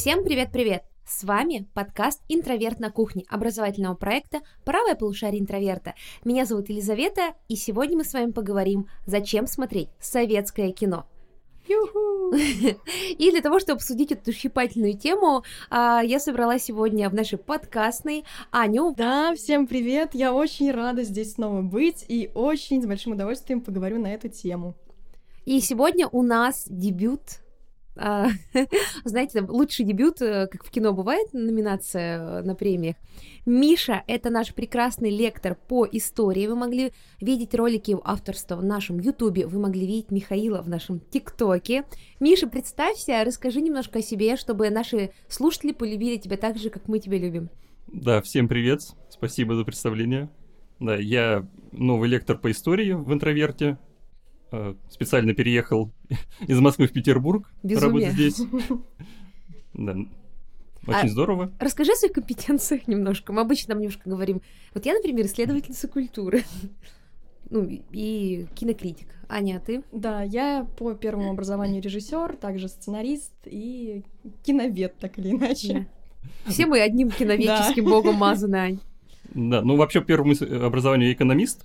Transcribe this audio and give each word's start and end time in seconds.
Всем 0.00 0.24
привет-привет! 0.24 0.84
С 1.06 1.24
вами 1.24 1.68
подкаст 1.74 2.22
«Интроверт 2.30 2.80
на 2.80 2.90
кухне» 2.90 3.24
образовательного 3.28 3.94
проекта 3.94 4.38
«Правое 4.64 4.94
полушарие 4.94 5.42
интроверта». 5.42 5.92
Меня 6.24 6.46
зовут 6.46 6.70
Елизавета, 6.70 7.34
и 7.48 7.56
сегодня 7.56 7.98
мы 7.98 8.04
с 8.04 8.14
вами 8.14 8.30
поговорим, 8.30 8.88
зачем 9.04 9.46
смотреть 9.46 9.90
советское 10.00 10.72
кино. 10.72 11.06
И 11.68 13.30
для 13.30 13.42
того, 13.42 13.60
чтобы 13.60 13.76
обсудить 13.76 14.10
эту 14.10 14.32
щипательную 14.32 14.96
тему, 14.96 15.44
а, 15.68 16.00
я 16.02 16.18
собрала 16.18 16.58
сегодня 16.58 17.10
в 17.10 17.14
нашей 17.14 17.36
подкастной 17.36 18.24
Аню. 18.50 18.94
Да, 18.96 19.34
всем 19.34 19.66
привет! 19.66 20.14
Я 20.14 20.32
очень 20.32 20.70
рада 20.70 21.02
здесь 21.02 21.34
снова 21.34 21.60
быть 21.60 22.06
и 22.08 22.30
очень 22.32 22.82
с 22.82 22.86
большим 22.86 23.12
удовольствием 23.12 23.60
поговорю 23.60 24.00
на 24.00 24.14
эту 24.14 24.30
тему. 24.30 24.76
И 25.44 25.60
сегодня 25.60 26.08
у 26.08 26.22
нас 26.22 26.64
дебют 26.70 27.39
знаете, 29.04 29.40
там, 29.40 29.50
лучший 29.50 29.84
дебют, 29.84 30.22
э, 30.22 30.46
как 30.46 30.64
в 30.64 30.70
кино 30.70 30.92
бывает 30.92 31.32
номинация 31.32 32.18
э, 32.18 32.42
на 32.42 32.54
премиях. 32.54 32.96
Миша— 33.46 34.02
это 34.06 34.30
наш 34.30 34.54
прекрасный 34.54 35.10
лектор 35.10 35.54
по 35.54 35.86
истории. 35.90 36.46
Вы 36.46 36.56
могли 36.56 36.92
видеть 37.20 37.54
ролики 37.54 37.96
авторства 38.04 38.56
в 38.56 38.64
нашем 38.64 39.00
Ютубе, 39.00 39.46
вы 39.46 39.58
могли 39.58 39.86
видеть 39.86 40.10
Михаила 40.10 40.62
в 40.62 40.68
нашем 40.68 41.00
ТикТоке. 41.00 41.84
Миша, 42.20 42.46
представься, 42.46 43.22
расскажи 43.24 43.60
немножко 43.60 43.98
о 43.98 44.02
себе, 44.02 44.36
чтобы 44.36 44.70
наши 44.70 45.10
слушатели 45.28 45.72
полюбили 45.72 46.16
тебя 46.16 46.36
так 46.36 46.58
же, 46.58 46.70
как 46.70 46.88
мы 46.88 47.00
тебя 47.00 47.18
любим. 47.18 47.50
Да, 47.88 48.22
всем 48.22 48.48
привет, 48.48 48.82
спасибо 49.08 49.56
за 49.56 49.64
представление. 49.64 50.30
Да, 50.78 50.96
я 50.96 51.46
новый 51.72 52.08
лектор 52.08 52.38
по 52.38 52.50
истории 52.50 52.92
в 52.92 53.12
интроверте, 53.12 53.78
специально 54.88 55.34
переехал 55.34 55.90
из 56.46 56.58
Москвы 56.60 56.86
в 56.86 56.92
Петербург, 56.92 57.50
Безумие. 57.62 58.08
работать 58.08 58.12
здесь. 58.12 58.40
Да. 59.72 59.94
Очень 60.86 61.08
а 61.08 61.08
здорово. 61.08 61.52
Расскажи 61.60 61.92
о 61.92 61.94
своих 61.94 62.12
компетенциях 62.12 62.88
немножко. 62.88 63.32
Мы 63.32 63.42
обычно 63.42 63.68
там 63.68 63.78
немножко 63.78 64.10
говорим. 64.10 64.42
Вот 64.74 64.84
я, 64.84 64.94
например, 64.94 65.26
исследовательница 65.26 65.88
культуры. 65.88 66.44
Ну, 67.52 67.66
и 67.90 68.46
кинокритик. 68.54 69.08
Аня, 69.28 69.56
а 69.56 69.58
ты? 69.60 69.82
Да, 69.90 70.22
я 70.22 70.68
по 70.78 70.94
первому 70.94 71.30
образованию 71.30 71.82
режиссер, 71.82 72.36
также 72.36 72.68
сценарист 72.68 73.32
и 73.44 74.04
киновед, 74.44 74.94
так 75.00 75.18
или 75.18 75.32
иначе. 75.32 75.88
Да. 76.44 76.52
Все 76.52 76.66
мы 76.66 76.80
одним 76.80 77.10
киноведческим 77.10 77.86
да. 77.86 77.90
богом 77.90 78.14
мазаны, 78.14 78.54
Ань. 78.54 78.78
Да, 79.34 79.62
ну 79.62 79.74
вообще 79.74 80.00
первому 80.00 80.34
образованию 80.64 81.12
экономист, 81.12 81.64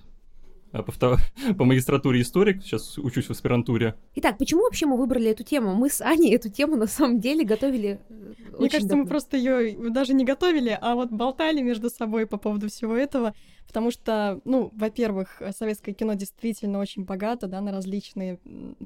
а 0.76 0.82
по, 0.82 0.92
по 1.58 1.64
магистратуре 1.64 2.20
историк, 2.20 2.62
сейчас 2.62 2.98
учусь 2.98 3.26
в 3.26 3.30
аспирантуре. 3.30 3.94
Итак, 4.16 4.38
почему 4.38 4.62
вообще 4.62 4.86
мы 4.86 4.96
выбрали 4.96 5.30
эту 5.30 5.42
тему? 5.42 5.74
Мы 5.74 5.88
с 5.88 6.00
Аней 6.00 6.34
эту 6.34 6.50
тему 6.50 6.76
на 6.76 6.86
самом 6.86 7.20
деле 7.20 7.44
готовили 7.44 8.00
э, 8.08 8.34
Мне 8.58 8.68
кажется, 8.68 8.88
давно. 8.88 9.04
мы 9.04 9.08
просто 9.08 9.36
ее 9.36 9.90
даже 9.90 10.14
не 10.14 10.24
готовили, 10.24 10.76
а 10.80 10.94
вот 10.94 11.10
болтали 11.10 11.62
между 11.62 11.90
собой 11.90 12.26
по 12.26 12.36
поводу 12.36 12.68
всего 12.68 12.94
этого, 12.94 13.34
потому 13.66 13.90
что, 13.90 14.40
ну, 14.44 14.70
во-первых, 14.74 15.42
советское 15.56 15.92
кино 15.92 16.14
действительно 16.14 16.78
очень 16.78 17.04
богато, 17.04 17.46
да, 17.46 17.60
на 17.60 17.72
различные 17.72 18.38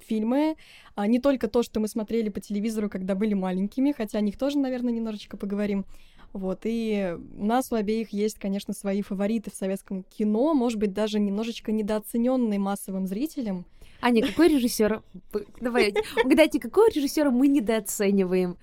фильмы, 0.07 0.57
а 0.95 1.07
не 1.07 1.19
только 1.19 1.49
то, 1.49 1.63
что 1.63 1.81
мы 1.81 1.89
смотрели 1.89 2.29
по 2.29 2.41
телевизору, 2.41 2.89
когда 2.89 3.15
были 3.15 3.35
маленькими, 3.35 3.93
хотя 3.93 4.19
о 4.19 4.23
них 4.23 4.39
тоже, 4.39 4.59
наверное, 4.59 4.93
немножечко 4.93 5.37
поговорим, 5.37 5.85
вот, 6.33 6.61
и 6.65 7.17
у 7.37 7.45
нас 7.45 7.73
у 7.73 7.75
обеих 7.75 8.11
есть, 8.11 8.39
конечно, 8.39 8.73
свои 8.73 9.03
фавориты 9.03 9.51
в 9.51 9.55
советском 9.55 10.05
кино, 10.05 10.55
может 10.55 10.79
быть, 10.79 10.93
даже 10.93 11.19
немножечко 11.19 11.73
недооцененные 11.73 12.59
массовым 12.59 13.07
зрителем. 13.07 13.65
Аня, 14.01 14.27
какой 14.27 14.49
режиссер? 14.49 15.03
Давай, 15.61 15.95
угадайте, 16.25 16.59
какого 16.59 16.89
режиссера 16.89 17.31
мы 17.31 17.49
недооцениваем? 17.49 18.57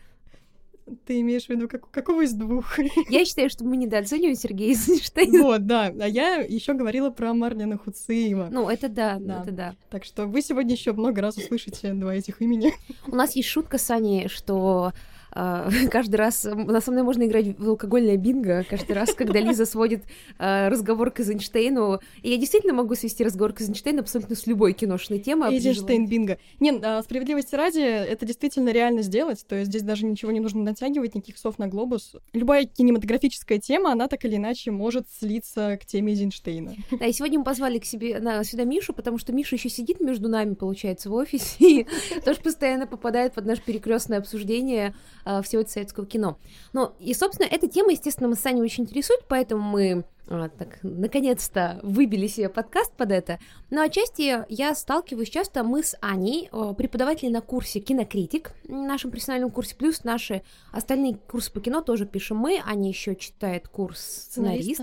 Ты 1.06 1.20
имеешь 1.20 1.48
в 1.48 1.50
виду 1.50 1.68
как, 1.68 1.92
какого 1.92 2.24
из 2.24 2.32
двух? 2.34 2.80
Я 3.10 3.26
считаю, 3.26 3.50
что 3.50 3.66
мы 3.66 3.76
недооцениваем 3.76 4.36
Сергея 4.36 4.70
Эйзенштейна. 4.70 5.44
Вот, 5.44 5.66
да. 5.66 5.88
А 6.00 6.08
я 6.08 6.38
еще 6.38 6.74
говорила 6.74 7.10
про 7.10 7.34
Марлина 7.34 7.78
Хуциева. 7.78 8.48
Ну, 8.50 8.70
это 8.70 8.88
да, 8.88 9.18
да, 9.20 9.42
это 9.42 9.52
да. 9.52 9.76
Так 9.90 10.06
что 10.06 10.28
вы 10.28 10.42
сегодня 10.42 10.74
еще 10.76 10.94
много 10.94 11.22
раз 11.22 11.38
услышите 11.38 11.94
два 11.94 12.16
этих 12.16 12.42
имени. 12.42 12.72
У 13.06 13.16
нас 13.16 13.36
есть 13.36 13.50
шутка 13.50 13.78
с 13.78 13.92
Аней, 13.92 14.30
что 14.30 14.94
каждый 15.92 16.16
раз, 16.16 16.44
на 16.46 16.82
самом 16.82 16.98
деле, 16.98 17.04
можно 17.04 17.24
играть 17.24 17.58
в 17.58 17.70
алкогольное 17.70 18.18
бинго, 18.18 18.66
каждый 18.70 18.94
раз, 18.94 19.14
когда 19.14 19.40
Лиза 19.40 19.66
сводит 19.66 20.04
а, 20.40 20.70
разговор 20.70 21.12
к 21.12 21.20
Эйзенштейну, 21.20 22.00
и 22.22 22.30
я 22.30 22.38
действительно 22.38 22.74
могу 22.74 22.96
свести 22.96 23.24
разговор 23.24 23.54
к 23.54 23.62
Эйзенштейну 23.62 24.02
абсолютно 24.02 24.36
с 24.36 24.48
любой 24.48 24.74
киношной 24.74 25.20
темой. 25.20 25.54
Эйзенштейн 25.54 26.08
бинго. 26.08 26.40
Не, 26.60 26.80
а, 26.82 27.04
справедливости 27.04 27.56
ради, 27.56 27.80
это 27.80 28.26
действительно 28.26 28.70
реально 28.70 29.02
сделать, 29.02 29.46
то 29.48 29.56
есть 29.56 29.70
здесь 29.70 29.84
даже 29.84 30.06
ничего 30.06 30.32
не 30.32 30.40
нужно 30.40 30.64
натягивать, 30.64 31.16
никаких 31.16 31.38
сов 31.38 31.60
на 31.60 31.68
глобус. 31.68 32.16
Любая 32.34 32.66
кинематографическая 32.66 33.60
тема, 33.60 33.92
она 33.92 34.08
так 34.08 34.26
или 34.26 34.38
иначе 34.38 34.72
может 34.72 35.08
слиться 35.20 35.78
к 35.82 35.86
теме 35.86 36.14
Эйзенштейна. 36.14 36.76
Да, 36.92 37.06
и 37.06 37.14
сегодня 37.14 37.40
мы 37.40 37.46
позвали 37.46 37.80
к 37.80 37.86
себе 37.86 38.20
на, 38.20 38.44
сюда 38.44 38.64
Мишу, 38.64 38.94
потому 38.94 39.18
что 39.18 39.34
Миша 39.34 39.56
еще 39.56 39.70
сидит 39.70 40.00
между 40.00 40.30
нами, 40.30 40.56
получается, 40.56 41.10
в 41.10 41.14
офисе, 41.14 41.56
и 41.60 41.88
тоже 42.26 42.40
постоянно 42.40 42.88
попадает 42.88 43.34
под 43.34 43.46
наше 43.46 43.62
перекрестное 43.62 44.20
обсуждение 44.20 44.96
э, 45.28 45.42
всего 45.42 45.66
советского 45.66 46.06
кино. 46.06 46.38
Ну, 46.74 46.94
и, 47.00 47.14
собственно, 47.14 47.48
эта 47.48 47.68
тема, 47.68 47.92
естественно, 47.92 48.30
мы 48.30 48.36
с 48.36 48.40
Саней 48.40 48.62
очень 48.62 48.86
интересует, 48.86 49.22
поэтому 49.28 49.62
мы 49.62 50.06
а, 50.30 50.50
так, 50.50 50.80
наконец-то 50.84 51.80
выбили 51.84 52.28
себе 52.28 52.50
подкаст 52.50 52.94
под 52.94 53.12
это. 53.12 53.40
Но 53.70 53.82
отчасти 53.82 54.46
я 54.50 54.76
сталкиваюсь 54.76 55.30
часто, 55.30 55.64
мы 55.64 55.84
с 55.84 55.98
Аней, 56.02 56.50
преподаватели 56.78 57.30
на 57.30 57.42
курсе 57.42 57.80
«Кинокритик», 57.80 58.52
нашем 58.68 59.12
профессиональном 59.12 59.52
курсе, 59.52 59.76
плюс 59.76 60.04
наши 60.04 60.44
остальные 60.72 61.16
курсы 61.16 61.52
по 61.52 61.60
кино 61.60 61.82
тоже 61.82 62.06
пишем 62.06 62.38
мы, 62.38 62.62
Аня 62.66 62.90
еще 62.90 63.16
читает 63.16 63.68
курс 63.68 64.00
сценарист. 64.00 64.82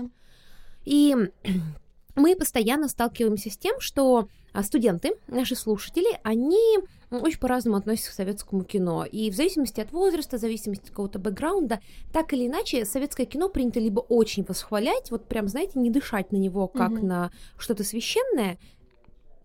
И 0.85 1.15
мы 2.15 2.35
постоянно 2.35 2.87
сталкиваемся 2.87 3.49
с 3.49 3.57
тем, 3.57 3.79
что 3.79 4.29
а, 4.53 4.63
студенты, 4.63 5.15
наши 5.27 5.55
слушатели, 5.55 6.17
они 6.23 6.77
очень 7.11 7.39
по-разному 7.39 7.77
относятся 7.77 8.11
к 8.11 8.15
советскому 8.15 8.63
кино. 8.63 9.05
И 9.05 9.29
в 9.29 9.35
зависимости 9.35 9.79
от 9.81 9.91
возраста, 9.91 10.37
в 10.37 10.41
зависимости 10.41 10.83
от 10.83 10.89
какого-то 10.89 11.19
бэкграунда, 11.19 11.79
так 12.11 12.33
или 12.33 12.47
иначе, 12.47 12.85
советское 12.85 13.25
кино 13.25 13.49
принято 13.49 13.79
либо 13.79 13.99
очень 13.99 14.43
восхвалять, 14.43 15.11
вот 15.11 15.27
прям, 15.27 15.47
знаете, 15.47 15.79
не 15.79 15.89
дышать 15.89 16.31
на 16.31 16.37
него 16.37 16.67
как 16.67 16.91
mm-hmm. 16.91 17.05
на 17.05 17.31
что-то 17.57 17.83
священное, 17.83 18.57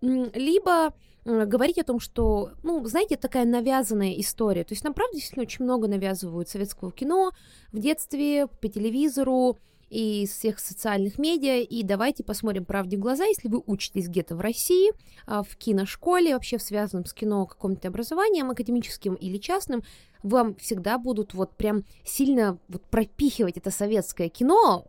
либо 0.01 0.93
говорить 1.23 1.77
о 1.77 1.83
том, 1.83 1.99
что, 1.99 2.51
ну, 2.63 2.83
знаете, 2.85 3.15
такая 3.15 3.45
навязанная 3.45 4.13
история. 4.19 4.63
То 4.63 4.73
есть 4.73 4.83
нам, 4.83 4.93
правда, 4.93 5.13
действительно 5.15 5.43
очень 5.43 5.65
много 5.65 5.87
навязывают 5.87 6.49
советского 6.49 6.91
кино 6.91 7.31
в 7.71 7.79
детстве, 7.79 8.47
по 8.47 8.67
телевизору, 8.67 9.59
и 9.91 10.23
из 10.23 10.31
всех 10.31 10.59
социальных 10.59 11.19
медиа. 11.19 11.61
И 11.61 11.83
давайте 11.83 12.23
посмотрим 12.23 12.65
правде 12.65 12.97
в 12.97 13.01
глаза, 13.01 13.25
если 13.25 13.49
вы 13.49 13.61
учитесь 13.67 14.07
где-то 14.07 14.35
в 14.35 14.41
России, 14.41 14.91
а, 15.27 15.43
в 15.43 15.55
киношколе, 15.57 16.33
вообще 16.33 16.57
в 16.57 16.63
связанном 16.63 17.05
с 17.05 17.13
кино 17.13 17.45
каком-то 17.45 17.89
образованием 17.89 18.49
академическим 18.49 19.15
или 19.15 19.37
частным, 19.37 19.83
вам 20.23 20.55
всегда 20.55 20.97
будут 20.97 21.33
вот 21.33 21.55
прям 21.55 21.83
сильно 22.05 22.57
вот 22.69 22.83
пропихивать 22.85 23.57
это 23.57 23.69
советское 23.69 24.29
кино, 24.29 24.85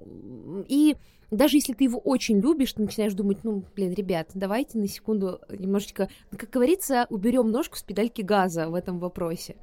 и 0.69 0.97
даже 1.31 1.57
если 1.57 1.73
ты 1.73 1.85
его 1.85 1.99
очень 1.99 2.41
любишь, 2.41 2.75
ты 2.75 2.83
начинаешь 2.83 3.15
думать, 3.15 3.39
ну, 3.43 3.65
блин, 3.75 3.95
ребят, 3.95 4.31
давайте 4.35 4.79
на 4.79 4.87
секунду 4.87 5.41
немножечко, 5.49 6.11
как 6.37 6.51
говорится, 6.51 7.07
уберем 7.09 7.51
ножку 7.51 7.79
с 7.79 7.83
педальки 7.83 8.21
газа 8.21 8.69
в 8.69 8.75
этом 8.75 8.99
вопросе. 8.99 9.57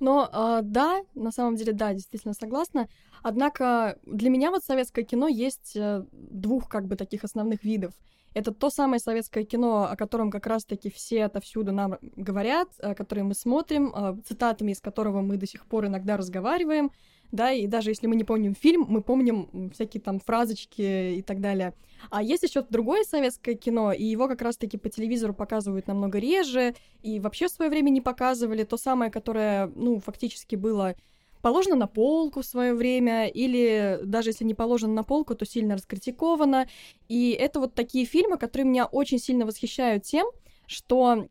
Но 0.00 0.28
э, 0.30 0.60
да, 0.62 1.02
на 1.14 1.30
самом 1.30 1.56
деле, 1.56 1.72
да, 1.72 1.94
действительно 1.94 2.34
согласна. 2.34 2.88
Однако 3.22 3.98
для 4.04 4.30
меня 4.30 4.50
вот 4.50 4.62
советское 4.64 5.04
кино 5.04 5.28
есть 5.28 5.76
э, 5.76 6.04
двух 6.12 6.68
как 6.68 6.86
бы 6.86 6.96
таких 6.96 7.24
основных 7.24 7.64
видов. 7.64 7.92
Это 8.34 8.52
то 8.52 8.68
самое 8.68 9.00
советское 9.00 9.44
кино, 9.44 9.88
о 9.90 9.96
котором 9.96 10.30
как 10.30 10.46
раз-таки 10.46 10.90
все 10.90 11.24
отовсюду 11.24 11.72
нам 11.72 11.96
говорят, 12.16 12.68
э, 12.78 12.94
которое 12.94 13.22
мы 13.22 13.34
смотрим, 13.34 13.92
э, 13.94 14.16
цитатами 14.26 14.72
из 14.72 14.80
которого 14.80 15.22
мы 15.22 15.38
до 15.38 15.46
сих 15.46 15.64
пор 15.66 15.86
иногда 15.86 16.18
разговариваем, 16.18 16.90
да, 17.32 17.52
и 17.52 17.66
даже 17.66 17.90
если 17.90 18.06
мы 18.06 18.16
не 18.16 18.24
помним 18.24 18.54
фильм, 18.54 18.86
мы 18.88 19.02
помним 19.02 19.70
всякие 19.72 20.00
там 20.00 20.20
фразочки 20.20 21.16
и 21.16 21.22
так 21.22 21.40
далее. 21.40 21.74
А 22.10 22.22
есть 22.22 22.42
еще 22.42 22.62
другое 22.62 23.04
советское 23.04 23.54
кино, 23.54 23.92
и 23.92 24.04
его 24.04 24.28
как 24.28 24.42
раз-таки 24.42 24.76
по 24.76 24.88
телевизору 24.88 25.34
показывают 25.34 25.86
намного 25.86 26.18
реже, 26.18 26.74
и 27.02 27.20
вообще 27.20 27.46
в 27.48 27.50
свое 27.50 27.70
время 27.70 27.90
не 27.90 28.00
показывали 28.00 28.64
то 28.64 28.76
самое, 28.76 29.10
которое, 29.10 29.68
ну, 29.74 29.98
фактически 30.00 30.56
было 30.56 30.94
положено 31.42 31.76
на 31.76 31.86
полку 31.86 32.42
в 32.42 32.46
свое 32.46 32.74
время, 32.74 33.28
или 33.28 34.00
даже 34.02 34.30
если 34.30 34.44
не 34.44 34.54
положено 34.54 34.94
на 34.94 35.04
полку, 35.04 35.34
то 35.34 35.46
сильно 35.46 35.76
раскритиковано. 35.76 36.66
И 37.08 37.30
это 37.30 37.60
вот 37.60 37.74
такие 37.74 38.04
фильмы, 38.04 38.36
которые 38.36 38.66
меня 38.66 38.86
очень 38.86 39.18
сильно 39.18 39.46
восхищают 39.46 40.02
тем, 40.02 40.26
что 40.66 41.28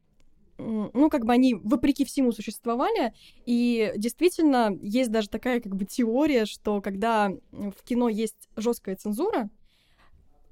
ну, 0.57 1.09
как 1.09 1.25
бы 1.25 1.33
они 1.33 1.55
вопреки 1.55 2.05
всему 2.05 2.31
существовали, 2.31 3.13
и 3.45 3.91
действительно 3.97 4.77
есть 4.81 5.11
даже 5.11 5.29
такая 5.29 5.59
как 5.59 5.75
бы 5.75 5.85
теория, 5.85 6.45
что 6.45 6.81
когда 6.81 7.31
в 7.51 7.83
кино 7.83 8.09
есть 8.09 8.49
жесткая 8.55 8.95
цензура, 8.95 9.49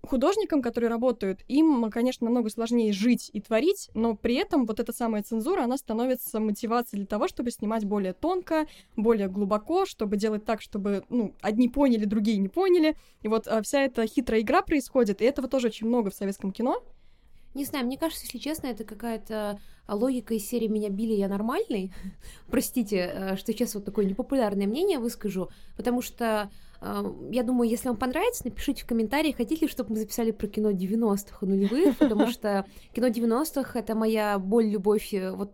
художникам, 0.05 0.61
которые 0.61 0.89
работают, 0.89 1.41
им, 1.47 1.89
конечно, 1.89 2.25
намного 2.25 2.49
сложнее 2.49 2.91
жить 2.91 3.29
и 3.31 3.39
творить, 3.39 3.89
но 3.93 4.15
при 4.15 4.35
этом 4.35 4.65
вот 4.65 4.79
эта 4.79 4.91
самая 4.91 5.23
цензура, 5.23 5.63
она 5.63 5.77
становится 5.77 6.39
мотивацией 6.39 6.99
для 6.99 7.07
того, 7.07 7.27
чтобы 7.27 7.51
снимать 7.51 7.85
более 7.85 8.13
тонко, 8.13 8.67
более 8.97 9.29
глубоко, 9.29 9.85
чтобы 9.85 10.17
делать 10.17 10.43
так, 10.45 10.61
чтобы, 10.61 11.03
ну, 11.09 11.33
одни 11.41 11.69
поняли, 11.69 12.05
другие 12.05 12.37
не 12.37 12.49
поняли. 12.49 12.97
И 13.21 13.27
вот 13.29 13.47
а, 13.47 13.61
вся 13.61 13.81
эта 13.81 14.05
хитрая 14.05 14.41
игра 14.41 14.61
происходит, 14.61 15.21
и 15.21 15.25
этого 15.25 15.47
тоже 15.47 15.67
очень 15.67 15.87
много 15.87 16.11
в 16.11 16.15
советском 16.15 16.51
кино. 16.51 16.83
Не 17.53 17.65
знаю, 17.65 17.85
мне 17.85 17.97
кажется, 17.97 18.25
если 18.25 18.37
честно, 18.37 18.67
это 18.67 18.83
какая-то 18.83 19.59
логика 19.87 20.33
из 20.33 20.47
серии 20.47 20.67
«Меня 20.67 20.89
били, 20.89 21.13
я 21.13 21.27
нормальный». 21.27 21.93
Простите, 22.47 23.11
э, 23.13 23.35
что 23.35 23.51
сейчас 23.51 23.75
вот 23.75 23.85
такое 23.85 24.05
непопулярное 24.05 24.67
мнение 24.67 24.99
выскажу, 24.99 25.49
потому 25.77 26.01
что 26.01 26.49
я 27.31 27.43
думаю, 27.43 27.69
если 27.69 27.87
вам 27.87 27.97
понравится, 27.97 28.43
напишите 28.45 28.83
в 28.83 28.87
комментариях, 28.87 29.37
хотите 29.37 29.65
ли, 29.65 29.71
чтобы 29.71 29.91
мы 29.91 29.97
записали 29.97 30.31
про 30.31 30.47
кино 30.47 30.71
90-х 30.71 31.37
и 31.41 31.45
нулевых, 31.45 31.97
потому 31.99 32.27
что 32.27 32.65
кино 32.93 33.07
90-х— 33.07 33.79
это 33.79 33.95
моя 33.95 34.37
боль, 34.37 34.67
любовь, 34.67 35.13
э, 35.13 35.31
вот 35.31 35.53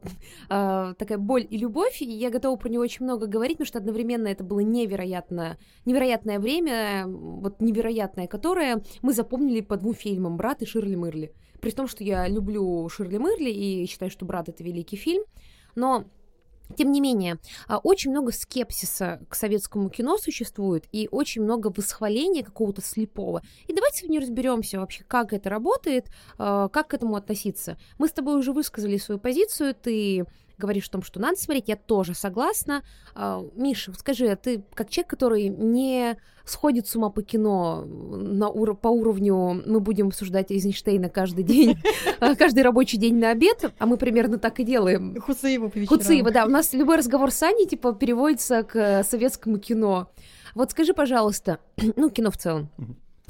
э, 0.50 0.94
такая 0.98 1.18
боль 1.18 1.46
и 1.48 1.58
любовь, 1.58 2.02
и 2.02 2.06
я 2.06 2.32
готова 2.32 2.56
про 2.56 2.70
него 2.70 2.82
очень 2.82 3.06
много 3.06 3.28
говорить, 3.28 3.58
потому 3.58 3.68
что 3.68 3.78
одновременно 3.78 4.28
это 4.28 4.44
было 4.44 4.62
невероятно, 4.62 5.58
невероятное 5.86 6.40
время, 6.40 7.06
вот 7.08 7.62
невероятное, 7.62 8.28
которое 8.28 8.82
мы 9.04 9.14
запомнили 9.14 9.62
по 9.62 9.78
двум 9.78 9.94
фильмам 9.94 10.36
«Брат» 10.36 10.64
и 10.64 10.66
«Ширли 10.66 10.96
Мырли». 10.96 11.34
При 11.62 11.72
том, 11.72 11.88
что 11.88 12.04
я 12.04 12.28
люблю 12.28 12.88
Ширли 12.90 13.18
Мырли 13.18 13.50
и 13.50 13.86
считаю, 13.86 14.12
что 14.12 14.26
«Брат»— 14.26 14.50
это 14.50 14.64
великий 14.64 14.96
фильм, 14.96 15.24
но 15.76 16.06
тем 16.78 16.92
не 16.92 17.02
менее, 17.02 17.40
а, 17.68 17.80
очень 17.80 18.12
много 18.12 18.32
скепсиса 18.32 19.20
к 19.28 19.36
советскому 19.36 19.90
кино 19.90 20.18
существует 20.18 20.86
и 20.92 21.08
очень 21.12 21.42
много 21.42 21.74
восхваления 21.76 22.44
какого-то 22.44 22.82
слепого. 22.82 23.42
И 23.68 23.74
давайте 23.74 24.00
сегодня 24.00 24.22
разберемся 24.22 24.80
вообще, 24.80 25.04
как 25.08 25.34
это 25.34 25.50
работает, 25.50 26.08
а, 26.38 26.70
как 26.70 26.90
к 26.90 26.94
этому 26.94 27.16
относиться. 27.16 27.78
Мы 27.98 28.08
с 28.08 28.12
тобой 28.12 28.38
уже 28.38 28.54
высказали 28.54 28.98
свою 28.98 29.20
позицию, 29.20 29.74
ты 29.74 30.26
говоришь 30.60 30.88
о 30.88 30.92
том, 30.92 31.02
что 31.02 31.20
надо 31.20 31.38
смотреть, 31.38 31.68
я 31.68 31.76
тоже 31.76 32.14
согласна. 32.14 32.84
А, 33.16 33.42
Миша, 33.56 33.94
скажи, 33.98 34.28
а 34.28 34.36
ты 34.36 34.64
как 34.74 34.90
человек, 34.90 35.10
который 35.10 35.48
не 35.48 36.18
сходит 36.46 36.88
с 36.88 36.96
ума 36.96 37.10
по 37.10 37.22
кино 37.22 37.84
на 37.86 38.50
ур- 38.50 38.76
по 38.76 38.88
уровню 38.88 39.62
мы 39.66 39.80
будем 39.80 40.08
обсуждать 40.08 40.52
Эйзенштейна 40.52 41.10
каждый 41.10 41.44
день, 41.44 41.78
а, 42.20 42.36
каждый 42.36 42.64
рабочий 42.64 42.98
день 42.98 43.18
на 43.18 43.32
обед, 43.32 43.72
а 43.78 43.86
мы 43.86 43.98
примерно 43.98 44.38
так 44.38 44.60
и 44.60 44.64
делаем. 44.64 45.20
Хуцеева 45.20 45.70
по 45.70 45.78
вечерам. 45.78 46.00
Хуцеева, 46.00 46.32
да. 46.32 46.46
У 46.46 46.50
нас 46.50 46.74
любой 46.74 46.98
разговор 46.98 47.32
с 47.32 47.42
Аней, 47.44 47.68
типа, 47.68 47.94
переводится 47.94 48.64
к 48.64 49.04
советскому 49.04 49.60
кино. 49.60 50.10
Вот 50.56 50.72
скажи, 50.72 50.94
пожалуйста, 50.94 51.60
ну, 51.96 52.10
кино 52.10 52.32
в 52.32 52.38
целом. 52.38 52.70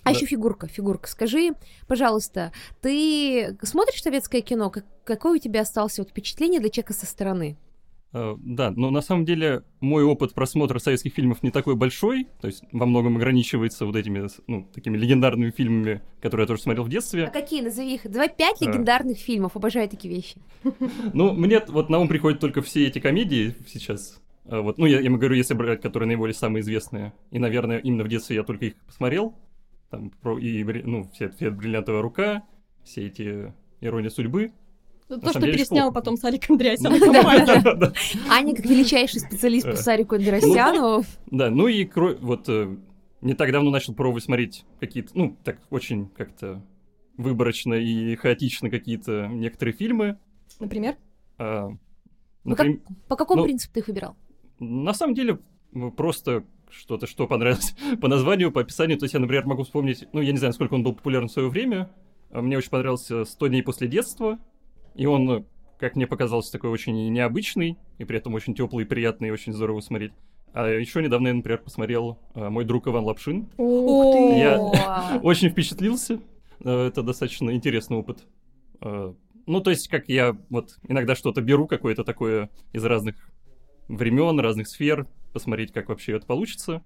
А 0.04 0.12
да. 0.12 0.16
еще 0.16 0.26
фигурка, 0.26 0.68
фигурка. 0.68 1.10
Скажи, 1.10 1.54
пожалуйста, 1.88 2.52
ты 2.82 3.58
смотришь 3.64 4.02
советское 4.02 4.42
кино? 4.42 4.70
Как, 4.70 4.86
какое 5.04 5.36
у 5.36 5.42
тебя 5.42 5.62
осталось 5.62 5.98
вот 6.00 6.10
впечатление 6.10 6.60
для 6.60 6.70
человека 6.70 6.94
со 6.94 7.06
стороны? 7.06 7.58
Uh, 8.12 8.40
да, 8.42 8.72
но 8.72 8.90
на 8.90 9.02
самом 9.02 9.24
деле 9.24 9.62
мой 9.82 10.04
опыт 10.04 10.34
просмотра 10.34 10.80
советских 10.80 11.14
фильмов 11.14 11.44
не 11.44 11.52
такой 11.52 11.76
большой, 11.76 12.28
то 12.42 12.48
есть 12.48 12.64
во 12.72 12.88
многом 12.88 13.18
ограничивается 13.18 13.86
вот 13.86 13.96
этими, 13.96 14.28
ну, 14.48 14.68
такими 14.74 14.98
легендарными 14.98 15.52
фильмами, 15.52 16.02
которые 16.20 16.46
я 16.46 16.48
тоже 16.48 16.64
смотрел 16.64 16.86
в 16.86 16.90
детстве. 16.90 17.26
А 17.26 17.30
какие? 17.30 17.62
Назови 17.62 17.94
их. 17.94 18.10
Давай 18.10 18.28
пять 18.36 18.64
uh. 18.64 18.68
легендарных 18.68 19.20
фильмов, 19.20 19.56
обожаю 19.56 19.88
такие 19.88 20.14
вещи. 20.14 20.38
Ну, 21.14 21.34
мне 21.34 21.62
вот 21.68 21.90
на 21.90 22.00
ум 22.00 22.08
приходят 22.08 22.40
только 22.40 22.64
все 22.64 22.88
эти 22.88 22.98
комедии 23.00 23.56
сейчас. 23.68 24.20
А, 24.46 24.62
вот, 24.62 24.80
ну, 24.80 24.88
я, 24.88 25.02
я 25.02 25.10
говорю, 25.12 25.36
если 25.36 25.54
брать, 25.54 25.82
которые 25.82 26.08
наиболее 26.08 26.34
самые 26.34 26.62
известные. 26.62 27.14
И, 27.30 27.38
наверное, 27.38 27.78
именно 27.78 28.04
в 28.04 28.08
детстве 28.08 28.38
я 28.38 28.44
только 28.44 28.66
их 28.66 28.76
посмотрел 28.88 29.36
там 29.90 30.12
и 30.38 30.64
ну 30.86 31.10
все, 31.14 31.30
все 31.30 31.50
бриллиантовая 31.50 32.02
рука, 32.02 32.44
все 32.84 33.08
эти 33.08 33.54
ирония 33.82 34.10
судьбы. 34.10 34.52
Ну, 35.10 35.20
то, 35.20 35.32
что 35.32 35.42
переснял 35.42 35.92
потом 35.92 36.18
Сарик 36.18 36.48
Андреасян. 36.50 36.94
Аня, 38.30 38.56
как 38.56 38.66
величайший 38.66 39.22
специалист 39.22 39.66
по 39.66 39.76
Сарику 39.76 40.16
Андреасяну. 40.16 41.04
Да, 41.32 41.50
ну 41.50 41.68
и 41.68 41.90
вот 42.22 42.48
э, 42.48 42.78
не 43.22 43.34
так 43.34 43.52
давно 43.52 43.72
начал 43.72 43.96
пробовать 43.96 44.24
смотреть 44.24 44.66
какие-то, 44.80 45.12
ну, 45.16 45.36
так 45.44 45.60
очень 45.72 46.10
как-то 46.10 46.64
выборочно 47.18 47.74
и 47.74 48.16
хаотично 48.16 48.70
какие-то 48.70 49.28
некоторые 49.28 49.76
фильмы. 49.76 50.20
Например? 50.60 50.96
А, 51.40 51.70
по 53.08 53.16
какому 53.16 53.42
ну, 53.42 53.46
принципу 53.46 53.74
ты 53.74 53.80
их 53.82 53.88
выбирал? 53.88 54.16
На 54.60 54.94
самом 54.94 55.16
деле, 55.16 55.40
просто 55.98 56.44
что-то, 56.72 57.08
что 57.08 57.28
понравилось 57.28 57.76
по 58.02 58.08
названию, 58.08 58.52
по 58.52 58.62
описанию. 58.62 58.98
То 58.98 59.06
есть 59.06 59.14
я, 59.14 59.20
например, 59.20 59.46
могу 59.46 59.64
вспомнить, 59.64 60.08
ну, 60.14 60.22
я 60.22 60.32
не 60.32 60.38
знаю, 60.38 60.54
сколько 60.54 60.74
он 60.74 60.84
был 60.84 60.94
популярен 60.94 61.28
в 61.28 61.32
свое 61.32 61.50
время. 61.50 61.90
А 62.32 62.42
мне 62.42 62.58
очень 62.58 62.70
понравился 62.70 63.22
«100 63.22 63.50
дней 63.50 63.64
после 63.64 63.88
детства». 63.88 64.40
И 64.96 65.06
он, 65.06 65.46
как 65.80 65.96
мне 65.96 66.08
показалось, 66.08 66.50
такой 66.50 66.70
очень 66.70 67.12
необычный, 67.12 67.78
и 67.98 68.06
при 68.06 68.18
этом 68.18 68.34
очень 68.34 68.54
теплый, 68.54 68.86
приятный, 68.86 69.30
и 69.30 69.32
очень 69.32 69.54
здорово 69.54 69.80
смотреть. 69.82 70.14
А 70.54 70.68
еще 70.68 71.02
недавно 71.02 71.28
я, 71.28 71.34
например, 71.34 71.60
посмотрел 71.60 72.20
а, 72.34 72.50
«Мой 72.50 72.66
друг 72.66 72.88
Иван 72.88 73.04
Лапшин». 73.04 73.50
Ух 73.58 74.14
ты! 74.14 74.40
Я 74.40 74.60
очень 75.24 75.50
впечатлился. 75.50 76.20
А, 76.64 76.88
это 76.88 77.04
достаточно 77.04 77.52
интересный 77.52 77.98
опыт. 77.98 78.26
Ну, 78.82 79.62
то 79.62 79.72
есть, 79.72 79.88
как 79.88 80.08
я 80.08 80.38
вот 80.50 80.78
иногда 80.88 81.16
что-то 81.16 81.42
беру 81.42 81.68
какое-то 81.68 82.04
такое 82.04 82.52
из 82.72 82.86
разных 82.86 83.16
времен, 83.88 84.40
разных 84.40 84.68
сфер, 84.68 85.08
посмотреть, 85.32 85.72
как 85.72 85.90
вообще 85.90 86.16
это 86.16 86.26
получится. 86.26 86.84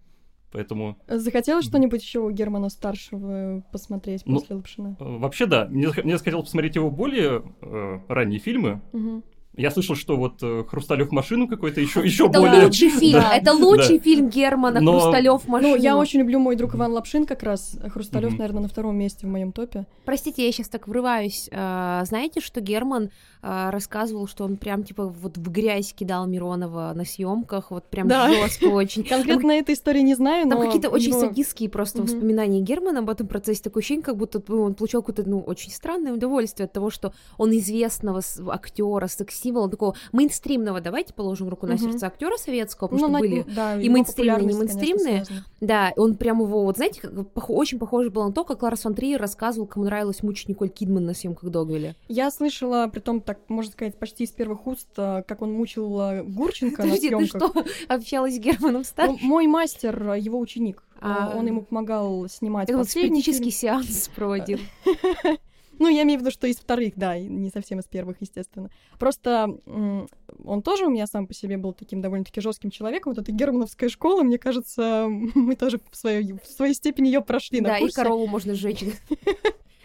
Поэтому... 0.54 1.00
Захотелось 1.08 1.66
что-нибудь 1.66 2.04
еще 2.04 2.20
у 2.20 2.30
Германа 2.30 2.70
старшего 2.70 3.64
посмотреть 3.72 4.22
ну, 4.26 4.40
после 4.40 4.56
Лапшина? 4.56 4.98
Э, 5.00 5.18
вообще 5.18 5.48
да. 5.48 5.66
Мне, 5.66 5.90
мне 6.04 6.18
захотелось 6.18 6.46
посмотреть 6.46 6.76
его 6.76 6.92
более 6.92 7.44
э, 7.62 8.00
ранние 8.08 8.40
фильмы. 8.40 8.82
Mm-hmm. 8.94 9.24
Я 9.56 9.70
слышал, 9.70 9.96
что 9.96 10.16
вот 10.16 10.42
э, 10.42 10.64
Хрусталев 10.68 11.12
машину 11.12 11.48
какой-то 11.48 11.80
еще 11.80 12.04
еще 12.04 12.26
это 12.26 12.40
более. 12.40 12.66
Лучший 12.66 12.90
фильм. 12.90 13.22
Да. 13.22 13.36
Это 13.36 13.54
лучший 13.54 13.98
да. 13.98 14.04
фильм 14.04 14.30
Германа 14.30 14.80
Но... 14.80 15.00
Хрусталев 15.00 15.48
машину. 15.48 15.76
Ну, 15.76 15.82
я 15.82 15.96
очень 15.96 16.20
люблю 16.20 16.40
мой 16.40 16.56
друг 16.56 16.76
Иван 16.76 16.92
Лапшин 16.92 17.26
как 17.26 17.44
раз. 17.44 17.78
Хрусталев, 17.88 18.34
mm-hmm. 18.34 18.38
наверное, 18.38 18.62
на 18.64 18.68
втором 18.68 18.98
месте 18.98 19.28
в 19.28 19.30
моем 19.30 19.52
топе. 19.52 19.86
Простите, 20.06 20.46
я 20.46 20.52
сейчас 20.52 20.70
так 20.70 20.88
врываюсь. 20.88 21.50
А, 21.52 22.04
знаете, 22.06 22.42
что 22.42 22.62
Герман 22.62 23.12
а, 23.46 23.72
рассказывал, 23.72 24.26
что 24.26 24.46
он 24.46 24.56
прям 24.56 24.86
типа 24.86 25.06
вот 25.06 25.38
в 25.38 25.52
грязь 25.52 25.94
кидал 25.94 26.26
Миронова 26.28 26.94
на 26.96 27.04
съемках, 27.04 27.72
вот 27.72 27.84
прям 27.84 28.08
да. 28.08 28.32
жестко 28.34 28.66
очень. 28.68 29.04
Конкретно 29.04 29.52
этой 29.52 29.76
истории 29.76 30.00
не 30.00 30.16
знаю, 30.16 30.48
но 30.48 30.56
там 30.56 30.66
какие-то 30.66 30.90
очень 30.90 31.12
садистские 31.12 31.70
просто 31.70 32.02
воспоминания 32.02 32.62
Германа 32.62 33.00
об 33.00 33.10
этом 33.10 33.28
процессе. 33.28 33.62
Такое 33.62 33.82
ощущение, 33.82 34.06
как 34.06 34.16
будто 34.16 34.42
он 34.54 34.76
получал 34.76 35.02
какое-то 35.02 35.30
ну 35.30 35.42
очень 35.42 35.72
странное 35.72 36.14
удовольствие 36.14 36.68
от 36.68 36.72
того, 36.72 36.90
что 36.90 37.14
он 37.38 37.52
известного 37.52 38.22
актера, 38.48 39.08
секс-символа, 39.08 39.70
такого 39.70 39.96
мейнстримного, 40.14 40.80
давайте 40.80 41.14
положим 41.14 41.50
руку 41.50 41.68
на 41.68 41.78
сердце 41.78 42.08
актера 42.08 42.38
советского, 42.38 42.88
потому 42.88 43.10
ну, 43.10 43.18
что 43.18 43.28
были 43.28 43.46
да, 43.54 43.76
и 43.76 43.90
мейнстримные, 43.90 44.46
не 44.46 44.54
мейнстримные. 44.54 45.26
Да, 45.60 45.92
он 45.98 46.16
прям 46.16 46.42
его, 46.42 46.64
вот 46.64 46.78
знаете, 46.78 47.02
очень 47.36 47.80
похоже 47.80 48.10
было 48.10 48.28
на 48.28 48.34
то, 48.34 48.44
как 48.44 48.64
Ларс 48.64 48.82
фон 48.82 48.94
Триер 48.94 49.20
рассказывал, 49.20 49.68
кому 49.68 49.86
нравилось 49.86 50.24
мучить 50.24 50.48
Николь 50.48 50.70
Кидман 50.70 51.06
на 51.06 51.14
съемках 51.14 51.50
Догвилля. 51.50 51.96
Я 52.08 52.32
слышала, 52.32 52.88
при 52.88 53.00
том, 53.00 53.22
так, 53.22 53.33
можно 53.48 53.72
сказать, 53.72 53.98
почти 53.98 54.24
из 54.24 54.32
первых 54.32 54.68
уст, 54.68 54.88
а, 54.98 55.24
как 55.24 55.42
он 55.42 55.54
мучил 55.54 56.00
а, 56.00 56.24
Гурченко 56.24 56.84
на 56.84 56.96
съемках. 56.96 57.32
ты 57.32 57.38
что, 57.38 57.66
общалась 57.94 58.36
с 58.36 58.40
Германом 58.40 58.84
старшим? 58.84 59.18
Ну, 59.22 59.28
мой 59.28 59.48
мастер, 59.48 60.14
его 60.14 60.40
ученик. 60.40 60.84
А, 61.02 61.34
он 61.36 61.46
ему 61.48 61.64
помогал 61.64 62.28
снимать 62.30 62.68
Так 62.68 62.78
последний 62.78 63.22
сеанс 63.22 64.10
проводил. 64.16 64.60
Ну, 65.80 65.90
я 65.90 66.04
имею 66.04 66.20
в 66.20 66.22
виду, 66.22 66.32
что 66.32 66.46
из 66.46 66.58
вторых, 66.58 66.94
да, 66.96 67.18
не 67.18 67.50
совсем 67.50 67.80
из 67.80 67.86
первых, 67.86 68.18
естественно. 68.22 68.70
Просто 69.00 69.58
он 69.66 70.62
тоже 70.62 70.86
у 70.86 70.90
меня 70.90 71.08
сам 71.08 71.28
по 71.28 71.34
себе 71.34 71.58
был 71.58 71.74
таким 71.74 72.00
довольно-таки 72.00 72.42
жестким 72.42 72.70
человеком. 72.70 73.14
Вот 73.14 73.22
эта 73.22 73.32
германовская 73.32 73.90
школа, 73.90 74.24
мне 74.24 74.38
кажется, 74.38 75.08
мы 75.36 75.56
тоже 75.56 75.80
в 75.92 75.96
своей, 75.96 76.34
в 76.34 76.46
своей 76.46 76.74
степени 76.74 77.08
ее 77.08 77.22
прошли 77.22 77.60
да, 77.60 77.74
на 77.74 77.80
курсе. 77.80 77.92
и 77.92 77.96
корову 77.96 78.28
можно 78.28 78.54
сжечь. 78.54 78.84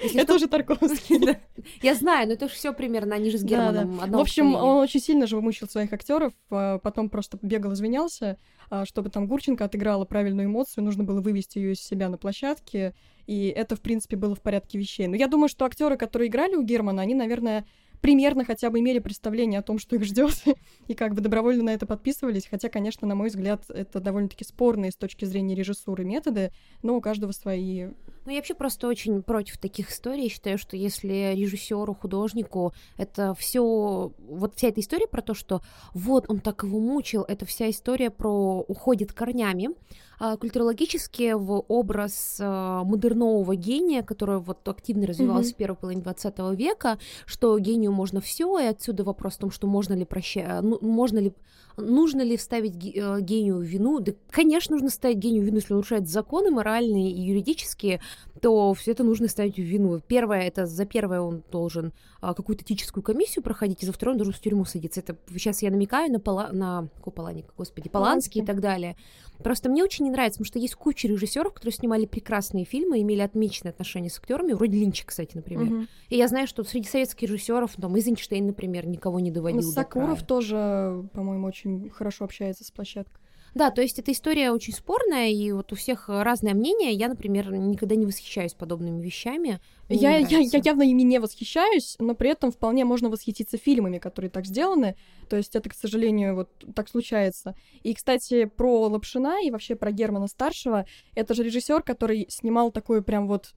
Если 0.02 0.20
это 0.20 0.32
что... 0.32 0.36
уже 0.36 0.48
Тарковский. 0.48 1.18
да. 1.26 1.36
Я 1.82 1.94
знаю, 1.94 2.28
но 2.28 2.34
это 2.34 2.48
же 2.48 2.54
все 2.54 2.72
примерно, 2.72 3.16
они 3.16 3.30
же 3.30 3.38
с 3.38 3.44
Германом 3.44 3.96
да, 3.98 4.06
да. 4.06 4.18
В 4.18 4.20
общем, 4.20 4.54
он 4.54 4.78
очень 4.78 5.00
сильно 5.00 5.26
же 5.26 5.36
вымучил 5.36 5.68
своих 5.68 5.92
актеров, 5.92 6.32
а 6.50 6.78
потом 6.78 7.10
просто 7.10 7.38
бегал, 7.42 7.72
извинялся, 7.72 8.38
а, 8.70 8.84
чтобы 8.84 9.10
там 9.10 9.26
Гурченко 9.26 9.64
отыграла 9.64 10.04
правильную 10.04 10.46
эмоцию, 10.46 10.84
нужно 10.84 11.04
было 11.04 11.20
вывести 11.20 11.58
ее 11.58 11.72
из 11.72 11.80
себя 11.80 12.08
на 12.08 12.18
площадке, 12.18 12.94
и 13.26 13.48
это, 13.48 13.76
в 13.76 13.80
принципе, 13.80 14.16
было 14.16 14.34
в 14.34 14.40
порядке 14.40 14.78
вещей. 14.78 15.06
Но 15.06 15.16
я 15.16 15.26
думаю, 15.26 15.48
что 15.48 15.64
актеры, 15.64 15.96
которые 15.96 16.28
играли 16.28 16.54
у 16.54 16.62
Германа, 16.62 17.02
они, 17.02 17.14
наверное, 17.14 17.66
примерно 18.00 18.44
хотя 18.44 18.70
бы 18.70 18.80
имели 18.80 18.98
представление 18.98 19.60
о 19.60 19.62
том, 19.62 19.78
что 19.78 19.96
их 19.96 20.04
ждет, 20.04 20.34
и 20.88 20.94
как 20.94 21.14
бы 21.14 21.20
добровольно 21.20 21.64
на 21.64 21.70
это 21.70 21.86
подписывались. 21.86 22.46
Хотя, 22.46 22.68
конечно, 22.68 23.06
на 23.06 23.14
мой 23.14 23.28
взгляд, 23.28 23.64
это 23.68 24.00
довольно-таки 24.00 24.44
спорные 24.44 24.90
с 24.90 24.96
точки 24.96 25.24
зрения 25.24 25.54
режиссуры 25.54 26.04
методы, 26.04 26.52
но 26.82 26.96
у 26.96 27.00
каждого 27.00 27.32
свои 27.32 27.86
Ну, 28.24 28.30
я 28.30 28.36
вообще 28.36 28.54
просто 28.54 28.88
очень 28.88 29.22
против 29.22 29.58
таких 29.58 29.90
историй. 29.90 30.28
Считаю, 30.28 30.58
что 30.58 30.76
если 30.76 31.34
режиссеру, 31.34 31.94
художнику 31.94 32.72
это 32.96 33.34
все, 33.34 34.12
вот 34.18 34.54
вся 34.56 34.68
эта 34.68 34.80
история 34.80 35.06
про 35.06 35.22
то, 35.22 35.34
что 35.34 35.62
вот 35.94 36.26
он 36.28 36.40
так 36.40 36.62
его 36.62 36.78
мучил, 36.78 37.22
это 37.22 37.46
вся 37.46 37.70
история 37.70 38.10
про 38.10 38.60
уходит 38.68 39.12
корнями 39.12 39.70
культурологически 40.18 41.32
в 41.32 41.64
образ 41.68 42.38
а, 42.40 42.82
модернового 42.84 43.54
гения, 43.54 44.02
который 44.02 44.38
вот 44.38 44.66
активно 44.68 45.06
развивался 45.06 45.50
mm-hmm. 45.50 45.54
в 45.54 45.56
первой 45.56 45.76
половине 45.76 46.02
20 46.02 46.38
века, 46.58 46.98
что 47.26 47.58
гению 47.58 47.92
можно 47.92 48.20
все, 48.20 48.58
и 48.58 48.64
отсюда 48.64 49.04
вопрос 49.04 49.34
в 49.34 49.38
том, 49.38 49.50
что 49.50 49.66
можно 49.66 49.94
ли 49.94 50.04
прощать, 50.04 50.62
ну, 50.62 50.78
можно 50.80 51.18
ли 51.18 51.32
нужно 51.78 52.22
ли 52.22 52.36
вставить 52.36 52.74
э, 52.74 53.20
гению 53.20 53.60
вину? 53.60 54.00
Да, 54.00 54.12
конечно, 54.30 54.74
нужно 54.74 54.90
ставить 54.90 55.18
гению 55.18 55.44
вину, 55.44 55.56
если 55.56 55.72
нарушает 55.72 56.08
законы 56.08 56.50
моральные 56.50 57.10
и 57.10 57.20
юридические, 57.20 58.00
то 58.40 58.72
все 58.74 58.92
это 58.92 59.04
нужно 59.04 59.28
ставить 59.28 59.56
в 59.56 59.62
вину. 59.62 60.00
Первое, 60.06 60.42
это 60.42 60.66
за 60.66 60.84
первое 60.84 61.20
он 61.20 61.42
должен 61.50 61.92
а, 62.20 62.34
какую-то 62.34 62.64
этическую 62.64 63.02
комиссию 63.02 63.42
проходить, 63.42 63.82
и 63.82 63.86
за 63.86 63.92
второе 63.92 64.14
он 64.14 64.18
должен 64.18 64.34
в 64.34 64.40
тюрьму 64.40 64.64
садиться. 64.64 65.00
Это 65.00 65.16
сейчас 65.32 65.62
я 65.62 65.70
намекаю 65.70 66.12
на, 66.12 66.20
Пола... 66.20 66.50
на... 66.52 66.88
Поланик, 67.14 67.46
господи, 67.56 67.88
Поланский 67.88 68.42
и 68.42 68.44
так 68.44 68.60
далее. 68.60 68.96
Просто 69.42 69.68
мне 69.68 69.82
очень 69.82 70.04
не 70.04 70.10
нравится, 70.10 70.38
потому 70.38 70.48
что 70.48 70.58
есть 70.58 70.74
куча 70.74 71.08
режиссеров, 71.08 71.52
которые 71.52 71.72
снимали 71.72 72.06
прекрасные 72.06 72.64
фильмы, 72.64 73.00
имели 73.00 73.20
отмеченные 73.20 73.70
отношения 73.70 74.10
с 74.10 74.18
актерами, 74.18 74.52
вроде 74.52 74.78
Линча, 74.78 75.06
кстати, 75.06 75.36
например. 75.36 75.72
Угу. 75.72 75.86
И 76.10 76.16
я 76.16 76.28
знаю, 76.28 76.46
что 76.46 76.64
среди 76.64 76.88
советских 76.88 77.28
режиссеров, 77.28 77.74
там, 77.76 77.94
Эйзенштейн, 77.96 78.46
например, 78.46 78.86
никого 78.86 79.20
не 79.20 79.30
доводил. 79.30 79.62
Ну, 79.62 79.70
Сакуров 79.70 80.22
тоже, 80.24 81.08
по-моему, 81.12 81.46
очень 81.46 81.67
хорошо 81.90 82.24
общается 82.24 82.64
с 82.64 82.70
площадкой. 82.70 83.20
Да, 83.54 83.70
то 83.70 83.80
есть 83.80 83.98
эта 83.98 84.12
история 84.12 84.50
очень 84.50 84.72
спорная, 84.72 85.30
и 85.30 85.52
вот 85.52 85.72
у 85.72 85.76
всех 85.76 86.08
разное 86.08 86.54
мнение. 86.54 86.92
Я, 86.92 87.08
например, 87.08 87.50
никогда 87.50 87.94
не 87.94 88.06
восхищаюсь 88.06 88.54
подобными 88.54 89.02
вещами. 89.02 89.60
я, 89.88 90.16
я, 90.18 90.38
я 90.38 90.60
явно 90.62 90.82
ими 90.82 91.02
не 91.02 91.18
восхищаюсь, 91.18 91.96
но 91.98 92.14
при 92.14 92.30
этом 92.30 92.52
вполне 92.52 92.84
можно 92.84 93.08
восхититься 93.08 93.56
фильмами, 93.56 93.98
которые 93.98 94.30
так 94.30 94.46
сделаны. 94.46 94.96
То 95.28 95.36
есть 95.36 95.56
это, 95.56 95.70
к 95.70 95.74
сожалению, 95.74 96.34
вот 96.34 96.50
так 96.74 96.88
случается. 96.88 97.56
И, 97.82 97.94
кстати, 97.94 98.44
про 98.44 98.88
Лапшина 98.88 99.44
и 99.44 99.50
вообще 99.50 99.76
про 99.76 99.92
Германа 99.92 100.28
Старшего. 100.28 100.86
Это 101.14 101.34
же 101.34 101.42
режиссер, 101.42 101.82
который 101.82 102.26
снимал 102.28 102.70
такое 102.70 103.00
прям 103.00 103.26
вот 103.26 103.54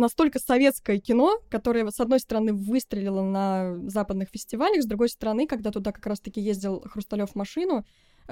настолько 0.00 0.38
советское 0.38 0.98
кино, 0.98 1.38
которое, 1.48 1.88
с 1.90 2.00
одной 2.00 2.18
стороны, 2.20 2.52
выстрелило 2.52 3.22
на 3.22 3.76
западных 3.88 4.28
фестивалях, 4.30 4.82
с 4.82 4.86
другой 4.86 5.08
стороны, 5.08 5.46
когда 5.46 5.70
туда 5.70 5.92
как 5.92 6.06
раз-таки 6.06 6.40
ездил 6.40 6.80
Хрусталев 6.80 7.34
машину, 7.34 7.84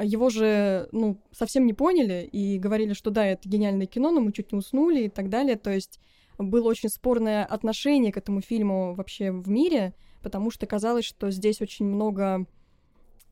его 0.03 0.31
же, 0.31 0.89
ну, 0.93 1.21
совсем 1.33 1.67
не 1.67 1.73
поняли 1.73 2.29
и 2.31 2.59
говорили, 2.59 2.93
что 2.93 3.11
да, 3.11 3.27
это 3.27 3.49
гениальное 3.49 3.87
кино, 3.87 4.11
но 4.11 4.21
мы 4.21 4.33
чуть 4.33 4.53
не 4.53 4.59
уснули 4.59 5.05
и 5.05 5.09
так 5.09 5.29
далее. 5.29 5.57
То 5.57 5.73
есть 5.73 6.01
было 6.39 6.69
очень 6.69 6.89
спорное 6.89 7.45
отношение 7.45 8.13
к 8.13 8.17
этому 8.17 8.41
фильму 8.41 8.95
вообще 8.95 9.33
в 9.33 9.49
мире, 9.49 9.95
потому 10.23 10.51
что 10.51 10.67
казалось, 10.67 11.05
что 11.05 11.31
здесь 11.31 11.61
очень 11.61 11.87
много, 11.87 12.47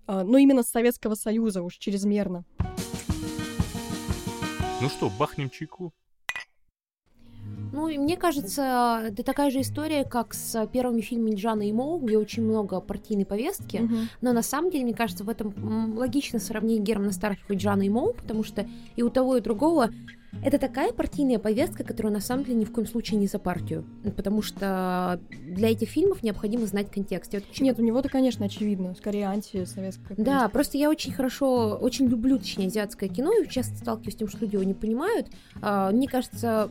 а, 0.07 0.25
ну, 0.25 0.39
именно 0.39 0.63
Советского 0.63 1.15
Союза 1.15 1.63
уж 1.63 1.77
чрезмерно. 1.77 2.45
Ну 4.83 4.89
что, 4.89 5.09
бахнем 5.09 5.51
чайку? 5.51 5.93
Ну, 7.77 7.89
и 7.89 7.99
мне 7.99 8.17
кажется, 8.17 9.03
это 9.09 9.23
такая 9.23 9.51
же 9.51 9.61
история, 9.61 10.05
как 10.05 10.33
с 10.33 10.67
первыми 10.69 11.03
фильмами 11.03 11.35
Джана 11.35 11.69
и 11.69 11.73
Моу, 11.73 11.99
где 11.99 12.17
очень 12.17 12.43
много 12.43 12.81
партийной 12.81 13.27
повестки, 13.27 13.77
угу. 13.77 13.95
но 14.23 14.33
на 14.33 14.43
самом 14.43 14.71
деле, 14.71 14.85
мне 14.85 14.95
кажется, 14.95 15.25
в 15.25 15.29
этом 15.29 15.95
логично 15.95 16.39
сравнение 16.39 16.83
Германа 16.83 17.13
Старшего 17.13 17.53
и 17.53 17.57
Джана 17.57 17.83
и 17.83 17.91
Моу, 17.91 18.15
потому 18.15 18.45
что 18.45 18.67
и 18.97 19.03
у 19.03 19.11
того, 19.11 19.37
и 19.37 19.41
у 19.41 19.43
другого 19.43 19.91
это 20.43 20.59
такая 20.59 20.93
партийная 20.93 21.39
повестка, 21.39 21.85
которая 21.85 22.13
на 22.13 22.21
самом 22.21 22.45
деле 22.45 22.57
ни 22.57 22.65
в 22.65 22.73
коем 22.73 22.87
случае 22.87 23.19
не 23.19 23.27
за 23.27 23.39
партию, 23.39 23.85
потому 24.17 24.43
что 24.43 25.21
для 25.31 25.71
этих 25.71 25.89
фильмов 25.89 26.23
необходимо 26.23 26.67
знать 26.67 26.91
контекст. 26.91 27.33
Вот 27.33 27.45
Нет, 27.61 27.79
у 27.79 27.83
него-то, 27.83 28.09
конечно, 28.09 28.47
очевидно, 28.47 28.95
скорее 28.95 29.29
антисоветская. 29.29 30.17
Да, 30.17 30.49
просто 30.49 30.79
я 30.79 30.91
очень 30.91 31.13
хорошо, 31.13 31.79
очень 31.81 32.07
люблю, 32.07 32.39
точнее, 32.39 32.67
азиатское 32.67 33.09
кино, 33.09 33.33
и 33.33 33.49
часто 33.49 33.77
сталкиваюсь 33.77 34.15
с 34.15 34.19
тем, 34.19 34.29
что 34.29 34.39
люди 34.41 34.57
его 34.57 34.65
не 34.65 34.75
понимают. 34.75 35.29
А, 35.63 35.91
мне 35.91 36.09
кажется, 36.09 36.71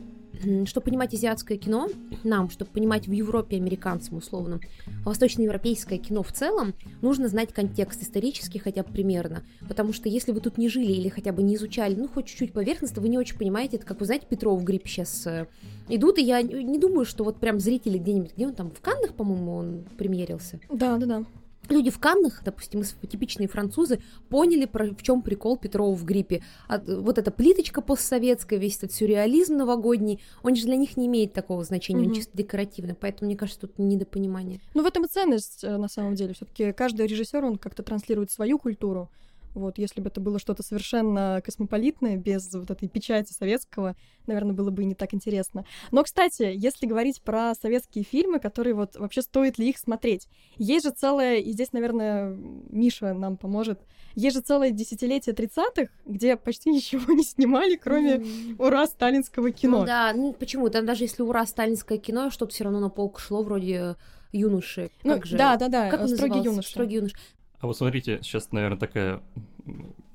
чтобы 0.66 0.84
понимать 0.84 1.14
азиатское 1.14 1.58
кино, 1.58 1.88
нам, 2.24 2.50
чтобы 2.50 2.70
понимать 2.70 3.06
в 3.06 3.12
Европе 3.12 3.56
американцам 3.56 4.18
условно, 4.18 4.60
восточноевропейское 5.04 5.98
кино 5.98 6.22
в 6.22 6.32
целом, 6.32 6.74
нужно 7.02 7.28
знать 7.28 7.52
контекст 7.52 8.02
исторический 8.02 8.58
хотя 8.58 8.82
бы 8.82 8.92
примерно. 8.92 9.42
Потому 9.68 9.92
что 9.92 10.08
если 10.08 10.32
вы 10.32 10.40
тут 10.40 10.58
не 10.58 10.68
жили 10.68 10.92
или 10.92 11.08
хотя 11.08 11.32
бы 11.32 11.42
не 11.42 11.56
изучали, 11.56 11.94
ну, 11.94 12.08
хоть 12.08 12.26
чуть-чуть 12.26 12.52
поверхностно, 12.52 13.02
вы 13.02 13.08
не 13.08 13.18
очень 13.18 13.38
понимаете, 13.38 13.76
это 13.76 13.86
как 13.86 14.00
вы 14.00 14.06
знаете, 14.06 14.26
Петров 14.28 14.62
грипп 14.64 14.86
сейчас 14.86 15.26
э, 15.26 15.46
идут, 15.88 16.18
и 16.18 16.22
я 16.22 16.42
не 16.42 16.78
думаю, 16.78 17.04
что 17.04 17.24
вот 17.24 17.38
прям 17.38 17.60
зрители 17.60 17.98
где-нибудь, 17.98 18.34
где 18.34 18.46
он 18.46 18.54
там, 18.54 18.70
в 18.70 18.80
Каннах, 18.80 19.14
по-моему, 19.14 19.56
он 19.56 19.84
премьерился. 19.96 20.60
Да, 20.70 20.96
да, 20.96 21.06
да 21.06 21.24
люди 21.68 21.90
в 21.90 21.98
Каннах, 21.98 22.42
допустим, 22.44 22.82
типичные 22.82 23.48
французы, 23.48 24.00
поняли, 24.28 24.66
про, 24.66 24.86
в 24.86 25.02
чем 25.02 25.22
прикол 25.22 25.56
Петрова 25.56 25.94
в 25.94 26.04
гриппе. 26.04 26.42
А, 26.68 26.78
вот 26.78 27.18
эта 27.18 27.30
плиточка 27.30 27.80
постсоветская, 27.80 28.58
весь 28.58 28.78
этот 28.78 28.92
сюрреализм 28.92 29.56
новогодний, 29.56 30.20
он 30.42 30.56
же 30.56 30.64
для 30.64 30.76
них 30.76 30.96
не 30.96 31.06
имеет 31.06 31.32
такого 31.32 31.64
значения, 31.64 32.04
mm-hmm. 32.04 32.08
он 32.08 32.14
чисто 32.14 32.36
декоративный, 32.36 32.94
поэтому, 32.94 33.28
мне 33.28 33.36
кажется, 33.36 33.62
тут 33.62 33.78
недопонимание. 33.78 34.60
Ну, 34.74 34.82
в 34.82 34.86
этом 34.86 35.04
и 35.04 35.08
ценность, 35.08 35.64
э, 35.64 35.76
на 35.76 35.88
самом 35.88 36.14
деле. 36.14 36.34
все 36.34 36.44
таки 36.44 36.72
каждый 36.72 37.06
режиссер, 37.06 37.44
он 37.44 37.58
как-то 37.58 37.82
транслирует 37.82 38.30
свою 38.30 38.58
культуру, 38.58 39.10
вот, 39.60 39.78
если 39.78 40.00
бы 40.00 40.08
это 40.08 40.20
было 40.20 40.38
что-то 40.38 40.62
совершенно 40.62 41.40
космополитное, 41.44 42.16
без 42.16 42.52
вот 42.52 42.70
этой 42.70 42.88
печати 42.88 43.32
советского, 43.32 43.96
наверное, 44.26 44.52
было 44.52 44.70
бы 44.70 44.82
и 44.82 44.86
не 44.86 44.94
так 44.94 45.14
интересно. 45.14 45.64
Но, 45.90 46.02
кстати, 46.02 46.52
если 46.54 46.86
говорить 46.86 47.22
про 47.22 47.54
советские 47.54 48.04
фильмы, 48.04 48.38
которые 48.38 48.74
вот 48.74 48.96
вообще 48.96 49.22
стоит 49.22 49.58
ли 49.58 49.68
их 49.68 49.78
смотреть, 49.78 50.28
есть 50.56 50.84
же 50.84 50.92
целое, 50.92 51.36
и 51.36 51.52
здесь, 51.52 51.72
наверное, 51.72 52.36
Миша 52.70 53.14
нам 53.14 53.36
поможет, 53.36 53.80
есть 54.14 54.36
же 54.36 54.42
целое 54.42 54.70
десятилетие 54.70 55.34
30-х, 55.34 55.88
где 56.04 56.36
почти 56.36 56.70
ничего 56.72 57.12
не 57.12 57.24
снимали, 57.24 57.76
кроме 57.76 58.16
mm. 58.16 58.56
ура 58.58 58.86
сталинского 58.86 59.50
кино. 59.50 59.80
Ну 59.80 59.86
да, 59.86 60.12
ну 60.14 60.32
почему? 60.32 60.68
Там 60.70 60.86
даже 60.86 61.04
если 61.04 61.22
ура 61.22 61.46
сталинское 61.46 61.98
кино, 61.98 62.30
что-то 62.30 62.52
все 62.52 62.64
равно 62.64 62.80
на 62.80 62.90
полку 62.90 63.20
шло 63.20 63.42
вроде 63.42 63.96
юноши. 64.32 64.90
Ну, 65.02 65.22
же? 65.24 65.36
Да, 65.36 65.56
да, 65.56 65.68
да. 65.68 65.90
Как 65.90 66.08
строгий 66.08 66.42
юноша. 66.42 66.68
Строгий 66.68 66.96
юнош. 66.96 67.12
А 67.60 67.66
вот 67.66 67.76
смотрите, 67.76 68.20
сейчас, 68.22 68.52
наверное, 68.52 68.78
такая 68.78 69.22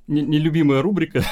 нелюбимая 0.08 0.82
рубрика. 0.82 1.24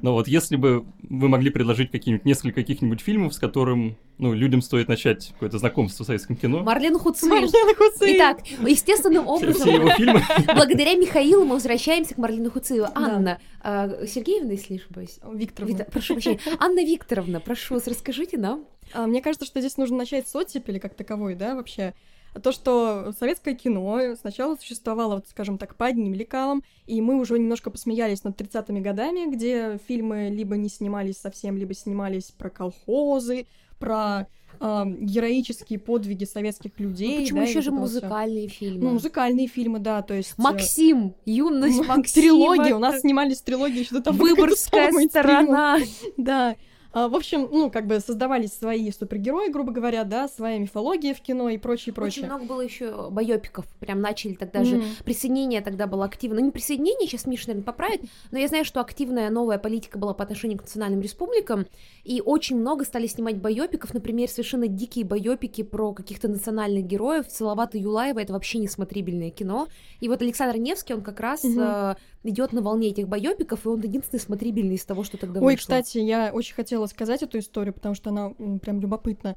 Но 0.00 0.14
вот 0.14 0.28
если 0.28 0.56
бы 0.56 0.84
вы 1.02 1.28
могли 1.28 1.50
предложить 1.50 1.90
какие-нибудь 1.90 2.24
несколько 2.24 2.60
каких-нибудь 2.60 3.00
фильмов, 3.00 3.34
с 3.34 3.38
которым 3.38 3.96
ну, 4.18 4.32
людям 4.32 4.62
стоит 4.62 4.88
начать 4.88 5.30
какое-то 5.32 5.58
знакомство 5.58 6.04
с 6.04 6.06
советским 6.06 6.36
кино. 6.36 6.62
Марлен 6.62 6.98
Хуцин. 6.98 7.28
Марлен 7.30 7.74
Хуцин. 7.74 8.16
Итак, 8.16 8.46
естественным 8.66 9.26
образом... 9.26 9.62
Все 9.62 9.74
его 9.74 9.90
фильмы. 9.90 10.22
Благодаря 10.46 10.94
Михаилу 10.94 11.44
мы 11.44 11.54
возвращаемся 11.54 12.14
к 12.14 12.18
Марлену 12.18 12.50
Хуцину. 12.50 12.86
Анна 12.94 13.40
да. 13.62 14.06
Сергеевна, 14.06 14.52
если 14.52 14.76
ошибаюсь. 14.76 15.18
Викторовна. 15.32 15.76
Вит... 15.76 15.86
Прошу 15.90 16.14
прощения. 16.14 16.40
Анна 16.58 16.84
Викторовна, 16.84 17.40
прошу 17.40 17.74
вас, 17.74 17.86
расскажите 17.86 18.38
нам. 18.38 18.64
А, 18.92 19.06
мне 19.06 19.22
кажется, 19.22 19.46
что 19.46 19.60
здесь 19.60 19.76
нужно 19.76 19.96
начать 19.96 20.28
с 20.28 20.36
оттепели 20.36 20.78
как 20.78 20.94
таковой, 20.94 21.34
да, 21.34 21.54
вообще 21.54 21.94
то, 22.40 22.52
что 22.52 23.12
советское 23.18 23.54
кино 23.54 24.00
сначала 24.18 24.56
существовало, 24.56 25.16
вот, 25.16 25.28
скажем 25.28 25.58
так, 25.58 25.76
по 25.76 25.86
одним 25.86 26.14
лекалам, 26.14 26.62
и 26.86 27.00
мы 27.00 27.18
уже 27.18 27.38
немножко 27.38 27.70
посмеялись 27.70 28.24
над 28.24 28.40
30-ми 28.40 28.80
годами, 28.80 29.30
где 29.30 29.78
фильмы 29.86 30.28
либо 30.30 30.56
не 30.56 30.68
снимались 30.68 31.18
совсем, 31.18 31.56
либо 31.56 31.74
снимались 31.74 32.30
про 32.30 32.48
колхозы, 32.48 33.46
про 33.78 34.28
э, 34.60 34.84
героические 35.00 35.78
подвиги 35.78 36.24
советских 36.24 36.78
людей. 36.78 37.16
Ну, 37.16 37.22
почему 37.22 37.40
да, 37.40 37.46
еще 37.46 37.60
же 37.60 37.70
музыкальные 37.70 38.48
всё. 38.48 38.58
фильмы? 38.58 38.84
Ну, 38.84 38.90
музыкальные 38.92 39.48
фильмы, 39.48 39.78
да, 39.78 40.02
то 40.02 40.14
есть... 40.14 40.32
Э, 40.38 40.42
Максим! 40.42 41.14
Юность 41.26 41.86
Максима! 41.86 42.22
Трилогия! 42.22 42.74
У 42.74 42.78
нас 42.78 43.00
снимались 43.02 43.42
трилогии 43.42 43.80
еще 43.80 43.96
до 43.96 44.02
того, 44.02 44.18
Выборгская 44.18 44.90
сторона! 45.08 45.78
Да, 46.16 46.56
в 46.92 47.14
общем, 47.14 47.48
ну, 47.50 47.70
как 47.70 47.86
бы 47.86 48.00
создавались 48.00 48.52
свои 48.52 48.90
супергерои, 48.90 49.50
грубо 49.50 49.72
говоря, 49.72 50.04
да, 50.04 50.28
своя 50.28 50.58
мифология 50.58 51.14
в 51.14 51.20
кино 51.20 51.48
и 51.48 51.58
прочее, 51.58 51.94
прочее. 51.94 52.24
Очень 52.24 52.32
много 52.32 52.44
было 52.44 52.60
еще 52.60 53.10
байопиков, 53.10 53.66
прям 53.80 54.00
начали 54.00 54.34
тогда 54.34 54.60
mm. 54.60 54.64
же. 54.64 54.82
Присоединение 55.04 55.60
тогда 55.60 55.86
было 55.86 56.04
активно. 56.04 56.40
Ну, 56.40 56.46
не 56.46 56.50
присоединение, 56.50 57.08
сейчас 57.08 57.26
Миша, 57.26 57.48
наверное, 57.48 57.64
поправит, 57.64 58.02
но 58.30 58.38
я 58.38 58.48
знаю, 58.48 58.64
что 58.64 58.80
активная 58.80 59.30
новая 59.30 59.58
политика 59.58 59.98
была 59.98 60.14
по 60.14 60.22
отношению 60.22 60.58
к 60.58 60.62
национальным 60.62 61.00
республикам, 61.00 61.66
и 62.04 62.20
очень 62.20 62.56
много 62.56 62.84
стали 62.84 63.06
снимать 63.06 63.36
байопиков, 63.36 63.94
например, 63.94 64.28
совершенно 64.28 64.68
дикие 64.68 65.04
байопики 65.04 65.62
про 65.62 65.92
каких-то 65.92 66.28
национальных 66.28 66.84
героев. 66.84 67.26
Салавата 67.28 67.78
Юлаева— 67.78 68.18
это 68.20 68.32
вообще 68.32 68.58
несмотрибельное 68.58 69.30
кино. 69.30 69.68
И 70.00 70.08
вот 70.08 70.20
Александр 70.20 70.56
Невский, 70.56 70.94
он 70.94 71.02
как 71.02 71.20
раз 71.20 71.44
mm-hmm. 71.44 71.96
Э, 72.24 72.28
идет 72.28 72.52
на 72.52 72.62
волне 72.62 72.88
этих 72.88 73.08
байопиков, 73.08 73.64
и 73.64 73.68
он 73.68 73.80
единственный 73.80 74.20
смотрибельный 74.20 74.76
из 74.76 74.84
того, 74.84 75.04
что 75.04 75.16
тогда 75.16 75.40
Ой, 75.40 75.54
вышло. 75.54 75.62
кстати, 75.62 75.98
я 75.98 76.30
очень 76.32 76.54
хотела 76.54 76.86
сказать 76.86 77.22
эту 77.22 77.38
историю, 77.38 77.74
потому 77.74 77.94
что 77.94 78.10
она 78.10 78.30
прям 78.58 78.80
любопытна. 78.80 79.36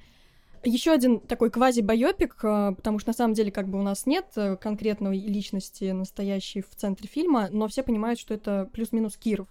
Еще 0.63 0.91
один 0.91 1.19
такой 1.19 1.51
квази-байопик, 1.51 2.37
а, 2.43 2.71
потому 2.73 2.97
что 2.97 3.09
на 3.09 3.13
самом 3.13 3.35
деле 3.35 3.51
как 3.51 3.67
бы 3.67 3.79
у 3.79 3.83
нас 3.83 4.07
нет 4.07 4.25
э, 4.35 4.55
конкретной 4.57 5.19
личности 5.19 5.91
настоящей 5.91 6.61
в 6.61 6.75
центре 6.75 7.07
фильма, 7.07 7.49
но 7.51 7.67
все 7.67 7.83
понимают, 7.83 8.19
что 8.19 8.33
это 8.33 8.67
плюс-минус 8.73 9.15
Киров. 9.15 9.47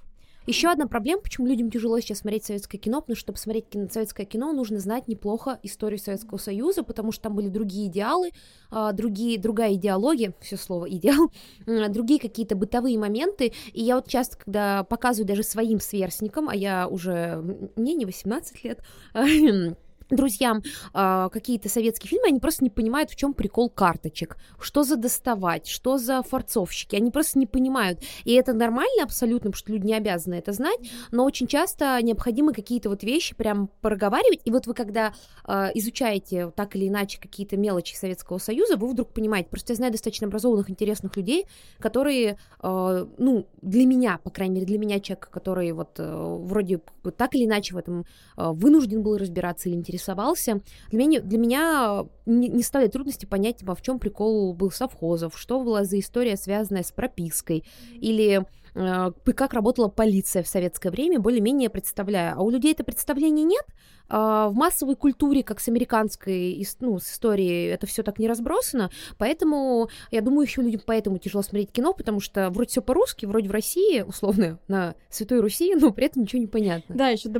Еще 0.46 0.68
одна 0.68 0.86
проблема, 0.86 1.22
почему 1.22 1.46
людям 1.46 1.70
тяжело 1.70 1.98
сейчас 2.00 2.18
смотреть 2.18 2.44
советское 2.44 2.76
кино, 2.76 3.00
потому 3.00 3.16
что, 3.16 3.24
чтобы 3.24 3.38
смотреть 3.38 3.68
кино, 3.70 3.88
советское 3.90 4.26
кино, 4.26 4.52
нужно 4.52 4.78
знать 4.78 5.08
неплохо 5.08 5.58
историю 5.62 5.98
Советского 5.98 6.36
Союза, 6.36 6.82
потому 6.82 7.12
что 7.12 7.22
там 7.24 7.34
были 7.34 7.48
другие 7.48 7.88
идеалы, 7.88 8.30
а, 8.70 8.92
другие, 8.92 9.38
другая 9.38 9.74
идеология, 9.74 10.34
все 10.40 10.58
слово 10.58 10.90
идеал, 10.90 11.30
другие 11.88 12.20
какие-то 12.20 12.56
бытовые 12.56 12.98
моменты. 12.98 13.54
И 13.72 13.82
я 13.82 13.96
вот 13.96 14.08
часто, 14.08 14.36
когда 14.36 14.84
показываю 14.84 15.26
даже 15.26 15.42
своим 15.42 15.80
сверстникам, 15.80 16.50
а 16.50 16.54
я 16.54 16.88
уже, 16.88 17.42
мне 17.76 17.94
не 17.94 18.04
18 18.04 18.64
лет, 18.64 18.82
друзьям 20.10 20.62
э, 20.92 21.28
какие-то 21.32 21.68
советские 21.68 22.10
фильмы, 22.10 22.28
они 22.28 22.40
просто 22.40 22.64
не 22.64 22.70
понимают, 22.70 23.10
в 23.10 23.16
чем 23.16 23.34
прикол 23.34 23.70
карточек, 23.70 24.36
что 24.58 24.82
за 24.84 24.96
доставать, 24.96 25.66
что 25.66 25.98
за 25.98 26.22
форцовщики, 26.22 26.96
они 26.96 27.10
просто 27.10 27.38
не 27.38 27.46
понимают. 27.46 28.00
И 28.24 28.32
это 28.32 28.52
нормально 28.52 29.02
абсолютно, 29.02 29.50
потому 29.50 29.58
что 29.58 29.72
люди 29.72 29.86
не 29.86 29.94
обязаны 29.94 30.34
это 30.34 30.52
знать, 30.52 30.78
но 31.10 31.24
очень 31.24 31.46
часто 31.46 32.00
необходимы 32.02 32.52
какие-то 32.52 32.88
вот 32.88 33.02
вещи 33.02 33.34
прям 33.34 33.68
проговаривать, 33.80 34.40
и 34.44 34.50
вот 34.50 34.66
вы 34.66 34.74
когда 34.74 35.14
э, 35.46 35.70
изучаете 35.74 36.50
так 36.54 36.76
или 36.76 36.88
иначе 36.88 37.18
какие-то 37.20 37.56
мелочи 37.56 37.94
Советского 37.94 38.38
Союза, 38.38 38.76
вы 38.76 38.88
вдруг 38.88 39.12
понимаете, 39.12 39.48
просто 39.48 39.72
я 39.72 39.76
знаю 39.76 39.92
достаточно 39.92 40.26
образованных, 40.26 40.70
интересных 40.70 41.16
людей, 41.16 41.46
которые, 41.78 42.38
э, 42.62 43.06
ну, 43.18 43.46
для 43.62 43.86
меня, 43.86 44.18
по 44.22 44.30
крайней 44.30 44.56
мере, 44.56 44.66
для 44.66 44.78
меня 44.78 45.00
человека, 45.00 45.28
который 45.30 45.72
вот 45.72 45.98
э, 45.98 46.36
вроде 46.40 46.80
так 47.16 47.34
или 47.34 47.44
иначе 47.44 47.74
в 47.74 47.78
этом 47.78 48.00
э, 48.36 48.50
вынужден 48.52 49.02
был 49.02 49.16
разбираться 49.16 49.68
или 49.68 49.76
интересоваться, 49.76 49.93
интересовался. 49.94 50.60
Для 50.90 50.98
меня, 50.98 51.20
для 51.20 51.38
меня 51.38 52.06
не, 52.26 52.48
не 52.48 52.62
стали 52.62 52.88
трудности 52.88 53.26
понять, 53.26 53.58
типа, 53.58 53.74
в 53.74 53.82
чем 53.82 53.98
прикол 53.98 54.54
был 54.54 54.70
совхозов, 54.70 55.38
что 55.38 55.62
была 55.62 55.84
за 55.84 55.98
история, 55.98 56.36
связанная 56.36 56.82
с 56.82 56.92
пропиской, 56.92 57.64
или 57.94 58.44
э, 58.74 59.10
как 59.34 59.54
работала 59.54 59.88
полиция 59.88 60.42
в 60.42 60.48
советское 60.48 60.90
время, 60.90 61.20
более-менее 61.20 61.70
представляю. 61.70 62.38
А 62.38 62.42
у 62.42 62.50
людей 62.50 62.72
это 62.72 62.84
представления 62.84 63.44
нет, 63.44 63.64
а, 64.08 64.48
в 64.48 64.54
массовой 64.54 64.96
культуре, 64.96 65.42
как 65.42 65.60
с 65.60 65.68
американской, 65.68 66.66
ну, 66.80 66.98
с 66.98 67.10
историей, 67.10 67.68
это 67.68 67.86
все 67.86 68.02
так 68.02 68.18
не 68.18 68.28
разбросано, 68.28 68.90
поэтому, 69.16 69.88
я 70.10 70.20
думаю, 70.20 70.46
еще 70.46 70.62
людям 70.62 70.82
поэтому 70.84 71.18
тяжело 71.18 71.42
смотреть 71.42 71.72
кино, 71.72 71.94
потому 71.94 72.20
что 72.20 72.50
вроде 72.50 72.70
все 72.70 72.82
по-русски, 72.82 73.26
вроде 73.26 73.48
в 73.48 73.52
России, 73.52 74.02
условно, 74.02 74.58
на 74.68 74.94
Святой 75.08 75.40
Руси, 75.40 75.74
но 75.74 75.90
при 75.90 76.06
этом 76.06 76.22
ничего 76.22 76.40
не 76.40 76.48
понятно. 76.48 76.94
Да, 76.94 77.08
еще 77.08 77.30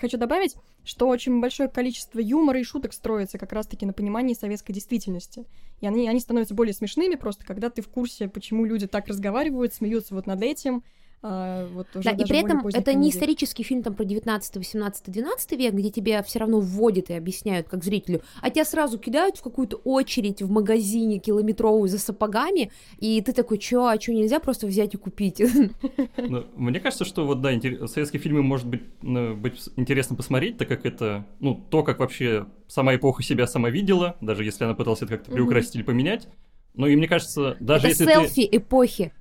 хочу 0.00 0.16
добавить, 0.16 0.56
что 0.88 1.06
очень 1.06 1.38
большое 1.38 1.68
количество 1.68 2.18
юмора 2.18 2.58
и 2.58 2.64
шуток 2.64 2.94
строится 2.94 3.36
как 3.36 3.52
раз-таки 3.52 3.84
на 3.84 3.92
понимании 3.92 4.32
советской 4.32 4.72
действительности. 4.72 5.44
И 5.82 5.86
они, 5.86 6.08
они 6.08 6.18
становятся 6.18 6.54
более 6.54 6.72
смешными 6.72 7.14
просто, 7.14 7.44
когда 7.44 7.68
ты 7.68 7.82
в 7.82 7.88
курсе, 7.88 8.26
почему 8.26 8.64
люди 8.64 8.86
так 8.86 9.06
разговаривают, 9.06 9.74
смеются 9.74 10.14
вот 10.14 10.26
над 10.26 10.42
этим, 10.42 10.82
а, 11.20 11.66
вот 11.72 11.88
уже 11.96 12.04
да, 12.04 12.10
и 12.12 12.24
при 12.24 12.38
этом 12.38 12.66
это 12.68 12.94
не 12.94 13.10
исторический 13.10 13.64
фильм 13.64 13.82
там 13.82 13.94
про 13.94 14.04
19, 14.04 14.56
18, 14.56 15.10
12 15.10 15.52
век, 15.52 15.74
где 15.74 15.90
тебя 15.90 16.22
все 16.22 16.38
равно 16.38 16.60
вводят 16.60 17.10
и 17.10 17.14
объясняют 17.14 17.68
как 17.68 17.82
зрителю, 17.82 18.22
а 18.40 18.50
тебя 18.50 18.64
сразу 18.64 18.98
кидают 18.98 19.36
в 19.36 19.42
какую-то 19.42 19.78
очередь 19.78 20.42
в 20.42 20.50
магазине 20.50 21.18
километровую 21.18 21.88
за 21.88 21.98
сапогами, 21.98 22.70
и 22.98 23.20
ты 23.20 23.32
такой, 23.32 23.58
чё, 23.58 23.86
а 23.86 23.98
чё, 23.98 24.12
нельзя 24.12 24.38
просто 24.38 24.66
взять 24.66 24.94
и 24.94 24.96
купить? 24.96 25.42
Ну, 26.16 26.44
мне 26.56 26.80
кажется, 26.80 27.04
что 27.04 27.26
вот, 27.26 27.40
да, 27.40 27.50
советские 27.86 28.20
фильмы 28.20 28.42
может 28.42 28.66
быть, 28.66 28.82
ну, 29.02 29.34
быть 29.34 29.68
интересно 29.76 30.14
посмотреть, 30.14 30.58
так 30.58 30.68
как 30.68 30.84
это, 30.84 31.26
ну, 31.40 31.54
то, 31.70 31.82
как 31.82 32.00
вообще 32.00 32.46
сама 32.66 32.94
эпоха 32.94 33.22
себя 33.22 33.46
сама 33.46 33.70
видела, 33.70 34.16
даже 34.20 34.44
если 34.44 34.64
она 34.64 34.74
пыталась 34.74 35.00
это 35.02 35.16
как-то 35.16 35.30
приукрасить 35.30 35.76
или 35.76 35.82
поменять, 35.82 36.28
ну 36.74 36.86
и 36.86 36.96
мне 36.96 37.08
кажется, 37.08 37.56
даже 37.60 37.88
это 37.88 37.88
если 37.88 38.04
селфи 38.04 38.46
ты... 38.46 38.56
эпохи. 38.56 39.12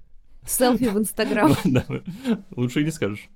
Селфи 0.47 0.85
в 0.85 0.97
Инстаграм. 0.97 1.53
Лучше 2.55 2.81
и 2.81 2.85
не 2.85 2.91
скажешь. 2.91 3.29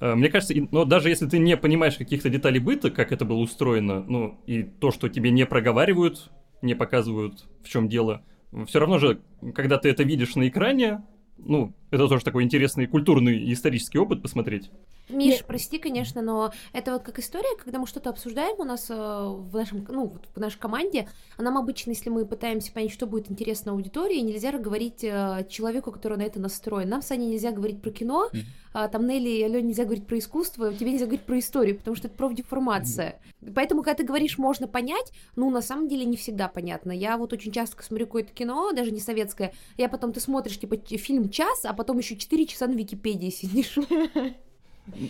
Э, 0.00 0.14
мне 0.14 0.28
кажется, 0.28 0.54
но 0.70 0.84
даже 0.84 1.08
если 1.08 1.26
ты 1.26 1.38
не 1.38 1.56
понимаешь 1.56 1.96
каких-то 1.96 2.28
деталей 2.28 2.60
быта, 2.60 2.90
как 2.90 3.12
это 3.12 3.24
было 3.24 3.38
устроено, 3.38 4.04
ну, 4.06 4.40
и 4.46 4.62
то, 4.62 4.90
что 4.90 5.08
тебе 5.08 5.30
не 5.30 5.46
проговаривают, 5.46 6.30
не 6.62 6.74
показывают, 6.74 7.46
в 7.62 7.68
чем 7.68 7.88
дело, 7.88 8.22
все 8.66 8.78
равно 8.78 8.98
же, 8.98 9.20
когда 9.54 9.78
ты 9.78 9.88
это 9.88 10.02
видишь 10.02 10.34
на 10.36 10.48
экране, 10.48 11.02
ну, 11.38 11.74
это 11.94 12.08
тоже 12.08 12.24
такой 12.24 12.44
интересный 12.44 12.86
культурный 12.86 13.38
и 13.38 13.52
исторический 13.52 13.98
опыт 13.98 14.22
посмотреть. 14.22 14.70
Миш, 15.08 15.34
Нет. 15.34 15.44
прости, 15.46 15.78
конечно, 15.78 16.22
но 16.22 16.52
это 16.72 16.92
вот 16.92 17.02
как 17.02 17.18
история, 17.18 17.56
когда 17.62 17.78
мы 17.78 17.86
что-то 17.86 18.08
обсуждаем 18.08 18.58
у 18.58 18.64
нас 18.64 18.88
э, 18.88 18.94
в 18.94 19.54
нашем, 19.54 19.84
ну, 19.88 20.16
в 20.34 20.40
нашей 20.40 20.58
команде, 20.58 21.08
а 21.36 21.42
нам 21.42 21.58
обычно, 21.58 21.90
если 21.90 22.08
мы 22.08 22.24
пытаемся 22.24 22.72
понять, 22.72 22.92
что 22.92 23.06
будет 23.06 23.30
интересно 23.30 23.72
аудитории, 23.72 24.20
нельзя 24.20 24.50
говорить 24.52 25.04
э, 25.04 25.46
человеку, 25.50 25.92
который 25.92 26.16
на 26.16 26.22
это 26.22 26.40
настроен. 26.40 26.88
Нам 26.88 27.02
с 27.02 27.10
Аней 27.10 27.28
нельзя 27.28 27.50
говорить 27.52 27.82
про 27.82 27.90
кино, 27.90 28.30
mm-hmm. 28.32 28.40
а, 28.72 28.88
там 28.88 29.06
Нелли 29.06 29.28
и 29.28 29.42
Алене 29.42 29.68
нельзя 29.68 29.84
говорить 29.84 30.06
про 30.06 30.18
искусство, 30.18 30.72
тебе 30.72 30.92
нельзя 30.92 31.04
говорить 31.04 31.26
про 31.26 31.38
историю, 31.38 31.76
потому 31.76 31.96
что 31.96 32.08
это 32.08 32.16
профдеформация. 32.16 33.20
Mm-hmm. 33.42 33.52
Поэтому, 33.54 33.82
когда 33.82 33.98
ты 33.98 34.04
говоришь, 34.04 34.38
можно 34.38 34.66
понять, 34.68 35.12
ну, 35.36 35.50
на 35.50 35.60
самом 35.60 35.86
деле 35.86 36.06
не 36.06 36.16
всегда 36.16 36.48
понятно. 36.48 36.92
Я 36.92 37.18
вот 37.18 37.34
очень 37.34 37.52
часто 37.52 37.82
смотрю 37.82 38.06
какое-то 38.06 38.32
кино, 38.32 38.72
даже 38.72 38.90
не 38.90 39.00
советское, 39.00 39.52
я 39.76 39.90
потом, 39.90 40.14
ты 40.14 40.20
смотришь, 40.20 40.58
типа, 40.58 40.76
фильм 40.96 41.28
час, 41.28 41.66
а 41.66 41.74
потом 41.74 41.83
еще 41.98 42.16
4 42.16 42.46
часа 42.46 42.66
на 42.66 42.74
Википедии 42.74 43.30
сидишь. 43.30 43.78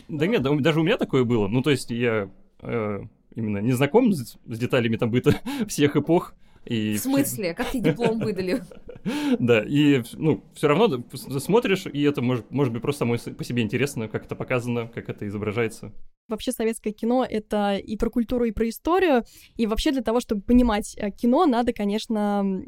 Да 0.08 0.26
нет, 0.26 0.42
даже 0.42 0.80
у 0.80 0.84
меня 0.84 0.96
такое 0.96 1.24
было. 1.24 1.48
Ну, 1.48 1.62
то 1.62 1.70
есть 1.70 1.90
я 1.90 2.30
э, 2.60 3.00
именно 3.34 3.58
не 3.58 3.72
знаком 3.72 4.12
с, 4.12 4.37
с 4.46 4.58
деталями 4.58 4.96
там 4.96 5.10
быта 5.10 5.34
всех 5.68 5.96
эпох. 5.96 6.34
И 6.64 6.96
в 6.96 7.00
смысле? 7.00 7.52
Как 7.54 7.70
тебе 7.70 7.90
диплом 7.90 8.18
выдали? 8.18 8.62
Да, 9.38 9.62
и, 9.62 10.02
ну, 10.14 10.42
все 10.54 10.66
равно 10.66 11.04
смотришь, 11.12 11.84
и 11.84 12.00
это 12.04 12.22
может, 12.22 12.50
может 12.50 12.72
быть 12.72 12.80
просто 12.80 13.00
самой 13.00 13.18
по 13.18 13.44
себе 13.44 13.62
интересно, 13.62 14.08
как 14.08 14.24
это 14.24 14.34
показано, 14.34 14.88
как 14.88 15.10
это 15.10 15.28
изображается. 15.28 15.92
Вообще 16.26 16.52
советское 16.52 16.92
кино— 16.92 17.26
это 17.30 17.76
и 17.76 17.98
про 17.98 18.08
культуру, 18.08 18.46
и 18.46 18.50
про 18.50 18.66
историю, 18.66 19.24
и 19.56 19.66
вообще 19.66 19.92
для 19.92 20.00
того, 20.00 20.20
чтобы 20.20 20.40
понимать 20.40 20.96
э, 20.96 21.10
кино, 21.10 21.44
надо, 21.44 21.74
конечно, 21.74 22.62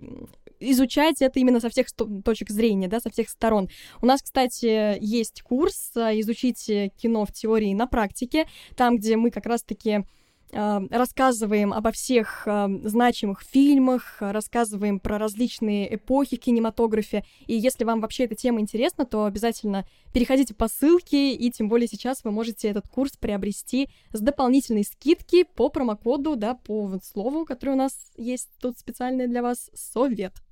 изучать 0.61 1.23
это 1.23 1.39
именно 1.39 1.61
со 1.61 1.69
всех 1.69 1.87
точек 2.25 2.51
зрения, 2.51 2.89
да, 2.89 3.01
со 3.01 3.11
всех 3.11 3.29
сторон. 3.29 3.69
У 4.01 4.07
нас, 4.07 4.23
кстати, 4.23 4.97
есть 5.01 5.43
курс 5.43 5.93
э, 5.97 6.21
«Изучить 6.21 6.67
кино 7.01 7.25
в 7.25 7.33
теории 7.33 7.71
и 7.71 7.75
на 7.75 7.87
практике», 7.87 8.47
там, 8.77 8.97
где 8.97 9.17
мы 9.17 9.31
как 9.31 9.47
раз-таки 9.47 10.05
э, 10.53 10.81
рассказываем 10.91 11.73
обо 11.73 11.91
всех 11.93 12.47
э, 12.47 12.69
значимых 12.85 13.43
фильмах, 13.43 14.17
рассказываем 14.21 15.01
про 15.01 15.19
различные 15.19 15.95
эпохи 15.95 16.37
в 16.37 16.41
кинематографе. 16.41 17.25
И 17.47 17.55
если 17.55 17.85
вам 17.85 18.01
вообще 18.01 18.25
эта 18.25 18.35
тема 18.35 18.61
интересна, 18.61 19.05
то 19.05 19.25
обязательно 19.25 19.87
переходите 20.13 20.55
по 20.55 20.69
ссылке, 20.69 21.35
и 21.35 21.51
тем 21.51 21.69
более 21.69 21.89
сейчас 21.89 22.25
вы 22.25 22.31
можете 22.31 22.69
этот 22.69 22.89
курс 22.89 23.13
приобрести 23.19 23.89
с 24.13 24.21
дополнительной 24.21 24.85
скидки 24.85 25.45
по 25.45 25.69
промокоду, 25.69 26.37
да, 26.37 26.55
по 26.55 26.99
слову, 27.03 27.45
которое 27.45 27.73
у 27.73 27.77
нас 27.77 27.93
есть 28.17 28.49
тут 28.61 28.79
специальное 28.79 29.27
для 29.27 29.43
вас, 29.43 29.71
совет. 29.75 30.46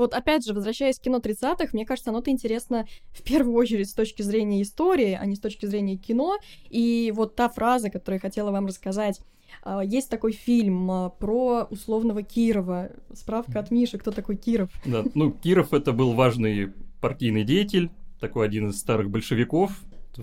Вот 0.00 0.14
опять 0.14 0.46
же, 0.46 0.54
возвращаясь 0.54 0.98
к 0.98 1.02
кино 1.02 1.18
30-х, 1.18 1.68
мне 1.74 1.84
кажется, 1.84 2.08
оно-то 2.08 2.30
интересно 2.30 2.86
в 3.12 3.22
первую 3.22 3.54
очередь 3.54 3.90
с 3.90 3.92
точки 3.92 4.22
зрения 4.22 4.62
истории, 4.62 5.12
а 5.12 5.26
не 5.26 5.36
с 5.36 5.40
точки 5.40 5.66
зрения 5.66 5.98
кино. 5.98 6.38
И 6.70 7.12
вот 7.14 7.36
та 7.36 7.50
фраза, 7.50 7.90
которую 7.90 8.16
я 8.16 8.20
хотела 8.20 8.50
вам 8.50 8.66
рассказать, 8.66 9.20
а, 9.62 9.84
есть 9.84 10.08
такой 10.08 10.32
фильм 10.32 10.90
а, 10.90 11.10
про 11.10 11.66
условного 11.68 12.22
Кирова. 12.22 12.92
Справка 13.12 13.60
от 13.60 13.70
Миши, 13.70 13.98
кто 13.98 14.10
такой 14.10 14.36
Киров. 14.36 14.70
Да, 14.86 15.04
ну, 15.14 15.32
Киров 15.32 15.74
это 15.74 15.92
был 15.92 16.14
важный 16.14 16.72
партийный 17.02 17.44
деятель, 17.44 17.90
такой 18.20 18.46
один 18.46 18.70
из 18.70 18.78
старых 18.78 19.10
большевиков, 19.10 19.72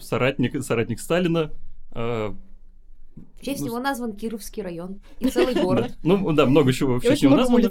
соратник, 0.01 0.63
соратник 0.63 0.99
Сталина. 0.99 1.51
А, 1.91 2.35
в 3.39 3.45
честь 3.45 3.61
ну, 3.61 3.67
него 3.67 3.79
назван 3.79 4.13
Кировский 4.13 4.63
район 4.63 5.01
и 5.19 5.29
целый 5.29 5.53
город. 5.61 5.95
Ну 6.01 6.31
да, 6.33 6.47
много 6.47 6.73
чего 6.73 6.97
в 6.99 7.03
честь 7.03 7.21
него 7.21 7.35
названо. 7.35 7.69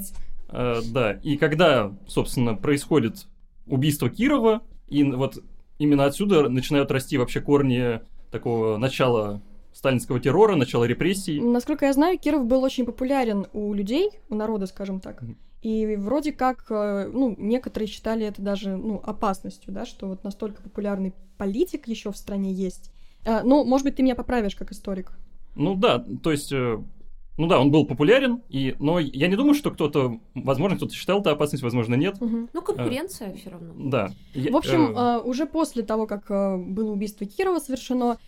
Э, 0.49 0.81
да, 0.93 1.13
и 1.13 1.37
когда, 1.37 1.93
собственно, 2.07 2.55
происходит 2.55 3.27
убийство 3.67 4.09
Кирова, 4.09 4.63
и 4.89 5.03
вот 5.05 5.43
именно 5.79 6.05
отсюда 6.05 6.49
начинают 6.49 6.91
расти 6.91 7.19
вообще 7.19 7.41
корни 7.41 8.01
такого 8.31 8.77
начала 8.77 9.43
сталинского 9.73 10.21
террора, 10.21 10.57
начала 10.57 10.85
репрессий. 10.85 11.41
Насколько 11.41 11.87
я 11.87 11.93
знаю, 11.93 12.19
Киров 12.19 12.47
был 12.47 12.63
очень 12.63 12.87
популярен 12.87 13.47
у 13.53 13.75
людей, 13.75 14.11
у 14.29 14.35
народа, 14.35 14.67
скажем 14.67 15.01
так. 15.01 15.23
И 15.63 15.97
вроде 15.97 16.33
как, 16.33 16.67
э, 16.71 17.11
ну, 17.13 17.35
некоторые 17.39 17.89
считали 17.89 18.25
это 18.25 18.41
даже, 18.41 18.77
ну, 18.77 19.03
опасностью, 19.05 19.73
да, 19.73 19.85
что 19.85 20.07
вот 20.07 20.25
настолько 20.25 20.63
популярный 20.63 21.13
политик 21.39 21.89
еще 21.89 22.13
в 22.13 22.17
стране 22.17 22.53
есть. 22.53 22.93
Э, 23.25 23.43
ну, 23.43 23.65
может 23.65 23.85
быть, 23.85 23.97
ты 23.97 24.03
меня 24.03 24.15
поправишь 24.15 24.55
как 24.55 24.71
историк. 24.71 25.13
Ну 25.57 25.75
да, 25.75 26.05
то 26.23 26.31
есть 26.31 26.53
ну 27.37 27.47
да, 27.47 27.61
он 27.61 27.71
был 27.71 27.87
популярен, 27.87 28.43
и, 28.49 28.75
но 28.79 28.99
я 28.99 29.29
не 29.29 29.37
думаю, 29.37 29.55
что 29.55 29.71
кто-то, 29.71 30.19
возможно, 30.35 30.77
кто-то 30.77 30.95
считал 30.95 31.21
это 31.21 31.33
опасность, 31.33 31.63
возможно, 31.63 31.95
нет. 31.95 32.17
Угу. 32.21 32.49
Ну, 32.53 32.63
конкуренция 32.63 33.31
а, 33.31 33.37
все 33.37 33.51
равно. 33.51 33.75
Да. 33.77 34.11
В 34.35 34.57
общем, 34.57 34.97
э, 34.97 35.21
уже 35.21 35.47
после 35.47 35.83
того, 35.83 36.07
как 36.07 36.31
э, 36.31 36.57
было 36.57 36.93
убийство 36.93 37.27
Кирова 37.27 37.59
совершено, 37.59 38.19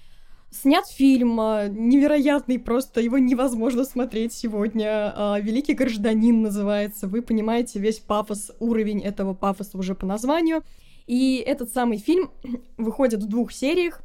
снят 0.51 0.87
фильм 0.87 1.40
э, 1.40 1.68
невероятный, 1.71 2.59
просто 2.59 3.01
его 3.01 3.18
невозможно 3.18 3.85
смотреть 3.85 4.33
сегодня. 4.33 5.14
Э, 5.16 5.40
«Великий 5.40 5.75
гражданин» 5.75 6.42
называется. 6.42 7.07
Вы 7.07 7.23
понимаете 7.23 7.79
весь 7.79 8.01
пафос, 8.01 8.53
уровень 8.61 9.03
этого 9.03 9.35
пафоса 9.35 9.79
уже 9.79 9.94
по 9.94 10.07
названию. 10.07 10.62
И 11.07 11.37
этот 11.37 11.71
самый 11.71 11.97
фильм 11.97 12.31
выходит 12.77 13.23
в 13.23 13.27
двух 13.27 13.53
сериях, 13.53 14.03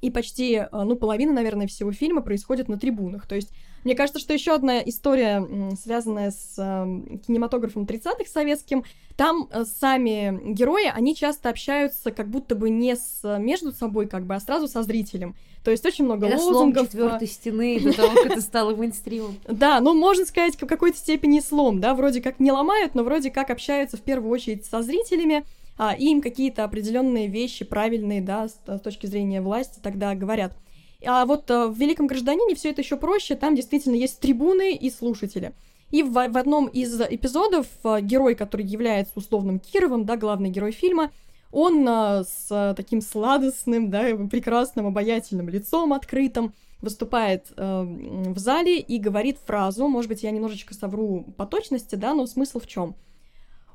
и 0.00 0.10
почти, 0.10 0.54
э, 0.54 0.68
ну, 0.72 0.96
половина, 0.96 1.32
наверное, 1.32 1.66
всего 1.66 1.92
фильма 1.92 2.20
происходит 2.22 2.68
на 2.68 2.78
трибунах. 2.78 3.26
То 3.26 3.34
есть, 3.34 3.52
мне 3.86 3.94
кажется, 3.94 4.18
что 4.18 4.34
еще 4.34 4.52
одна 4.52 4.80
история, 4.80 5.46
связанная 5.80 6.32
с 6.32 6.54
э, 6.58 7.18
кинематографом 7.24 7.84
30-х 7.84 8.24
советским, 8.28 8.82
там 9.14 9.48
э, 9.48 9.64
сами 9.64 10.52
герои, 10.52 10.90
они 10.92 11.14
часто 11.14 11.50
общаются 11.50 12.10
как 12.10 12.26
будто 12.26 12.56
бы 12.56 12.68
не 12.68 12.96
с, 12.96 13.20
между 13.38 13.70
собой, 13.70 14.08
как 14.08 14.26
бы, 14.26 14.34
а 14.34 14.40
сразу 14.40 14.66
со 14.66 14.82
зрителем. 14.82 15.36
То 15.62 15.70
есть 15.70 15.86
очень 15.86 16.04
много 16.04 16.26
это 16.26 16.36
лозунгов. 16.36 16.88
четвертой 16.88 17.28
стены 17.28 17.78
до 17.78 17.92
того, 17.92 18.14
как 18.16 18.26
это 18.26 18.40
стало 18.40 18.74
мейнстримом. 18.74 19.36
Да, 19.46 19.78
ну, 19.78 19.94
можно 19.94 20.26
сказать, 20.26 20.56
в 20.56 20.66
какой-то 20.66 20.98
степени 20.98 21.38
слом, 21.38 21.80
да, 21.80 21.94
вроде 21.94 22.20
как 22.20 22.40
не 22.40 22.50
ломают, 22.50 22.96
но 22.96 23.04
вроде 23.04 23.30
как 23.30 23.50
общаются 23.50 23.96
в 23.96 24.00
первую 24.00 24.32
очередь 24.32 24.66
со 24.66 24.82
зрителями, 24.82 25.44
а, 25.78 25.94
и 25.94 26.06
им 26.06 26.22
какие-то 26.22 26.64
определенные 26.64 27.28
вещи 27.28 27.64
правильные, 27.64 28.20
да, 28.20 28.48
с, 28.48 28.58
с 28.66 28.80
точки 28.80 29.06
зрения 29.06 29.40
власти 29.40 29.78
тогда 29.80 30.16
говорят. 30.16 30.56
А 31.04 31.26
вот 31.26 31.50
а, 31.50 31.68
в 31.68 31.76
«Великом 31.76 32.06
гражданине» 32.06 32.54
все 32.54 32.70
это 32.70 32.82
еще 32.82 32.96
проще, 32.96 33.36
там 33.36 33.54
действительно 33.54 33.94
есть 33.94 34.20
трибуны 34.20 34.74
и 34.74 34.90
слушатели. 34.90 35.52
И 35.90 36.02
в, 36.02 36.10
в 36.12 36.36
одном 36.36 36.66
из 36.66 37.00
эпизодов 37.00 37.66
а, 37.84 38.00
герой, 38.00 38.34
который 38.34 38.66
является 38.66 39.12
условным 39.16 39.58
Кировым, 39.58 40.04
да, 40.04 40.16
главный 40.16 40.50
герой 40.50 40.72
фильма, 40.72 41.10
он 41.52 41.86
а, 41.88 42.24
с 42.24 42.74
таким 42.76 43.00
сладостным, 43.00 43.90
да, 43.90 44.16
прекрасным, 44.30 44.86
обаятельным 44.86 45.48
лицом 45.48 45.92
открытым 45.92 46.54
выступает 46.80 47.52
а, 47.56 47.82
в 47.82 48.38
зале 48.38 48.78
и 48.78 48.98
говорит 48.98 49.38
фразу, 49.44 49.88
может 49.88 50.08
быть, 50.08 50.22
я 50.22 50.30
немножечко 50.30 50.74
совру 50.74 51.24
по 51.36 51.46
точности, 51.46 51.94
да, 51.94 52.14
но 52.14 52.26
смысл 52.26 52.60
в 52.60 52.66
чем? 52.66 52.96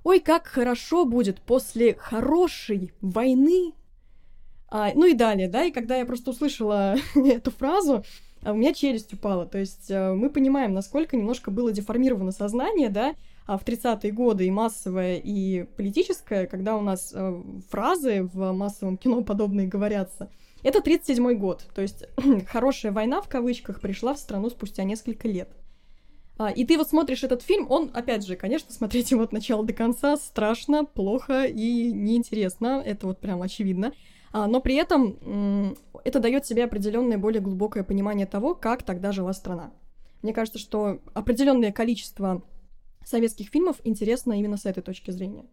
ой, 0.04 0.20
как 0.20 0.48
хорошо 0.48 1.06
будет 1.06 1.42
после 1.42 1.94
хорошей 1.96 2.92
войны. 3.02 3.74
А, 4.72 4.92
ну 4.96 5.06
и 5.06 5.14
далее, 5.14 5.50
да, 5.50 5.66
и 5.66 5.72
когда 5.72 5.98
я 5.98 6.06
просто 6.06 6.32
услышала 6.32 6.96
эту 7.16 7.52
фразу, 7.52 8.06
а, 8.42 8.54
у 8.54 8.56
меня 8.56 8.74
челюсть 8.74 9.14
упала. 9.14 9.46
То 9.46 9.58
есть 9.60 9.92
а, 9.92 10.16
мы 10.16 10.30
понимаем, 10.30 10.74
насколько 10.74 11.18
немножко 11.18 11.52
было 11.52 11.74
деформировано 11.74 12.32
сознание, 12.32 12.90
да, 12.90 13.14
а 13.46 13.58
в 13.58 13.66
30-е 13.66 14.14
годы 14.14 14.48
и 14.48 14.52
массовое, 14.52 15.18
и 15.18 15.64
политическое, 15.76 16.48
когда 16.48 16.78
у 16.78 16.82
нас 16.82 17.14
фразы 17.70 18.30
в 18.32 18.54
массовом 18.54 18.98
кино 18.98 19.24
подобные 19.24 19.68
говорятся. 19.68 20.32
Это 20.64 20.80
37-й 20.80 21.36
год, 21.36 21.66
то 21.76 21.82
есть 21.82 22.06
хорошая 22.48 22.94
война 22.94 23.22
в 23.22 23.28
кавычках 23.28 23.82
пришла 23.82 24.14
в 24.14 24.20
страну 24.20 24.50
спустя 24.50 24.84
несколько 24.84 25.28
лет. 25.28 25.50
И 26.56 26.66
ты 26.66 26.78
вот 26.78 26.88
смотришь 26.88 27.24
этот 27.24 27.42
фильм, 27.42 27.68
он, 27.70 27.92
опять 27.94 28.26
же, 28.26 28.36
конечно, 28.36 28.72
смотреть 28.74 29.12
его 29.12 29.24
от 29.24 29.34
начала 29.34 29.66
до 29.66 29.74
конца 29.74 30.16
страшно, 30.16 30.86
плохо 30.86 31.44
и 31.44 31.92
неинтересно, 31.92 32.82
это 32.86 33.08
вот 33.08 33.20
прям 33.20 33.42
очевидно. 33.42 33.92
А, 34.34 34.48
но 34.48 34.62
при 34.62 34.76
этом 34.76 35.76
это 36.04 36.20
дает 36.20 36.46
себе 36.46 36.64
определенное 36.64 37.18
более 37.18 37.42
глубокое 37.42 37.84
понимание 37.84 38.26
того, 38.26 38.56
как 38.56 38.84
тогда 38.84 39.12
жила 39.12 39.34
страна. 39.34 39.72
Мне 40.22 40.34
кажется, 40.34 40.60
что 40.60 41.00
определенное 41.14 41.72
количество 41.72 42.44
советских 43.04 43.50
фильмов 43.50 43.78
интересно 43.84 44.34
именно 44.34 44.58
с 44.58 44.66
этой 44.66 44.84
точки 44.84 45.12
зрения. 45.12 45.46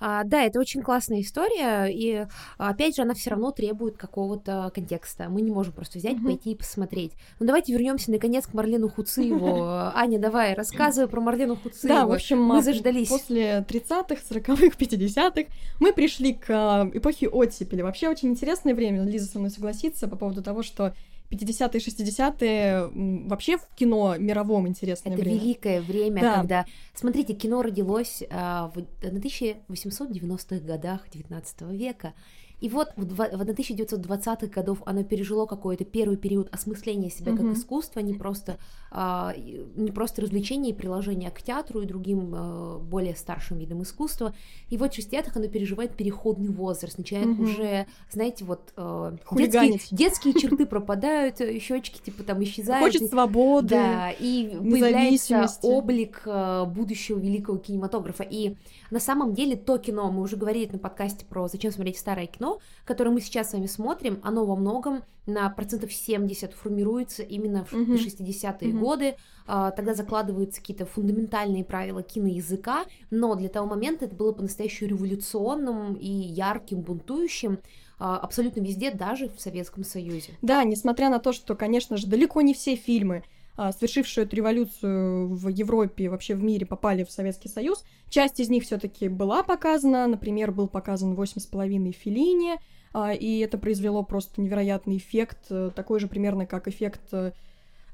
А, 0.00 0.24
да, 0.24 0.42
это 0.42 0.58
очень 0.58 0.82
классная 0.82 1.20
история, 1.20 1.86
и 1.86 2.26
опять 2.56 2.96
же, 2.96 3.02
она 3.02 3.14
все 3.14 3.30
равно 3.30 3.50
требует 3.50 3.96
какого-то 3.96 4.70
контекста. 4.74 5.28
Мы 5.28 5.42
не 5.42 5.50
можем 5.50 5.72
просто 5.72 5.98
взять, 5.98 6.16
mm-hmm. 6.16 6.24
пойти 6.24 6.52
и 6.52 6.54
посмотреть. 6.54 7.12
Ну 7.40 7.46
давайте 7.46 7.72
вернемся 7.72 8.10
наконец 8.10 8.46
к 8.46 8.54
Марлену 8.54 8.88
Хуциеву. 8.88 9.64
Аня, 9.94 10.18
давай, 10.18 10.54
рассказывай 10.54 11.08
про 11.08 11.20
Марлену 11.20 11.56
Хуциеву. 11.56 11.94
Да, 11.94 12.06
в 12.06 12.12
общем, 12.12 12.42
мы 12.42 12.62
заждались. 12.62 13.08
После 13.08 13.64
30-х, 13.68 14.22
40-х, 14.30 14.76
50-х 14.78 15.50
мы 15.80 15.92
пришли 15.92 16.34
к 16.34 16.46
а, 16.48 16.90
эпохе 16.92 17.28
оттепели. 17.28 17.82
Вообще 17.82 18.08
очень 18.08 18.30
интересное 18.30 18.74
время, 18.74 19.04
Лиза 19.04 19.26
со 19.26 19.38
мной 19.38 19.50
согласится 19.50 20.08
по 20.08 20.16
поводу 20.16 20.42
того, 20.42 20.62
что 20.62 20.94
50-е, 21.30 21.80
60-е 21.80 22.90
вообще 23.28 23.58
в 23.58 23.66
кино 23.74 24.16
мировом 24.18 24.66
интересное 24.66 25.12
Это 25.12 25.20
время. 25.20 25.36
Это 25.36 25.44
великое 25.44 25.80
время, 25.80 26.20
да. 26.20 26.34
когда... 26.36 26.66
Смотрите, 26.94 27.34
кино 27.34 27.62
родилось 27.62 28.22
а, 28.30 28.72
в 28.74 28.78
1890-х 29.02 30.60
годах 30.60 31.06
19 31.12 31.62
века, 31.72 32.14
и 32.60 32.68
вот 32.68 32.92
в 32.96 33.20
1920-х 33.20 34.46
годов 34.48 34.82
оно 34.84 35.04
пережило 35.04 35.46
какой-то 35.46 35.84
первый 35.84 36.16
период 36.16 36.52
осмысления 36.52 37.08
себя 37.08 37.32
mm-hmm. 37.32 37.36
как 37.36 37.56
искусства, 37.56 38.00
не 38.00 38.14
просто, 38.14 38.58
а, 38.90 39.34
не 39.76 39.92
просто 39.92 40.22
развлечение 40.22 40.72
и 40.72 40.76
приложение 40.76 41.30
к 41.30 41.40
театру 41.40 41.82
и 41.82 41.86
другим 41.86 42.32
а, 42.34 42.78
более 42.78 43.14
старшим 43.14 43.58
видам 43.58 43.82
искусства. 43.82 44.34
И 44.70 44.76
вот 44.76 44.92
в 44.92 44.98
60-х 44.98 45.32
оно 45.36 45.46
переживает 45.46 45.96
переходный 45.96 46.48
возраст, 46.48 46.98
начинает 46.98 47.28
mm-hmm. 47.28 47.42
уже, 47.42 47.86
знаете, 48.10 48.44
вот 48.44 48.72
а, 48.76 49.16
детские, 49.32 49.80
детские 49.92 50.34
черты 50.34 50.66
пропадают, 50.66 51.38
щечки 51.38 52.00
типа 52.00 52.24
там 52.24 52.42
исчезают. 52.42 52.82
Хочет 52.82 53.08
свободы, 53.08 53.68
Да, 53.68 54.10
и 54.10 54.48
появляется 54.48 55.46
облик 55.62 56.22
а, 56.26 56.64
будущего 56.64 57.18
великого 57.18 57.58
кинематографа. 57.58 58.24
И 58.28 58.56
на 58.90 59.00
самом 59.00 59.34
деле 59.34 59.56
то 59.56 59.78
кино, 59.78 60.10
мы 60.10 60.22
уже 60.22 60.36
говорили 60.36 60.70
на 60.72 60.78
подкасте 60.78 61.24
про 61.26 61.48
«Зачем 61.48 61.70
смотреть 61.70 61.98
старое 61.98 62.26
кино», 62.26 62.58
которое 62.84 63.10
мы 63.10 63.20
сейчас 63.20 63.50
с 63.50 63.52
вами 63.52 63.66
смотрим, 63.66 64.20
оно 64.22 64.44
во 64.44 64.56
многом 64.56 65.02
на 65.26 65.48
процентов 65.50 65.92
70 65.92 66.54
формируется 66.54 67.22
именно 67.22 67.64
в 67.64 67.72
uh-huh. 67.74 67.96
60-е 67.96 68.70
uh-huh. 68.70 68.78
годы, 68.78 69.16
а, 69.46 69.70
тогда 69.72 69.92
закладываются 69.94 70.60
какие-то 70.60 70.86
фундаментальные 70.86 71.64
правила 71.64 72.02
киноязыка, 72.02 72.86
но 73.10 73.34
для 73.34 73.50
того 73.50 73.66
момента 73.66 74.06
это 74.06 74.16
было 74.16 74.32
по-настоящему 74.32 74.90
революционным 74.90 75.94
и 75.94 76.08
ярким, 76.08 76.80
бунтующим, 76.80 77.58
а, 77.98 78.16
абсолютно 78.16 78.60
везде, 78.60 78.90
даже 78.90 79.28
в 79.28 79.38
Советском 79.38 79.84
Союзе. 79.84 80.32
Да, 80.40 80.64
несмотря 80.64 81.10
на 81.10 81.18
то, 81.18 81.32
что, 81.32 81.54
конечно 81.54 81.98
же, 81.98 82.06
далеко 82.06 82.40
не 82.40 82.54
все 82.54 82.74
фильмы 82.76 83.22
а, 83.58 83.72
совершившую 83.72 84.24
эту 84.24 84.36
революцию 84.36 85.34
в 85.34 85.48
Европе 85.48 86.04
и 86.04 86.08
вообще 86.08 86.36
в 86.36 86.44
мире 86.44 86.64
попали 86.64 87.02
в 87.02 87.10
Советский 87.10 87.48
Союз. 87.48 87.84
Часть 88.08 88.38
из 88.38 88.48
них 88.50 88.62
все-таки 88.62 89.08
была 89.08 89.42
показана, 89.42 90.06
например, 90.06 90.52
был 90.52 90.68
показан 90.68 91.16
«Восемь 91.16 91.40
с 91.40 91.46
половиной 91.46 91.90
Филини», 91.90 92.60
а, 92.94 93.12
и 93.12 93.40
это 93.40 93.58
произвело 93.58 94.04
просто 94.04 94.40
невероятный 94.40 94.98
эффект, 94.98 95.46
э, 95.50 95.72
такой 95.74 95.98
же 95.98 96.06
примерно 96.06 96.46
как 96.46 96.68
эффект 96.68 97.00
э, 97.10 97.32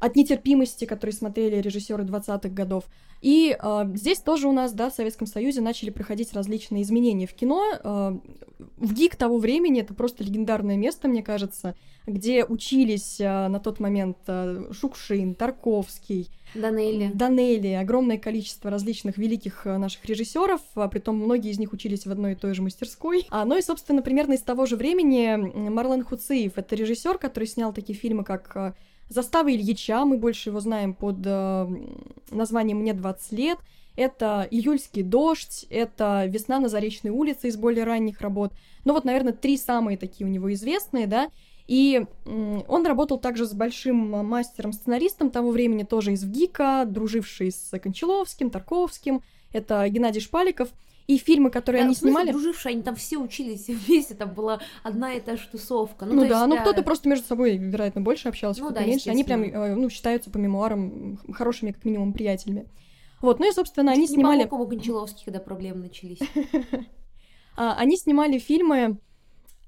от 0.05 0.17
нетерпимости, 0.17 0.85
который 0.85 1.13
смотрели 1.13 1.57
режиссеры 1.57 2.05
20-х 2.05 2.51
годов. 2.51 2.85
И 3.23 3.57
э, 3.59 3.91
здесь 3.95 4.19
тоже 4.19 4.49
у 4.49 4.53
нас, 4.53 4.75
да, 4.75 4.91
в 4.91 4.95
Советском 4.95 5.27
Союзе 5.27 5.63
начали 5.63 5.89
проходить 5.89 6.35
различные 6.35 6.83
изменения 6.83 7.27
в 7.27 7.33
кино. 7.33 7.73
Э, 7.83 8.19
в 8.77 8.93
ГИК 8.93 9.17
того 9.17 9.39
времени 9.39 9.81
это 9.81 9.95
просто 9.95 10.23
легендарное 10.23 10.77
место, 10.77 11.09
мне 11.09 11.23
кажется, 11.23 11.75
где 12.07 12.45
учились 12.45 13.19
э, 13.19 13.49
на 13.49 13.61
тот 13.61 13.81
момент 13.81 14.19
э, 14.27 14.65
Шукшин, 14.73 15.35
Тарковский, 15.37 16.29
Данелли. 16.55 17.11
Данелли, 17.15 17.69
огромное 17.69 18.19
количество 18.19 18.71
различных 18.71 19.17
великих 19.17 19.65
наших 19.65 20.05
режиссеров, 20.05 20.61
а 20.75 20.87
притом 20.89 21.17
многие 21.17 21.51
из 21.51 21.59
них 21.59 21.73
учились 21.73 22.05
в 22.05 22.11
одной 22.11 22.33
и 22.33 22.37
той 22.37 22.53
же 22.53 22.61
мастерской. 22.61 23.27
А, 23.31 23.47
ну 23.47 23.57
и, 23.57 23.63
собственно, 23.63 24.03
примерно 24.03 24.35
из 24.35 24.43
того 24.43 24.67
же 24.67 24.77
времени 24.77 25.35
Марлен 25.71 26.05
Хуциев, 26.05 26.59
это 26.59 26.77
режиссер, 26.77 27.17
который 27.17 27.49
снял 27.49 27.73
такие 27.73 27.99
фильмы, 27.99 28.23
как 28.23 28.77
Застава 29.09 29.53
Ильича, 29.53 30.05
мы 30.05 30.19
больше 30.19 30.51
его 30.51 30.61
знаем 30.61 30.95
под 30.95 31.17
э, 31.25 31.67
названием 32.31 32.79
«Мне 32.79 32.95
20 32.95 33.33
лет», 33.33 33.59
это 33.97 34.47
«Июльский 34.51 35.03
дождь», 35.03 35.67
это 35.71 36.25
«Весна 36.27 36.59
на 36.59 36.69
Заречной 36.69 37.11
улице» 37.11 37.49
из 37.49 37.57
более 37.57 37.85
ранних 37.85 38.21
работ. 38.21 38.53
Ну 38.85 38.93
вот, 38.93 39.05
наверное, 39.05 39.33
три 39.33 39.57
самые 39.57 39.97
такие 39.99 40.27
у 40.27 40.31
него 40.31 40.53
известные, 40.53 41.07
да. 41.07 41.29
И 41.67 42.05
он 42.27 42.87
работал 42.87 43.19
также 43.19 43.47
с 43.47 43.53
большим 43.53 43.97
мастером-сценаристом 44.27 45.31
того 45.31 45.51
времени, 45.51 45.83
тоже 45.85 46.13
из 46.13 46.25
ВГИКа, 46.25 46.85
друживший 46.87 47.53
с 47.53 47.79
Кончаловским, 47.79 48.51
Тарковским. 48.51 49.23
Это 49.53 49.89
Геннадий 49.89 50.21
Шпаликов. 50.21 50.69
И 51.07 51.19
фильмы, 51.19 51.51
которые 51.51 51.83
да, 51.83 51.87
они 51.87 51.95
снимали... 51.95 52.31
дружившие, 52.31 52.73
они 52.73 52.83
там 52.83 52.97
все 52.97 53.19
учились 53.19 53.69
вместе, 53.69 54.15
там 54.15 54.33
была 54.33 54.61
одна 54.83 55.13
и 55.13 55.21
та 55.21 55.37
же 55.37 55.47
тусовка. 55.51 56.07
Ну, 56.07 56.15
ну 56.15 56.21
да, 56.23 56.39
есть, 56.39 56.47
ну 56.49 56.57
да. 56.57 56.63
кто-то 56.63 56.83
просто 56.83 57.09
между 57.09 57.27
собой, 57.27 57.57
вероятно, 57.57 58.01
больше 58.01 58.29
общался, 58.29 58.61
ну, 58.61 58.67
кто-то 58.67 58.81
да, 58.81 58.87
меньше. 58.87 59.11
Они 59.11 59.23
прям, 59.25 59.43
э, 59.43 59.75
ну, 59.75 59.91
считаются 59.91 60.31
по 60.31 60.39
мемуарам 60.39 61.19
хорошими, 61.33 61.73
как 61.73 61.85
минимум, 61.85 62.13
приятелями. 62.13 62.67
Вот, 63.21 63.39
ну 63.39 63.49
и, 63.49 63.53
собственно, 63.53 63.93
они 63.93 64.07
Чуть 64.07 64.17
снимали... 64.17 64.41
Не 64.41 64.47
помогу 64.47 64.71
Кончаловский, 64.71 65.25
когда 65.25 65.41
проблемы 65.41 65.85
начались. 65.85 66.19
А, 67.57 67.77
они 67.77 67.97
снимали 67.97 68.41
фильмы 68.41 68.99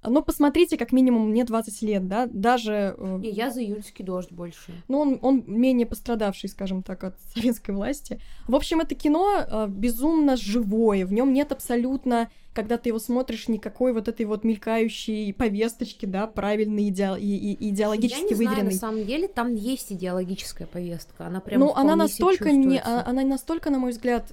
ну, 0.09 0.23
посмотрите, 0.23 0.77
как 0.77 0.93
минимум 0.93 1.31
мне 1.31 1.45
20 1.45 1.83
лет, 1.83 2.09
да, 2.09 2.27
даже... 2.27 2.95
Э, 2.99 3.19
Не, 3.21 3.31
я 3.31 3.51
за 3.51 3.63
июльский 3.63 4.05
дождь 4.05 4.33
больше. 4.33 4.73
Ну, 4.89 5.01
он, 5.01 5.19
он 5.23 5.45
менее 5.47 5.87
пострадавший, 5.87 6.49
скажем 6.49 6.83
так, 6.83 7.05
от 7.05 7.15
советской 7.35 7.73
власти. 7.73 8.21
В 8.49 8.55
общем, 8.55 8.81
это 8.81 8.95
кино 8.95 9.45
э, 9.47 9.67
безумно 9.69 10.37
живое, 10.37 11.07
в 11.07 11.13
нем 11.13 11.33
нет 11.33 11.53
абсолютно, 11.53 12.31
когда 12.53 12.79
ты 12.79 12.89
его 12.89 12.99
смотришь, 12.99 13.49
никакой 13.49 13.93
вот 13.93 14.09
этой 14.09 14.25
вот 14.25 14.43
мелькающей 14.43 15.33
повесточки, 15.35 16.07
да, 16.07 16.27
правильной 16.27 16.89
идеал, 16.89 17.17
и, 17.17 17.27
и, 17.27 17.69
идеологически 17.69 18.23
я 18.23 18.29
не 18.29 18.35
выверенной. 18.35 18.73
Знаю, 18.73 18.73
на 18.73 18.99
самом 18.99 19.07
деле 19.07 19.29
там 19.29 19.55
есть 19.55 19.93
идеологическая 19.93 20.67
повестка, 20.67 21.27
она 21.27 21.41
прям 21.41 21.61
Ну, 21.61 21.73
она 21.75 21.97
настолько, 21.97 22.51
не, 22.51 22.79
а, 22.79 23.05
она 23.07 23.23
настолько, 23.25 23.71
на 23.71 23.79
мой 23.79 23.91
взгляд, 23.91 24.33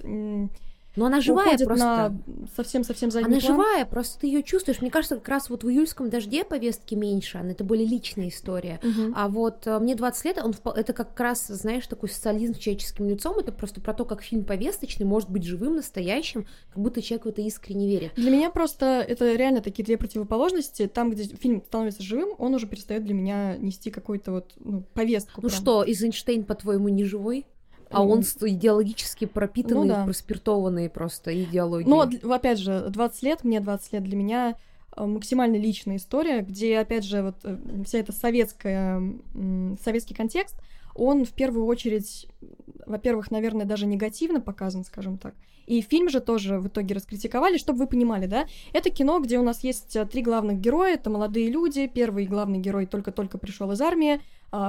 Но 0.96 1.06
она 1.06 1.20
живая 1.20 1.48
уходит 1.48 1.66
просто. 1.66 1.84
на 1.84 2.18
совсем-совсем 2.54 3.10
задний 3.10 3.34
Она 3.34 3.40
план. 3.40 3.52
живая, 3.52 3.84
просто 3.84 4.20
ты 4.20 4.26
ее 4.28 4.42
чувствуешь. 4.42 4.80
Мне 4.80 4.90
кажется, 4.90 5.16
как 5.16 5.28
раз 5.28 5.50
вот 5.50 5.64
в 5.64 5.68
июльском 5.68 6.10
дожде 6.10 6.44
повестки 6.44 6.94
меньше, 6.94 7.38
она 7.38 7.50
это 7.50 7.64
более 7.64 7.86
личная 7.86 8.28
история. 8.28 8.80
Мгм. 8.82 9.12
А 9.16 9.28
вот 9.28 9.66
э, 9.66 9.78
мне 9.78 9.94
20 9.94 10.24
лет, 10.24 10.38
он 10.42 10.54
это 10.76 10.92
как 10.92 11.18
раз, 11.18 11.46
знаешь, 11.48 11.86
такой 11.86 12.08
социализм 12.08 12.54
с 12.54 12.58
человеческим 12.58 13.08
лицом. 13.08 13.38
Это 13.38 13.52
просто 13.52 13.80
про 13.80 13.92
то, 13.92 14.04
как 14.04 14.22
фильм 14.22 14.44
повесточный 14.44 15.06
может 15.06 15.30
быть 15.30 15.44
живым, 15.44 15.76
настоящим, 15.76 16.46
как 16.72 16.82
будто 16.82 17.02
человек 17.02 17.26
в 17.26 17.28
это 17.28 17.42
искренне 17.42 17.88
верит. 17.88 18.12
Для 18.14 18.30
меня 18.30 18.50
просто 18.50 19.04
это 19.06 19.34
реально 19.34 19.60
такие 19.60 19.84
две 19.84 19.96
противоположности. 19.96 20.86
Там, 20.86 21.10
где 21.10 21.24
фильм 21.24 21.62
становится 21.66 22.02
живым, 22.02 22.34
он 22.38 22.54
уже 22.54 22.66
перестает 22.66 23.04
для 23.04 23.14
меня 23.14 23.56
нести 23.56 23.90
какую-то 23.90 24.32
вот 24.32 24.52
ну, 24.56 24.82
повестку. 24.94 25.40
Ну 25.42 25.48
прям. 25.48 25.60
что, 25.60 25.84
Эйзенштейн, 25.84 26.44
по-твоему, 26.44 26.88
не 26.88 27.04
живой? 27.04 27.46
А 27.90 28.02
он 28.02 28.20
идеологически 28.22 29.24
пропитанный, 29.26 29.82
Ну 29.82 29.88
да. 29.88 30.04
проспиртованный 30.04 30.90
просто 30.90 31.42
идеологией. 31.42 31.88
Д- 32.06 32.18
опять 32.32 32.58
же, 32.58 32.86
20 32.88 33.22
лет, 33.22 33.44
мне 33.44 33.60
20 33.60 33.92
лет, 33.92 34.02
для 34.04 34.16
меня 34.16 34.56
э, 34.96 35.04
максимально 35.04 35.56
личная 35.56 35.96
история, 35.96 36.40
где, 36.42 36.78
опять 36.78 37.04
же, 37.04 37.22
вот 37.22 37.36
э, 37.44 37.56
вся 37.86 37.98
эта 37.98 38.12
советская, 38.12 39.02
советский 39.82 40.14
контекст, 40.14 40.56
он 40.94 41.24
в 41.24 41.32
первую 41.32 41.66
очередь, 41.66 42.26
во-первых, 42.86 43.30
наверное, 43.30 43.66
даже 43.66 43.86
негативно 43.86 44.40
показан, 44.40 44.84
скажем 44.84 45.18
так. 45.18 45.34
И 45.66 45.80
фильм 45.80 46.10
же 46.10 46.20
тоже 46.20 46.58
в 46.58 46.68
итоге 46.68 46.94
раскритиковали, 46.94 47.56
чтобы 47.56 47.80
вы 47.80 47.86
понимали, 47.86 48.26
да? 48.26 48.46
Это 48.74 48.90
кино, 48.90 49.18
где 49.20 49.38
у 49.38 49.42
нас 49.42 49.64
есть 49.64 49.96
э, 49.96 50.04
три 50.04 50.22
главных 50.22 50.60
героя, 50.60 50.94
это 50.94 51.10
молодые 51.10 51.50
люди. 51.50 51.86
Первый 51.86 52.26
главный 52.26 52.58
герой 52.58 52.86
только-только 52.86 53.38
пришел 53.38 53.72
из 53.72 53.80
армии, 53.80 54.20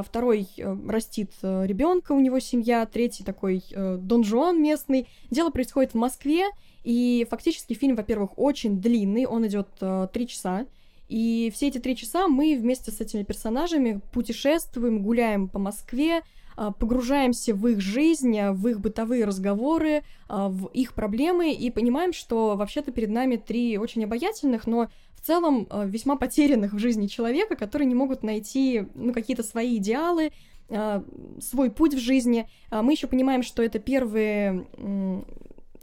второй 0.06 0.48
э, 0.58 0.78
растит 0.88 1.32
ребенка, 1.42 2.14
у 2.14 2.20
него 2.20 2.40
семья, 2.40 2.86
третий 2.86 3.24
такой 3.24 3.64
э, 3.72 3.98
Дон 4.00 4.24
Жуан 4.24 4.62
местный. 4.62 5.08
Дело 5.32 5.50
происходит 5.50 5.92
в 5.92 5.98
Москве, 5.98 6.46
и 6.84 7.26
фактически 7.30 7.74
фильм, 7.74 7.96
во-первых, 7.96 8.38
очень 8.38 8.80
длинный, 8.80 9.26
он 9.26 9.48
идет 9.48 9.68
три 10.14 10.28
часа. 10.28 10.66
И 11.08 11.52
все 11.54 11.68
эти 11.68 11.78
три 11.78 11.96
часа 11.96 12.28
мы 12.28 12.58
вместе 12.60 12.92
с 12.92 13.00
этими 13.00 13.24
персонажами 13.24 14.02
путешествуем, 14.12 15.04
гуляем 15.04 15.48
по 15.48 15.60
Москве, 15.60 16.22
а, 16.58 16.72
погружаемся 16.72 17.54
в 17.54 17.68
их 17.68 17.82
жизнь, 17.82 18.38
а, 18.40 18.54
в 18.54 18.68
их 18.68 18.80
бытовые 18.80 19.26
разговоры, 19.26 20.04
а, 20.28 20.50
в 20.50 20.68
их 20.68 20.94
проблемы 20.94 21.54
и 21.54 21.70
понимаем, 21.70 22.14
что 22.14 22.56
вообще-то 22.56 22.92
перед 22.92 23.10
нами 23.10 23.36
три 23.36 23.78
очень 23.78 24.04
обаятельных, 24.06 24.66
но 24.66 24.90
целом 25.26 25.68
а, 25.70 25.86
весьма 25.86 26.16
потерянных 26.16 26.74
в 26.74 26.80
жизни 26.80 27.08
человека, 27.08 27.56
которые 27.56 27.88
не 27.88 27.96
могут 27.96 28.24
найти 28.24 28.88
ну, 28.96 29.14
какие-то 29.14 29.44
свои 29.44 29.78
идеалы, 29.78 30.32
а, 30.70 31.04
свой 31.42 31.72
путь 31.72 31.94
в 31.94 32.00
жизни. 32.00 32.48
А, 32.70 32.82
Мы 32.82 32.94
еще 32.94 33.08
понимаем, 33.08 33.44
что 33.44 33.64
это 33.64 33.80
первые 33.80 34.68
м, 34.78 35.26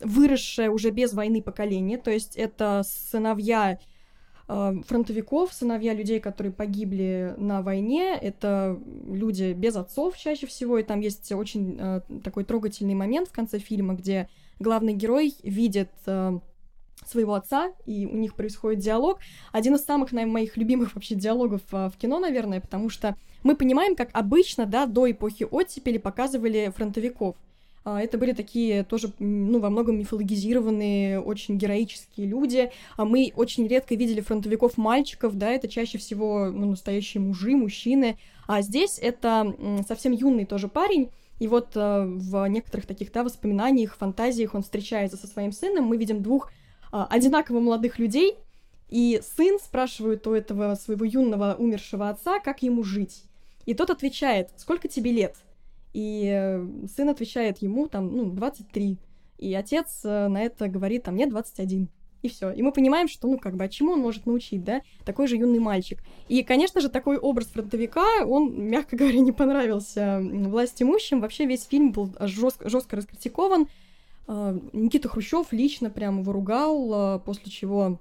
выросшее 0.01 0.71
уже 0.71 0.91
без 0.91 1.13
войны 1.13 1.43
поколение, 1.43 1.99
то 1.99 2.11
есть 2.11 2.37
это 2.37 2.83
сыновья 2.85 3.79
э, 4.49 4.75
фронтовиков, 4.87 5.53
сыновья 5.53 5.95
людей, 5.95 6.19
которые 6.19 6.53
погибли 6.53 7.35
на 7.39 7.63
войне, 7.63 8.19
это 8.21 8.81
люди 9.07 9.53
без 9.53 9.77
отцов 9.77 10.19
чаще 10.19 10.49
всего, 10.49 10.79
и 10.79 10.83
там 10.83 10.99
есть 10.99 11.31
очень 11.31 11.77
э, 11.79 12.01
такой 12.25 12.43
трогательный 12.43 12.95
момент 12.95 13.29
в 13.29 13.33
конце 13.33 13.61
фильма, 13.61 13.95
где 13.95 14.29
главный 14.59 14.93
герой 14.93 15.35
видит 15.45 15.91
э, 16.07 16.41
своего 17.07 17.35
отца, 17.35 17.73
и 17.87 18.07
у 18.07 18.17
них 18.17 18.35
происходит 18.35 18.81
диалог. 18.81 19.19
Один 19.53 19.75
из 19.75 19.85
самых, 19.85 20.13
наверное, 20.13 20.33
моих 20.33 20.57
любимых 20.57 20.95
вообще 20.95 21.15
диалогов 21.15 21.63
э, 21.73 21.91
в 21.91 21.97
кино, 21.97 22.19
наверное, 22.19 22.61
потому 22.61 22.89
что 22.91 23.17
мы 23.43 23.57
понимаем, 23.57 23.97
как 23.97 24.11
обычно, 24.13 24.67
да, 24.67 24.87
до 24.87 25.11
эпохи 25.11 25.47
оттепели 25.51 25.99
показывали 25.99 26.73
фронтовиков. 26.75 27.37
А, 27.85 28.01
Это 28.01 28.19
были 28.19 28.33
такие 28.33 28.85
тоже, 28.85 29.13
ну, 29.19 29.59
во 29.59 29.71
многом 29.71 29.99
мифологизированные, 29.99 31.21
очень 31.21 31.59
героические 31.59 32.27
люди. 32.27 32.71
А 32.97 33.05
Мы 33.05 33.33
очень 33.35 33.67
редко 33.67 33.95
видели 33.95 34.21
фронтовиков-мальчиков, 34.21 35.37
да, 35.37 35.51
это 35.51 35.69
чаще 35.69 35.99
всего 35.99 36.51
ну, 36.51 36.71
настоящие 36.71 37.21
мужи, 37.21 37.57
мужчины. 37.57 38.19
А 38.47 38.63
здесь 38.63 38.99
это 39.01 39.55
совсем 39.87 40.13
юный 40.13 40.45
тоже 40.45 40.69
парень, 40.69 41.11
и 41.39 41.49
вот 41.49 41.71
э, 41.75 42.05
в 42.07 42.47
некоторых 42.47 42.87
таких, 42.87 43.11
да, 43.11 43.25
воспоминаниях, 43.25 43.97
фантазиях 43.97 44.55
он 44.55 44.63
встречается 44.63 45.17
со 45.17 45.27
своим 45.27 45.51
сыном. 45.51 45.87
Мы 45.87 45.97
видим 45.97 46.23
двух 46.23 46.47
а, 46.47 46.53
одинаково 46.93 47.61
молодых 47.61 47.99
людей, 47.99 48.37
и 48.89 49.23
сын 49.37 49.59
спрашивает 49.59 50.27
у 50.27 50.35
этого 50.35 50.75
своего 50.75 51.05
юного 51.07 51.55
умершего 51.55 52.11
отца, 52.11 52.41
как 52.41 52.63
ему 52.63 52.83
жить. 52.85 53.25
И 53.65 53.75
тот 53.75 53.91
отвечает, 53.91 54.51
сколько 54.57 54.87
тебе 54.87 55.13
лет? 55.13 55.37
И 55.95 56.31
э, 56.31 56.67
сын 56.95 57.09
отвечает 57.09 57.59
ему 57.59 57.87
там, 57.89 58.15
ну, 58.15 58.31
23. 58.31 58.99
И 59.39 59.55
отец 59.55 60.03
э, 60.05 60.29
на 60.29 60.43
это 60.43 60.69
говорит, 60.69 61.05
там, 61.05 61.15
мне 61.15 61.27
21. 61.27 61.89
И 62.23 62.29
все. 62.29 62.51
И 62.51 62.63
мы 62.63 62.71
понимаем, 62.71 63.09
что, 63.09 63.29
ну, 63.29 63.39
как 63.39 63.57
бы, 63.57 63.65
а 63.65 63.69
чему 63.69 63.93
он 63.93 64.01
может 64.01 64.27
научить, 64.27 64.63
да? 64.63 64.83
Такой 65.05 65.27
же 65.27 65.37
юный 65.37 65.59
мальчик. 65.59 66.01
И, 66.29 66.43
конечно 66.43 66.81
же, 66.81 66.89
такой 66.89 67.17
образ 67.17 67.47
фронтовика, 67.47 68.25
он, 68.27 68.69
мягко 68.69 68.97
говоря, 68.99 69.21
не 69.21 69.33
понравился 69.33 70.21
власть 70.23 70.83
имущим. 70.83 71.21
Вообще 71.21 71.47
весь 71.47 71.65
фильм 71.65 71.93
был 71.93 72.15
жестко, 72.21 72.69
жестко 72.69 72.97
раскритикован. 72.97 73.69
Э, 74.27 74.59
Никита 74.73 75.09
Хрущев 75.09 75.53
лично 75.53 75.91
прям 75.91 76.21
его 76.21 76.33
ругал, 76.33 77.17
э, 77.17 77.21
после 77.21 77.51
чего 77.51 78.01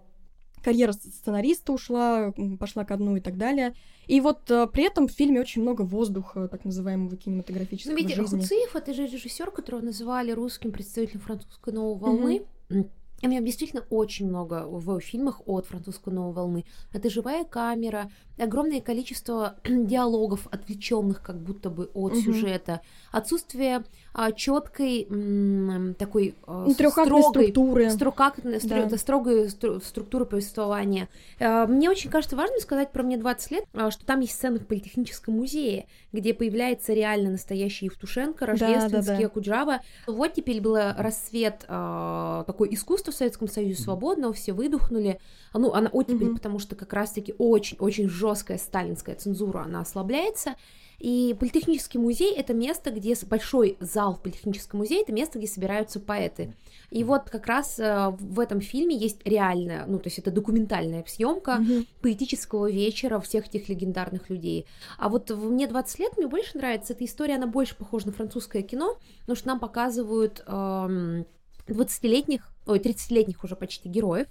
карьера 0.63 0.91
сценариста 0.91 1.73
ушла, 1.73 2.33
пошла 2.59 2.85
ко 2.85 2.95
дну 2.97 3.15
и 3.15 3.19
так 3.19 3.37
далее. 3.37 3.73
И 4.07 4.21
вот 4.21 4.49
э, 4.51 4.67
при 4.67 4.85
этом 4.85 5.07
в 5.07 5.11
фильме 5.11 5.39
очень 5.39 5.61
много 5.61 5.81
воздуха, 5.81 6.47
так 6.47 6.65
называемого 6.65 7.15
кинематографического 7.17 7.93
Ну, 7.93 7.97
ведь 7.97 8.15
жизни. 8.15 8.41
Хуциев, 8.41 8.75
это 8.75 8.93
же 8.93 9.07
режиссер, 9.07 9.51
которого 9.51 9.81
называли 9.81 10.31
русским 10.31 10.71
представителем 10.71 11.21
французской 11.21 11.73
новой 11.73 11.97
волны. 11.97 12.41
И 12.69 12.85
у 13.23 13.27
меня 13.27 13.41
действительно 13.41 13.83
очень 13.89 14.27
много 14.27 14.65
в 14.67 14.99
фильмах 14.99 15.41
от 15.45 15.65
французской 15.67 16.13
новой 16.13 16.33
волны. 16.33 16.65
Это 16.93 17.09
живая 17.09 17.43
камера, 17.43 18.09
огромное 18.37 18.81
количество 18.81 19.55
диалогов, 19.65 20.47
отвлеченных 20.51 21.21
как 21.21 21.37
будто 21.39 21.69
бы 21.69 21.89
от 21.93 22.13
Мгм. 22.13 22.21
сюжета, 22.21 22.81
отсутствие 23.11 23.83
а, 24.13 24.31
четкой 24.31 25.07
м, 25.09 25.93
такой 25.97 26.35
а, 26.47 26.67
строгой 26.69 27.21
структуры. 27.23 27.89
Строкактная, 27.91 28.59
стро- 28.59 28.89
Да. 28.89 28.97
строгая 28.97 29.45
стру- 29.47 29.81
структура 29.83 30.25
повествования. 30.25 31.07
Э, 31.39 31.65
Мне 31.67 31.89
очень 31.89 32.09
кажется 32.09 32.35
важно 32.35 32.59
сказать 32.59 32.91
про 32.91 33.03
«Мне 33.03 33.17
20 33.17 33.51
лет», 33.51 33.65
а, 33.73 33.91
что 33.91 34.05
там 34.05 34.19
есть 34.21 34.33
сцены 34.33 34.59
в 34.59 34.65
Политехническом 34.65 35.35
музее, 35.35 35.85
где 36.11 36.33
появляется 36.33 36.93
реально 36.93 37.31
настоящий 37.31 37.85
Евтушенко, 37.85 38.45
да, 38.45 38.51
Рождественский, 38.51 39.23
да. 39.23 39.29
Куджава. 39.29 39.79
Вот 40.07 40.33
теперь 40.33 40.59
был 40.61 40.75
рассвет 40.97 41.65
а, 41.67 42.43
такой 42.45 42.73
искусства 42.73 43.10
в 43.11 43.15
Советском 43.15 43.47
Союзе 43.47 43.81
свободного, 43.81 44.33
все 44.33 44.53
выдохнули. 44.53 45.19
А, 45.53 45.59
Ну, 45.59 45.73
она 45.73 45.89
оттепель, 45.89 46.27
Мгм. 46.27 46.35
потому 46.35 46.59
что 46.59 46.75
как 46.75 46.93
раз-таки 46.93 47.35
очень-очень 47.37 48.09
жесткая 48.09 48.57
сталинская 48.57 49.15
цензура, 49.15 49.59
она 49.63 49.81
ослабляется. 49.81 50.55
И 50.99 51.35
Политехнический 51.39 51.99
музей— 51.99 52.31
это 52.37 52.53
место, 52.53 52.91
где... 52.91 53.15
Большой 53.25 53.75
зал 53.79 54.13
в 54.15 54.21
Политехническом 54.21 54.79
музее— 54.81 55.01
это 55.03 55.11
место, 55.11 55.39
где 55.39 55.47
собираются 55.47 55.99
поэты. 55.99 56.53
И 56.91 57.03
вот 57.03 57.23
как 57.29 57.47
раз 57.47 57.79
э, 57.79 58.09
в 58.19 58.39
этом 58.39 58.61
фильме 58.61 58.95
есть 58.95 59.17
реальная, 59.25 59.85
ну, 59.87 59.97
то 59.97 60.07
есть 60.07 60.19
это 60.19 60.29
документальная 60.29 61.03
съемка 61.07 61.55
Мгм. 61.55 61.87
поэтического 62.01 62.69
вечера 62.69 63.19
всех 63.19 63.47
этих 63.47 63.67
легендарных 63.67 64.29
людей. 64.29 64.67
А 64.99 65.09
вот 65.09 65.31
«Мне 65.31 65.65
20 65.67 65.99
лет» 65.99 66.17
мне 66.17 66.27
больше 66.27 66.57
нравится 66.57 66.93
эта 66.93 67.03
история, 67.05 67.35
она 67.35 67.47
больше 67.47 67.75
похожа 67.75 68.05
на 68.07 68.13
французское 68.13 68.61
кино, 68.61 68.97
потому 69.21 69.35
что 69.35 69.47
нам 69.47 69.59
показывают 69.59 70.43
эм, 70.45 71.25
20-летних, 71.67 72.47
ой, 72.71 72.79
30-летних 72.79 73.43
уже 73.43 73.55
почти 73.55 73.89
героев, 73.89 74.27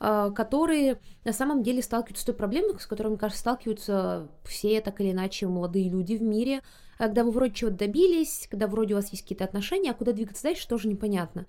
э, 0.00 0.30
которые 0.34 1.00
на 1.24 1.32
самом 1.32 1.62
деле 1.62 1.82
сталкиваются 1.82 2.22
с 2.22 2.26
той 2.26 2.34
проблемой, 2.34 2.78
с 2.78 2.86
которой, 2.86 3.08
мне 3.08 3.18
кажется, 3.18 3.40
сталкиваются 3.40 4.28
все 4.44 4.80
так 4.80 5.00
или 5.00 5.12
иначе 5.12 5.46
молодые 5.46 5.88
люди 5.88 6.14
в 6.14 6.22
мире, 6.22 6.62
когда 6.98 7.24
вы 7.24 7.30
вроде 7.30 7.54
чего-то 7.54 7.76
добились, 7.76 8.48
когда 8.50 8.66
вроде 8.66 8.94
у 8.94 8.96
вас 8.96 9.10
есть 9.10 9.22
какие-то 9.22 9.44
отношения, 9.44 9.92
а 9.92 9.94
куда 9.94 10.12
двигаться 10.12 10.42
дальше, 10.42 10.68
тоже 10.68 10.88
непонятно. 10.88 11.46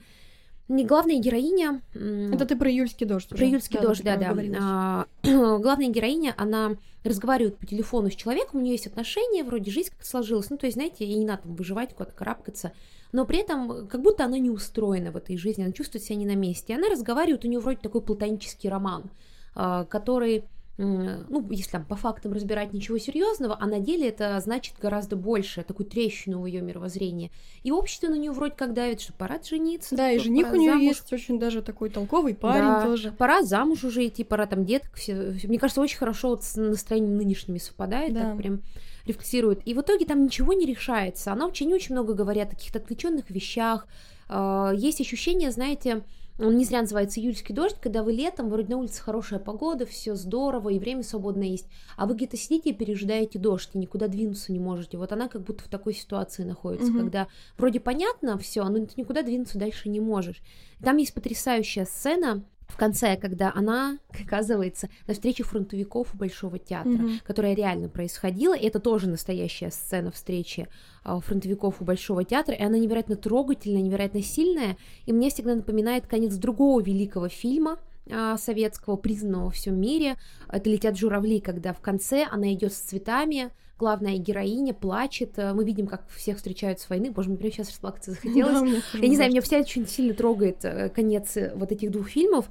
Не 0.69 0.85
главная 0.85 1.17
героиня... 1.17 1.81
Это 1.93 2.45
ты 2.45 2.55
про 2.55 2.69
июльский 2.69 3.07
дождь. 3.07 3.27
про 3.27 3.35
уже. 3.37 3.45
июльский 3.45 3.79
Да, 3.79 3.87
дождь, 3.87 4.03
ты 4.03 4.15
да. 4.15 4.33
А, 4.61 5.05
главная 5.59 5.89
героиня, 5.89 6.35
она 6.37 6.75
разговаривает 7.03 7.57
по 7.57 7.65
телефону 7.65 8.11
с 8.11 8.15
человеком, 8.15 8.59
у 8.59 8.63
нее 8.63 8.73
есть 8.73 8.85
отношения, 8.85 9.43
вроде 9.43 9.71
жизнь 9.71 9.89
как 9.89 10.05
сложилась. 10.05 10.51
Ну, 10.51 10.57
то 10.57 10.67
есть, 10.67 10.75
знаете, 10.75 11.05
ей 11.05 11.17
не 11.17 11.25
надо 11.25 11.43
там 11.43 11.55
выживать, 11.55 11.93
куда-то 11.93 12.15
карабкаться. 12.15 12.71
Но 13.11 13.25
при 13.25 13.39
этом 13.39 13.87
как 13.87 14.01
будто 14.03 14.25
она 14.25 14.37
не 14.37 14.51
устроена 14.51 15.11
в 15.11 15.17
этой 15.17 15.37
жизни, 15.37 15.63
она 15.63 15.71
чувствует 15.71 16.03
себя 16.03 16.17
не 16.17 16.27
на 16.27 16.35
месте. 16.35 16.73
И 16.73 16.75
она 16.75 16.87
разговаривает, 16.87 17.43
у 17.43 17.47
нее 17.47 17.59
вроде 17.59 17.79
такой 17.79 18.01
платонический 18.01 18.69
роман, 18.69 19.09
а, 19.55 19.85
который 19.85 20.43
ну, 20.81 21.45
если 21.51 21.71
там 21.71 21.85
по 21.85 21.97
фактам 21.97 22.31
разбирать 22.31 22.71
ничего 22.71 22.97
серьезного, 22.97 23.57
а 23.59 23.65
на 23.67 23.79
деле 23.79 24.07
это 24.07 24.39
значит 24.39 24.75
гораздо 24.81 25.17
больше, 25.17 25.63
такую 25.63 25.85
трещину 25.87 26.39
в 26.41 26.45
ее 26.45 26.61
мировоззрении. 26.61 27.31
И 27.63 27.71
общество 27.71 28.07
на 28.07 28.15
нее 28.15 28.31
вроде 28.31 28.53
как 28.55 28.73
давит, 28.73 29.01
что 29.01 29.11
пора 29.11 29.41
жениться. 29.43 29.95
Да, 29.97 30.09
и 30.09 30.19
жених 30.19 30.53
у 30.53 30.55
нее 30.55 30.71
замуж. 30.71 30.87
есть 30.87 31.11
очень 31.11 31.37
даже 31.37 31.61
такой 31.61 31.89
толковый 31.89 32.33
парень 32.33 32.63
Да, 32.63 32.85
тоже. 32.85 33.11
Пора 33.11 33.43
замуж 33.43 33.83
уже 33.83 34.07
идти, 34.07 34.23
пора 34.23 34.45
там 34.45 34.63
деток. 34.65 34.93
Все. 34.93 35.35
Мне 35.43 35.59
кажется, 35.59 35.81
очень 35.81 35.97
хорошо 35.97 36.29
вот 36.29 36.45
с 36.45 36.55
настроением 36.55 37.17
нынешними 37.17 37.57
совпадает, 37.57 38.13
Да. 38.13 38.21
так 38.21 38.37
прям 38.37 38.61
рефлексирует. 39.05 39.61
И 39.67 39.73
в 39.73 39.81
итоге 39.81 40.05
там 40.05 40.23
ничего 40.23 40.53
не 40.53 40.65
решается. 40.65 41.33
Она 41.33 41.45
очень-очень 41.47 41.93
много 41.93 42.13
говорит 42.13 42.43
о 42.43 42.47
каких-то 42.47 42.79
отвлеченных 42.79 43.29
вещах, 43.29 43.85
э, 44.29 44.71
есть 44.75 45.01
ощущение, 45.01 45.51
знаете, 45.51 46.03
он 46.39 46.57
не 46.57 46.65
зря 46.65 46.81
называется 46.81 47.19
июльский 47.19 47.53
дождь, 47.53 47.75
когда 47.81 48.01
вы 48.01 48.13
летом, 48.13 48.49
вроде 48.49 48.69
на 48.69 48.77
улице 48.77 49.01
хорошая 49.01 49.39
погода, 49.39 49.85
все 49.85 50.15
здорово, 50.15 50.69
и 50.69 50.79
время 50.79 51.03
свободное 51.03 51.47
есть, 51.47 51.67
а 51.97 52.05
вы 52.05 52.15
где-то 52.15 52.37
сидите 52.37 52.69
и 52.69 52.73
пережидаете 52.73 53.39
дождь, 53.39 53.69
и 53.73 53.77
никуда 53.77 54.07
двинуться 54.07 54.51
не 54.51 54.59
можете. 54.59 54.97
Вот 54.97 55.11
она 55.11 55.27
как 55.27 55.43
будто 55.43 55.63
в 55.63 55.67
такой 55.67 55.93
ситуации 55.93 56.43
находится, 56.43 56.91
Мгм. 56.91 56.99
когда 57.01 57.27
вроде 57.57 57.79
понятно 57.79 58.37
все, 58.37 58.63
но 58.63 58.85
ты 58.85 58.93
никуда 58.97 59.21
двинуться 59.21 59.57
дальше 59.57 59.89
не 59.89 59.99
можешь. 59.99 60.41
Там 60.81 60.97
есть 60.97 61.13
потрясающая 61.13 61.85
сцена 61.85 62.43
в 62.69 62.77
конце, 62.77 63.17
когда 63.17 63.51
она 63.53 63.97
оказывается 64.09 64.89
на 65.07 65.13
встрече 65.13 65.43
фронтовиков 65.43 66.13
у 66.13 66.17
Большого 66.17 66.59
театра, 66.59 66.91
Мгм. 66.91 67.19
которая 67.25 67.53
реально 67.55 67.89
происходила, 67.89 68.55
и 68.55 68.65
это 68.65 68.79
тоже 68.79 69.09
настоящая 69.09 69.71
сцена 69.71 70.11
встречи 70.11 70.67
а, 71.03 71.19
фронтовиков 71.19 71.81
у 71.81 71.83
Большого 71.83 72.23
театра, 72.23 72.55
и 72.55 72.63
она 72.63 72.77
невероятно 72.77 73.15
трогательная, 73.15 73.81
невероятно 73.81 74.21
сильная, 74.21 74.77
и 75.05 75.11
мне 75.11 75.29
всегда 75.29 75.55
напоминает 75.55 76.07
конец 76.07 76.35
другого 76.35 76.81
великого 76.81 77.27
фильма 77.27 77.79
а, 78.11 78.37
советского, 78.37 78.95
признанного 78.95 79.45
во 79.45 79.51
всем 79.51 79.79
мире. 79.79 80.15
Это 80.47 80.69
«Летят 80.69 80.97
журавли», 80.97 81.39
когда 81.39 81.73
в 81.73 81.79
конце 81.81 82.25
она 82.29 82.53
идет 82.53 82.73
с 82.73 82.77
цветами, 82.77 83.49
главная 83.79 84.17
героиня 84.17 84.73
плачет, 84.73 85.39
а, 85.39 85.53
мы 85.53 85.63
видим, 85.63 85.87
как 85.87 86.07
всех 86.09 86.37
встречают 86.37 86.79
с 86.79 86.89
войны, 86.89 87.11
боже, 87.11 87.29
мне 87.29 87.37
прям 87.37 87.51
сейчас 87.51 87.69
расплакаться 87.69 88.11
захотелось. 88.11 88.83
Да, 88.93 88.99
Я 88.99 89.07
не 89.07 89.15
знаю, 89.15 89.31
меня 89.31 89.41
всегда 89.41 89.61
очень 89.61 89.87
сильно 89.87 90.13
трогает 90.13 90.63
э, 90.63 90.89
конец 90.89 91.37
э, 91.37 91.53
вот 91.55 91.71
этих 91.71 91.89
двух 91.89 92.09
фильмов. 92.09 92.49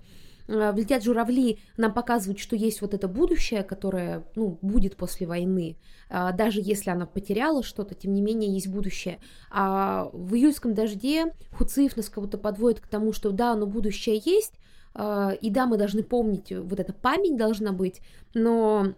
Э, 0.49 0.73
«Летят 0.75 1.05
журавли» 1.05 1.59
нам 1.77 1.93
показывают, 1.93 2.41
что 2.41 2.57
есть 2.57 2.81
вот 2.81 2.95
это 2.95 3.07
будущее, 3.07 3.62
которое, 3.62 4.25
ну, 4.35 4.59
будет 4.62 4.97
после 4.97 5.27
войны. 5.27 5.77
Даже 6.09 6.61
если 6.62 6.88
она 6.88 7.05
потеряла 7.05 7.62
что-то, 7.62 7.95
тем 7.95 8.14
не 8.14 8.23
менее 8.23 8.51
есть 8.51 8.69
будущее. 8.69 9.19
А 9.51 10.09
в 10.14 10.35
«Июльском 10.35 10.73
дожде» 10.73 11.35
Хуциев 11.53 11.99
нас 11.99 12.09
кого-то 12.09 12.38
подводит 12.38 12.81
к 12.81 12.88
тому, 12.88 13.12
что 13.12 13.31
да, 13.31 13.55
но 13.55 13.67
будущее 13.67 14.23
есть, 14.25 14.55
и 14.95 15.51
да, 15.51 15.67
мы 15.67 15.77
должны 15.77 16.03
помнить, 16.03 16.51
э, 16.51 16.61
вот 16.61 16.81
эта 16.81 16.93
память 16.95 17.37
должна 17.37 17.73
быть, 17.73 18.01
но 18.33 18.95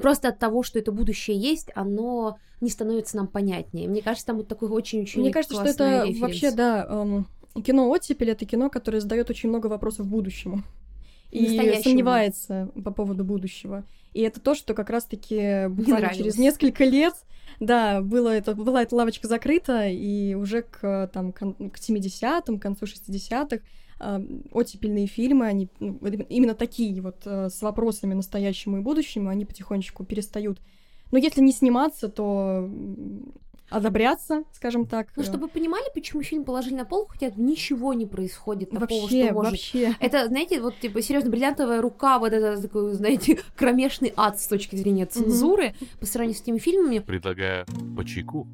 просто 0.00 0.28
от 0.28 0.38
того, 0.38 0.62
что 0.62 0.78
это 0.78 0.92
будущее 0.92 1.36
есть, 1.36 1.70
оно 1.74 2.38
не 2.60 2.70
становится 2.70 3.16
нам 3.16 3.26
понятнее. 3.26 3.88
Мне 3.88 4.02
кажется, 4.02 4.26
там 4.26 4.36
вот 4.36 4.48
такой 4.48 4.68
очень-очень 4.68 5.20
Мне 5.20 5.32
кажется, 5.32 5.54
что 5.56 5.64
это 5.64 6.02
референс. 6.04 6.20
вообще, 6.20 6.50
да, 6.52 6.86
эм, 6.88 7.26
кино 7.62 7.90
«Оттепель»— 7.90 8.30
это 8.32 8.44
кино, 8.46 8.70
которое 8.70 9.00
задает 9.00 9.28
очень 9.30 9.48
много 9.48 9.66
вопросов 9.66 10.06
будущему. 10.06 10.62
И 11.30 11.42
Настоящему. 11.46 11.82
сомневается 11.82 12.68
по 12.84 12.90
поводу 12.90 13.24
будущего. 13.24 13.84
И 14.12 14.20
это 14.20 14.38
то, 14.40 14.54
что 14.54 14.74
как 14.74 14.90
раз-таки 14.90 15.66
буквально 15.68 16.00
нравилось. 16.08 16.16
через 16.18 16.38
несколько 16.38 16.84
лет, 16.84 17.14
да, 17.58 18.02
было 18.02 18.28
это, 18.28 18.54
была 18.54 18.82
эта 18.82 18.94
лавочка 18.94 19.26
закрыта, 19.28 19.88
и 19.88 20.34
уже 20.34 20.62
к, 20.62 21.10
там, 21.12 21.32
кон- 21.32 21.54
к 21.70 21.78
70-м, 21.78 22.58
к 22.58 22.62
концу 22.62 22.84
60-х 22.84 23.56
э, 23.56 23.60
оттепельные 24.52 25.06
фильмы, 25.06 25.46
они 25.46 25.68
ну, 25.80 25.98
именно- 26.28 26.54
такие 26.54 27.00
вот 27.00 27.22
э, 27.24 27.48
с 27.48 27.62
вопросами 27.62 28.14
настоящему 28.14 28.78
и 28.78 28.80
будущему, 28.80 29.28
они 29.28 29.44
потихонечку 29.44 30.04
перестают. 30.04 30.58
Но 31.10 31.18
если 31.18 31.40
не 31.40 31.52
сниматься, 31.52 32.08
то 32.08 32.68
одобряться, 33.72 34.44
скажем 34.52 34.86
так. 34.86 35.08
Ну, 35.16 35.22
э, 35.22 35.26
чтобы 35.26 35.44
вы 35.44 35.48
понимали, 35.48 35.84
почему 35.94 36.22
фильм 36.22 36.44
положили 36.44 36.74
на 36.74 36.84
полку, 36.84 37.12
хотя 37.12 37.32
ничего 37.36 37.94
не 37.94 38.06
происходит 38.06 38.70
такого, 38.70 39.00
вообще, 39.00 39.24
что 39.24 39.34
может... 39.34 39.52
вообще. 39.52 39.96
Это, 39.98 40.26
знаете, 40.28 40.60
вот, 40.60 40.78
типа, 40.78 41.02
серьезно, 41.02 41.30
бриллиантовая 41.30 41.80
рука, 41.80 42.18
вот 42.18 42.32
это 42.32 42.60
такой, 42.60 42.92
знаете, 42.92 43.40
кромешный 43.56 44.12
ад 44.16 44.40
с 44.40 44.46
точки 44.46 44.76
зрения 44.76 45.06
цензуры 45.06 45.74
по 46.00 46.06
сравнению 46.06 46.38
с 46.38 46.42
теми 46.42 46.58
фильмами. 46.58 46.98
Предлагаю 47.00 47.66
по 47.96 48.04
чайку. 48.04 48.46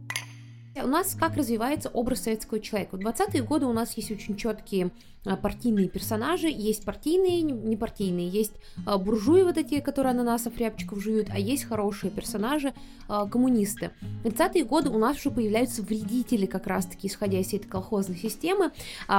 У 0.85 0.89
нас 0.89 1.15
как 1.19 1.37
развивается 1.37 1.89
образ 1.89 2.23
советского 2.23 2.61
человека? 2.61 2.97
В 2.97 3.01
20-е 3.01 3.43
годы 3.43 3.67
у 3.67 3.73
нас 3.73 3.97
есть 3.97 4.11
очень 4.11 4.37
четкие 4.37 4.91
а, 5.25 5.37
партийные 5.37 5.89
персонажи, 5.89 6.49
есть 6.49 6.85
партийные, 6.85 7.43
не- 7.43 7.53
непартийные, 7.53 8.29
есть 8.29 8.53
а, 8.87 8.99
буржуи 8.99 9.43
вот 9.43 9.59
эти, 9.59 9.81
которые 9.81 10.13
ананасов, 10.13 10.57
рябчиков 10.59 11.03
жуют, 11.03 11.29
а 11.31 11.39
есть 11.39 11.65
хорошие 11.65 12.11
персонажи, 12.11 12.73
а, 13.09 13.27
коммунисты. 13.27 13.91
В 14.23 14.29
30-е 14.29 14.65
годы 14.65 14.91
у 14.91 14.99
нас 14.99 15.19
уже 15.19 15.31
появляются 15.31 15.83
вредители 15.83 16.47
как 16.47 16.67
раз-таки, 16.67 17.09
исходя 17.09 17.39
из 17.39 17.53
этой 17.53 17.67
колхозной 17.67 18.17
системы. 18.17 18.73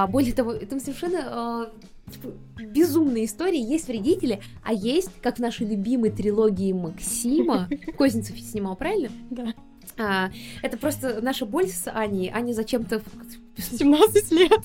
Более 0.10 0.34
того, 0.34 0.52
это 0.54 0.80
совершенно 0.80 1.70
типа, 2.12 2.34
безумные 2.60 3.26
истории. 3.26 3.60
Есть 3.60 3.88
вредители, 3.88 4.42
а 4.64 4.74
есть, 4.74 5.12
как 5.22 5.38
в 5.38 5.40
нашей 5.40 5.68
любимой 5.68 6.12
трилогии 6.12 6.74
Максима, 6.74 7.70
Козинцев 7.98 8.40
снимал, 8.40 8.76
правильно? 8.76 9.10
Да. 9.30 9.54
А, 10.00 10.32
это 10.62 10.78
просто 10.78 11.20
наша 11.22 11.46
боль 11.46 11.68
с 11.68 11.90
Аней. 11.92 12.32
Аня 12.34 12.54
зачем-то... 12.54 13.02
17 13.58 14.32
лет. 14.32 14.62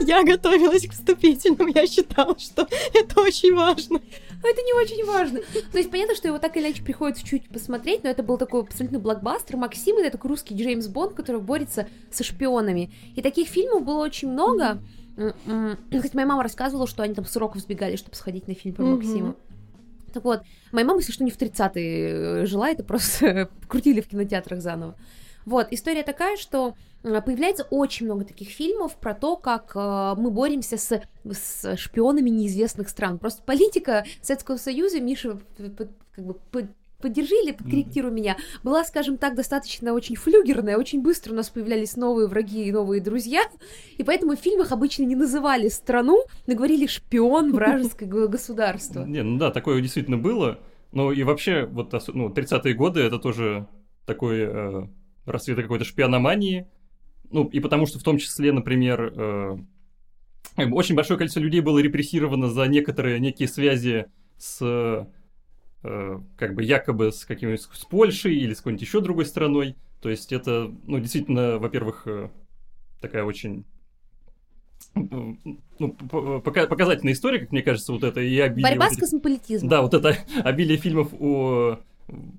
Я 0.00 0.24
готовилась 0.24 0.86
к 0.88 0.92
вступительным, 0.92 1.68
я 1.68 1.86
считала, 1.86 2.36
что 2.36 2.66
это 2.92 3.20
очень 3.20 3.54
важно. 3.54 4.00
Но 4.42 4.48
это 4.48 4.62
не 4.62 4.72
очень 4.74 5.04
важно. 5.06 5.40
То 5.70 5.78
есть 5.78 5.90
понятно, 5.92 6.16
что 6.16 6.26
его 6.26 6.38
так 6.40 6.56
или 6.56 6.64
иначе 6.66 6.82
приходится 6.82 7.24
чуть 7.24 7.48
посмотреть, 7.48 8.02
но 8.02 8.10
это 8.10 8.24
был 8.24 8.36
такой 8.36 8.62
абсолютно 8.62 8.98
блокбастер. 8.98 9.56
Максим— 9.56 9.96
это 9.98 10.10
такой 10.10 10.30
русский 10.30 10.56
Джеймс 10.56 10.88
Бонд, 10.88 11.14
который 11.14 11.40
борется 11.40 11.86
со 12.10 12.24
шпионами. 12.24 12.90
И 13.14 13.22
таких 13.22 13.46
фильмов 13.46 13.84
было 13.84 14.02
очень 14.02 14.28
много. 14.32 14.78
М, 15.16 15.78
Хоть 15.92 16.12
моя 16.14 16.26
мама 16.26 16.42
рассказывала, 16.42 16.86
что 16.88 17.04
они 17.04 17.14
там 17.14 17.24
с 17.24 17.36
уроков 17.36 17.62
сбегали, 17.62 17.94
чтобы 17.96 18.16
сходить 18.16 18.48
на 18.48 18.54
фильм 18.54 18.74
про 18.74 18.84
Мгм. 18.84 18.96
Максима. 18.96 19.34
Вот, 20.20 20.42
моя 20.72 20.86
мама, 20.86 21.00
если 21.00 21.12
что, 21.12 21.24
не 21.24 21.30
в 21.30 21.38
30-е 21.38 22.46
жила, 22.46 22.70
это 22.70 22.84
просто 22.84 23.48
крутили 23.68 24.00
в 24.00 24.08
кинотеатрах 24.08 24.60
заново. 24.60 24.96
Вот, 25.44 25.68
история 25.70 26.02
такая, 26.02 26.36
что 26.36 26.74
э, 27.04 27.22
появляется 27.22 27.64
очень 27.70 28.06
много 28.06 28.24
таких 28.24 28.48
фильмов 28.48 28.96
про 28.96 29.14
то, 29.14 29.36
как 29.36 29.72
э, 29.76 30.14
мы 30.18 30.30
боремся 30.30 30.76
с, 30.76 31.00
с 31.24 31.76
шпионами 31.76 32.30
неизвестных 32.30 32.88
стран. 32.88 33.18
Просто 33.18 33.42
политика 33.42 34.04
Советского 34.22 34.56
Союза, 34.56 35.00
Миша, 35.00 35.38
как 35.56 36.24
бы 36.24 36.38
поддержи 37.00 37.34
или 37.34 37.52
подкорректируй 37.52 38.10
меня, 38.10 38.36
была, 38.62 38.84
скажем 38.84 39.18
так, 39.18 39.34
достаточно 39.34 39.92
очень 39.92 40.16
флюгерная, 40.16 40.76
очень 40.78 41.02
быстро 41.02 41.32
у 41.32 41.36
нас 41.36 41.50
появлялись 41.50 41.96
новые 41.96 42.28
враги 42.28 42.64
и 42.64 42.72
новые 42.72 43.00
друзья, 43.00 43.42
и 43.96 44.02
поэтому 44.02 44.36
в 44.36 44.40
фильмах 44.40 44.72
обычно 44.72 45.04
не 45.04 45.16
называли 45.16 45.68
страну, 45.68 46.24
но 46.46 46.54
говорили 46.54 46.86
шпион 46.86 47.52
вражеское 47.52 48.08
г- 48.08 48.28
государство. 48.28 49.04
Не, 49.04 49.22
ну 49.22 49.38
да, 49.38 49.50
такое 49.50 49.80
действительно 49.80 50.18
было. 50.18 50.58
Ну 50.92 51.12
и 51.12 51.22
вообще, 51.22 51.66
вот 51.66 51.92
ну, 52.14 52.28
30-е 52.28 52.74
годы 52.74 53.00
это 53.00 53.18
тоже 53.18 53.68
такой 54.06 54.38
э, 54.40 54.86
расцвет 55.26 55.60
какой-то 55.60 55.84
шпиономании. 55.84 56.68
Ну, 57.30 57.44
и 57.48 57.60
потому 57.60 57.86
что 57.86 57.98
в 57.98 58.02
том 58.02 58.18
числе, 58.18 58.52
например, 58.52 59.12
э, 59.14 59.58
очень 60.56 60.94
большое 60.94 61.18
количество 61.18 61.40
людей 61.40 61.60
было 61.60 61.78
репрессировано 61.80 62.48
за 62.48 62.66
некоторые 62.66 63.18
некие 63.18 63.48
связи 63.48 64.06
с 64.38 65.06
как 66.36 66.54
бы 66.54 66.62
якобы 66.62 67.12
с 67.12 67.24
каким-нибудь 67.24 67.62
с 67.62 67.84
Польшей 67.84 68.34
или 68.36 68.54
с 68.54 68.58
какой-нибудь 68.58 68.82
еще 68.86 69.00
другой 69.00 69.26
страной. 69.26 69.76
То 70.00 70.08
есть 70.10 70.32
это, 70.32 70.72
ну, 70.84 70.98
действительно, 70.98 71.58
во-первых, 71.58 72.02
э, 72.06 72.28
такая 73.00 73.24
очень 73.24 73.64
ну, 74.94 75.36
п- 75.92 76.40
пока- 76.40 76.66
показательная 76.66 77.12
история, 77.12 77.40
как 77.40 77.52
мне 77.52 77.62
кажется, 77.62 77.92
вот 77.92 78.02
это 78.04 78.20
и 78.20 78.38
обилие... 78.38 78.70
Борьба 78.70 78.86
вот 78.86 78.94
с 78.94 78.98
космополитизмом. 78.98 79.68
Да, 79.68 79.82
вот 79.82 79.94
это 79.94 80.16
обилие 80.44 80.78
фильмов 80.78 81.12
о 81.18 81.78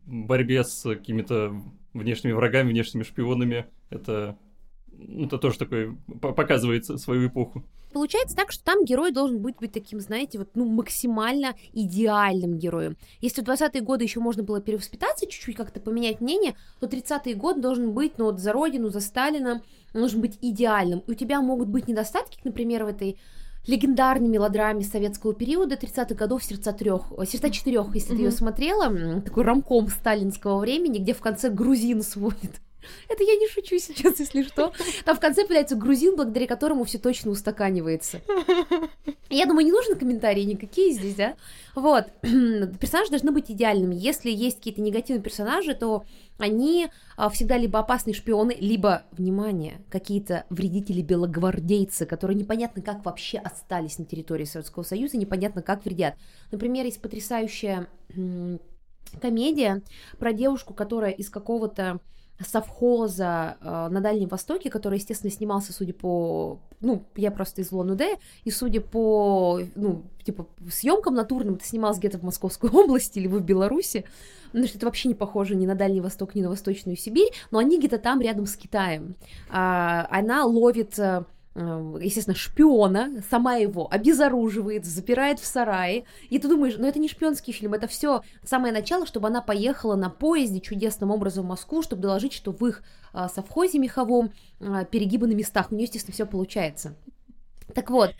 борьбе 0.06 0.64
с 0.64 0.84
какими-то 0.84 1.54
внешними 1.94 2.32
врагами, 2.34 2.70
внешними 2.70 3.04
шпионами, 3.04 3.66
это, 3.90 4.38
ну, 4.92 5.26
это 5.26 5.38
тоже 5.38 5.58
такое 5.58 5.96
по- 6.22 6.34
показывает 6.34 6.86
свою 6.86 7.28
эпоху. 7.28 7.64
Получается 7.94 8.36
так, 8.36 8.52
что 8.52 8.64
там 8.64 8.84
герой 8.86 9.12
должен 9.12 9.40
быть, 9.40 9.56
быть 9.58 9.72
таким, 9.72 10.00
знаете, 10.00 10.40
вот, 10.40 10.50
ну, 10.56 10.66
максимально 10.66 11.56
идеальным 11.74 12.58
героем. 12.58 12.98
Если 13.22 13.42
в 13.42 13.46
20-е 13.46 13.82
годы 13.82 14.04
еще 14.04 14.20
можно 14.20 14.44
было 14.44 14.62
перевоспитаться, 14.62 15.26
чуть-чуть 15.26 15.56
как-то 15.56 15.80
поменять 15.80 16.22
мнение, 16.22 16.56
то 16.80 16.88
30-й 16.88 17.34
год 17.34 17.62
должен 17.62 17.94
быть, 17.94 18.18
ну, 18.18 18.26
вот 18.26 18.40
за 18.40 18.52
родину, 18.52 18.90
за 18.90 19.00
Сталина, 19.00 19.62
он 19.94 20.00
должен 20.02 20.22
быть 20.22 20.38
идеальным. 20.42 21.00
И 21.08 21.12
у 21.12 21.16
тебя 21.16 21.42
могут 21.42 21.70
быть 21.70 21.88
недостатки, 21.88 22.40
например, 22.44 22.84
в 22.84 22.88
этой 22.88 23.18
легендарной 23.68 24.30
мелодраме 24.30 24.84
советского 24.84 25.34
периода 25.34 25.76
30-х 25.76 26.16
годов 26.16 26.44
«Сердца 26.44 26.72
трех», 26.72 27.12
э, 27.18 27.26
«Сердца 27.26 27.50
четырех», 27.50 27.94
если 27.94 28.16
ты 28.16 28.24
ее 28.24 28.32
смотрела, 28.32 29.22
такой 29.22 29.44
рамком 29.44 29.90
сталинского 29.90 30.60
времени, 30.60 31.00
где 31.00 31.14
в 31.14 31.20
конце 31.20 31.50
грузин 31.50 32.02
сводит. 32.04 32.62
Это 33.10 33.24
я 33.24 33.36
не 33.36 33.48
шучу 33.48 33.78
сейчас, 33.80 34.20
если 34.20 34.44
что. 34.44 34.74
Там 35.06 35.16
в 35.16 35.20
конце 35.20 35.44
появляется 35.44 35.76
грузин, 35.76 36.16
благодаря 36.16 36.48
которому 36.48 36.84
все 36.84 36.98
точно 36.98 37.32
устаканивается. 37.32 38.22
Я 39.30 39.46
думаю, 39.46 39.66
не 39.66 39.72
нужны 39.72 39.96
комментарии 39.96 40.44
никакие 40.44 40.94
здесь, 40.94 41.16
да? 41.16 41.36
Вот. 41.76 42.06
Персонажи 42.22 43.12
должны 43.12 43.32
быть 43.32 43.52
идеальными. 43.52 43.96
Если 43.96 44.32
есть 44.32 44.58
какие-то 44.58 44.82
негативные 44.82 45.22
персонажи, 45.22 45.76
то 45.76 46.06
они 46.38 46.88
а, 47.18 47.30
всегда 47.30 47.58
либо 47.58 47.80
опасные 47.80 48.14
шпионы, 48.14 48.56
либо, 48.60 49.04
внимание, 49.12 49.82
какие-то 49.90 50.46
вредители-белогвардейцы, 50.50 52.06
которые 52.06 52.38
непонятно 52.38 52.82
как 52.82 53.04
вообще 53.06 53.38
остались 53.40 53.98
на 53.98 54.06
территории 54.06 54.46
Советского 54.46 54.84
Союза, 54.84 55.18
непонятно 55.18 55.62
как 55.62 55.84
вредят. 55.84 56.16
Например, 56.52 56.86
есть 56.86 57.02
потрясающая 57.02 57.88
комедия 59.22 59.82
про 60.20 60.34
девушку, 60.34 60.74
которая 60.74 61.12
из 61.12 61.30
какого-то 61.30 62.00
совхоза 62.46 63.58
э, 63.62 63.88
на 63.90 64.02
Дальнем 64.02 64.28
Востоке, 64.28 64.70
который, 64.70 65.00
естественно, 65.00 65.32
снимался, 65.32 65.74
судя 65.74 65.94
по... 65.94 66.60
Ну, 66.82 67.04
я 67.16 67.32
просто 67.32 67.62
из 67.62 67.72
Лон-Удэ, 67.72 68.18
и 68.44 68.52
судя 68.52 68.82
по, 68.82 69.60
ну, 69.76 70.04
типа, 70.24 70.48
съемкам 70.70 71.16
натурным, 71.16 71.56
это 71.56 71.66
снималось 71.66 71.98
где-то 71.98 72.20
в 72.20 72.24
Московской 72.24 72.70
области 72.74 73.20
или 73.20 73.28
в 73.28 73.42
Беларуси, 73.42 74.06
потому 74.48 74.68
что 74.68 74.78
это 74.78 74.86
вообще 74.86 75.08
не 75.08 75.16
похоже 75.16 75.56
ни 75.56 75.66
на 75.66 75.76
Дальний 75.76 76.02
Восток, 76.02 76.36
ни 76.36 76.42
на 76.42 76.50
Восточную 76.50 76.98
Сибирь, 76.98 77.32
но 77.50 77.60
они 77.60 77.80
где-то 77.80 77.98
там 77.98 78.22
рядом 78.22 78.46
с 78.46 78.56
Китаем. 78.56 79.16
А, 79.50 80.08
она 80.12 80.46
ловит 80.46 81.00
э, 81.00 81.24
естественно, 81.58 82.36
шпиона, 82.36 83.24
сама 83.30 83.56
его 83.56 83.88
обезоруживает, 83.90 84.86
запирает 84.86 85.40
в 85.40 85.46
сарае, 85.46 86.06
и 86.30 86.38
ты 86.38 86.48
думаешь, 86.48 86.76
ну 86.78 86.88
это 86.88 87.00
не 87.00 87.08
шпионский 87.08 87.52
фильм, 87.52 87.74
это 87.74 87.88
все 87.88 88.22
самое 88.44 88.72
начало, 88.72 89.08
чтобы 89.08 89.28
она 89.28 89.42
поехала 89.42 89.96
на 89.96 90.10
поезде 90.10 90.60
чудесным 90.60 91.10
образом 91.10 91.46
в 91.46 91.50
Москву, 91.50 91.82
чтобы 91.82 92.04
доложить, 92.04 92.34
что 92.34 92.52
в 92.52 92.64
их 92.66 92.84
а, 93.12 93.28
совхозе 93.28 93.80
меховом 93.80 94.34
а, 94.60 94.86
перегибы 94.86 95.26
на 95.26 95.34
местах, 95.34 95.72
у 95.72 95.76
нее, 95.76 95.86
естественно, 95.86 96.14
все 96.14 96.26
получается. 96.28 96.96
Так 97.74 97.90
вот, 97.90 98.12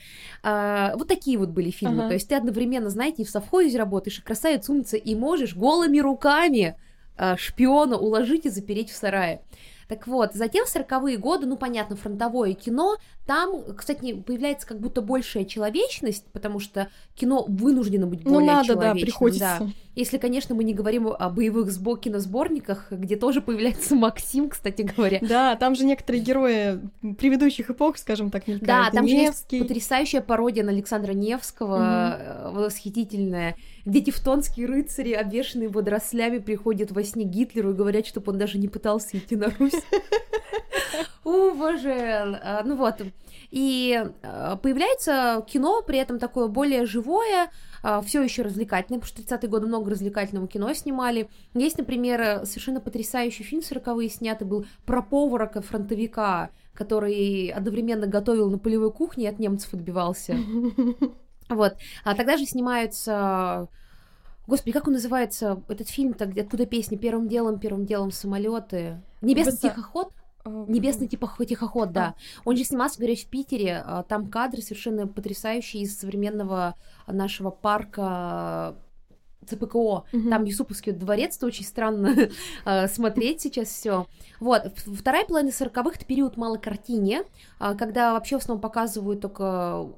э, 0.44 0.92
вот 0.96 1.08
такие 1.08 1.38
вот 1.38 1.50
были 1.50 1.72
фильмы. 1.72 2.00
Ага. 2.00 2.08
То 2.10 2.14
есть 2.16 2.28
ты 2.28 2.36
одновременно, 2.36 2.90
знаете, 2.90 3.22
и 3.22 3.26
в 3.26 3.30
совхозе 3.30 3.78
работаешь, 3.78 4.20
и 4.20 4.22
красавец 4.22 4.68
умница, 4.70 4.98
и 4.98 5.16
можешь 5.16 5.56
голыми 5.56 6.00
руками 6.00 6.76
э, 7.18 7.36
шпиона 7.38 7.98
уложить 7.98 8.46
и 8.46 8.50
запереть 8.50 8.92
в 8.92 8.96
сарае. 8.96 9.42
Так 9.88 10.06
вот, 10.08 10.34
затем 10.34 10.66
в 10.66 10.76
40-е 10.76 11.18
годы, 11.18 11.46
ну, 11.46 11.56
понятно, 11.56 11.96
фронтовое 11.96 12.54
кино, 12.54 12.98
там, 13.26 13.64
кстати, 13.76 14.14
появляется 14.14 14.68
как 14.68 14.80
будто 14.80 15.02
большая 15.02 15.46
человечность, 15.46 16.26
потому 16.34 16.60
что 16.60 16.90
кино 17.16 17.46
вынуждено 17.48 18.06
быть 18.06 18.26
ну, 18.26 18.34
более 18.34 18.48
ну, 18.48 18.56
надо, 18.58 18.68
человечным. 18.68 19.00
Да, 19.00 19.06
приходится. 19.06 19.58
Да. 19.60 19.68
Если, 19.98 20.20
конечно, 20.20 20.54
мы 20.54 20.64
не 20.64 20.76
говорим 20.76 21.08
о 21.08 21.30
боевых 21.32 21.72
сбо 21.72 21.98
киносборниках, 21.98 22.92
где 22.92 23.16
тоже 23.16 23.42
появляется 23.42 23.96
Максим, 23.96 24.48
кстати 24.48 24.84
говоря. 24.84 25.18
Да, 25.24 25.56
там 25.56 25.74
же 25.74 25.86
некоторые 25.86 26.24
герои 26.24 26.80
предыдущих 27.18 27.72
эпох, 27.72 27.98
скажем 27.98 28.30
так, 28.30 28.46
мелькают. 28.48 28.68
Да, 28.68 28.92
там 28.92 29.06
Невский. 29.06 29.18
же 29.18 29.32
есть 29.32 29.68
потрясающая 29.68 30.22
пародия 30.22 30.64
на 30.64 30.70
Александра 30.70 31.14
Невского, 31.14 32.46
угу. 32.46 32.60
восхитительная, 32.60 33.56
где 33.86 34.02
тевтонские 34.02 34.68
рыцари, 34.68 35.14
обвешанные 35.14 35.68
водорослями, 35.68 36.38
приходят 36.38 36.92
во 36.92 37.04
сне 37.04 37.24
Гитлеру 37.24 37.72
и 37.72 37.74
говорят, 37.74 38.06
чтобы 38.06 38.32
он 38.32 38.38
даже 38.38 38.60
не 38.60 38.68
пытался 38.68 39.18
идти 39.18 39.36
на 39.36 39.50
Русь. 39.58 39.74
О, 41.24 41.56
боже. 41.56 41.92
А, 42.44 42.62
ну 42.64 42.76
вот. 42.76 43.02
И 43.52 44.04
а, 44.24 44.58
появляется 44.58 45.44
кино, 45.48 45.82
при 45.82 46.00
этом 46.00 46.20
такое 46.20 46.48
более 46.48 46.86
живое, 46.86 47.50
а, 47.84 48.02
все 48.02 48.22
еще 48.22 48.42
развлекательное, 48.42 49.00
потому 49.00 49.24
что 49.24 49.36
30-е 49.36 49.50
годы 49.50 49.68
много 49.68 49.92
развлекательного 49.92 50.48
кино 50.48 50.74
снимали. 50.74 51.30
Есть, 51.54 51.78
например, 51.78 52.46
совершенно 52.46 52.82
потрясающий 52.82 53.44
фильм 53.44 53.62
40-е 53.62 54.10
снятый 54.10 54.48
был 54.48 54.66
про 54.86 55.02
повара-фронтовика, 55.02 56.50
который 56.74 57.48
одновременно 57.50 58.08
готовил 58.08 58.50
на 58.50 58.58
полевой 58.58 58.92
кухне 58.92 59.26
и 59.26 59.28
от 59.28 59.40
немцев 59.40 59.74
отбивался. 59.74 60.36
Вот. 61.50 61.78
А 62.04 62.14
тогда 62.14 62.36
же 62.36 62.46
снимаются 62.46 63.70
Господи, 64.48 64.72
как 64.72 64.88
он 64.88 64.94
называется, 64.94 65.62
этот 65.68 65.90
фильм-то, 65.90 66.26
где 66.26 66.42
откуда 66.42 66.66
песни 66.66 66.96
«Первым 66.96 67.28
делом, 67.28 67.60
первым 67.60 67.86
делом 67.86 68.12
самолеты». 68.12 69.02
«Небесный 69.22 69.52
Высо... 69.52 69.70
тихоход»? 69.70 70.14
А, 70.48 70.66
Небесный 70.68 71.08
типа 71.08 71.32
тихоход, 71.46 71.92
да. 71.92 72.16
Он 72.46 72.56
же 72.56 72.64
снимался, 72.64 72.98
говоришь, 72.98 73.24
в 73.24 73.28
Питере. 73.28 73.84
А, 73.86 74.04
там 74.04 74.30
кадры 74.30 74.62
совершенно 74.62 75.08
потрясающие 75.08 75.84
из 75.84 75.98
современного 75.98 76.76
нашего 77.08 77.52
парка 77.52 78.76
ЦПКО. 79.46 79.78
Угу. 79.78 80.30
Там 80.30 80.44
Юсуповский 80.44 80.92
дворец, 80.92 81.38
это 81.38 81.46
очень 81.46 81.66
странно 81.66 82.16
а, 82.66 82.88
смотреть 82.88 83.42
сейчас 83.42 83.70
все. 83.70 84.08
Вот, 84.40 84.64
вторая 84.78 85.26
половина 85.26 85.52
сороковых 85.52 85.96
это 85.96 86.06
период 86.06 86.38
малокартине, 86.38 87.24
когда 87.60 88.14
вообще 88.14 88.38
в 88.38 88.42
основном 88.42 88.62
показывают 88.62 89.22
только 89.22 89.90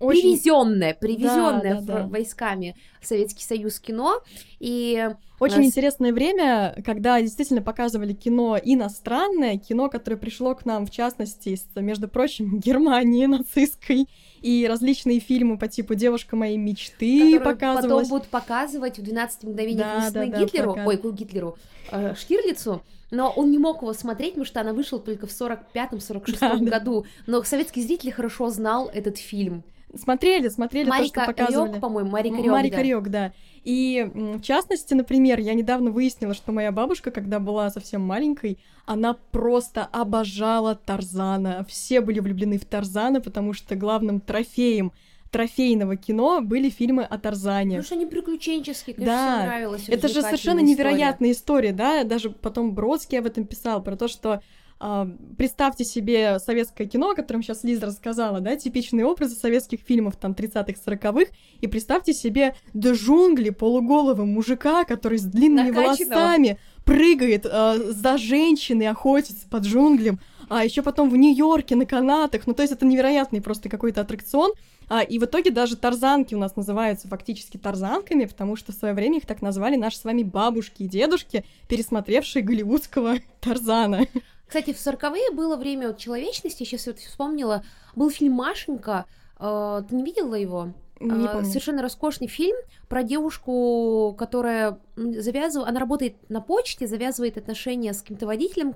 очень... 0.00 0.22
привезенное, 0.22 0.94
привезенное 0.94 1.74
да, 1.74 1.80
да, 1.80 1.98
да. 2.00 2.06
войсками 2.06 2.76
в 3.00 3.06
Советский 3.06 3.44
Союз 3.44 3.78
кино. 3.80 4.20
И 4.58 5.08
очень 5.40 5.64
интересное 5.64 6.12
время, 6.12 6.74
когда 6.84 7.20
действительно 7.20 7.62
показывали 7.62 8.12
кино 8.12 8.58
иностранное, 8.62 9.56
кино, 9.56 9.88
которое 9.88 10.16
пришло 10.16 10.54
к 10.54 10.64
нам, 10.64 10.86
в 10.86 10.90
частности, 10.90 11.50
из, 11.50 11.66
между 11.76 12.08
прочим, 12.08 12.58
Германии 12.60 13.26
нацистской, 13.26 14.06
и 14.40 14.66
различные 14.68 15.20
фильмы 15.20 15.58
по 15.58 15.68
типу 15.68 15.94
«Девушка 15.94 16.36
моей 16.36 16.56
мечты» 16.56 17.40
показывалась. 17.40 18.06
потом 18.06 18.18
будут 18.18 18.28
показывать 18.28 18.98
в 18.98 19.02
«12 19.02 19.30
мгновениях 19.42 19.86
да, 19.86 20.06
весны» 20.06 20.30
да, 20.30 20.38
Гитлеру, 20.38 20.74
да, 20.74 20.84
ой, 20.86 21.00
Гитлеру, 21.12 21.58
э, 21.90 22.14
Штирлицу, 22.16 22.82
но 23.10 23.30
он 23.30 23.50
не 23.50 23.58
мог 23.58 23.82
его 23.82 23.92
смотреть, 23.92 24.32
потому 24.32 24.46
что 24.46 24.60
она 24.60 24.72
вышла 24.72 24.98
только 24.98 25.26
в 25.26 25.30
45-46 25.30 26.38
да, 26.40 26.56
году, 26.56 27.06
но 27.26 27.42
советский 27.42 27.82
зритель 27.82 28.12
хорошо 28.12 28.50
знал 28.50 28.90
этот 28.92 29.18
фильм. 29.18 29.62
Смотрели, 29.94 30.48
смотрели 30.48 30.88
Марика 30.88 31.20
то, 31.20 31.22
что 31.24 31.32
показывали. 31.32 31.72
Рёк, 31.72 31.80
по-моему, 31.80 32.10
Марика 32.10 32.36
Рёк, 32.36 32.52
Марика 32.52 32.76
да. 32.76 32.82
Рёк, 32.82 33.08
да. 33.08 33.32
И 33.64 34.10
в 34.14 34.42
частности, 34.42 34.92
например, 34.94 35.40
я 35.40 35.54
недавно 35.54 35.90
выяснила, 35.90 36.34
что 36.34 36.52
моя 36.52 36.72
бабушка, 36.72 37.10
когда 37.10 37.40
была 37.40 37.70
совсем 37.70 38.02
маленькой, 38.02 38.58
она 38.84 39.14
просто 39.32 39.84
обожала 39.84 40.74
Тарзана. 40.74 41.64
Все 41.68 42.00
были 42.00 42.20
влюблены 42.20 42.58
в 42.58 42.66
Тарзана, 42.66 43.20
потому 43.20 43.54
что 43.54 43.76
главным 43.76 44.20
трофеем 44.20 44.92
трофейного 45.30 45.96
кино 45.96 46.40
были 46.40 46.70
фильмы 46.70 47.04
о 47.04 47.18
Тарзане. 47.18 47.76
Потому 47.76 47.84
что 47.84 47.94
они 47.94 48.06
приключенческие, 48.06 48.94
конечно, 48.94 49.14
да. 49.14 49.42
нравилось. 49.44 49.88
Это 49.88 50.08
же 50.08 50.22
совершенно 50.22 50.60
история. 50.60 50.72
невероятная 50.72 51.32
история, 51.32 51.72
да, 51.72 52.04
даже 52.04 52.30
потом 52.30 52.74
Бродский 52.74 53.18
об 53.18 53.26
этом 53.26 53.46
писал, 53.46 53.82
про 53.82 53.96
то, 53.96 54.08
что 54.08 54.40
Uh, 54.80 55.10
представьте 55.36 55.84
себе 55.84 56.38
советское 56.38 56.86
кино, 56.86 57.10
о 57.10 57.14
котором 57.16 57.42
сейчас 57.42 57.64
Лиза 57.64 57.86
рассказала, 57.86 58.38
да, 58.38 58.54
типичные 58.54 59.04
образы 59.06 59.34
советских 59.34 59.80
фильмов 59.80 60.14
там 60.14 60.34
30-х, 60.34 60.74
40-х, 60.86 61.32
и 61.60 61.66
представьте 61.66 62.12
себе 62.12 62.54
до 62.74 62.92
джунгли 62.92 63.50
полуголого 63.50 64.24
мужика, 64.24 64.84
который 64.84 65.18
с 65.18 65.24
длинными 65.24 65.72
волосами 65.72 66.60
прыгает 66.84 67.44
uh, 67.44 67.90
за 67.90 68.18
женщиной, 68.18 68.86
охотится 68.86 69.48
под 69.48 69.64
джунглям, 69.64 70.20
а 70.48 70.64
еще 70.64 70.82
потом 70.82 71.10
в 71.10 71.16
Нью-Йорке 71.16 71.74
на 71.74 71.84
канатах, 71.84 72.46
ну 72.46 72.54
то 72.54 72.62
есть 72.62 72.72
это 72.72 72.86
невероятный 72.86 73.42
просто 73.42 73.68
какой-то 73.68 74.02
аттракцион, 74.02 74.52
а, 74.88 75.02
и 75.02 75.18
в 75.18 75.24
итоге 75.24 75.50
даже 75.50 75.76
тарзанки 75.76 76.34
у 76.34 76.38
нас 76.38 76.56
называются 76.56 77.08
фактически 77.08 77.56
тарзанками, 77.56 78.24
потому 78.24 78.56
что 78.56 78.72
в 78.72 78.74
свое 78.74 78.94
время 78.94 79.18
их 79.18 79.26
так 79.26 79.42
назвали 79.42 79.76
наши 79.76 79.98
с 79.98 80.04
вами 80.04 80.22
бабушки 80.22 80.82
и 80.84 80.88
дедушки, 80.88 81.44
пересмотревшие 81.68 82.42
голливудского 82.42 83.16
Тарзана. 83.40 84.06
Кстати, 84.46 84.72
в 84.72 84.76
40-е 84.76 85.34
было 85.34 85.56
время 85.56 85.88
вот 85.88 85.98
человечности, 85.98 86.64
сейчас 86.64 86.86
вот 86.86 86.98
вспомнила, 86.98 87.64
был 87.94 88.10
фильм 88.10 88.32
«Машенька», 88.32 89.04
э, 89.38 89.82
ты 89.86 89.94
не 89.94 90.04
видела 90.04 90.34
его? 90.34 90.72
Не 91.00 91.26
э, 91.26 91.32
помню. 91.32 91.46
Совершенно 91.46 91.82
роскошный 91.82 92.26
фильм 92.26 92.56
про 92.88 93.02
девушку, 93.02 94.14
которая 94.18 94.78
завязывает, 94.96 95.68
она 95.68 95.80
работает 95.80 96.16
на 96.28 96.40
почте, 96.40 96.86
завязывает 96.86 97.38
отношения 97.38 97.92
с 97.92 98.02
каким-то 98.02 98.26
водителем, 98.26 98.74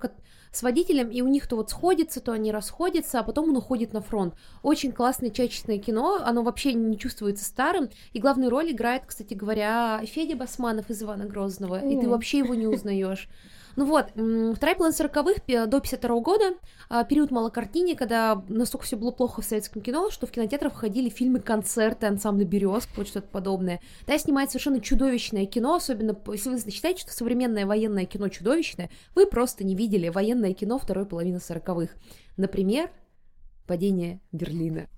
с 0.53 0.63
водителем, 0.63 1.11
и 1.11 1.23
у 1.23 1.29
них 1.29 1.47
то 1.49 1.57
вот 1.57 1.71
сходится, 1.71 2.21
то 2.21 2.33
они 2.33 2.53
расходятся, 2.53 3.21
а 3.21 3.23
потом 3.23 3.51
он 3.51 3.57
уходит 3.57 3.93
на 3.93 4.01
фронт. 4.01 4.35
Очень 4.63 4.93
классное, 4.93 5.31
качественное 5.31 5.79
кино, 5.79 6.21
оно 6.25 6.43
вообще 6.43 6.75
не 6.75 6.99
чувствуется 6.99 7.45
старым, 7.45 7.89
и 8.13 8.21
главную 8.21 8.51
роль 8.51 8.71
играет, 8.71 9.03
кстати 9.07 9.35
говоря, 9.35 10.01
Федя 10.05 10.37
Басманов 10.37 10.91
из 10.91 11.03
Ивана 11.03 11.25
Грозного, 11.25 11.81
и 11.85 12.01
ты 12.01 12.09
вообще 12.09 12.39
его 12.39 12.55
не 12.55 12.67
узнаешь. 12.67 13.29
Ну 13.77 13.87
вот, 13.87 14.11
вторая 14.11 14.77
половина 14.77 14.93
сороковых 14.93 15.39
до 15.47 15.81
52 15.81 16.21
года, 16.21 16.55
а, 16.89 17.05
период 17.05 17.31
малокартини, 17.31 17.95
когда 17.95 18.43
настолько 18.49 18.85
все 18.85 18.97
было 18.97 19.11
плохо 19.11 19.41
в 19.41 19.45
советском 19.45 19.81
кино, 19.81 20.11
что 20.11 20.27
в 20.27 20.31
кинотеатрах 20.31 20.75
входили 20.75 21.09
фильмы, 21.09 21.41
концерты, 21.41 22.07
ансамбли 22.07 22.45
березк, 22.45 22.89
вот 22.97 23.09
что-то 23.09 23.29
подобное. 23.29 23.81
Да, 24.07 24.19
снимает 24.19 24.51
совершенно 24.51 24.81
чудовищное 24.81 25.47
кино, 25.47 25.77
особенно 25.77 26.17
если 26.33 26.51
вы 26.51 26.71
считаете, 26.71 27.03
что 27.03 27.13
современное 27.13 27.67
военное 27.67 28.05
кино 28.05 28.29
чудовищное, 28.29 28.91
вы 29.15 29.27
просто 29.27 29.65
не 29.65 29.75
видели 29.75 30.09
военное 30.09 30.53
кино 30.53 30.79
второй 30.79 31.07
половины 31.07 31.41
сороковых. 31.41 31.95
Например, 32.37 32.91
«Падение 33.67 34.21
Берлина». 34.33 34.89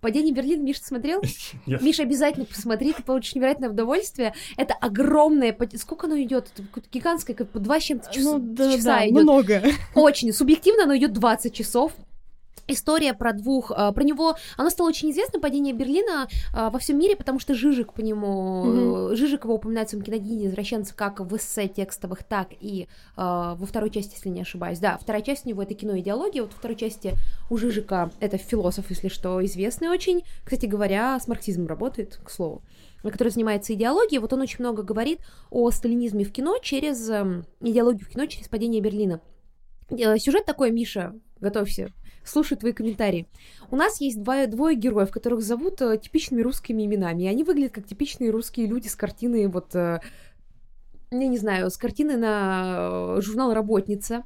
Падение 0.00 0.32
Берлина, 0.34 0.62
Миша, 0.62 0.84
смотрел? 0.84 1.22
Yes. 1.66 1.82
Миша, 1.82 2.02
обязательно 2.02 2.44
посмотри, 2.44 2.92
ты 2.92 3.02
получишь 3.02 3.34
невероятное 3.34 3.70
удовольствие. 3.70 4.34
Это 4.56 4.74
огромное, 4.74 5.56
сколько 5.76 6.06
оно 6.06 6.20
идет? 6.20 6.50
Это 6.54 6.82
гигантское, 6.92 7.34
как 7.34 7.50
по 7.50 7.58
два 7.58 7.80
с 7.80 7.84
чем-то 7.84 8.12
часа, 8.12 8.32
ну, 8.32 8.38
да, 8.38 8.72
часа 8.76 8.84
да, 8.84 9.08
идет. 9.08 9.22
много. 9.22 9.62
Очень. 9.94 10.32
Субъективно 10.32 10.84
оно 10.84 10.96
идет 10.96 11.12
20 11.12 11.54
часов. 11.54 11.92
История 12.68 13.14
про 13.14 13.32
двух, 13.32 13.72
а, 13.74 13.92
про 13.92 14.04
него, 14.04 14.36
оно 14.56 14.70
стало 14.70 14.88
очень 14.88 15.10
известно, 15.10 15.40
падение 15.40 15.74
Берлина 15.74 16.28
а, 16.52 16.70
во 16.70 16.78
всем 16.78 16.98
мире, 16.98 17.16
потому 17.16 17.38
что 17.38 17.54
Жижик 17.54 17.92
по 17.92 18.00
нему, 18.00 18.64
mm-hmm. 18.64 19.16
Жижик 19.16 19.44
его 19.44 19.54
упоминает 19.54 19.88
в 19.88 19.90
своем 19.90 20.04
киногине 20.04 20.46
«Извращенцы» 20.46 20.94
как 20.94 21.20
в 21.20 21.36
эссе 21.36 21.68
текстовых, 21.68 22.24
так 22.24 22.48
и 22.60 22.82
э, 22.82 22.86
во 23.16 23.66
второй 23.66 23.90
части, 23.90 24.14
если 24.14 24.28
не 24.28 24.42
ошибаюсь. 24.42 24.78
Да, 24.78 24.98
вторая 25.00 25.22
часть 25.22 25.46
у 25.46 25.48
него 25.48 25.62
это 25.62 25.74
кино 25.74 25.98
идеология, 25.98 26.42
вот 26.42 26.52
во 26.52 26.58
второй 26.58 26.76
части 26.76 27.14
у 27.50 27.56
Жижика 27.56 28.10
это 28.20 28.38
философ, 28.38 28.86
если 28.90 29.08
что, 29.08 29.44
известный 29.44 29.88
очень, 29.88 30.24
кстати 30.44 30.66
говоря, 30.66 31.18
с 31.18 31.28
марксизмом 31.28 31.66
работает, 31.66 32.20
к 32.22 32.30
слову 32.30 32.62
который 33.10 33.28
занимается 33.28 33.74
идеологией, 33.74 34.18
вот 34.18 34.32
он 34.32 34.40
очень 34.40 34.60
много 34.60 34.82
говорит 34.82 35.20
о 35.50 35.70
сталинизме 35.70 36.24
в 36.24 36.32
кино 36.32 36.56
через 36.62 37.08
э, 37.10 37.42
идеологию 37.60 38.06
в 38.06 38.08
кино, 38.08 38.24
через 38.24 38.48
падение 38.48 38.80
Берлина. 38.80 39.20
Сюжет 39.90 40.46
такой, 40.46 40.70
Миша, 40.70 41.12
готовься, 41.40 41.92
слушаю 42.24 42.58
твои 42.58 42.72
комментарии. 42.72 43.26
У 43.70 43.76
нас 43.76 44.00
есть 44.00 44.22
двое, 44.22 44.46
двое 44.46 44.76
героев, 44.76 45.10
которых 45.10 45.42
зовут 45.42 45.80
э, 45.82 45.98
типичными 45.98 46.42
русскими 46.42 46.84
именами, 46.84 47.24
и 47.24 47.26
они 47.26 47.44
выглядят 47.44 47.72
как 47.72 47.86
типичные 47.86 48.30
русские 48.30 48.66
люди 48.66 48.88
с 48.88 48.96
картины, 48.96 49.48
вот, 49.48 49.74
э, 49.74 50.00
я 51.10 51.28
не 51.28 51.38
знаю, 51.38 51.70
с 51.70 51.76
картины 51.76 52.16
на 52.16 53.16
э, 53.16 53.20
журнал 53.20 53.52
«Работница». 53.52 54.24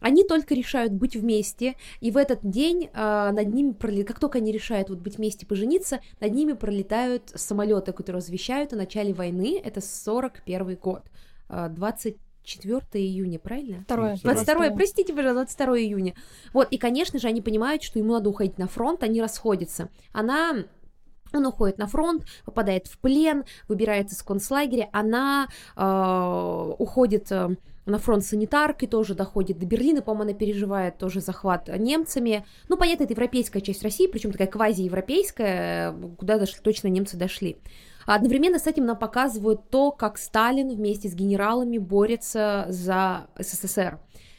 Они 0.00 0.22
только 0.22 0.54
решают 0.54 0.92
быть 0.92 1.16
вместе, 1.16 1.74
и 2.00 2.12
в 2.12 2.16
этот 2.16 2.38
день 2.48 2.88
э, 2.92 3.30
над 3.32 3.52
ними 3.52 3.72
пролетают, 3.72 4.06
как 4.08 4.20
только 4.20 4.38
они 4.38 4.52
решают 4.52 4.90
вот 4.90 5.00
быть 5.00 5.16
вместе, 5.16 5.44
пожениться, 5.44 6.00
над 6.20 6.32
ними 6.32 6.52
пролетают 6.52 7.32
самолеты, 7.34 7.92
которые 7.92 8.20
возвещают 8.20 8.72
о 8.72 8.76
начале 8.76 9.12
войны. 9.12 9.60
Это 9.62 9.80
41 9.80 10.76
год, 10.76 11.02
э, 11.48 11.68
20 11.70 12.16
4 12.48 12.80
июня, 12.94 13.38
правильно? 13.38 13.82
Второе. 13.82 14.18
22, 14.22 14.70
простите, 14.70 15.12
пожалуйста, 15.12 15.56
22 15.56 15.78
июня. 15.78 16.14
Вот, 16.52 16.68
и, 16.70 16.78
конечно 16.78 17.18
же, 17.18 17.28
они 17.28 17.42
понимают, 17.42 17.82
что 17.82 17.98
ему 17.98 18.14
надо 18.14 18.30
уходить 18.30 18.58
на 18.58 18.66
фронт, 18.66 19.02
они 19.02 19.20
расходятся. 19.20 19.90
Она 20.12 20.64
он 21.32 21.44
уходит 21.44 21.76
на 21.76 21.86
фронт, 21.86 22.24
попадает 22.46 22.86
в 22.86 22.98
плен, 22.98 23.44
выбирается 23.68 24.14
из 24.14 24.22
концлагеря, 24.22 24.88
она 24.92 25.48
э, 25.76 26.74
уходит 26.78 27.30
э, 27.30 27.50
на 27.84 27.98
фронт 27.98 28.24
санитаркой, 28.24 28.88
тоже 28.88 29.14
доходит 29.14 29.58
до 29.58 29.66
Берлина, 29.66 30.00
по-моему, 30.00 30.30
она 30.30 30.38
переживает 30.38 30.98
тоже 30.98 31.20
захват 31.20 31.68
немцами. 31.68 32.46
Ну, 32.68 32.76
понятно, 32.76 33.04
это 33.04 33.12
европейская 33.12 33.60
часть 33.60 33.82
России, 33.82 34.06
причем 34.06 34.32
такая 34.32 34.48
квазиевропейская, 34.48 35.94
куда 36.16 36.38
дошли, 36.38 36.60
точно 36.62 36.88
немцы 36.88 37.16
дошли. 37.16 37.58
Одновременно 38.10 38.58
с 38.58 38.66
этим 38.66 38.86
нам 38.86 38.98
показывают 38.98 39.68
то, 39.68 39.92
как 39.92 40.16
Сталин 40.16 40.74
вместе 40.74 41.10
с 41.10 41.14
генералами 41.14 41.76
борется 41.76 42.64
за 42.70 43.26
СССР. 43.38 43.98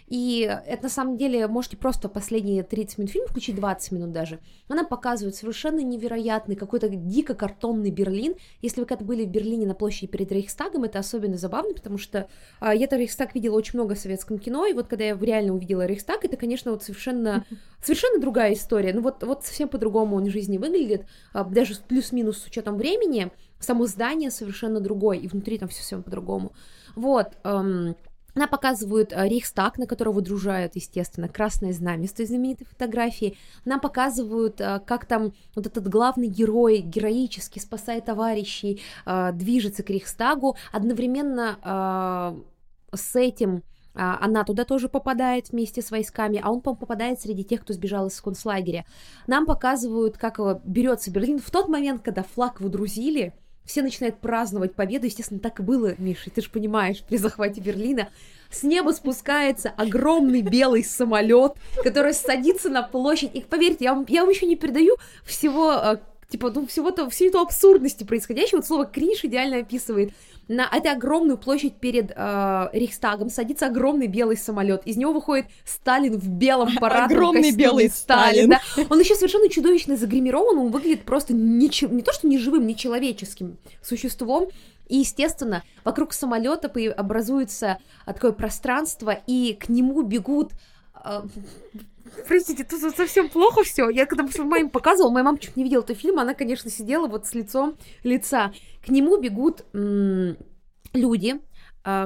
И 0.10 0.42
это 0.66 0.84
на 0.84 0.90
самом 0.90 1.18
деле, 1.18 1.48
можете 1.48 1.78
просто 1.78 2.10
последние 2.10 2.64
30 2.64 2.98
минут 2.98 3.12
фильма 3.12 3.28
включить, 3.28 3.56
20 3.56 3.92
минут 3.92 4.12
даже. 4.12 4.40
Она 4.68 4.84
показывает 4.84 5.36
совершенно 5.36 5.82
невероятный, 5.82 6.56
какой-то 6.56 6.90
дико 6.90 7.36
картонный 7.36 7.92
Берлин. 7.92 8.34
Если 8.64 8.82
вы 8.82 8.88
когда 8.88 9.06
были 9.06 9.24
в 9.24 9.30
Берлине 9.30 9.68
на 9.68 9.76
площади 9.76 10.08
перед 10.08 10.32
Рейхстагом, 10.32 10.84
это 10.84 10.98
особенно 10.98 11.38
забавно, 11.38 11.76
потому 11.76 12.00
что 12.00 12.28
а, 12.60 12.74
я-то 12.74 12.98
Рейхстаг 12.98 13.36
видела 13.36 13.56
очень 13.56 13.78
много 13.78 13.94
в 13.94 14.00
советском 14.00 14.40
кино, 14.40 14.66
и 14.66 14.74
вот 14.74 14.88
когда 14.88 15.06
я 15.06 15.16
реально 15.16 15.54
увидела 15.54 15.86
Рейхстаг, 15.86 16.26
это, 16.26 16.38
конечно, 16.38 16.72
вот 16.72 16.82
совершенно, 16.82 17.46
совершенно 17.84 18.20
другая 18.20 18.54
история. 18.54 18.94
Ну 18.94 19.02
вот, 19.02 19.22
вот 19.22 19.46
совсем 19.46 19.70
по-другому 19.70 20.16
он 20.16 20.26
в 20.26 20.32
жизни 20.32 20.58
выглядит, 20.58 21.06
а, 21.34 21.44
даже 21.44 21.76
плюс-минус 21.88 22.40
с 22.40 22.48
учетом 22.48 22.78
времени. 22.78 23.32
Само 23.60 23.86
здание 23.88 24.32
совершенно 24.32 24.80
другое, 24.80 25.18
и 25.18 25.28
внутри 25.28 25.58
там 25.58 25.70
все 25.70 25.80
совсем 25.80 26.04
по-другому. 26.04 26.54
Вот. 26.96 27.38
Эм, 27.44 27.96
она 28.36 28.48
показывает 28.48 29.12
э, 29.12 29.28
Рейхстаг, 29.28 29.78
на 29.78 29.86
которого 29.86 30.14
выдружают, 30.14 30.76
естественно, 30.76 31.28
красное 31.28 31.74
знамя 31.74 32.08
с 32.08 32.14
той 32.14 32.26
знаменитой 32.26 32.68
фотографии. 32.68 33.38
Нам 33.66 33.80
показывают, 33.80 34.62
э, 34.62 34.80
как 34.86 35.06
там 35.06 35.34
вот 35.56 35.66
этот 35.66 35.88
главный 35.90 36.28
герой 36.28 36.80
героически 36.80 37.60
спасая 37.60 38.02
товарищей, 38.02 38.82
э, 39.06 39.32
движется 39.34 39.84
к 39.84 39.90
Рейхстагу. 39.90 40.56
Одновременно 40.72 42.36
с 42.94 43.16
этим 43.16 43.64
она 43.94 44.44
туда 44.44 44.64
тоже 44.64 44.88
попадает 44.88 45.50
вместе 45.50 45.82
с 45.82 45.92
войсками, 45.92 46.40
а 46.42 46.52
он, 46.52 46.62
по 46.62 46.76
попадает 46.76 47.20
среди 47.20 47.44
тех, 47.44 47.62
кто 47.62 47.74
сбежал 47.74 48.08
из 48.08 48.22
концлагеря. 48.22 48.86
Нам 49.28 49.46
показывают, 49.46 50.18
как 50.18 50.40
берется 50.64 51.12
Берлин 51.12 51.40
в 51.40 51.52
тот 51.52 51.68
момент, 51.68 52.02
когда 52.02 52.24
флаг 52.24 52.62
выдрузили, 52.62 53.34
все 53.70 53.84
начинают 53.84 54.20
праздновать 54.20 54.74
победу. 54.74 55.06
Естественно, 55.06 55.40
так 55.40 55.60
и 55.60 55.64
было, 55.64 55.94
Миша, 56.00 56.32
ты 56.32 56.42
же 56.42 56.50
понимаешь, 56.50 57.04
при 57.08 57.18
захвате 57.18 57.62
Берлина. 57.62 58.10
С 58.50 58.64
неба 58.64 58.90
спускается 58.90 59.70
огромный 59.70 60.42
белый 60.42 60.84
самолет, 60.84 61.54
который 61.84 62.16
садится 62.16 62.70
на 62.70 62.82
площадь. 62.82 63.30
И 63.36 63.42
поверьте, 63.42 63.86
я 63.86 63.94
вам, 63.94 64.08
я 64.10 64.22
вам 64.22 64.32
еще 64.32 64.48
не 64.48 64.56
передаю 64.56 64.96
всего 65.24 65.72
э, 65.72 65.98
типа, 66.30 66.52
ну, 66.52 66.66
всего-то, 66.68 67.10
всей 67.10 67.30
эту 67.30 67.40
абсурдности 67.40 68.04
происходящего, 68.04 68.58
вот 68.58 68.68
слово 68.68 68.86
кринж 68.86 69.26
идеально 69.26 69.58
описывает 69.58 70.14
на 70.50 70.68
этой 70.72 70.92
огромную 70.92 71.38
площадь 71.38 71.76
перед 71.76 72.12
э, 72.16 72.70
Рейхстагом 72.74 73.30
садится 73.30 73.68
огромный 73.68 74.08
белый 74.08 74.36
самолет. 74.36 74.82
Из 74.86 74.98
него 74.98 75.14
выходит 75.14 75.46
Сталин 75.64 76.18
в 76.18 76.28
белом 76.28 76.76
парадном 76.80 77.18
Огромный 77.18 77.52
белый 77.52 77.90
Сталин. 77.90 78.50
Да? 78.50 78.60
Он 78.90 79.00
еще 79.00 79.16
совершенно 79.16 79.48
чудовищно 79.48 79.96
загримирован, 79.96 80.58
он 80.58 80.72
выглядит 80.72 81.04
просто 81.04 81.34
не, 81.34 81.70
не 81.94 82.02
то 82.02 82.14
что 82.14 82.28
неживым, 82.28 82.66
нечеловеческим 82.66 83.58
существом. 83.84 84.50
И, 84.88 84.98
естественно, 84.98 85.64
вокруг 85.84 86.14
самолета 86.14 86.72
образуется 86.98 87.78
такое 88.06 88.32
пространство, 88.32 89.20
и 89.28 89.54
к 89.54 89.70
нему 89.70 90.02
бегут 90.02 90.54
э, 91.06 91.22
Простите, 92.28 92.64
тут 92.64 92.80
совсем 92.96 93.30
плохо 93.30 93.64
все. 93.64 93.90
Я 93.90 94.06
когда 94.06 94.26
маме 94.44 94.70
показывала, 94.70 95.12
моя 95.12 95.24
мама 95.24 95.38
чуть 95.38 95.56
не 95.56 95.64
видела 95.64 95.82
этот 95.82 95.98
фильм, 95.98 96.20
она, 96.20 96.34
конечно, 96.34 96.70
сидела 96.70 97.08
вот 97.08 97.26
с 97.28 97.34
лицом 97.34 97.78
лица. 98.04 98.54
К 98.86 98.90
нему 98.90 99.18
бегут 99.18 99.66
люди, 100.94 101.40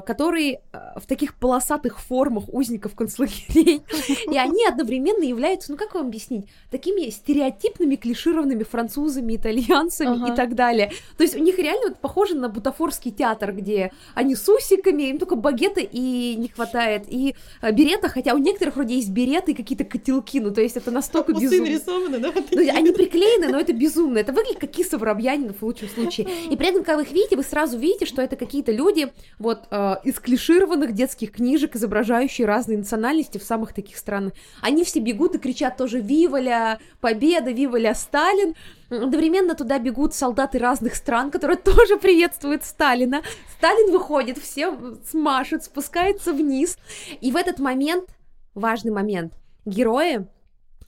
которые 0.02 0.62
а, 0.72 1.00
в 1.00 1.06
таких 1.06 1.36
полосатых 1.36 2.00
формах 2.00 2.46
узников 2.48 2.96
концлагерей, 2.96 3.84
и 4.32 4.38
они 4.38 4.66
одновременно 4.66 5.24
являются, 5.24 5.72
ну 5.72 5.78
как 5.78 5.94
вам 5.96 6.08
объяснить, 6.08 6.46
такими 6.72 7.10
стереотипными, 7.10 7.96
клишированными 7.96 8.64
французами, 8.64 9.36
итальянцами 9.36 10.24
ага. 10.24 10.34
и 10.34 10.36
так 10.36 10.56
далее. 10.56 10.92
То 11.18 11.24
есть 11.24 11.36
у 11.36 11.40
них 11.40 11.58
реально 11.58 11.90
вот 11.90 12.00
похоже 12.00 12.36
на 12.36 12.50
бутафорский 12.50 13.12
театр, 13.12 13.54
где 13.54 13.92
они 14.16 14.36
с 14.36 14.48
усиками, 14.50 15.04
им 15.04 15.20
только 15.20 15.36
багета 15.36 15.82
и 15.82 16.36
не 16.36 16.48
хватает, 16.48 17.06
и 17.08 17.36
а, 17.62 17.72
берета, 17.72 18.10
хотя 18.10 18.34
у 18.34 18.38
некоторых 18.38 18.76
вроде 18.76 18.96
есть 18.96 19.10
береты 19.10 19.52
и 19.52 19.56
какие-то 19.56 19.84
котелки, 19.84 20.40
ну 20.40 20.52
то 20.52 20.62
есть 20.62 20.78
это 20.78 20.92
настолько 20.92 21.34
безумно. 21.34 21.66
нарисованы, 21.66 22.20
да? 22.20 22.32
Ну, 22.52 22.62
они 22.76 22.92
приклеены, 22.92 23.48
но 23.50 23.60
это 23.60 23.74
безумно. 23.74 24.18
Это 24.18 24.32
выглядит 24.32 24.60
как 24.60 24.72
киса 24.72 24.98
Воробьянинов 24.98 25.58
в 25.60 25.64
лучшем 25.64 25.90
случае. 25.90 26.28
И 26.50 26.56
при 26.56 26.68
этом, 26.68 26.84
когда 26.84 26.98
вы 26.98 27.04
их 27.04 27.12
видите, 27.12 27.36
вы 27.36 27.44
сразу 27.44 27.78
видите, 27.78 28.06
что 28.06 28.22
это 28.22 28.36
какие-то 28.36 28.72
люди, 28.72 29.12
вот 29.40 29.64
э, 29.74 29.96
из 30.04 30.20
клишированных 30.20 30.94
детских 30.94 31.32
книжек, 31.32 31.76
изображающие 31.76 32.46
разные 32.46 32.78
национальности 32.78 33.40
в 33.40 33.44
самых 33.44 33.74
таких 33.74 33.98
странах. 33.98 34.34
Они 34.62 34.84
все 34.84 35.00
бегут 35.00 35.36
и 35.36 35.40
кричат 35.40 35.78
тоже 35.78 36.00
«Виваля! 36.00 36.80
Победа! 37.02 37.52
Виваля 37.52 37.96
Сталин!» 37.96 38.56
Одновременно 38.90 39.56
туда 39.56 39.80
бегут 39.80 40.14
солдаты 40.14 40.60
разных 40.60 40.94
стран, 40.94 41.32
которые 41.32 41.58
тоже 41.72 41.98
приветствуют 41.98 42.64
Сталина. 42.64 43.24
Сталин 43.58 43.92
выходит, 43.92 44.38
все 44.38 44.78
смашет, 45.10 45.64
спускается 45.64 46.34
вниз. 46.34 46.78
И 47.20 47.32
в 47.32 47.36
этот 47.36 47.58
момент, 47.58 48.06
важный 48.54 48.92
момент, 48.92 49.34
герои 49.66 50.28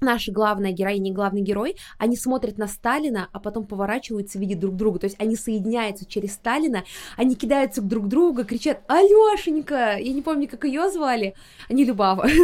наша 0.01 0.31
главная 0.31 0.71
героиня 0.71 1.11
и 1.11 1.13
главный 1.13 1.41
герой, 1.41 1.75
они 1.97 2.15
смотрят 2.15 2.57
на 2.57 2.67
Сталина, 2.67 3.29
а 3.31 3.39
потом 3.39 3.65
поворачиваются, 3.65 4.39
видят 4.39 4.59
друг 4.59 4.75
друга. 4.75 4.99
То 4.99 5.05
есть 5.05 5.15
они 5.19 5.35
соединяются 5.35 6.05
через 6.05 6.33
Сталина, 6.33 6.83
они 7.17 7.35
кидаются 7.35 7.81
к 7.81 7.87
друг 7.87 8.07
другу, 8.07 8.43
кричат 8.43 8.81
«Алёшенька!» 8.87 9.97
Я 9.97 10.13
не 10.13 10.21
помню, 10.21 10.47
как 10.47 10.65
ее 10.65 10.89
звали, 10.89 11.35
не 11.69 11.85
Любава. 11.85 12.27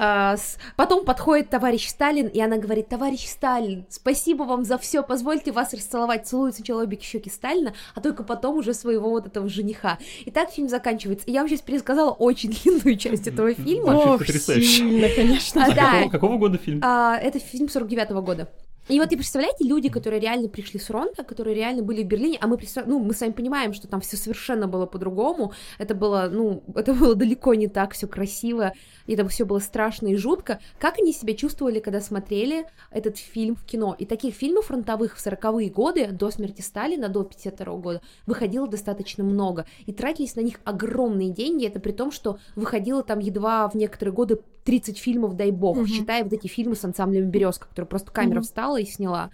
А, 0.00 0.36
потом 0.76 1.04
подходит 1.04 1.50
товарищ 1.50 1.88
Сталин, 1.88 2.28
и 2.28 2.40
она 2.40 2.56
говорит 2.58 2.88
«Товарищ 2.88 3.26
Сталин, 3.26 3.84
спасибо 3.88 4.44
вам 4.44 4.64
за 4.64 4.78
все, 4.78 5.02
позвольте 5.02 5.50
вас 5.50 5.72
расцеловать». 5.72 6.26
Целует 6.26 6.54
сначала 6.54 6.82
обе 6.82 6.98
щеки 7.00 7.30
Сталина, 7.30 7.74
а 7.94 8.00
только 8.00 8.22
потом 8.22 8.58
уже 8.58 8.74
своего 8.74 9.10
вот 9.10 9.26
этого 9.26 9.48
жениха. 9.48 9.98
И 10.24 10.30
так 10.30 10.50
фильм 10.50 10.68
заканчивается. 10.68 11.30
Я 11.30 11.40
вам 11.40 11.48
сейчас 11.48 11.62
пересказала 11.62 12.10
очень 12.10 12.50
длинную 12.62 12.96
часть 12.96 13.26
этого 13.26 13.54
фильма. 13.54 13.94
Ох, 13.94 14.24
сильно, 14.26 15.08
конечно. 15.08 15.64
А, 15.64 15.74
да. 15.74 16.08
Какого 16.08 16.36
года 16.36 16.58
фильм? 16.58 16.80
А, 16.90 17.18
это 17.18 17.38
фильм 17.38 17.66
49-го 17.66 18.22
года. 18.22 18.48
И 18.88 18.98
вот 18.98 19.12
и 19.12 19.16
представляете, 19.16 19.64
люди, 19.64 19.90
которые 19.90 20.20
реально 20.20 20.48
пришли 20.48 20.80
с 20.80 20.86
фронта, 20.86 21.22
которые 21.22 21.54
реально 21.54 21.82
были 21.82 22.02
в 22.02 22.06
Берлине, 22.06 22.38
а 22.40 22.46
мы, 22.46 22.58
ну, 22.86 22.98
мы 23.00 23.12
с 23.12 23.20
вами 23.20 23.32
понимаем, 23.32 23.74
что 23.74 23.86
там 23.86 24.00
все 24.00 24.16
совершенно 24.16 24.66
было 24.66 24.86
по-другому, 24.86 25.52
это 25.76 25.94
было, 25.94 26.30
ну, 26.32 26.62
это 26.74 26.94
было 26.94 27.14
далеко 27.14 27.52
не 27.52 27.68
так 27.68 27.92
все 27.92 28.06
красиво, 28.06 28.72
и 29.06 29.12
это 29.12 29.28
все 29.28 29.44
было 29.44 29.58
страшно 29.58 30.06
и 30.06 30.16
жутко. 30.16 30.60
Как 30.78 30.98
они 30.98 31.12
себя 31.12 31.34
чувствовали, 31.34 31.80
когда 31.80 32.00
смотрели 32.00 32.64
этот 32.90 33.18
фильм 33.18 33.56
в 33.56 33.66
кино? 33.66 33.94
И 33.98 34.06
таких 34.06 34.34
фильмов 34.34 34.68
фронтовых 34.68 35.18
в 35.18 35.26
40-е 35.26 35.68
годы, 35.68 36.06
до 36.10 36.30
смерти 36.30 36.62
Сталина, 36.62 37.10
до 37.10 37.24
52 37.24 37.74
-го 37.74 37.80
года, 37.82 38.00
выходило 38.24 38.66
достаточно 38.66 39.22
много, 39.22 39.66
и 39.84 39.92
тратились 39.92 40.36
на 40.36 40.40
них 40.40 40.60
огромные 40.64 41.28
деньги, 41.28 41.66
это 41.66 41.78
при 41.78 41.92
том, 41.92 42.10
что 42.10 42.38
выходило 42.56 43.02
там 43.02 43.18
едва 43.18 43.68
в 43.68 43.74
некоторые 43.74 44.14
годы 44.14 44.38
30 44.68 44.98
фильмов, 44.98 45.34
дай 45.34 45.50
бог, 45.50 45.78
Мгм. 45.78 45.86
считая 45.86 46.24
вот 46.24 46.32
эти 46.34 46.46
фильмы 46.46 46.74
с 46.76 46.84
ансамблем 46.84 47.30
«Березка», 47.30 47.66
которые 47.68 47.88
просто 47.88 48.10
камера 48.12 48.34
Мгм. 48.40 48.42
встала 48.42 48.78
и 48.78 48.84
сняла. 48.84 49.30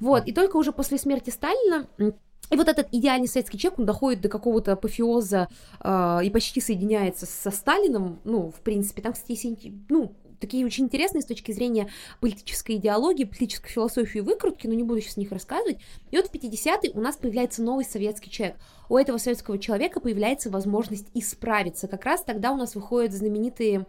Вот, 0.00 0.26
и 0.26 0.32
только 0.32 0.56
уже 0.56 0.72
после 0.72 0.96
смерти 0.96 1.28
Сталина 1.28 1.86
и 1.98 2.56
вот 2.56 2.68
этот 2.68 2.88
идеальный 2.90 3.28
советский 3.28 3.58
человек, 3.58 3.80
он 3.80 3.84
доходит 3.84 4.22
до 4.22 4.30
какого-то 4.30 4.72
апофеоза 4.72 5.48
э, 5.84 6.20
и 6.24 6.30
почти 6.30 6.62
соединяется 6.62 7.26
со 7.26 7.50
Сталином, 7.50 8.18
ну, 8.24 8.50
в 8.50 8.60
принципе, 8.62 9.02
там, 9.02 9.12
кстати, 9.12 9.74
ну, 9.90 10.14
такие 10.40 10.64
очень 10.64 10.84
интересные 10.84 11.20
с 11.20 11.26
точки 11.26 11.52
зрения 11.52 11.90
политической 12.20 12.76
идеологии, 12.76 13.24
политической 13.24 13.68
философии 13.68 14.20
выкрутки, 14.20 14.66
но 14.66 14.72
не 14.72 14.84
буду 14.84 15.02
сейчас 15.02 15.18
о 15.18 15.20
них 15.20 15.32
рассказывать. 15.32 15.76
И 16.10 16.16
вот 16.16 16.28
в 16.28 16.32
50-е 16.32 16.92
у 16.94 17.00
нас 17.02 17.16
появляется 17.18 17.62
новый 17.62 17.84
советский 17.84 18.30
человек. 18.30 18.56
У 18.88 18.96
этого 18.96 19.18
советского 19.18 19.58
человека 19.58 20.00
появляется 20.00 20.48
возможность 20.48 21.08
исправиться. 21.12 21.88
Как 21.88 22.06
раз 22.06 22.22
тогда 22.22 22.52
у 22.52 22.56
нас 22.56 22.74
выходят 22.74 23.12
знаменитые 23.12 23.84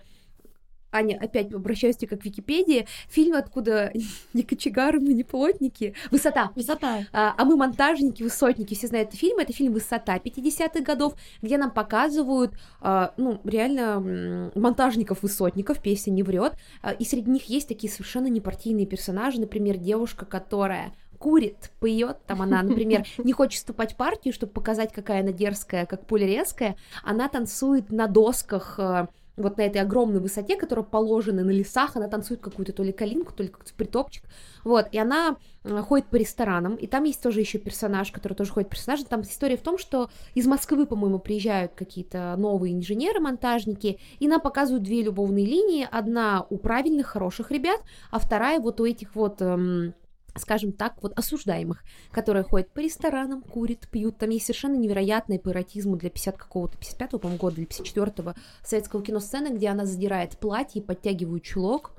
Аня, 0.91 1.17
опять 1.21 1.53
обращаюсь 1.53 1.95
к 1.95 1.99
тебе 1.99 2.09
как 2.09 2.21
к 2.21 2.25
Википедии. 2.25 2.87
Фильм, 3.07 3.35
откуда 3.35 3.91
не 4.33 4.43
кочегары, 4.43 4.99
мы 4.99 5.13
не 5.13 5.23
плотники. 5.23 5.93
Высота. 6.11 6.51
Высота. 6.55 7.05
А, 7.11 7.33
а 7.37 7.45
мы 7.45 7.55
монтажники, 7.55 8.23
высотники, 8.23 8.73
все 8.73 8.87
знают 8.87 9.09
этот 9.09 9.19
фильм. 9.19 9.39
Это 9.39 9.53
фильм 9.53 9.73
«Высота» 9.73 10.17
50-х 10.17 10.81
годов, 10.81 11.13
где 11.41 11.57
нам 11.57 11.71
показывают, 11.71 12.53
а, 12.81 13.13
ну, 13.17 13.39
реально 13.43 14.51
монтажников-высотников, 14.55 15.81
песня 15.81 16.11
не 16.11 16.23
врет. 16.23 16.53
А, 16.81 16.91
и 16.91 17.05
среди 17.05 17.29
них 17.29 17.45
есть 17.45 17.67
такие 17.67 17.91
совершенно 17.91 18.27
непартийные 18.27 18.85
персонажи, 18.85 19.39
например, 19.39 19.77
девушка, 19.77 20.25
которая 20.25 20.93
курит, 21.19 21.71
поет, 21.79 22.17
там 22.25 22.41
она, 22.41 22.63
например, 22.63 23.05
не 23.17 23.33
хочет 23.33 23.59
вступать 23.59 23.93
в 23.93 23.97
партию, 23.97 24.33
чтобы 24.33 24.53
показать, 24.53 24.91
какая 24.91 25.21
она 25.21 25.31
дерзкая, 25.31 25.85
как 25.85 26.05
пуля 26.07 26.25
резкая, 26.25 26.77
она 27.03 27.27
танцует 27.27 27.91
на 27.91 28.07
досках 28.07 28.75
э, 28.79 29.07
вот 29.39 29.57
на 29.57 29.61
этой 29.63 29.81
огромной 29.81 30.19
высоте, 30.19 30.55
которая 30.55 30.85
положена 30.85 31.43
на 31.43 31.51
лесах, 31.51 31.95
она 31.95 32.07
танцует 32.07 32.41
какую-то 32.41 32.73
то 32.73 32.83
ли 32.83 32.91
калинку, 32.91 33.33
то 33.33 33.43
ли 33.43 33.49
какой-то 33.49 33.73
притопчик, 33.73 34.23
вот, 34.63 34.87
и 34.91 34.97
она 34.97 35.37
э, 35.63 35.81
ходит 35.81 36.07
по 36.07 36.17
ресторанам, 36.17 36.75
и 36.75 36.87
там 36.87 37.05
есть 37.05 37.21
тоже 37.21 37.39
еще 37.39 37.57
персонаж, 37.57 38.11
который 38.11 38.33
тоже 38.33 38.51
ходит 38.51 38.69
персонаж, 38.69 39.01
там 39.03 39.21
история 39.21 39.57
в 39.57 39.61
том, 39.61 39.77
что 39.77 40.09
из 40.35 40.45
Москвы, 40.45 40.85
по-моему, 40.85 41.19
приезжают 41.19 41.73
какие-то 41.73 42.35
новые 42.37 42.75
инженеры-монтажники, 42.75 43.99
и 44.19 44.27
нам 44.27 44.41
показывают 44.41 44.83
две 44.83 45.01
любовные 45.01 45.45
линии, 45.45 45.87
одна 45.89 46.45
у 46.49 46.57
правильных, 46.57 47.07
хороших 47.07 47.51
ребят, 47.51 47.81
а 48.11 48.19
вторая 48.19 48.59
вот 48.59 48.79
у 48.79 48.85
этих 48.85 49.15
вот... 49.15 49.41
эм, 49.41 49.93
скажем 50.39 50.71
так, 50.71 50.95
вот 51.01 51.17
осуждаемых, 51.17 51.83
которые 52.11 52.43
ходят 52.43 52.69
по 52.71 52.79
ресторанам, 52.79 53.41
курят, 53.41 53.87
пьют. 53.89 54.17
Там 54.17 54.29
есть 54.29 54.45
совершенно 54.45 54.75
невероятная 54.75 55.39
по 55.39 55.49
эротизму 55.49 55.95
для 55.95 56.09
50 56.09 56.37
какого-то, 56.37 56.77
55-го, 56.77 57.19
по-моему, 57.19 57.39
года 57.39 57.61
или 57.61 57.67
54-го 57.67 58.33
советского 58.63 59.03
киносцены, 59.03 59.49
где 59.49 59.69
она 59.69 59.85
задирает 59.85 60.37
платье 60.37 60.81
и 60.81 60.85
подтягивает 60.85 61.43
чулок. 61.43 61.91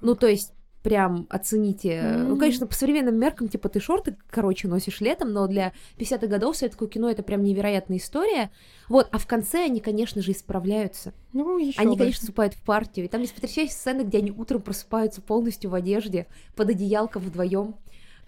Ну, 0.00 0.14
то 0.14 0.26
есть 0.26 0.52
прям 0.86 1.26
оцените. 1.30 2.00
Ну, 2.00 2.30
Мгм. 2.30 2.38
конечно, 2.38 2.66
по 2.68 2.74
современным 2.74 3.18
меркам, 3.18 3.48
типа, 3.48 3.68
ты 3.68 3.80
шорты, 3.80 4.16
короче, 4.30 4.68
носишь 4.68 5.00
летом, 5.00 5.32
но 5.32 5.48
для 5.48 5.72
50-х 5.98 6.28
годов 6.28 6.56
советского 6.56 6.88
кино 6.88 7.10
это 7.10 7.24
прям 7.24 7.42
невероятная 7.42 7.98
история. 7.98 8.52
Вот, 8.88 9.08
а 9.10 9.18
в 9.18 9.26
конце 9.26 9.64
они, 9.64 9.80
конечно 9.80 10.22
же, 10.22 10.30
исправляются. 10.30 11.12
Ну, 11.32 11.58
еще 11.58 11.80
Они, 11.80 11.96
бы. 11.96 11.98
конечно, 11.98 12.20
вступают 12.20 12.54
в 12.54 12.62
партию. 12.62 13.06
И 13.06 13.08
там 13.08 13.20
есть 13.20 13.34
потрясающие 13.34 13.72
сцены, 13.74 14.02
где 14.02 14.18
они 14.18 14.30
утром 14.30 14.62
просыпаются 14.62 15.20
полностью 15.20 15.70
в 15.70 15.74
одежде, 15.74 16.28
под 16.54 16.70
одеялком 16.70 17.20
вдвоем. 17.20 17.74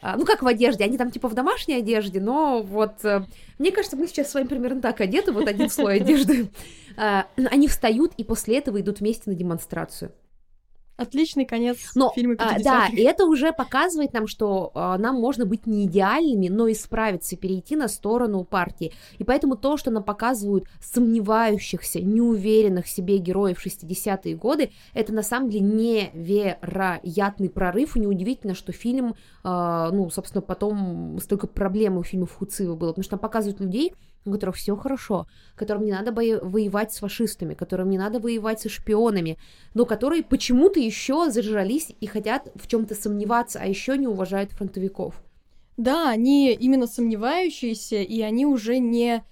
ну, 0.02 0.24
как 0.24 0.42
в 0.42 0.46
одежде, 0.48 0.82
они 0.82 0.98
там 0.98 1.12
типа 1.12 1.28
в 1.28 1.34
домашней 1.34 1.74
одежде, 1.76 2.20
но 2.20 2.60
вот 2.62 3.04
э, 3.04 3.24
мне 3.60 3.70
кажется, 3.70 3.96
мы 3.96 4.08
сейчас 4.08 4.32
с 4.32 4.34
вами 4.34 4.48
примерно 4.48 4.80
так 4.80 5.00
одеты, 5.00 5.30
вот 5.30 5.46
один 5.46 5.70
слой 5.70 6.00
одежды. 6.00 6.48
А, 7.00 7.28
они 7.36 7.68
встают 7.68 8.12
и 8.16 8.24
после 8.24 8.58
этого 8.58 8.80
идут 8.80 8.98
вместе 8.98 9.30
на 9.30 9.36
демонстрацию. 9.36 10.10
Отличный 10.98 11.44
конец 11.44 11.92
Но, 11.94 12.10
фильма 12.12 12.34
а, 12.38 12.54
50 12.54 12.64
да, 12.64 12.88
и 12.88 13.02
это 13.02 13.24
уже 13.24 13.52
показывает 13.52 14.12
нам, 14.12 14.26
что 14.26 14.72
а, 14.74 14.98
нам 14.98 15.14
можно 15.14 15.46
быть 15.46 15.64
не 15.64 15.86
идеальными, 15.86 16.48
но 16.48 16.68
исправиться, 16.72 17.36
перейти 17.36 17.76
на 17.76 17.86
сторону 17.86 18.42
партии. 18.42 18.92
И 19.18 19.22
поэтому 19.22 19.54
то, 19.54 19.76
что 19.76 19.92
нам 19.92 20.02
показывают 20.02 20.64
сомневающихся, 20.82 22.00
неуверенных 22.00 22.86
в 22.86 22.88
себе 22.88 23.18
героев 23.18 23.64
60-е 23.64 24.34
годы, 24.34 24.72
это 24.92 25.12
на 25.12 25.22
самом 25.22 25.50
деле 25.50 25.66
невероятный 25.66 27.48
прорыв. 27.48 27.96
И 27.96 28.00
неудивительно, 28.00 28.54
что 28.54 28.72
фильм, 28.72 29.14
а, 29.44 29.92
ну, 29.92 30.10
собственно, 30.10 30.42
потом 30.42 31.20
столько 31.22 31.46
проблем 31.46 31.96
у 31.98 32.02
фильмов 32.02 32.34
Хуцива 32.36 32.74
было, 32.74 32.88
потому 32.88 33.04
что 33.04 33.14
нам 33.14 33.20
показывают 33.20 33.60
людей, 33.60 33.94
у 34.28 34.32
которых 34.32 34.56
все 34.56 34.76
хорошо, 34.76 35.26
которым 35.56 35.84
не 35.84 35.92
надо 35.92 36.12
воевать 36.12 36.92
с 36.92 36.98
фашистами, 36.98 37.54
которым 37.54 37.90
не 37.90 37.98
надо 37.98 38.20
воевать 38.20 38.60
со 38.60 38.68
шпионами, 38.68 39.38
но 39.74 39.84
которые 39.84 40.22
почему-то 40.22 40.80
еще 40.80 41.30
зажрались 41.30 41.92
и 42.00 42.06
хотят 42.06 42.48
в 42.54 42.66
чем-то 42.66 42.94
сомневаться, 42.94 43.58
а 43.60 43.66
еще 43.66 43.96
не 43.96 44.06
уважают 44.06 44.52
фронтовиков. 44.52 45.14
Да, 45.76 46.10
они 46.10 46.52
именно 46.52 46.86
сомневающиеся, 46.88 48.02
и 48.02 48.20
они 48.20 48.44
уже 48.46 48.78
не... 48.78 49.24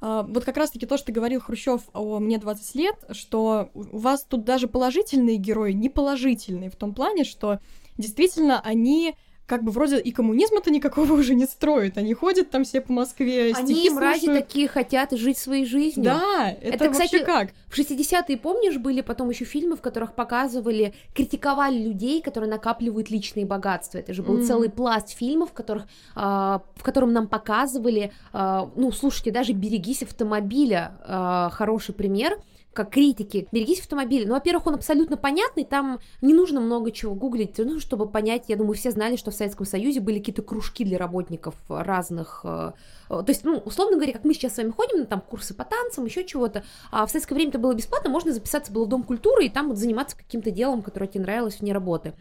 а, 0.00 0.24
Вот 0.24 0.44
как 0.44 0.56
раз-таки 0.56 0.86
то, 0.86 0.96
что 0.96 1.12
говорил 1.12 1.40
Хрущев 1.40 1.82
о 1.92 2.18
«Мне 2.18 2.38
20 2.38 2.74
лет», 2.74 2.96
что 3.12 3.70
у 3.74 3.98
вас 3.98 4.24
тут 4.24 4.44
даже 4.44 4.66
положительные 4.66 5.36
герои 5.36 5.72
не 5.72 5.88
положительные, 5.88 6.68
в 6.68 6.76
том 6.76 6.94
плане, 6.94 7.22
что 7.22 7.60
действительно 7.96 8.60
они 8.60 9.14
как 9.46 9.62
бы 9.62 9.72
вроде 9.72 9.98
и 10.00 10.10
коммунизма-то 10.10 10.70
никакого 10.70 11.12
уже 11.20 11.34
не 11.34 11.44
строят. 11.44 11.98
Они 11.98 12.14
ходят 12.14 12.50
там 12.50 12.64
все 12.64 12.80
по 12.80 12.92
Москве, 12.92 13.52
Они, 13.54 13.74
стихи 13.74 13.90
мрази, 13.90 14.24
слушают. 14.26 14.46
такие 14.46 14.68
хотят 14.68 15.12
жить 15.12 15.36
своей 15.38 15.66
жизнью. 15.66 16.04
Да, 16.04 16.50
это, 16.50 16.76
Это, 16.76 16.88
кстати, 16.90 17.12
вообще 17.16 17.24
как? 17.26 17.48
В 17.68 17.78
60-е, 17.78 18.36
помнишь, 18.38 18.78
были 18.78 19.00
потом 19.02 19.28
еще 19.30 19.44
фильмы, 19.44 19.76
в 19.76 19.82
которых 19.82 20.14
показывали, 20.14 20.94
критиковали 21.14 21.76
людей, 21.78 22.22
которые 22.22 22.48
накапливают 22.50 23.10
личные 23.10 23.44
богатства. 23.44 23.98
Это 23.98 24.14
же 24.14 24.22
был 24.22 24.36
Мгм. 24.36 24.44
целый 24.46 24.70
пласт 24.70 25.10
фильмов, 25.10 25.50
в, 25.50 25.52
которых, 25.52 25.84
а, 26.14 26.62
в 26.76 26.82
котором 26.82 27.12
нам 27.12 27.26
показывали, 27.28 28.12
а, 28.32 28.70
ну, 28.76 28.92
слушайте, 28.92 29.30
даже 29.30 29.52
«Берегись 29.52 30.02
автомобиля» 30.02 30.92
а, 31.04 31.50
хороший 31.50 31.94
пример, 31.94 32.38
как 32.74 32.90
критики. 32.90 33.48
«Берегись 33.52 33.80
автомобиля». 33.80 34.26
Ну, 34.26 34.34
во-первых, 34.34 34.66
он 34.66 34.74
абсолютно 34.74 35.16
понятный, 35.16 35.64
там 35.64 36.00
не 36.20 36.34
нужно 36.34 36.60
много 36.60 36.90
чего 36.90 37.14
гуглить, 37.14 37.56
ну, 37.58 37.80
чтобы 37.80 38.08
понять, 38.08 38.44
я 38.48 38.56
думаю, 38.56 38.74
все 38.74 38.90
знали, 38.90 39.16
что 39.16 39.30
в 39.30 39.34
Советском 39.34 39.66
Союзе 39.66 40.00
были 40.00 40.18
какие-то 40.18 40.42
кружки 40.42 40.84
для 40.84 40.98
работников 40.98 41.54
разных 41.68 42.40
э, 42.44 42.72
э, 43.08 43.22
то 43.22 43.24
есть, 43.28 43.44
ну, 43.44 43.58
условно 43.58 43.96
говоря, 43.96 44.12
как 44.12 44.24
мы 44.24 44.34
сейчас 44.34 44.54
с 44.54 44.58
вами 44.58 44.70
ходим 44.70 44.98
на 44.98 45.06
там 45.06 45.20
курсы 45.20 45.54
по 45.54 45.64
танцам, 45.64 46.04
еще 46.04 46.24
чего-то, 46.24 46.64
а 46.90 47.06
в 47.06 47.10
советское 47.10 47.34
время 47.34 47.50
это 47.50 47.58
было 47.58 47.74
бесплатно, 47.74 48.10
можно 48.10 48.32
записаться 48.32 48.72
было 48.72 48.84
в 48.84 48.88
Дом 48.88 49.02
культуры 49.02 49.46
и 49.46 49.48
там 49.48 49.68
вот 49.68 49.78
заниматься 49.78 50.16
каким-то 50.16 50.50
делом, 50.50 50.82
которое 50.82 51.06
тебе 51.06 51.22
нравилось 51.22 51.60
вне 51.60 51.72
работы. 51.72 52.14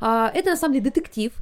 А, 0.00 0.30
Это 0.34 0.50
на 0.50 0.56
самом 0.56 0.74
деле 0.74 0.86
детектив, 0.86 1.32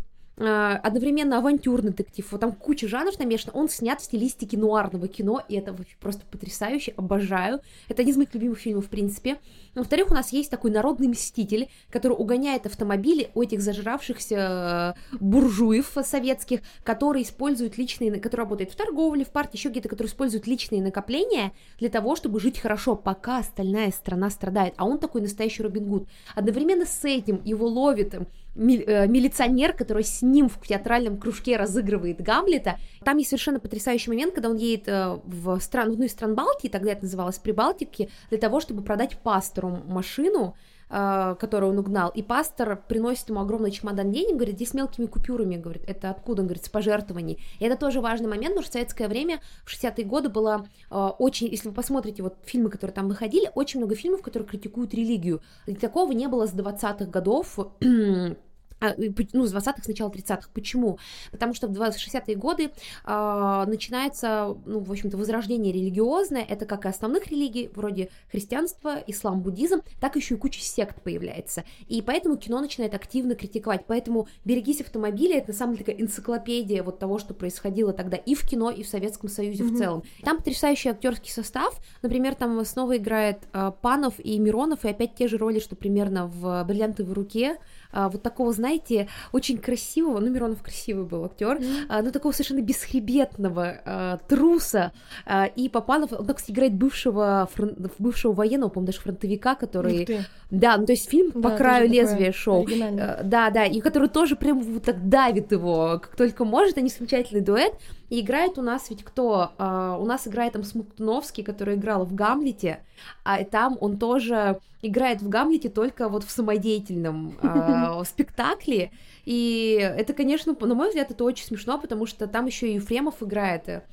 одновременно 0.40 1.38
авантюрный 1.38 1.90
детектив, 1.90 2.26
вот 2.32 2.40
там 2.40 2.52
куча 2.52 2.88
жанров 2.88 3.18
намешана, 3.18 3.52
он 3.52 3.68
снят 3.68 4.00
в 4.00 4.04
стилистике 4.04 4.56
нуарного 4.56 5.06
кино, 5.08 5.42
и 5.48 5.56
это 5.56 5.72
вообще 5.72 5.96
просто 6.00 6.22
потрясающе, 6.30 6.94
обожаю. 6.96 7.60
Это 7.88 8.02
один 8.02 8.12
из 8.12 8.16
моих 8.16 8.34
любимых 8.34 8.58
фильмов, 8.58 8.86
в 8.86 8.88
принципе. 8.88 9.38
Во-вторых, 9.74 10.10
у 10.10 10.14
нас 10.14 10.32
есть 10.32 10.50
такой 10.50 10.70
народный 10.70 11.08
мститель, 11.08 11.68
который 11.90 12.14
угоняет 12.14 12.66
автомобили 12.66 13.30
у 13.34 13.42
этих 13.42 13.60
зажравшихся 13.60 14.96
э, 15.12 15.16
буржуев 15.20 15.96
советских, 16.02 16.60
которые 16.82 17.24
используют 17.24 17.78
личные, 17.78 18.18
которые 18.18 18.44
работают 18.44 18.72
в 18.72 18.76
торговле, 18.76 19.24
в 19.24 19.30
партии, 19.30 19.56
еще 19.56 19.68
где-то, 19.68 19.88
которые 19.88 20.10
используют 20.10 20.46
личные 20.46 20.82
накопления 20.82 21.52
для 21.78 21.88
того, 21.88 22.16
чтобы 22.16 22.40
жить 22.40 22.58
хорошо, 22.58 22.96
пока 22.96 23.38
остальная 23.38 23.90
страна 23.90 24.30
страдает. 24.30 24.74
А 24.76 24.86
он 24.86 24.98
такой 24.98 25.20
настоящий 25.20 25.62
Робин 25.62 25.84
Гуд. 25.84 26.08
Одновременно 26.34 26.86
с 26.86 27.04
этим 27.04 27.40
его 27.44 27.66
ловит 27.68 28.14
э, 28.14 28.26
милиционер, 28.54 29.72
который 29.72 30.04
с 30.04 30.22
ним 30.22 30.48
в 30.48 30.60
театральном 30.60 31.18
кружке 31.18 31.56
разыгрывает 31.56 32.20
Гамлета. 32.20 32.78
Там 33.04 33.18
есть 33.18 33.30
совершенно 33.30 33.60
потрясающий 33.60 34.10
момент, 34.10 34.34
когда 34.34 34.50
он 34.50 34.56
едет 34.56 34.88
э, 34.88 35.18
в, 35.24 35.58
стран, 35.60 35.90
в 35.90 35.92
одну 35.92 36.04
из 36.04 36.12
стран 36.12 36.34
Балтии, 36.34 36.68
тогда 36.68 36.92
это 36.92 37.02
называлось 37.04 37.38
Прибалтики, 37.38 38.10
для 38.28 38.38
того, 38.38 38.60
чтобы 38.60 38.82
продать 38.82 39.16
пастору 39.18 39.80
машину, 39.86 40.56
э, 40.90 41.36
которую 41.38 41.72
он 41.72 41.78
угнал, 41.78 42.10
и 42.10 42.22
пастор 42.22 42.82
приносит 42.88 43.28
ему 43.28 43.40
огромный 43.40 43.70
чемодан 43.70 44.10
денег, 44.12 44.36
говорит, 44.36 44.56
здесь 44.56 44.74
мелкими 44.74 45.06
купюрами, 45.06 45.56
говорит, 45.56 45.82
это 45.86 46.10
откуда, 46.10 46.42
он 46.42 46.48
говорит, 46.48 46.64
с 46.64 46.68
пожертвований. 46.68 47.38
И 47.58 47.64
это 47.64 47.76
тоже 47.76 48.00
важный 48.00 48.28
момент, 48.28 48.54
потому 48.54 48.62
что 48.62 48.70
в 48.70 48.74
советское 48.74 49.08
время, 49.08 49.40
в 49.64 49.72
60-е 49.72 50.04
годы 50.04 50.28
было 50.28 50.66
э, 50.90 51.10
очень, 51.18 51.48
если 51.48 51.68
вы 51.68 51.74
посмотрите 51.74 52.22
вот 52.22 52.36
фильмы, 52.44 52.70
которые 52.70 52.94
там 52.94 53.08
выходили, 53.08 53.50
очень 53.54 53.80
много 53.80 53.94
фильмов, 53.94 54.22
которые 54.22 54.48
критикуют 54.48 54.94
религию. 54.94 55.40
И 55.66 55.74
такого 55.74 56.12
не 56.12 56.26
было 56.26 56.46
с 56.46 56.52
20-х 56.52 57.06
годов, 57.06 57.58
ну, 58.80 59.46
с 59.46 59.54
20-х, 59.54 59.82
с 59.82 59.88
начала 59.88 60.10
30-х. 60.10 60.48
Почему? 60.54 60.98
Потому 61.30 61.54
что 61.54 61.68
в 61.68 61.72
60-е 61.72 62.36
годы 62.36 62.70
э, 63.04 63.64
начинается, 63.66 64.56
ну, 64.66 64.80
в 64.80 64.90
общем-то, 64.90 65.16
возрождение 65.16 65.72
религиозное. 65.72 66.42
Это 66.42 66.66
как 66.66 66.84
и 66.84 66.88
основных 66.88 67.28
религий, 67.28 67.70
вроде 67.74 68.10
христианства, 68.30 69.02
ислам, 69.06 69.40
буддизм, 69.40 69.82
так 70.00 70.16
еще 70.16 70.34
и 70.34 70.38
куча 70.38 70.60
сект 70.60 71.02
появляется. 71.02 71.64
И 71.88 72.02
поэтому 72.02 72.36
кино 72.36 72.60
начинает 72.60 72.94
активно 72.94 73.34
критиковать. 73.34 73.84
Поэтому 73.86 74.28
«Берегись 74.44 74.80
автомобиля»— 74.80 75.38
это 75.38 75.48
на 75.48 75.54
самом 75.54 75.74
деле 75.74 75.84
такая 75.84 76.02
энциклопедия 76.02 76.82
вот 76.82 76.98
того, 76.98 77.18
что 77.18 77.34
происходило 77.34 77.92
тогда 77.92 78.16
и 78.16 78.34
в 78.34 78.48
кино, 78.48 78.70
и 78.70 78.82
в 78.82 78.88
Советском 78.88 79.28
Союзе 79.28 79.64
mm-hmm. 79.64 79.74
в 79.74 79.78
целом. 79.78 80.02
Там 80.22 80.38
потрясающий 80.38 80.90
актерский 80.90 81.30
состав. 81.30 81.78
Например, 82.02 82.34
там 82.34 82.64
снова 82.64 82.96
играет 82.96 83.38
э, 83.52 83.72
Панов 83.80 84.14
и 84.18 84.38
Миронов, 84.38 84.84
и 84.84 84.88
опять 84.88 85.14
те 85.14 85.28
же 85.28 85.38
роли, 85.38 85.60
что 85.60 85.76
примерно 85.76 86.26
в 86.26 86.64
«Бриллиантовой 86.64 87.14
руке», 87.14 87.58
а, 87.92 88.08
вот 88.08 88.22
такого, 88.22 88.52
знаете, 88.52 89.08
очень 89.32 89.58
красивого, 89.58 90.20
ну, 90.20 90.30
Миронов 90.30 90.62
красивый 90.62 91.04
был 91.04 91.24
актер, 91.24 91.58
mm-hmm. 91.58 91.86
а, 91.88 92.02
но 92.02 92.10
такого 92.10 92.32
совершенно 92.32 92.62
бесхребетного 92.62 93.80
а, 93.84 94.18
труса, 94.28 94.92
а, 95.26 95.46
и 95.46 95.68
Попанов, 95.68 96.12
он, 96.12 96.26
кстати, 96.26 96.52
играет 96.52 96.74
бывшего, 96.74 97.48
фрон... 97.52 97.76
бывшего 97.98 98.32
военного, 98.32 98.70
по-моему, 98.70 98.86
даже 98.86 99.00
фронтовика, 99.00 99.54
который... 99.54 100.08
Да, 100.50 100.76
ну, 100.76 100.86
то 100.86 100.92
есть 100.92 101.08
фильм 101.08 101.30
да, 101.34 101.48
«По 101.48 101.56
краю 101.56 101.88
лезвия» 101.88 102.32
шоу. 102.32 102.66
А, 102.82 103.22
да, 103.22 103.50
да, 103.50 103.64
и 103.64 103.80
который 103.80 104.08
тоже 104.08 104.36
прям 104.36 104.60
вот 104.60 104.84
так 104.84 105.08
давит 105.08 105.52
его, 105.52 106.00
как 106.02 106.16
только 106.16 106.44
может, 106.44 106.76
они 106.78 106.88
замечательный 106.88 107.40
дуэт, 107.40 107.72
и 108.10 108.20
играет 108.20 108.58
у 108.58 108.62
нас 108.62 108.90
ведь 108.90 109.04
кто? 109.04 109.52
А, 109.56 109.96
у 109.96 110.04
нас 110.04 110.26
играет 110.26 110.52
там 110.52 110.64
Смоктуновский, 110.64 111.44
который 111.44 111.76
играл 111.76 112.04
в 112.04 112.14
Гамлете, 112.14 112.80
а 113.24 113.42
там 113.44 113.78
он 113.80 113.98
тоже 113.98 114.58
играет 114.82 115.22
в 115.22 115.28
Гамлете 115.28 115.68
только 115.68 116.08
вот 116.08 116.24
в 116.24 116.30
самодеятельном 116.30 117.38
э, 117.42 118.04
спектакле. 118.04 118.90
И 119.24 119.78
это, 119.80 120.12
конечно, 120.12 120.56
на 120.58 120.74
мой 120.74 120.88
взгляд, 120.88 121.10
это 121.10 121.22
очень 121.22 121.44
смешно, 121.44 121.78
потому 121.78 122.06
что 122.06 122.26
там 122.26 122.46
еще 122.46 122.70
и 122.70 122.74
Ефремов 122.74 123.22
играет. 123.22 123.84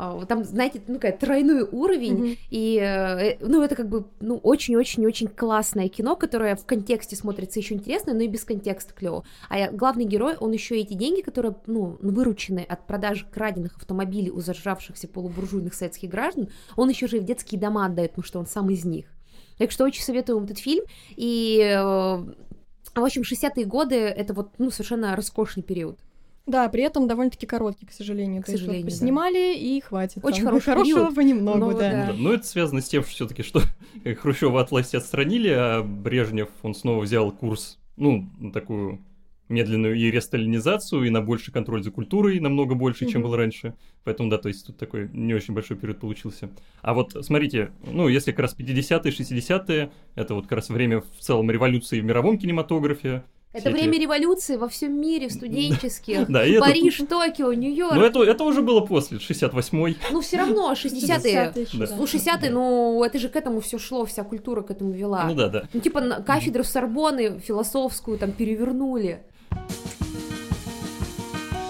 А, 0.00 0.24
там, 0.26 0.44
знаете, 0.44 0.80
ну, 0.86 1.00
как 1.00 1.18
тройной 1.18 1.64
уровень, 1.64 2.14
mm-hmm. 2.14 2.38
и, 2.50 2.78
э, 2.78 3.36
ну, 3.40 3.64
это 3.64 3.74
как 3.74 3.88
бы, 3.88 4.04
ну, 4.20 4.36
очень-очень-очень 4.36 5.26
классное 5.26 5.88
кино, 5.88 6.14
которое 6.14 6.54
в 6.54 6.64
контексте 6.64 7.16
смотрится 7.16 7.58
еще 7.58 7.74
интересно, 7.74 8.14
но 8.14 8.20
и 8.20 8.28
без 8.28 8.44
контекста 8.44 8.94
клево. 8.94 9.24
А 9.50 9.72
главный 9.72 10.04
герой, 10.04 10.36
он 10.36 10.52
еще 10.52 10.78
эти 10.78 10.94
деньги, 10.94 11.20
которые, 11.20 11.56
ну, 11.66 11.98
выручены 12.00 12.60
от 12.60 12.86
продажи 12.86 13.26
краденных 13.28 13.76
автомобилей 13.76 14.30
у 14.30 14.38
зажравшихся 14.38 15.08
полубуржуйных 15.08 15.74
советских 15.74 16.10
граждан, 16.10 16.48
он 16.76 16.88
еще 16.88 17.08
же 17.08 17.16
и 17.16 17.20
в 17.20 17.24
детские 17.24 17.60
дома 17.60 17.86
отдает, 17.86 18.12
потому 18.12 18.24
что 18.24 18.38
он 18.38 18.46
сам 18.46 18.70
из 18.70 18.84
них. 18.84 19.06
Так 19.58 19.72
что 19.72 19.82
очень 19.82 20.04
советую 20.04 20.36
вам 20.36 20.44
этот 20.44 20.60
фильм, 20.60 20.84
и, 21.16 21.58
э, 21.60 21.76
в 21.76 23.04
общем, 23.04 23.22
60-е 23.22 23.64
годы— 23.64 23.96
это 23.96 24.32
вот, 24.32 24.50
ну, 24.58 24.70
совершенно 24.70 25.16
роскошный 25.16 25.64
период. 25.64 25.98
Да, 26.48 26.68
при 26.70 26.82
этом 26.82 27.06
довольно-таки 27.06 27.46
короткий, 27.46 27.84
к 27.84 27.92
сожалению. 27.92 28.42
К 28.42 28.46
То 28.46 28.52
сожалению, 28.52 28.86
есть, 28.86 28.96
вот, 28.96 29.04
снимали 29.04 29.54
да. 29.54 29.60
и 29.60 29.80
хватит. 29.80 30.24
Очень 30.24 30.44
хороший 30.44 30.64
Хорошего 30.64 31.00
период. 31.00 31.14
понемногу, 31.14 31.58
но, 31.58 31.72
да. 31.72 32.06
да. 32.06 32.14
Но 32.16 32.32
это 32.32 32.46
связано 32.46 32.80
с 32.80 32.88
тем, 32.88 33.02
что 33.02 33.12
все-таки 33.12 33.42
что 33.42 33.60
Хрущева 34.20 34.60
от 34.60 34.70
власти 34.70 34.96
отстранили, 34.96 35.50
а 35.50 35.82
Брежнев, 35.82 36.48
он 36.62 36.74
снова 36.74 37.02
взял 37.02 37.30
курс, 37.32 37.78
ну, 37.96 38.26
такую 38.54 39.00
медленную 39.50 39.96
и 39.96 40.10
ресталинизацию, 40.10 41.04
и 41.04 41.10
на 41.10 41.20
больший 41.20 41.52
контроль 41.52 41.82
за 41.82 41.90
культурой, 41.90 42.40
намного 42.40 42.74
больше, 42.74 43.04
mm-hmm. 43.04 43.10
чем 43.10 43.22
было 43.22 43.36
раньше. 43.36 43.74
Поэтому, 44.04 44.30
да, 44.30 44.38
то 44.38 44.48
есть 44.48 44.66
тут 44.66 44.78
такой 44.78 45.10
не 45.12 45.34
очень 45.34 45.54
большой 45.54 45.76
период 45.76 46.00
получился. 46.00 46.50
А 46.80 46.94
вот 46.94 47.16
смотрите, 47.22 47.72
ну, 47.84 48.08
если 48.08 48.32
как 48.32 48.40
раз 48.40 48.56
50-е, 48.58 49.12
60-е, 49.12 49.90
это 50.14 50.34
вот 50.34 50.44
как 50.44 50.52
раз 50.52 50.68
время 50.68 51.00
в 51.00 51.20
целом 51.20 51.50
революции 51.50 52.00
в 52.00 52.04
мировом 52.04 52.38
кинематографе, 52.38 53.24
это 53.52 53.70
время 53.70 53.94
эти... 53.94 54.02
революции 54.02 54.56
во 54.56 54.68
всем 54.68 55.00
мире, 55.00 55.28
в 55.28 55.32
студенческих. 55.32 56.28
Да, 56.28 56.44
и 56.44 56.58
Париж, 56.58 57.00
это... 57.00 57.08
Токио, 57.08 57.52
Нью-Йорк. 57.52 57.94
Ну, 57.94 58.02
это, 58.02 58.22
это 58.22 58.44
уже 58.44 58.62
было 58.62 58.80
после, 58.80 59.18
68-й. 59.18 59.96
Ну, 60.12 60.20
все 60.20 60.36
равно, 60.36 60.72
60-е. 60.72 61.52
Да. 61.54 61.86
Ну, 61.96 62.04
60-е, 62.04 62.50
ну, 62.50 63.02
это 63.02 63.18
же 63.18 63.28
к 63.28 63.36
этому 63.36 63.60
все 63.60 63.78
шло, 63.78 64.04
вся 64.04 64.22
культура 64.24 64.62
к 64.62 64.70
этому 64.70 64.92
вела. 64.92 65.24
Ну, 65.24 65.34
да, 65.34 65.48
да. 65.48 65.68
Ну, 65.72 65.80
типа, 65.80 66.22
кафедру 66.26 66.62
Сорбоны 66.62 67.40
философскую 67.40 68.18
там 68.18 68.32
перевернули. 68.32 69.22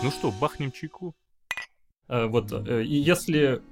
Ну 0.03 0.11
что, 0.11 0.33
бахнем 0.33 0.73
чайку? 0.73 1.15
А, 2.09 2.27
вот, 2.27 2.53
э, 2.53 2.83
и 2.85 2.97
если 2.97 3.63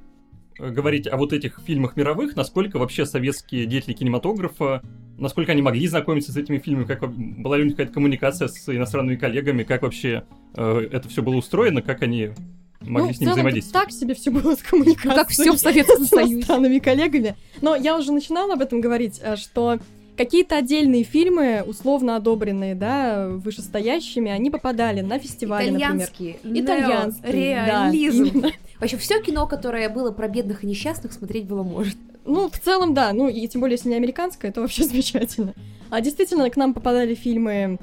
говорить 0.59 1.07
о 1.07 1.17
вот 1.17 1.33
этих 1.33 1.61
фильмах 1.65 1.97
мировых, 1.97 2.37
насколько 2.37 2.79
вообще 2.79 3.07
советские 3.07 3.67
деятели 3.67 3.93
кинематографа, 3.93 4.83
насколько 5.19 5.53
они 5.53 5.63
могли 5.63 5.87
знакомиться 5.87 6.33
с 6.33 6.37
этими 6.37 6.59
фильмами, 6.59 6.85
как 6.85 7.11
была 7.11 7.57
ли 7.57 7.63
у 7.63 7.67
них 7.67 7.75
какая-то 7.75 7.93
коммуникация 7.93 8.49
с 8.49 8.69
иностранными 8.69 9.17
коллегами, 9.17 9.63
как 9.63 9.83
вообще 9.83 10.25
э, 10.55 10.89
это 10.91 11.09
все 11.09 11.23
было 11.23 11.37
устроено, 11.37 11.83
как 11.83 12.03
они 12.03 12.31
могли 12.81 13.09
ну, 13.09 13.15
с 13.15 13.21
ним 13.21 13.31
взаимодействовать. 13.31 13.87
Так 13.87 13.95
себе 13.95 14.15
все 14.15 14.31
было 14.31 14.55
с 14.55 14.63
коммуникацией. 14.63 15.11
Ну, 15.11 15.15
как 15.15 15.29
все 15.29 15.53
в 15.53 15.59
Советском 15.59 16.05
Союзе. 16.07 16.33
С 16.33 16.37
иностранными 16.37 16.79
коллегами. 16.79 17.37
Но 17.61 17.75
я 17.77 17.97
уже 17.97 18.13
начинала 18.13 18.55
об 18.55 18.61
этом 18.61 18.81
говорить, 18.81 19.21
э, 19.23 19.37
что 19.37 19.79
какие-то 20.17 20.57
отдельные 20.57 21.05
фильмы, 21.05 21.63
условно 21.67 22.17
одобренные, 22.17 22.75
да, 22.75 23.29
вышестоящими, 23.29 24.31
они 24.31 24.51
попадали 24.51 25.03
на 25.03 25.19
фестивали, 25.19 25.71
Итальянские, 25.71 26.37
например. 26.43 26.65
Итальянские. 26.65 27.33
Реализм. 27.33 28.41
Да, 28.41 28.49
Вообще, 28.81 28.97
все 28.97 29.23
кино, 29.23 29.47
которое 29.47 29.89
было 29.89 30.11
про 30.11 30.29
бедных 30.29 30.65
и 30.65 30.67
несчастных, 30.67 31.13
смотреть 31.13 31.47
было 31.47 31.63
может. 31.63 31.97
Ну, 32.25 32.49
в 32.51 32.59
целом, 32.59 32.93
да. 32.95 33.13
Ну, 33.13 33.29
и 33.29 33.47
тем 33.49 33.61
более, 33.61 33.77
если 33.77 33.89
не 33.89 33.97
американское, 33.97 34.51
это 34.51 34.61
вообще 34.61 34.85
замечательно. 34.89 35.55
А 35.91 36.01
действительно, 36.01 36.51
к 36.51 36.57
нам 36.57 36.75
попадали 36.75 37.15
фильмы 37.15 37.79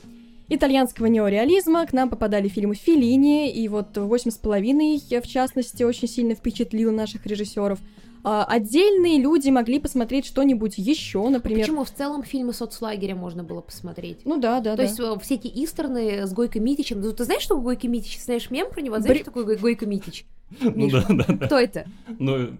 итальянского 0.49 1.07
неореализма, 1.07 1.85
к 1.85 1.93
нам 1.93 2.09
попадали 2.09 2.47
фильмы 2.47 2.75
Филини, 2.75 3.51
и 3.51 3.67
вот 3.67 3.97
«Восемь 3.97 4.31
с 4.31 4.35
половиной», 4.35 4.99
в 4.99 5.27
частности, 5.27 5.83
очень 5.83 6.07
сильно 6.07 6.35
впечатлил 6.35 6.91
наших 6.91 7.25
режиссеров. 7.25 7.79
А, 8.23 8.45
отдельные 8.45 9.19
люди 9.19 9.49
могли 9.49 9.79
посмотреть 9.79 10.25
что-нибудь 10.25 10.77
еще, 10.77 11.27
например. 11.27 11.61
Почему 11.61 11.83
в 11.83 11.91
целом 11.91 12.23
фильмы 12.23 12.53
соцлагеря 12.53 13.15
можно 13.15 13.43
было 13.43 13.61
посмотреть? 13.61 14.21
Ну 14.25 14.39
да, 14.39 14.61
да. 14.61 14.71
То 14.71 14.77
да. 14.77 14.83
есть 14.83 14.95
все 15.23 15.35
эти 15.35 15.47
истерны 15.47 16.25
с 16.25 16.33
Гойко 16.33 16.59
Митичем. 16.59 17.01
Ну, 17.01 17.11
ты 17.11 17.25
знаешь, 17.25 17.43
что 17.43 17.59
Гойко 17.59 17.87
Митич? 17.87 18.19
Знаешь 18.21 18.49
мем 18.49 18.69
про 18.69 18.81
него? 18.81 18.97
Знаешь, 18.99 19.15
Бри... 19.15 19.23
что 19.23 19.31
такое 19.31 19.57
Гойко 19.57 19.85
Митич? 19.85 20.25
Ну 20.61 20.89
да, 20.89 21.05
да, 21.09 21.25
да. 21.27 21.45
Кто 21.45 21.59
это? 21.59 21.85
Ну, 22.19 22.55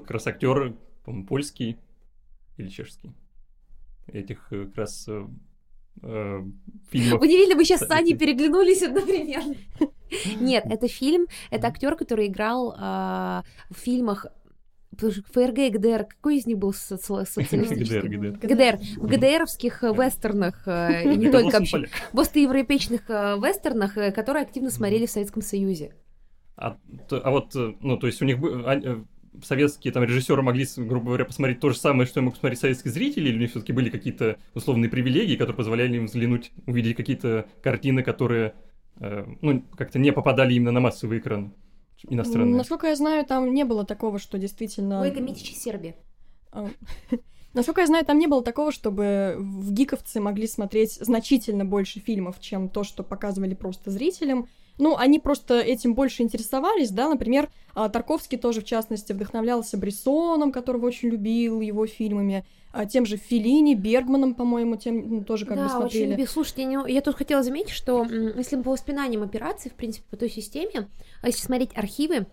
как 0.00 0.10
раз 0.10 0.26
актер, 0.26 0.74
по-моему, 1.04 1.26
польский 1.26 1.78
или 2.58 2.68
чешский. 2.68 3.12
Этих 4.08 4.48
как 4.48 4.74
раз 4.76 5.06
э, 5.08 5.26
э, 6.02 6.42
фильмов. 6.90 7.20
Удивительно, 7.20 7.56
мы 7.56 7.64
сейчас 7.64 7.80
с 7.80 7.90
Аней 7.90 8.16
переглянулись 8.16 8.82
одновременно. 8.82 9.54
Нет, 10.40 10.64
это 10.66 10.88
фильм, 10.88 11.26
это 11.50 11.68
актер, 11.68 11.94
который 11.94 12.26
играл 12.26 12.72
э, 12.72 13.42
в 13.70 13.76
фильмах 13.76 14.26
ФРГ 14.96 15.58
и 15.58 15.70
ГДР, 15.70 16.04
какой 16.04 16.38
из 16.38 16.46
них 16.46 16.58
был 16.58 16.72
социалистический? 16.72 18.08
ГДР, 18.08 18.38
ГДР. 18.38 18.78
В 18.96 19.06
ГДРовских 19.06 19.84
э, 19.84 19.92
вестернах, 19.92 20.66
э, 20.66 21.12
и 21.12 21.16
не 21.16 21.30
только 21.30 21.58
вообще, 21.58 21.86
в 22.12 22.20
остроевропейских 22.20 23.08
э, 23.08 23.36
вестернах, 23.36 23.94
которые 24.14 24.42
активно 24.42 24.70
смотрели 24.70 25.06
в 25.06 25.10
Советском 25.10 25.42
Союзе. 25.42 25.94
А, 26.56 26.76
а 27.10 27.30
вот, 27.30 27.54
ну, 27.54 27.96
то 27.98 28.06
есть 28.08 28.20
у 28.20 28.24
них 28.24 28.38
а, 28.42 29.04
советские 29.44 29.92
там 29.92 30.02
режиссеры 30.02 30.42
могли, 30.42 30.66
грубо 30.76 31.06
говоря, 31.06 31.24
посмотреть 31.24 31.60
то 31.60 31.70
же 31.70 31.76
самое, 31.76 32.08
что 32.08 32.20
мог 32.20 32.34
посмотреть 32.34 32.58
советские 32.58 32.92
зрители, 32.92 33.28
или 33.28 33.36
у 33.36 33.40
них 33.40 33.50
все-таки 33.50 33.72
были 33.72 33.90
какие-то 33.90 34.38
условные 34.54 34.90
привилегии, 34.90 35.36
которые 35.36 35.56
позволяли 35.56 35.96
им 35.96 36.06
взглянуть, 36.06 36.50
увидеть 36.66 36.96
какие-то 36.96 37.46
картины, 37.62 38.02
которые, 38.02 38.54
ну, 38.98 39.62
как-то 39.76 40.00
не 40.00 40.12
попадали 40.12 40.54
именно 40.54 40.72
на 40.72 40.80
массовый 40.80 41.18
экран? 41.18 41.54
Иностранные? 42.06 42.56
Насколько 42.56 42.88
я 42.88 42.96
знаю, 42.96 43.24
там 43.24 43.52
не 43.52 43.64
было 43.64 43.84
такого, 43.84 44.18
что 44.18 44.38
действительно... 44.38 45.00
Ой, 45.00 45.10
Митич 45.20 45.52
из 45.52 45.62
Сербии. 45.62 45.96
А, 46.52 46.68
насколько 47.54 47.80
я 47.80 47.86
знаю, 47.86 48.04
там 48.04 48.18
не 48.18 48.26
было 48.26 48.42
такого, 48.42 48.72
чтобы 48.72 49.36
в 49.38 49.72
гиковцы 49.72 50.20
могли 50.20 50.46
смотреть 50.46 50.94
значительно 50.94 51.64
больше 51.64 52.00
фильмов, 52.00 52.40
чем 52.40 52.68
то, 52.68 52.84
что 52.84 53.02
показывали 53.02 53.54
просто 53.54 53.90
зрителям. 53.90 54.48
Ну, 54.78 54.96
они 54.96 55.18
просто 55.18 55.58
этим 55.58 55.94
больше 55.94 56.22
интересовались, 56.22 56.90
да, 56.90 57.08
например, 57.08 57.50
а, 57.74 57.88
Тарковский 57.88 58.38
тоже, 58.38 58.60
в 58.60 58.64
частности, 58.64 59.12
вдохновлялся 59.12 59.76
Брессоном, 59.76 60.52
которого 60.52 60.86
очень 60.86 61.10
любил, 61.10 61.60
его 61.60 61.86
фильмами, 61.86 62.44
а, 62.72 62.86
тем 62.86 63.04
же 63.04 63.16
Филини, 63.16 63.74
Бергманом, 63.74 64.34
по-моему, 64.34 64.76
тем 64.76 65.16
ну, 65.16 65.24
тоже 65.24 65.46
как 65.46 65.56
да, 65.56 65.64
бы 65.64 65.70
смотрели. 65.70 66.02
очень 66.02 66.10
любил. 66.12 66.26
Слушайте, 66.26 66.62
я, 66.62 66.84
я 66.86 67.00
тут 67.00 67.16
хотела 67.16 67.42
заметить, 67.42 67.70
что 67.70 68.04
если 68.04 68.60
по 68.60 68.70
воспоминаниям 68.70 69.22
операций, 69.22 69.70
в 69.70 69.74
принципе, 69.74 70.06
по 70.10 70.16
той 70.16 70.30
системе, 70.30 70.88
а 71.22 71.26
если 71.26 71.42
смотреть 71.42 71.70
архивы, 71.74 72.26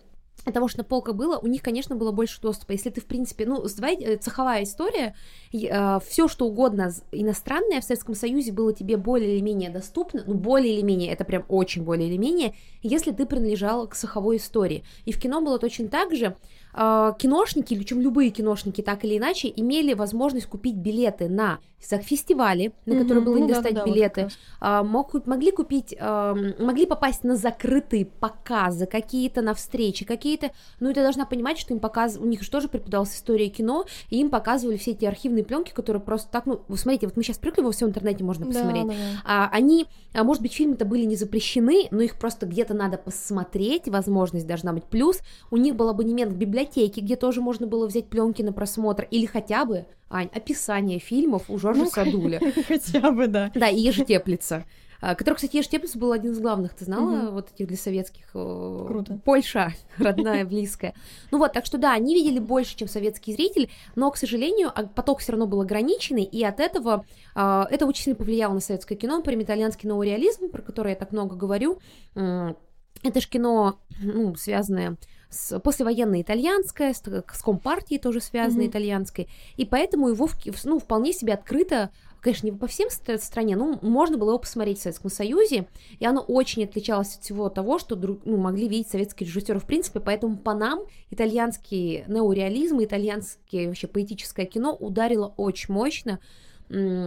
того, 0.52 0.68
что 0.68 0.80
на 0.80 0.84
полках 0.84 1.16
было, 1.16 1.38
у 1.38 1.48
них, 1.48 1.62
конечно, 1.62 1.96
было 1.96 2.12
больше 2.12 2.40
доступа. 2.42 2.74
Если 2.74 2.90
ты, 2.90 3.02
в 3.02 3.06
принципе, 3.06 3.46
ну, 3.46 3.66
давай, 3.78 3.96
э, 3.96 4.18
цеховая 4.18 4.64
история, 4.64 5.16
э, 5.64 6.00
все 6.06 6.28
что 6.28 6.46
угодно 6.46 6.92
иностранное 7.12 7.82
в 7.82 7.84
Советском 7.84 8.16
Союзе 8.16 8.52
было 8.52 8.74
тебе 8.74 8.98
более 8.98 9.36
или 9.36 9.42
менее 9.42 9.70
доступно, 9.70 10.24
ну, 10.26 10.34
более 10.34 10.74
или 10.76 10.82
менее, 10.82 11.12
это 11.12 11.24
прям 11.24 11.46
очень 11.48 11.84
более 11.84 12.10
или 12.10 12.18
менее, 12.18 12.54
если 12.82 13.12
ты 13.12 13.26
принадлежал 13.26 13.88
к 13.88 13.96
цеховой 13.96 14.38
истории. 14.38 14.84
И 15.06 15.12
в 15.12 15.20
кино 15.20 15.42
было 15.42 15.60
точно 15.60 15.88
так 15.88 16.14
же, 16.16 16.36
э, 16.74 17.14
киношники, 17.18 17.74
или 17.74 17.84
чем 17.84 18.02
любые 18.02 18.30
киношники, 18.32 18.82
так 18.82 19.06
или 19.06 19.18
иначе, 19.18 19.52
имели 19.56 19.94
возможность 19.94 20.48
купить 20.48 20.76
билеты 20.76 21.30
на 21.30 21.60
фестивали, 22.02 22.74
на 22.86 23.00
которые 23.00 23.24
было 23.24 23.36
не 23.36 23.44
ну, 23.44 23.48
достать 23.50 23.74
да, 23.74 23.84
да, 23.84 23.86
билеты, 23.86 24.24
вот 24.24 24.34
а, 24.60 24.84
мог, 24.84 25.14
могли 25.28 25.52
купить, 25.52 25.96
а, 26.00 26.36
могли 26.60 26.86
попасть 26.86 27.24
на 27.24 27.36
закрытые 27.36 28.06
показы 28.06 28.86
какие-то, 28.86 29.42
на 29.42 29.54
встречи 29.54 30.06
какие-то, 30.06 30.52
ну 30.80 30.90
и 30.90 30.94
ты 30.94 31.02
должна 31.02 31.26
понимать, 31.26 31.58
что 31.58 31.74
им 31.74 31.80
показ, 31.80 32.18
у 32.18 32.26
них 32.26 32.42
же 32.42 32.50
тоже 32.50 32.68
преподавалась 32.68 33.16
история 33.16 33.50
кино, 33.50 33.86
и 34.10 34.20
им 34.20 34.30
показывали 34.30 34.78
все 34.78 34.92
эти 34.92 35.06
архивные 35.06 35.44
пленки, 35.46 35.72
которые 35.72 36.02
просто 36.02 36.30
так, 36.32 36.46
ну, 36.46 36.62
вы 36.68 36.78
смотрите, 36.78 37.08
вот 37.08 37.16
мы 37.16 37.24
сейчас 37.24 37.38
привыкли, 37.38 37.62
во 37.62 37.72
всем 37.72 37.90
интернете 37.90 38.24
можно 38.24 38.46
посмотреть, 38.46 38.88
да, 38.88 38.94
да, 38.94 38.98
да. 38.98 39.22
А, 39.24 39.50
они, 39.52 39.88
а, 40.14 40.24
может 40.24 40.42
быть, 40.42 40.54
фильмы-то 40.54 40.86
были 40.86 41.06
не 41.06 41.16
запрещены, 41.16 41.88
но 41.92 42.02
их 42.02 42.18
просто 42.18 42.46
где-то 42.46 42.74
надо 42.74 42.98
посмотреть, 42.98 43.88
возможность 43.88 44.48
должна 44.48 44.74
быть, 44.74 44.86
плюс 44.86 45.20
у 45.52 45.58
них 45.58 45.76
был 45.76 45.90
абонемент 45.90 46.34
в 46.34 46.38
библиотеке, 46.38 47.02
где 47.02 47.16
тоже 47.16 47.42
можно 47.42 47.68
было 47.68 47.88
взять 47.88 48.08
пленки 48.08 48.42
на 48.42 48.54
просмотр, 48.54 49.08
или 49.10 49.26
хотя 49.26 49.66
бы 49.66 49.86
Ань, 50.10 50.30
описание 50.34 51.00
фильмов 51.00 51.50
у 51.50 51.58
Жоржа 51.58 51.84
ну, 51.84 51.90
Садуля. 51.90 52.40
Хотя 52.68 53.12
бы, 53.12 53.28
да. 53.28 53.52
Да, 53.56 53.70
и 53.70 53.80
Ежетеплица. 53.80 54.66
А, 55.02 55.16
который, 55.16 55.36
кстати, 55.36 55.58
Ежетеплица 55.58 55.98
был 55.98 56.12
один 56.12 56.32
из 56.32 56.40
главных, 56.40 56.74
ты 56.74 56.86
знала, 56.86 57.32
вот 57.32 57.52
этих 57.54 57.68
для 57.68 57.78
советских... 57.78 58.32
Круто. 58.32 59.20
Польша, 59.24 59.74
родная, 59.98 60.46
близкая. 60.46 60.94
Ну 61.32 61.38
вот, 61.38 61.54
так 61.54 61.66
что 61.66 61.78
да, 61.78 61.94
они 61.94 62.14
видели 62.14 62.40
больше, 62.40 62.76
чем 62.76 62.88
советский 62.88 63.34
зритель, 63.34 63.70
но, 63.96 64.12
к 64.12 64.18
сожалению, 64.18 64.72
а, 64.74 64.84
поток 64.84 65.20
все 65.20 65.34
равно 65.34 65.48
был 65.48 65.62
ограниченный, 65.62 66.24
и 66.24 66.44
от 66.44 66.60
этого 66.60 67.06
а, 67.34 67.68
это 67.70 67.86
очень 67.86 68.04
сильно 68.04 68.18
повлияло 68.18 68.54
на 68.54 68.60
советское 68.60 68.96
кино, 68.96 69.18
например, 69.18 69.46
итальянский 69.46 69.88
новый 69.88 70.10
реализм, 70.10 70.50
про 70.50 70.62
который 70.62 70.92
я 70.92 70.96
так 70.96 71.12
много 71.12 71.36
говорю, 71.36 71.80
это 72.16 73.22
же 73.22 73.30
кино, 73.30 73.80
ну, 74.02 74.36
связанное 74.36 74.98
с 75.30 75.60
послевоенной 75.60 76.22
итальянское, 76.22 76.94
с, 76.94 77.02
с 77.02 77.42
компартией 77.42 78.00
тоже 78.00 78.22
связанной 78.22 78.66
mm-hmm. 78.66 78.70
итальянской, 78.70 79.30
и 79.58 79.66
поэтому 79.66 80.10
его 80.10 80.30
ну, 80.64 80.80
вполне 80.80 81.14
себе 81.14 81.34
открыто 81.34 81.92
конечно, 82.26 82.48
не 82.48 82.52
по 82.52 82.66
всем 82.66 82.90
стране, 82.90 83.56
но 83.56 83.78
можно 83.84 84.18
было 84.18 84.30
его 84.30 84.40
посмотреть 84.40 84.80
в 84.80 84.82
Советском 84.82 85.12
Союзе, 85.12 85.68
и 86.00 86.06
оно 86.08 86.22
очень 86.22 86.64
отличалось 86.64 87.16
от 87.18 87.24
всего 87.24 87.50
того, 87.50 87.78
что 87.78 87.96
ну, 87.96 88.38
могли 88.38 88.68
видеть 88.68 88.90
советские 88.90 89.28
режиссеры 89.28 89.60
в 89.60 89.66
принципе, 89.66 90.00
поэтому 90.00 90.36
по 90.36 90.56
нам 90.56 90.80
итальянский 91.12 92.04
неореализм, 92.08 92.84
итальянское 92.84 93.68
вообще 93.68 93.86
поэтическое 93.86 94.48
кино 94.48 94.76
ударило 94.76 95.34
очень 95.38 95.74
мощно, 95.74 96.20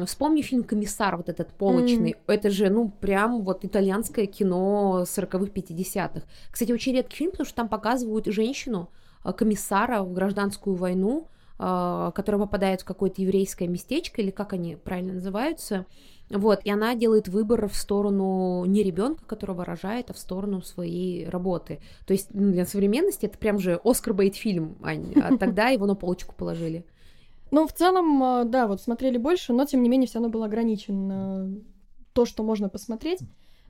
Вспомни 0.06 0.42
фильм 0.42 0.62
«Комиссар», 0.62 1.16
вот 1.16 1.28
этот 1.28 1.48
полочный. 1.48 2.12
Mm. 2.12 2.18
Это 2.28 2.48
же, 2.48 2.70
ну, 2.70 2.92
прям 3.00 3.42
вот 3.42 3.64
итальянское 3.64 4.26
кино 4.26 5.02
40-х, 5.04 5.50
50-х. 5.52 6.22
Кстати, 6.52 6.70
очень 6.70 6.94
редкий 6.94 7.16
фильм, 7.16 7.32
потому 7.32 7.44
что 7.44 7.56
там 7.56 7.68
показывают 7.68 8.26
женщину, 8.26 8.88
э, 9.24 9.32
комиссара 9.32 10.04
в 10.04 10.12
гражданскую 10.12 10.76
войну, 10.76 11.26
э, 11.58 12.10
которая 12.14 12.40
попадает 12.40 12.82
в 12.82 12.84
какое-то 12.84 13.22
еврейское 13.22 13.68
местечко, 13.68 14.22
или 14.22 14.30
как 14.30 14.52
они 14.52 14.76
правильно 14.76 15.14
называются. 15.14 15.86
Вот, 16.30 16.60
и 16.64 16.70
она 16.70 16.94
делает 16.94 17.28
выбор 17.28 17.68
в 17.68 17.74
сторону 17.74 18.64
не 18.66 18.82
ребенка, 18.82 19.24
которого 19.24 19.64
рожает, 19.64 20.10
а 20.10 20.12
в 20.12 20.18
сторону 20.18 20.60
своей 20.60 21.26
работы. 21.28 21.80
То 22.06 22.12
есть 22.12 22.28
ну, 22.34 22.52
для 22.52 22.66
современности 22.66 23.26
это 23.26 23.38
прям 23.38 23.58
же 23.58 23.80
Оскар 23.82 24.12
Бейт 24.12 24.36
фильм, 24.36 24.76
Ань, 24.82 25.14
а 25.14 25.36
тогда 25.38 25.68
его 25.68 25.86
на 25.86 25.94
полочку 25.94 26.34
положили. 26.34 26.84
Ну, 27.50 27.66
в 27.66 27.72
целом, 27.72 28.22
э, 28.22 28.44
да, 28.44 28.66
вот 28.66 28.82
смотрели 28.82 29.16
больше, 29.16 29.54
но 29.54 29.64
тем 29.64 29.82
не 29.82 29.88
менее 29.88 30.06
все 30.06 30.18
равно 30.18 30.28
было 30.28 30.46
ограничено 30.46 31.50
то, 32.12 32.26
что 32.26 32.42
можно 32.42 32.68
посмотреть. 32.68 33.20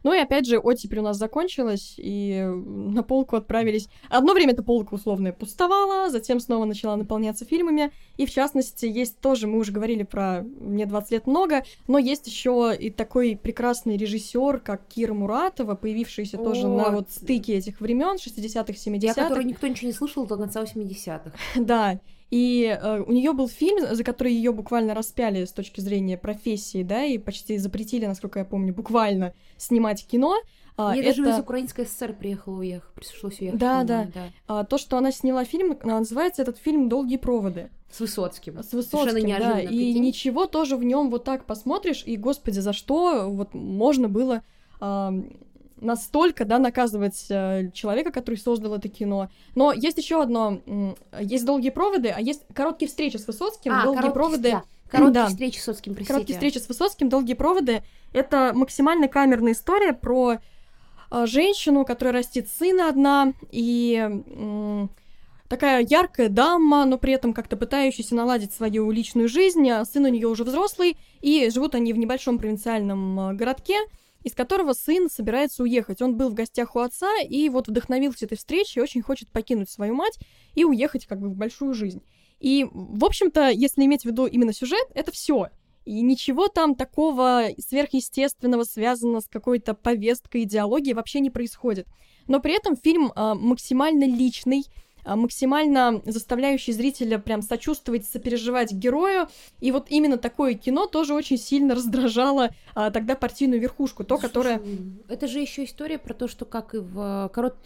Ну 0.02 0.12
и 0.12 0.18
опять 0.18 0.46
же, 0.46 0.58
оттепель 0.58 1.00
у 1.00 1.02
нас 1.02 1.16
закончилась, 1.16 1.94
и 1.98 2.42
на 2.44 3.02
полку 3.02 3.36
отправились. 3.36 3.88
Одно 4.08 4.34
время 4.34 4.52
эта 4.52 4.62
полка 4.62 4.94
условно 4.94 5.32
пустовала, 5.32 6.10
затем 6.10 6.40
снова 6.40 6.64
начала 6.64 6.96
наполняться 6.96 7.44
фильмами. 7.44 7.90
И 8.16 8.26
в 8.26 8.30
частности, 8.30 8.86
есть 8.86 9.18
тоже, 9.20 9.46
мы 9.46 9.58
уже 9.58 9.72
говорили 9.72 10.02
про 10.02 10.42
«Мне 10.60 10.86
20 10.86 11.10
лет 11.10 11.26
много», 11.26 11.64
но 11.86 11.98
есть 11.98 12.26
еще 12.26 12.76
и 12.78 12.90
такой 12.90 13.38
прекрасный 13.40 13.96
режиссер, 13.96 14.60
как 14.60 14.86
Кира 14.88 15.14
Муратова, 15.14 15.74
появившийся 15.74 16.38
О, 16.38 16.44
тоже 16.44 16.68
на 16.68 16.90
вот 16.90 17.10
стыке 17.10 17.56
этих 17.56 17.80
времен 17.80 18.16
60-х, 18.16 18.72
70-х. 18.72 19.06
Я, 19.06 19.14
который 19.14 19.44
никто 19.44 19.66
ничего 19.66 19.88
не 19.88 19.94
слышал 19.94 20.26
до 20.26 20.36
конца 20.36 20.62
80-х. 20.62 21.32
Да. 21.68 22.00
И 22.30 22.64
э, 22.64 23.00
у 23.00 23.10
нее 23.10 23.32
был 23.32 23.48
фильм, 23.48 23.94
за 23.94 24.04
который 24.04 24.32
ее 24.32 24.52
буквально 24.52 24.94
распяли 24.94 25.44
с 25.44 25.52
точки 25.52 25.80
зрения 25.80 26.18
профессии, 26.18 26.82
да, 26.82 27.04
и 27.04 27.16
почти 27.16 27.56
запретили, 27.56 28.04
насколько 28.04 28.38
я 28.38 28.44
помню, 28.44 28.74
буквально 28.74 29.32
снимать 29.56 30.06
кино. 30.06 30.36
А, 30.76 30.94
Ей 30.94 31.04
это... 31.04 31.16
даже 31.22 31.30
из 31.30 31.40
Украинской 31.40 31.86
ССР 31.86 32.14
приехала 32.14 32.58
уехать, 32.58 32.92
пришлось 32.94 33.40
уехать. 33.40 33.58
Да, 33.58 33.82
да. 33.82 34.08
да. 34.14 34.30
А, 34.46 34.64
то, 34.64 34.76
что 34.78 34.98
она 34.98 35.10
сняла 35.10 35.44
фильм, 35.44 35.76
называется 35.82 36.42
этот 36.42 36.58
фильм 36.58 36.88
«Долгие 36.88 37.16
проводы». 37.16 37.70
С 37.90 38.00
Высоцким. 38.00 38.62
С 38.62 38.72
Высоцким, 38.72 39.28
да. 39.38 39.60
И 39.60 39.98
ничего 39.98 40.46
тоже 40.46 40.76
в 40.76 40.84
нем 40.84 41.10
вот 41.10 41.24
так 41.24 41.46
посмотришь, 41.46 42.02
и, 42.04 42.16
господи, 42.16 42.60
за 42.60 42.74
что 42.74 43.30
вот 43.30 43.54
можно 43.54 44.08
было 44.08 44.42
а, 44.80 45.12
настолько, 45.80 46.44
да, 46.44 46.58
наказывать 46.58 47.26
э, 47.30 47.70
человека, 47.72 48.10
который 48.10 48.36
создал 48.36 48.74
это 48.74 48.88
кино. 48.88 49.30
Но 49.54 49.72
есть 49.72 49.98
еще 49.98 50.22
одно, 50.22 50.60
есть 51.20 51.44
долгие 51.44 51.70
проводы, 51.70 52.08
а 52.08 52.20
есть 52.20 52.42
короткие 52.54 52.88
встречи 52.88 53.16
с 53.16 53.26
Высоцким, 53.26 53.72
а, 53.72 53.84
долгие 53.84 54.10
проводы. 54.10 54.52
Да. 54.52 54.62
Короткие 54.90 55.24
да. 55.24 55.28
встречи 55.28 55.58
с 55.58 55.66
Высоцким, 55.66 55.94
простите. 55.94 56.12
Короткие 56.14 56.34
встречи 56.36 56.58
с 56.58 56.68
Высоцким, 56.68 57.08
долгие 57.08 57.34
проводы. 57.34 57.82
Это 58.12 58.52
максимально 58.54 59.08
камерная 59.08 59.52
история 59.52 59.92
про 59.92 60.38
э, 61.10 61.26
женщину, 61.26 61.84
которая 61.84 62.14
растит 62.14 62.48
сына 62.48 62.88
одна, 62.88 63.34
и 63.50 64.08
э, 64.08 64.86
такая 65.48 65.86
яркая 65.86 66.28
дама, 66.28 66.84
но 66.86 66.96
при 66.96 67.12
этом 67.12 67.34
как-то 67.34 67.56
пытающаяся 67.56 68.14
наладить 68.14 68.54
свою 68.54 68.90
личную 68.90 69.28
жизнь. 69.28 69.68
А 69.68 69.84
сын 69.84 70.04
у 70.04 70.08
нее 70.08 70.26
уже 70.26 70.44
взрослый, 70.44 70.96
и 71.20 71.50
живут 71.50 71.74
они 71.74 71.92
в 71.92 71.98
небольшом 71.98 72.38
провинциальном 72.38 73.20
э, 73.20 73.34
городке 73.34 73.76
из 74.22 74.34
которого 74.34 74.72
сын 74.72 75.08
собирается 75.10 75.62
уехать. 75.62 76.02
Он 76.02 76.16
был 76.16 76.30
в 76.30 76.34
гостях 76.34 76.76
у 76.76 76.80
отца 76.80 77.10
и 77.20 77.48
вот 77.48 77.68
вдохновился 77.68 78.24
этой 78.24 78.36
встречей, 78.36 78.82
очень 78.82 79.02
хочет 79.02 79.30
покинуть 79.30 79.70
свою 79.70 79.94
мать 79.94 80.18
и 80.54 80.64
уехать 80.64 81.06
как 81.06 81.20
бы 81.20 81.28
в 81.28 81.36
большую 81.36 81.74
жизнь. 81.74 82.02
И, 82.40 82.66
в 82.70 83.04
общем-то, 83.04 83.48
если 83.48 83.84
иметь 83.84 84.02
в 84.02 84.06
виду 84.06 84.26
именно 84.26 84.52
сюжет, 84.52 84.86
это 84.94 85.10
все. 85.12 85.48
И 85.84 86.02
ничего 86.02 86.48
там 86.48 86.74
такого 86.74 87.48
сверхъестественного, 87.58 88.64
связанного 88.64 89.20
с 89.20 89.28
какой-то 89.28 89.74
повесткой, 89.74 90.42
идеологией 90.42 90.94
вообще 90.94 91.20
не 91.20 91.30
происходит. 91.30 91.86
Но 92.26 92.40
при 92.40 92.54
этом 92.54 92.76
фильм 92.76 93.10
э, 93.14 93.34
максимально 93.34 94.04
личный, 94.04 94.66
максимально 95.16 96.02
заставляющий 96.04 96.72
зрителя 96.72 97.18
прям 97.18 97.42
сочувствовать, 97.42 98.06
сопереживать 98.06 98.72
герою. 98.72 99.28
И 99.60 99.72
вот 99.72 99.86
именно 99.88 100.18
такое 100.18 100.54
кино 100.54 100.86
тоже 100.86 101.14
очень 101.14 101.38
сильно 101.38 101.74
раздражало 101.74 102.50
а, 102.74 102.90
тогда 102.90 103.14
партийную 103.14 103.60
верхушку, 103.60 104.04
то, 104.04 104.16
Слушай, 104.16 104.28
которое... 104.28 104.62
Это 105.08 105.26
же 105.26 105.40
еще 105.40 105.64
история 105.64 105.98
про 105.98 106.14
то, 106.14 106.28
что 106.28 106.44
как 106.44 106.74
и 106.74 106.78
в 106.78 107.30
корот... 107.32 107.56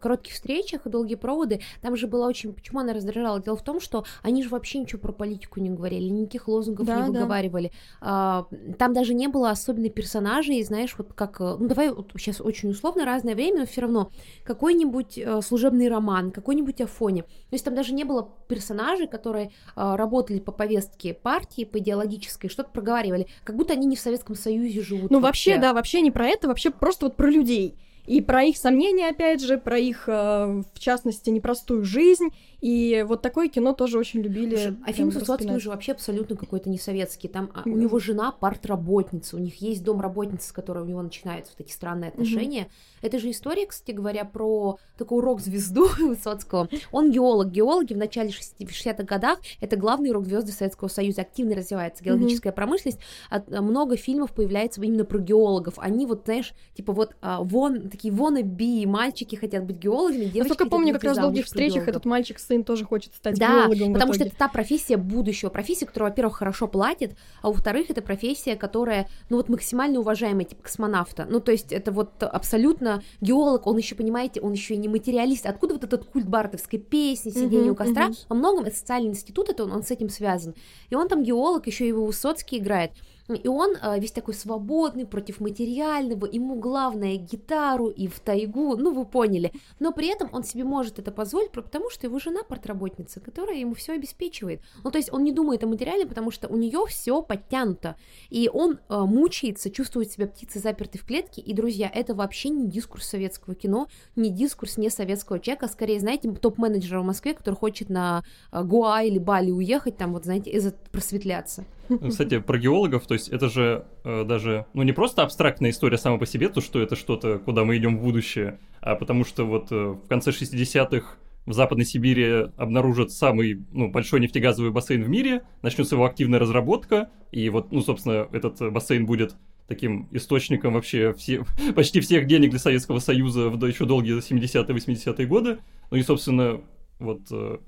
коротких 0.00 0.34
встречах 0.34 0.86
и 0.86 0.90
долгие 0.90 1.14
проводы, 1.14 1.60
там 1.80 1.96
же 1.96 2.06
была 2.06 2.26
очень... 2.26 2.52
Почему 2.52 2.80
она 2.80 2.92
раздражала? 2.92 3.40
Дело 3.40 3.56
в 3.56 3.62
том, 3.62 3.80
что 3.80 4.04
они 4.22 4.42
же 4.42 4.48
вообще 4.48 4.78
ничего 4.78 5.00
про 5.00 5.12
политику 5.12 5.60
не 5.60 5.70
говорили, 5.70 6.08
никаких 6.08 6.48
лозунгов 6.48 6.86
да, 6.86 7.00
не 7.00 7.12
выговаривали. 7.12 7.72
Да. 8.00 8.46
Там 8.78 8.92
даже 8.92 9.14
не 9.14 9.28
было 9.28 9.50
особенно 9.50 9.88
персонажей, 9.88 10.62
знаешь, 10.64 10.94
вот 10.98 11.12
как... 11.12 11.40
Ну, 11.40 11.68
давай 11.68 11.92
вот 11.92 12.10
сейчас 12.16 12.40
очень 12.40 12.70
условно, 12.70 13.04
разное 13.04 13.34
время, 13.34 13.60
но 13.60 13.66
все 13.66 13.82
равно 13.82 14.10
какой-нибудь 14.44 15.18
э, 15.18 15.40
служебный 15.42 15.88
роман, 15.88 16.31
какой-нибудь 16.32 16.80
Афоне. 16.80 17.22
То 17.22 17.52
есть 17.52 17.64
там 17.64 17.74
даже 17.74 17.94
не 17.94 18.04
было 18.04 18.28
персонажей, 18.48 19.06
которые 19.06 19.52
э, 19.76 19.94
работали 19.96 20.40
по 20.40 20.52
повестке 20.52 21.14
партии, 21.14 21.64
по 21.64 21.78
идеологической, 21.78 22.50
что-то 22.50 22.70
проговаривали, 22.70 23.26
как 23.44 23.56
будто 23.56 23.72
они 23.72 23.86
не 23.86 23.96
в 23.96 24.00
Советском 24.00 24.34
Союзе 24.34 24.82
живут. 24.82 25.10
Ну 25.10 25.20
вообще, 25.20 25.52
вообще 25.52 25.60
да, 25.60 25.72
вообще 25.72 26.00
не 26.00 26.10
про 26.10 26.26
это, 26.26 26.48
вообще 26.48 26.70
просто 26.70 27.06
вот 27.06 27.16
про 27.16 27.30
людей. 27.30 27.78
И 28.06 28.20
про 28.20 28.42
их 28.42 28.56
сомнения, 28.56 29.08
опять 29.08 29.40
же, 29.42 29.58
про 29.58 29.78
их, 29.78 30.08
э, 30.08 30.62
в 30.74 30.78
частности, 30.78 31.30
непростую 31.30 31.84
жизнь. 31.84 32.28
И 32.60 33.04
вот 33.08 33.22
такое 33.22 33.48
кино 33.48 33.72
тоже 33.72 33.98
очень 33.98 34.20
любили. 34.20 34.56
Слушай, 34.56 34.76
а 34.86 34.92
фильм 34.92 35.10
с 35.10 35.16
Высоцким 35.16 35.58
же 35.58 35.68
вообще 35.68 35.92
абсолютно 35.92 36.36
какой-то 36.36 36.70
не 36.70 36.78
советский. 36.78 37.28
Там 37.28 37.46
mm-hmm. 37.46 37.70
у 37.70 37.76
него 37.76 37.98
жена 37.98 38.30
партработница, 38.30 39.36
у 39.36 39.40
них 39.40 39.60
есть 39.60 39.82
дом 39.82 40.00
работницы, 40.00 40.48
с 40.48 40.52
которой 40.52 40.84
у 40.84 40.86
него 40.86 41.02
начинаются 41.02 41.52
вот 41.56 41.66
эти 41.66 41.72
странные 41.72 42.10
отношения. 42.10 42.62
Mm-hmm. 42.62 43.06
Это 43.06 43.18
же 43.18 43.30
история, 43.30 43.66
кстати 43.66 43.90
говоря, 43.90 44.24
про 44.24 44.78
такую 44.96 45.22
рок-звезду 45.22 45.88
Высоцкого. 45.98 46.68
Он 46.92 47.10
геолог. 47.10 47.50
Геологи 47.50 47.94
в 47.94 47.98
начале 47.98 48.30
60-х 48.30 49.02
годах 49.04 49.40
это 49.60 49.76
главные 49.76 50.12
рок-звезды 50.12 50.52
Советского 50.52 50.88
Союза. 50.88 51.22
Активно 51.22 51.56
развивается 51.56 52.04
геологическая 52.04 52.52
mm-hmm. 52.52 52.56
промышленность. 52.56 53.00
А, 53.30 53.42
много 53.60 53.96
фильмов 53.96 54.32
появляется 54.32 54.80
именно 54.80 55.04
про 55.04 55.18
геологов. 55.18 55.74
Они 55.78 56.06
вот, 56.06 56.22
знаешь, 56.26 56.52
типа 56.74 56.92
вот 56.92 57.16
а, 57.20 57.42
вон 57.42 57.90
такие 57.92 58.12
wannabe, 58.12 58.86
мальчики 58.86 59.36
хотят 59.36 59.64
быть 59.64 59.76
геологами, 59.76 60.24
девочки 60.24 60.38
Насколько 60.38 60.66
помню, 60.66 60.92
как 60.94 61.04
раз 61.04 61.18
в 61.18 61.20
долгих 61.20 61.46
встречах 61.46 61.86
этот 61.86 62.04
мальчик-сын 62.04 62.64
тоже 62.64 62.84
хочет 62.84 63.14
стать 63.14 63.38
Да, 63.38 63.66
геологом 63.68 63.94
потому 63.94 64.12
что 64.14 64.24
это 64.24 64.36
та 64.36 64.48
профессия 64.48 64.96
будущего, 64.96 65.50
профессия, 65.50 65.86
которая, 65.86 66.10
во-первых, 66.10 66.38
хорошо 66.38 66.66
платит, 66.66 67.16
а 67.42 67.48
во-вторых, 67.48 67.90
это 67.90 68.02
профессия, 68.02 68.56
которая, 68.56 69.08
ну 69.30 69.36
вот 69.36 69.48
максимально 69.48 70.00
уважаемая, 70.00 70.44
типа 70.44 70.62
космонавта. 70.62 71.26
Ну 71.28 71.40
то 71.40 71.52
есть 71.52 71.72
это 71.72 71.92
вот 71.92 72.22
абсолютно 72.22 73.02
геолог, 73.20 73.66
он 73.66 73.76
еще, 73.76 73.94
понимаете, 73.94 74.40
он 74.40 74.52
еще 74.52 74.74
и 74.74 74.78
не 74.78 74.88
материалист. 74.88 75.46
Откуда 75.46 75.74
вот 75.74 75.84
этот 75.84 76.04
культ 76.06 76.26
бартовской 76.28 76.78
песни, 76.78 77.30
сидение 77.30 77.62
Мгм, 77.62 77.72
у 77.72 77.74
костра? 77.74 78.06
мгм. 78.06 78.16
Во 78.28 78.36
многом 78.36 78.64
это 78.64 78.76
социальный 78.76 79.10
институт, 79.10 79.48
это 79.50 79.64
он, 79.64 79.72
он 79.72 79.82
с 79.82 79.90
этим 79.90 80.08
связан. 80.08 80.54
И 80.90 80.94
он 80.94 81.08
там 81.08 81.22
геолог, 81.22 81.66
еще 81.66 81.86
его 81.86 82.06
Высоцкий 82.06 82.58
играет. 82.58 82.92
И 83.34 83.48
он 83.48 83.76
э, 83.76 83.98
весь 83.98 84.12
такой 84.12 84.34
свободный, 84.34 85.06
против 85.06 85.40
материального, 85.40 86.26
ему 86.26 86.56
главное 86.56 87.16
гитару 87.16 87.88
и 87.88 88.06
в 88.08 88.20
тайгу, 88.20 88.76
ну 88.76 88.92
вы 88.92 89.04
поняли. 89.04 89.52
Но 89.78 89.92
при 89.92 90.08
этом 90.08 90.28
он 90.32 90.44
себе 90.44 90.64
может 90.64 90.98
это 90.98 91.12
позволить, 91.12 91.50
потому 91.50 91.90
что 91.90 92.06
его 92.06 92.18
жена 92.18 92.42
портработница, 92.42 93.20
которая 93.20 93.58
ему 93.58 93.74
все 93.74 93.92
обеспечивает. 93.92 94.60
Ну 94.84 94.90
то 94.90 94.98
есть 94.98 95.12
он 95.12 95.24
не 95.24 95.32
думает 95.32 95.62
о 95.64 95.66
материале, 95.66 96.06
потому 96.06 96.30
что 96.30 96.48
у 96.48 96.56
нее 96.56 96.84
все 96.88 97.22
подтянуто. 97.22 97.96
И 98.30 98.50
он 98.52 98.78
э, 98.88 98.98
мучается, 99.00 99.70
чувствует 99.70 100.10
себя 100.10 100.26
птицей 100.26 100.60
запертой 100.60 101.00
в 101.00 101.06
клетке. 101.06 101.40
И, 101.40 101.54
друзья, 101.54 101.90
это 101.92 102.14
вообще 102.14 102.48
не 102.48 102.68
дискурс 102.68 103.06
советского 103.06 103.54
кино, 103.54 103.86
не 104.16 104.30
дискурс 104.30 104.76
не 104.78 104.90
советского 104.90 105.38
человека, 105.38 105.66
а 105.66 105.68
скорее, 105.68 106.00
знаете, 106.00 106.30
топ-менеджера 106.32 107.00
в 107.00 107.04
Москве, 107.04 107.34
который 107.34 107.54
хочет 107.54 107.88
на 107.88 108.24
Гуа 108.52 109.02
или 109.02 109.18
Бали 109.18 109.50
уехать, 109.50 109.96
там 109.96 110.12
вот, 110.12 110.24
знаете, 110.24 110.50
из 110.50 110.72
просветляться. 110.90 111.64
Кстати, 112.08 112.38
про 112.38 112.58
геологов, 112.58 113.06
то 113.06 113.14
есть 113.14 113.21
это 113.28 113.48
же 113.48 113.84
э, 114.04 114.24
даже, 114.24 114.66
ну 114.74 114.82
не 114.82 114.92
просто 114.92 115.22
абстрактная 115.22 115.70
история 115.70 115.98
сама 115.98 116.18
по 116.18 116.26
себе, 116.26 116.48
то, 116.48 116.60
что 116.60 116.80
это 116.80 116.96
что-то, 116.96 117.38
куда 117.38 117.64
мы 117.64 117.76
идем 117.76 117.98
в 117.98 118.02
будущее, 118.02 118.58
а 118.80 118.94
потому 118.94 119.24
что 119.24 119.44
вот 119.44 119.70
э, 119.70 119.74
в 119.74 120.08
конце 120.08 120.30
60-х 120.30 121.16
в 121.44 121.52
Западной 121.52 121.84
Сибири 121.84 122.50
обнаружат 122.56 123.10
самый 123.10 123.64
ну, 123.72 123.90
большой 123.90 124.20
нефтегазовый 124.20 124.70
бассейн 124.70 125.02
в 125.02 125.08
мире, 125.08 125.42
начнется 125.62 125.96
его 125.96 126.04
активная 126.04 126.38
разработка, 126.38 127.10
и 127.32 127.48
вот, 127.48 127.72
ну, 127.72 127.80
собственно, 127.80 128.28
этот 128.32 128.60
э, 128.60 128.70
бассейн 128.70 129.06
будет 129.06 129.34
таким 129.66 130.08
источником 130.12 130.74
вообще 130.74 131.12
все, 131.14 131.44
почти 131.74 132.00
всех 132.00 132.26
денег 132.26 132.50
для 132.50 132.58
Советского 132.58 132.98
Союза 132.98 133.48
в 133.48 133.64
еще 133.66 133.86
долгие 133.86 134.18
70-е, 134.18 134.76
80-е 134.76 135.26
годы. 135.26 135.58
Ну 135.90 135.96
и, 135.96 136.02
собственно, 136.02 136.60
вот 136.98 137.22
э, 137.30 137.58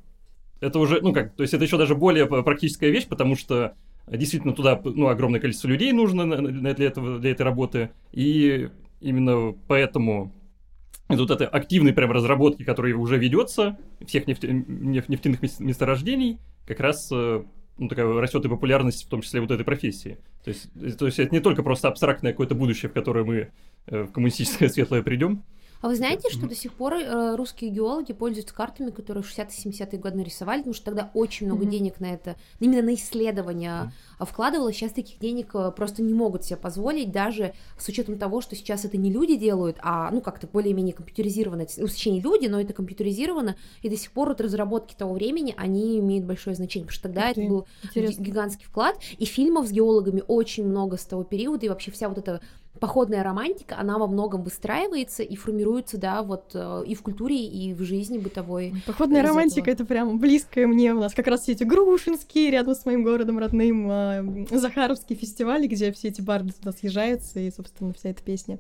это 0.61 0.79
уже, 0.79 1.01
ну 1.01 1.13
как, 1.13 1.35
то 1.35 1.43
есть 1.43 1.55
это 1.55 1.65
еще 1.65 1.79
даже 1.79 1.95
более 1.95 2.27
практическая 2.27 2.91
вещь, 2.91 3.07
потому 3.07 3.37
что 3.37 3.77
действительно 4.07 4.55
туда 4.55 4.81
ну, 4.85 5.09
огромное 5.09 5.41
количество 5.41 5.69
людей 5.69 5.93
нужно 5.93 6.27
для, 6.37 6.87
этого, 6.87 7.19
для 7.19 7.31
этой 7.31 7.43
работы, 7.43 7.91
и 8.13 8.69
именно 9.01 9.55
поэтому 9.67 10.33
из 11.11 11.19
вот 11.19 11.31
этой 11.31 11.47
активной 11.47 11.93
прям 11.93 12.13
разработки, 12.13 12.63
которая 12.63 12.95
уже 12.95 13.19
ведется, 13.19 13.77
всех 14.07 14.27
нефте- 14.27 14.51
неф- 14.51 15.09
нефтяных 15.09 15.43
мес- 15.43 15.61
месторождений, 15.61 16.39
как 16.67 16.81
раз 16.81 17.11
э, 17.13 17.45
ну, 17.77 17.89
такая 17.89 18.07
растет 18.21 18.45
и 18.45 18.49
популярность, 18.49 19.05
в 19.05 19.09
том 19.09 19.21
числе 19.21 19.41
вот 19.41 19.51
этой 19.51 19.65
профессии. 19.65 20.19
То 20.45 20.51
есть, 20.51 20.69
то 20.99 21.07
есть 21.07 21.19
это 21.19 21.35
не 21.35 21.41
только 21.41 21.63
просто 21.63 21.89
абстрактное 21.89 22.33
какое-то 22.33 22.55
будущее, 22.55 22.89
в 22.91 22.95
которое 22.95 23.25
мы 23.25 23.51
э, 23.87 24.03
в 24.05 24.13
коммунистическое 24.13 24.69
светлое 24.71 25.03
придем, 25.03 25.43
А 25.85 25.89
вы 25.89 25.97
знаете, 25.97 26.31
что 26.31 26.49
до 26.49 26.55
сих 26.55 26.73
пор 26.73 26.95
э, 26.95 27.37
русские 27.37 27.69
геологи 27.71 28.15
пользуются 28.15 28.55
картами, 28.55 28.91
которые 28.91 29.23
в 29.23 29.31
60-70-е 29.31 29.99
годы 29.99 30.17
нарисовали, 30.17 30.61
потому 30.61 30.73
что 30.73 30.87
тогда 30.87 31.11
очень 31.13 31.45
много 31.47 31.65
Мгм. 31.65 31.71
денег 31.71 32.01
на 32.01 32.07
это, 32.07 32.37
именно 32.59 32.81
на 32.81 32.95
исследования 32.95 33.93
а, 34.19 34.25
вкладывалось. 34.25 34.77
Сейчас 34.77 34.93
таких 34.93 35.19
денег 35.19 35.55
э, 35.55 35.71
просто 35.77 36.01
не 36.01 36.15
могут 36.15 36.43
себе 36.43 36.57
позволить, 36.57 37.13
даже 37.13 37.53
с 37.79 37.87
учетом 37.87 38.17
того, 38.17 38.41
что 38.41 38.57
сейчас 38.57 38.87
это 38.87 38.97
не 38.97 39.13
люди 39.13 39.37
делают, 39.37 39.77
а 39.83 40.11
ну 40.11 40.23
как-то 40.23 40.47
более-менее 40.47 40.95
компьютеризировано, 40.95 41.61
это, 41.61 41.75
ну, 41.77 41.87
точнее 41.87 42.19
люди, 42.23 42.47
но 42.47 42.59
это 42.59 42.73
компьютеризировано, 42.73 43.55
и 43.83 43.91
до 43.91 43.97
сих 43.99 44.11
пор 44.13 44.29
вот 44.29 44.41
разработки 44.41 44.95
того 44.95 45.13
времени, 45.13 45.55
они 45.59 45.99
имеют 45.99 46.25
большое 46.25 46.57
значение, 46.57 46.87
потому 46.87 46.95
что 46.95 47.03
тогда 47.03 47.29
это 47.29 47.43
ты, 47.43 47.47
был 47.47 47.67
Интересно. 47.83 48.23
ги- 48.23 48.31
гигантский 48.31 48.65
вклад, 48.65 48.97
и 49.19 49.27
фильмов 49.27 49.67
с 49.67 49.71
геологами 49.71 50.23
очень 50.29 50.67
много 50.67 50.97
с 50.97 51.05
того 51.05 51.25
периода, 51.25 51.67
и 51.67 51.69
вообще 51.69 51.91
вся 51.91 52.09
вот 52.09 52.17
эта 52.17 52.41
походная 52.81 53.23
романтика, 53.23 53.79
она 53.79 53.99
во 53.99 54.07
многом 54.07 54.43
выстраивается 54.43 55.23
и 55.23 55.37
формируется, 55.37 55.99
да, 55.99 56.23
вот 56.23 56.51
э, 56.55 56.83
и 56.87 56.95
в 56.95 57.03
культуре, 57.03 57.47
и 57.47 57.73
в 57.73 57.83
жизни 57.83 58.19
бытовой. 58.19 58.75
Походная 58.87 59.23
из 59.23 59.29
романтика 59.29 59.71
это 59.71 59.85
прям 59.85 60.19
близкое 60.19 60.67
мне. 60.67 60.93
У 60.93 61.01
нас 61.01 61.15
как 61.15 61.27
раз 61.29 61.43
все 61.43 61.53
эти 61.53 61.65
Грушинские 61.65 62.51
рядом 62.51 62.75
с 62.75 62.85
моим 62.85 63.05
городом 63.05 63.39
родным, 63.39 63.89
а, 63.91 64.25
Захаровские 64.51 65.19
фестивали, 65.19 65.67
где 65.67 65.93
все 65.93 66.09
эти 66.09 66.21
барды 66.21 66.53
туда 66.53 66.73
съезжаются, 66.73 67.41
и, 67.41 67.51
собственно, 67.51 67.93
вся 67.93 68.11
эта 68.11 68.23
песня. 68.23 68.59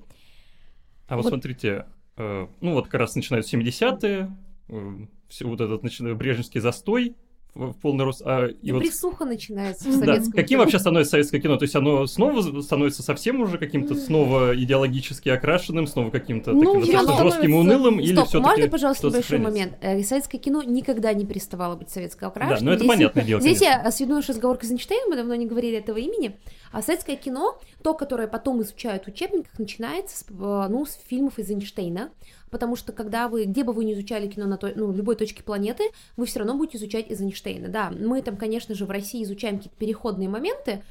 А 1.08 1.16
вот, 1.16 1.24
Вот. 1.24 1.30
смотрите, 1.30 1.86
э, 2.16 2.46
ну 2.60 2.72
вот 2.72 2.86
как 2.86 3.00
раз 3.00 3.14
начинают 3.16 3.46
70-е, 3.46 4.30
э, 4.68 4.92
все 5.28 5.46
вот 5.46 5.60
этот 5.60 5.82
начинает 5.82 6.16
брежневский 6.16 6.60
застой 6.60 7.16
в, 7.54 7.72
полный 7.74 8.04
рост. 8.04 8.22
А, 8.24 8.46
и 8.46 8.54
И 8.62 8.72
вот, 8.72 8.80
присуха 8.80 9.24
начинается 9.24 9.88
в 9.88 9.92
Да, 9.92 9.98
да, 9.98 10.06
советском 10.06 10.32
каким 10.32 10.58
вообще 10.58 10.78
становится 10.78 11.12
советское 11.12 11.40
кино? 11.40 11.56
То 11.56 11.64
есть 11.64 11.76
оно 11.76 12.06
снова 12.06 12.60
становится 12.62 13.02
совсем 13.02 13.40
уже 13.40 13.58
каким-то 13.58 13.94
снова 13.94 14.56
идеологически 14.56 15.28
окрашенным, 15.28 15.86
снова 15.86 16.10
каким-то 16.10 16.52
Ну, 16.52 16.80
таким 16.80 16.98
оно 16.98 17.22
жестким 17.22 17.54
унылым, 17.54 18.00
или 18.00 18.14
Стоп, 18.14 18.28
все 18.28 18.40
можно, 18.40 18.68
пожалуйста, 18.68 19.06
небольшой 19.08 19.38
момент? 19.38 19.74
Э, 19.80 20.02
Советское 20.02 20.38
кино 20.38 20.62
никогда 20.62 21.12
не 21.12 21.24
переставало 21.24 21.76
быть 21.76 21.90
советское 21.90 22.26
окрашенным. 22.26 22.58
Да, 22.58 22.64
ну 22.64 22.70
это 22.72 22.80
Здесь- 22.80 22.88
понятное 22.88 23.24
дело, 23.24 23.40
Здесь 23.40 23.58
конечно. 23.60 23.82
я 23.84 23.90
сведу 23.92 24.14
наш 24.14 24.28
разговор 24.28 24.56
к 24.58 24.64
Эйзенштейну, 24.64 25.10
мы 25.10 25.16
давно 25.16 25.34
не 25.34 25.46
говорили 25.46 25.78
этого 25.78 25.98
имени. 25.98 26.36
А 26.72 26.82
советское 26.82 27.16
кино, 27.16 27.58
то, 27.82 27.94
которое 27.94 28.26
потом 28.26 28.60
изучают 28.62 29.04
в 29.04 29.08
учебниках, 29.08 29.56
начинается 29.58 30.18
с, 30.18 30.24
э, 30.28 30.32
ну, 30.68 30.84
с 30.86 30.98
фильмов 31.06 31.38
Эйзенштейна, 31.38 32.10
потому 32.54 32.76
что 32.76 32.92
когда 32.92 33.26
вы, 33.26 33.46
где 33.46 33.64
бы 33.64 33.72
вы 33.72 33.84
не 33.84 33.94
изучали 33.94 34.28
кино 34.28 34.46
на 34.46 34.56
той, 34.56 34.74
ну, 34.76 34.92
любой 34.92 35.16
точке 35.16 35.42
планеты, 35.42 35.82
вы 36.16 36.24
все 36.24 36.38
равно 36.38 36.56
будете 36.56 36.78
изучать 36.78 37.10
Эйзенштейна. 37.10 37.66
Да, 37.66 37.90
мы 37.90 38.22
там, 38.22 38.36
конечно 38.36 38.76
же, 38.76 38.86
в 38.86 38.90
России 38.92 39.24
изучаем 39.24 39.56
какие-то 39.56 39.76
переходные 39.76 40.28
моменты, 40.28 40.84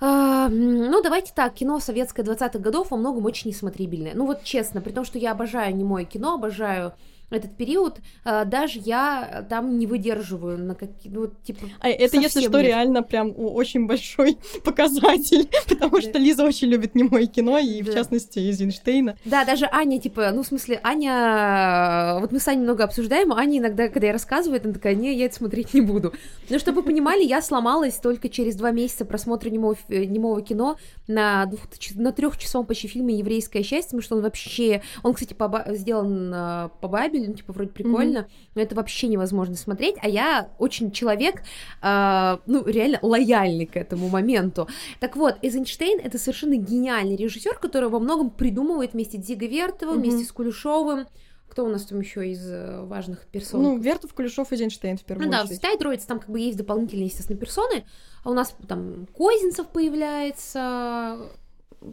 а, 0.00 0.50
ну, 0.50 1.02
давайте 1.02 1.32
так, 1.34 1.54
кино 1.54 1.80
советское 1.80 2.22
20-х 2.22 2.58
годов 2.58 2.90
во 2.90 2.98
многом 2.98 3.24
очень 3.24 3.50
несмотрибельное. 3.50 4.12
Ну, 4.14 4.26
вот 4.26 4.44
честно, 4.44 4.82
при 4.82 4.92
том, 4.92 5.06
что 5.06 5.18
я 5.18 5.32
обожаю 5.32 5.74
немое 5.74 6.04
кино, 6.04 6.34
обожаю 6.34 6.92
этот 7.30 7.56
период, 7.56 7.98
а, 8.24 8.44
даже 8.44 8.78
я 8.78 9.46
там 9.48 9.78
не 9.78 9.86
выдерживаю 9.86 10.58
на 10.58 10.74
какие 10.74 11.12
ну, 11.12 11.20
вот, 11.22 11.42
типа... 11.42 11.66
А 11.80 11.88
это, 11.88 12.16
если 12.16 12.40
что, 12.40 12.58
нет. 12.58 12.68
реально 12.68 13.02
прям 13.02 13.34
очень 13.36 13.86
большой 13.86 14.38
показатель, 14.64 15.48
потому 15.68 16.00
что 16.00 16.18
Лиза 16.18 16.44
очень 16.44 16.68
любит 16.68 16.94
немое 16.94 17.26
кино, 17.26 17.58
и, 17.58 17.82
в 17.82 17.92
частности, 17.92 18.38
Эйзенштейна. 18.38 19.16
Да, 19.24 19.44
даже 19.44 19.68
Аня, 19.70 20.00
типа, 20.00 20.30
ну, 20.32 20.42
в 20.42 20.46
смысле, 20.46 20.80
Аня... 20.82 22.18
Вот 22.20 22.32
мы 22.32 22.40
с 22.40 22.48
Аней 22.48 22.62
много 22.62 22.84
обсуждаем, 22.84 23.32
а 23.32 23.38
Аня 23.38 23.58
иногда, 23.58 23.88
когда 23.88 24.06
я 24.06 24.12
рассказываю, 24.12 24.60
она 24.62 24.72
такая, 24.72 24.94
не, 24.94 25.14
я 25.14 25.26
это 25.26 25.34
смотреть 25.34 25.74
не 25.74 25.80
буду. 25.80 26.14
Но 26.48 26.58
чтобы 26.58 26.80
вы 26.80 26.86
понимали, 26.86 27.22
я 27.22 27.42
сломалась 27.42 27.96
только 27.96 28.28
через 28.28 28.56
два 28.56 28.70
месяца 28.70 29.04
просмотра 29.04 29.50
немого, 29.50 29.76
немого 29.88 30.40
кино 30.42 30.76
на, 31.06 31.46
двух, 31.46 31.60
на 31.94 32.12
трехчасовом 32.12 32.66
почти 32.66 32.88
фильме 32.88 33.18
«Еврейское 33.18 33.62
счастье», 33.62 33.88
потому 33.88 34.02
что 34.02 34.16
он 34.16 34.22
вообще... 34.22 34.82
Он, 35.02 35.14
кстати, 35.14 35.34
по, 35.34 35.64
сделан 35.68 36.32
а, 36.34 36.68
по 36.80 36.88
Бабелю, 37.18 37.30
ну, 37.32 37.36
типа, 37.36 37.52
вроде 37.52 37.70
прикольно, 37.70 38.28
но 38.54 38.62
это 38.62 38.74
вообще 38.74 39.08
невозможно 39.08 39.54
смотреть, 39.56 39.96
а 40.00 40.08
я 40.08 40.48
очень 40.58 40.90
человек, 40.90 41.42
а, 41.82 42.40
ну, 42.46 42.64
реально 42.64 42.98
лояльный 43.02 43.66
к 43.66 43.76
этому 43.76 44.08
моменту. 44.08 44.68
Так 45.00 45.16
вот, 45.16 45.36
Эйзенштейн— 45.42 46.00
это 46.04 46.18
совершенно 46.18 46.54
гениальный 46.56 47.16
режиссер, 47.16 47.58
который 47.58 47.88
во 47.88 47.98
многом 47.98 48.30
придумывает 48.30 48.92
вместе 48.92 49.18
с 49.18 49.24
Диго 49.24 49.46
Вертовым, 49.46 49.96
Мгм. 49.98 50.02
вместе 50.04 50.24
с 50.24 50.32
Кулешовым. 50.32 51.06
Кто 51.48 51.64
у 51.64 51.68
нас 51.68 51.84
там 51.86 51.98
еще 52.00 52.28
из 52.30 52.46
э, 52.48 52.82
важных 52.84 53.26
персон? 53.26 53.62
Ну, 53.62 53.78
Вертов, 53.78 54.12
Кулешов, 54.12 54.52
Эйзенштейн 54.52 54.98
в 54.98 55.02
первую 55.02 55.26
Ну 55.26 55.32
да, 55.32 55.38
очередь. 55.42 55.56
Святая 55.56 55.78
Троица, 55.78 56.06
там 56.06 56.20
как 56.20 56.28
бы 56.28 56.38
есть 56.38 56.58
дополнительные, 56.58 57.06
естественно, 57.06 57.38
персоны, 57.38 57.84
а 58.22 58.30
у 58.30 58.34
нас 58.34 58.54
там 58.68 59.06
Козинцев 59.16 59.66
появляется, 59.68 61.18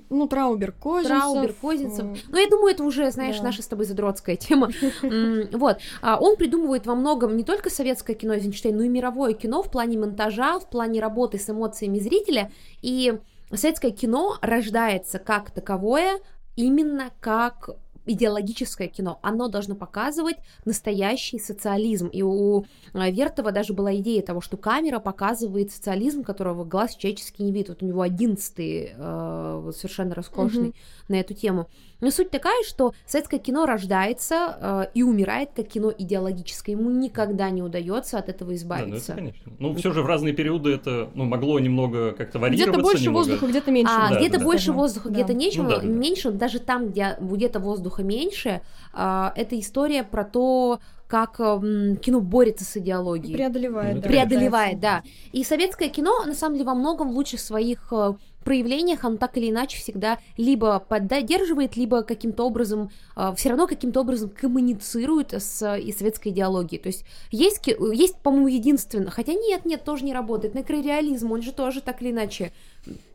Ну, 0.09 0.27
Траубер, 0.27 0.71
Козинцев. 0.71 1.17
Траубер, 1.19 1.53
Козинцев. 1.61 2.05
м, 2.05 2.15
Ну, 2.29 2.37
я 2.37 2.49
думаю, 2.49 2.73
это 2.73 2.83
уже, 2.83 3.11
знаешь, 3.11 3.37
Да. 3.37 3.43
наша 3.45 3.61
с 3.61 3.67
тобой 3.67 3.85
задротская 3.85 4.35
тема. 4.35 4.69
Вот. 5.53 5.77
А 6.01 6.17
Он 6.19 6.35
придумывает 6.37 6.85
во 6.87 6.95
многом 6.95 7.37
не 7.37 7.43
только 7.43 7.69
советское 7.69 8.15
кино 8.15 8.33
Эйзенштейн, 8.33 8.75
но 8.75 8.83
и 8.83 8.87
мировое 8.89 9.33
кино 9.33 9.61
в 9.61 9.69
плане 9.69 9.97
монтажа, 9.97 10.59
в 10.59 10.69
плане 10.69 10.99
работы 10.99 11.37
с 11.37 11.49
эмоциями 11.49 11.99
зрителя. 11.99 12.51
И 12.81 13.19
советское 13.53 13.91
кино 13.91 14.37
рождается 14.41 15.19
как 15.19 15.51
таковое 15.51 16.19
именно 16.55 17.11
как 17.19 17.69
идеологическое 18.05 18.87
кино. 18.87 19.19
Оно 19.21 19.47
должно 19.47 19.75
показывать 19.75 20.37
настоящий 20.65 21.39
социализм. 21.39 22.07
И 22.07 22.21
у 22.21 22.65
а, 22.93 23.09
Вертова 23.09 23.51
даже 23.51 23.73
была 23.73 23.95
идея 23.97 24.21
того, 24.21 24.41
что 24.41 24.57
камера 24.57 24.99
показывает 24.99 25.71
социализм, 25.71 26.23
которого 26.23 26.63
глаз 26.63 26.95
человеческий 26.95 27.43
не 27.43 27.51
видит. 27.51 27.69
Вот 27.69 27.83
у 27.83 27.85
него 27.85 28.01
одиннадцатый, 28.01 28.93
э, 28.95 29.71
совершенно 29.75 30.15
роскошный 30.15 30.69
Мгм. 30.69 30.73
На 31.07 31.15
эту 31.15 31.33
тему. 31.33 31.67
Но 32.01 32.11
суть 32.11 32.29
такая, 32.29 32.63
что 32.63 32.93
советское 33.05 33.39
кино 33.39 33.65
рождается 33.65 34.57
э, 34.59 34.85
и 34.93 35.03
умирает 35.03 35.49
как 35.55 35.67
кино 35.67 35.93
идеологическое. 35.97 36.75
Ему 36.75 36.89
никогда 36.89 37.49
не 37.49 37.61
удается 37.61 38.17
от 38.17 38.29
этого 38.29 38.53
избавиться. 38.55 39.15
Да, 39.15 39.21
ну, 39.21 39.27
это, 39.29 39.35
конечно. 39.37 39.51
Ну, 39.59 39.75
все 39.75 39.91
же 39.91 40.01
в 40.01 40.05
разные 40.05 40.33
периоды 40.33 40.73
это 40.73 41.09
ну, 41.13 41.25
могло 41.25 41.59
немного 41.59 42.11
как-то 42.11 42.39
варьироваться. 42.39 42.71
Где-то 42.71 42.83
больше 42.83 43.03
немного. 43.05 43.17
воздуха, 43.19 43.47
где-то 43.47 43.71
меньше. 43.71 43.93
А, 43.95 44.09
Да, 44.09 44.19
где-то 44.19 44.37
да, 44.39 44.43
больше 44.43 44.67
да. 44.67 44.73
воздуха, 44.73 45.09
Да. 45.09 45.13
где-то 45.15 45.33
меньше, 45.33 45.61
Ну 45.63 45.69
да, 45.69 45.75
да, 45.77 45.81
да. 45.81 45.87
меньше, 45.87 46.31
даже 46.31 46.59
там, 46.59 46.89
где 46.89 47.17
где-то 47.19 47.59
воздуха 47.59 48.03
меньше, 48.03 48.61
а, 48.93 49.31
это 49.35 49.59
история 49.59 50.03
про 50.03 50.25
то, 50.25 50.79
как 51.07 51.39
м, 51.39 51.97
кино 51.97 52.19
борется 52.19 52.65
с 52.65 52.77
идеологией. 52.77 53.35
Преодолевает, 53.35 53.95
Ну, 53.97 54.01
да. 54.01 54.07
преодолевает, 54.07 54.79
да. 54.79 55.03
И 55.31 55.43
советское 55.43 55.89
кино, 55.89 56.23
на 56.25 56.33
самом 56.33 56.55
деле, 56.55 56.65
во 56.65 56.73
многом 56.73 57.11
в 57.11 57.15
лучших 57.15 57.39
своих 57.39 57.87
э, 57.91 58.13
проявлениях, 58.45 59.03
оно 59.03 59.17
так 59.17 59.37
или 59.37 59.49
иначе 59.49 59.77
всегда 59.77 60.19
либо 60.37 60.79
поддерживает, 60.79 61.75
либо 61.75 62.03
каким-то 62.03 62.45
образом, 62.45 62.91
все 63.35 63.49
равно 63.49 63.67
каким-то 63.67 64.01
образом 64.01 64.29
коммуницирует 64.29 65.33
с 65.33 65.61
э, 65.61 65.81
и 65.81 65.91
советской 65.91 66.29
идеологией. 66.29 66.81
То 66.81 66.87
есть 66.87 67.03
есть, 67.31 67.59
ки- 67.59 67.75
есть 67.93 68.17
по-моему, 68.19 68.47
единственно, 68.47 69.11
хотя 69.11 69.33
нет, 69.33 69.65
нет, 69.65 69.83
тоже 69.83 70.05
не 70.05 70.13
работает. 70.13 70.55
Некрореализм, 70.55 71.31
он 71.31 71.41
же 71.41 71.51
тоже 71.51 71.81
так 71.81 72.01
или 72.01 72.11
иначе 72.11 72.53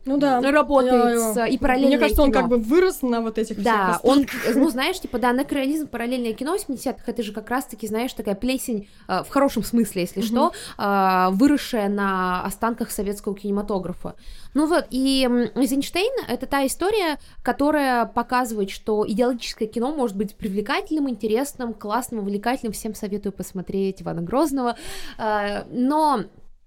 Ну 0.05 0.17
да. 0.17 0.41
работает 0.51 1.37
и 1.49 1.57
параллельное 1.57 1.89
Мне 1.89 1.99
кажется, 1.99 2.23
он 2.23 2.31
кино. 2.31 2.41
как 2.41 2.49
бы 2.49 2.57
вырос 2.57 3.01
на 3.03 3.21
вот 3.21 3.37
этих 3.37 3.61
Да, 3.61 3.99
всех 3.99 4.05
он, 4.05 4.25
ну, 4.55 4.69
знаешь, 4.69 4.99
типа, 4.99 5.19
да, 5.19 5.31
некрореализм, 5.31 5.87
параллельное 5.87 6.33
кино 6.33 6.55
80-х, 6.55 7.03
это 7.05 7.21
же 7.21 7.31
как 7.31 7.49
раз-таки, 7.49 7.87
знаешь, 7.87 8.13
такая 8.13 8.35
плесень, 8.35 8.89
э, 9.07 9.23
в 9.23 9.29
хорошем 9.29 9.63
смысле, 9.63 10.01
если 10.01 10.21
что, 10.21 10.53
э, 10.77 11.27
выросшая 11.31 11.87
на 11.87 12.43
останках 12.43 12.89
советского 12.89 13.35
кинематографа. 13.35 14.15
Ну 14.53 14.65
вот, 14.65 14.87
и 14.89 15.27
Эйзенштейн— 15.55 16.11
это 16.27 16.45
та 16.47 16.65
история, 16.65 17.19
которая 17.43 18.05
показывает, 18.05 18.71
что 18.71 19.05
идеологическое 19.07 19.67
кино 19.67 19.93
может 19.93 20.17
быть 20.17 20.35
привлекательным, 20.35 21.09
интересным, 21.09 21.73
классным, 21.73 22.21
увлекательным. 22.21 22.73
Всем 22.73 22.95
советую 22.95 23.33
посмотреть 23.33 24.01
Ивана 24.01 24.21
Грозного. 24.21 24.77
Э, 25.17 25.63
Но 25.69 26.23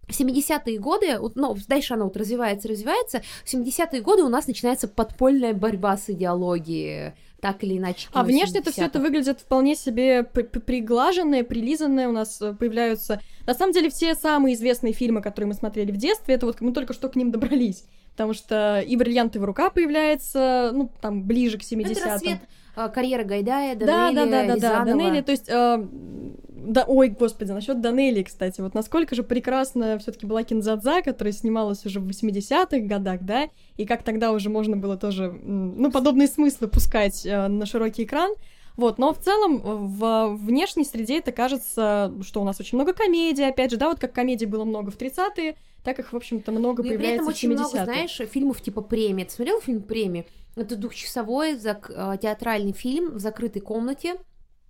в 0.09 0.19
70-е 0.19 0.79
годы, 0.79 1.19
ну, 1.35 1.57
дальше 1.69 1.95
она 1.95 2.05
вот 2.05 2.17
развивается, 2.17 2.69
развивается, 2.69 3.23
в 3.45 3.53
70-е 3.53 4.01
годы 4.01 4.23
у 4.23 4.29
нас 4.29 4.47
начинается 4.47 4.89
подпольная 4.89 5.55
борьба 5.55 5.97
с 5.97 6.11
идеологией, 6.11 7.13
так 7.41 7.63
или 7.65 7.79
иначе. 7.79 8.09
А 8.13 8.23
внешне 8.23 8.61
это 8.61 8.73
все 8.73 8.85
это 8.85 8.99
70-х. 8.99 9.07
выглядит 9.07 9.41
вполне 9.41 9.77
себе 9.77 10.23
при- 10.23 10.45
при- 10.45 10.61
приглаженное, 10.61 11.45
прилизанное. 11.45 12.09
У 12.09 12.13
нас 12.13 12.41
э, 12.41 12.55
появляются... 12.55 13.21
На 13.47 13.55
самом 13.55 13.73
деле 13.73 13.91
все 13.91 14.15
самые 14.15 14.55
известные 14.55 14.93
фильмы, 14.93 15.21
которые 15.21 15.49
мы 15.49 15.55
смотрели 15.55 15.93
в 15.93 15.97
детстве, 15.97 16.35
это 16.37 16.47
вот 16.47 16.61
мы 16.61 16.73
только 16.73 16.95
что 16.95 17.09
к 17.09 17.17
ним 17.17 17.31
добрались. 17.31 17.85
Потому 18.13 18.33
что 18.33 18.81
и 18.81 18.97
«Бриллиантовая 18.97 19.47
рука» 19.47 19.71
появляется, 19.71 20.71
ну, 20.73 20.91
там, 21.01 21.25
ближе 21.25 21.59
к 21.59 21.63
70-м. 21.63 21.91
Это 21.93 22.05
рассвет 22.05 22.39
э, 22.77 22.89
карьеры 22.89 23.25
Гайдая, 23.25 23.75
Да, 23.77 23.87
Данелия, 23.87 24.25
да, 24.25 24.25
да, 24.25 24.31
да, 24.31 24.47
да, 24.47 24.55
Рязанова. 24.55 24.85
Данелли, 24.87 25.21
то 25.23 25.33
есть, 25.33 25.49
э, 25.49 25.87
да, 26.67 26.85
ой, 26.87 27.09
господи, 27.09 27.53
насчет 27.53 27.81
Данелли, 27.81 28.23
кстати, 28.23 28.61
вот 28.61 28.75
насколько 28.75 29.15
же 29.15 29.23
прекрасна 29.23 29.99
все-таки 29.99 30.27
была 30.27 30.43
Кинзадза, 30.45 31.03
которая 31.03 31.33
снималась 31.33 31.85
уже 31.85 32.01
в 32.01 32.09
80-х 32.09 32.79
годах, 32.81 33.21
да, 33.23 33.49
и 33.77 33.85
как 33.85 34.03
тогда 34.03 34.33
уже 34.33 34.49
можно 34.49 34.77
было 34.77 34.97
тоже, 34.97 35.31
ну, 35.31 35.91
подобные 35.91 36.29
смыслы 36.29 36.69
пускать 36.69 37.27
э, 37.27 37.49
на 37.49 37.67
широкий 37.67 38.05
экран, 38.05 38.33
вот, 38.77 38.99
но 38.99 39.13
в 39.13 39.19
целом 39.19 39.57
э, 39.57 39.61
в 39.63 40.37
внешней 40.37 40.85
среде 40.85 41.19
это 41.19 41.33
кажется, 41.33 42.13
что 42.23 42.41
у 42.41 42.45
нас 42.45 42.59
очень 42.61 42.77
много 42.79 42.93
комедий, 42.93 43.45
опять 43.45 43.71
же, 43.71 43.77
да, 43.77 43.89
вот 43.89 44.01
как 44.01 44.13
комедий 44.13 44.47
было 44.47 44.65
много 44.65 44.91
в 44.91 44.97
30-е, 44.97 45.57
так 45.85 45.99
их, 45.99 46.13
в 46.13 46.17
общем-то, 46.17 46.51
много 46.51 46.83
Ну 46.83 46.89
и 46.89 46.93
при 46.93 46.97
появляется 46.97 47.23
этом 47.25 47.29
очень 47.29 47.51
70-е. 47.51 47.59
много, 47.59 47.85
знаешь, 47.85 48.21
фильмов 48.33 48.63
типа 48.63 48.81
«Премия». 48.81 49.27
Ты 49.27 49.33
смотрел 49.33 49.61
фильм 49.61 49.83
«Премия»? 49.83 50.25
Это 50.57 50.77
двухчасовой 50.77 51.55
зак- 51.55 51.93
э, 52.15 52.19
театральный 52.19 52.73
фильм 52.73 53.15
в 53.15 53.19
закрытой 53.19 53.61
комнате 53.61 54.15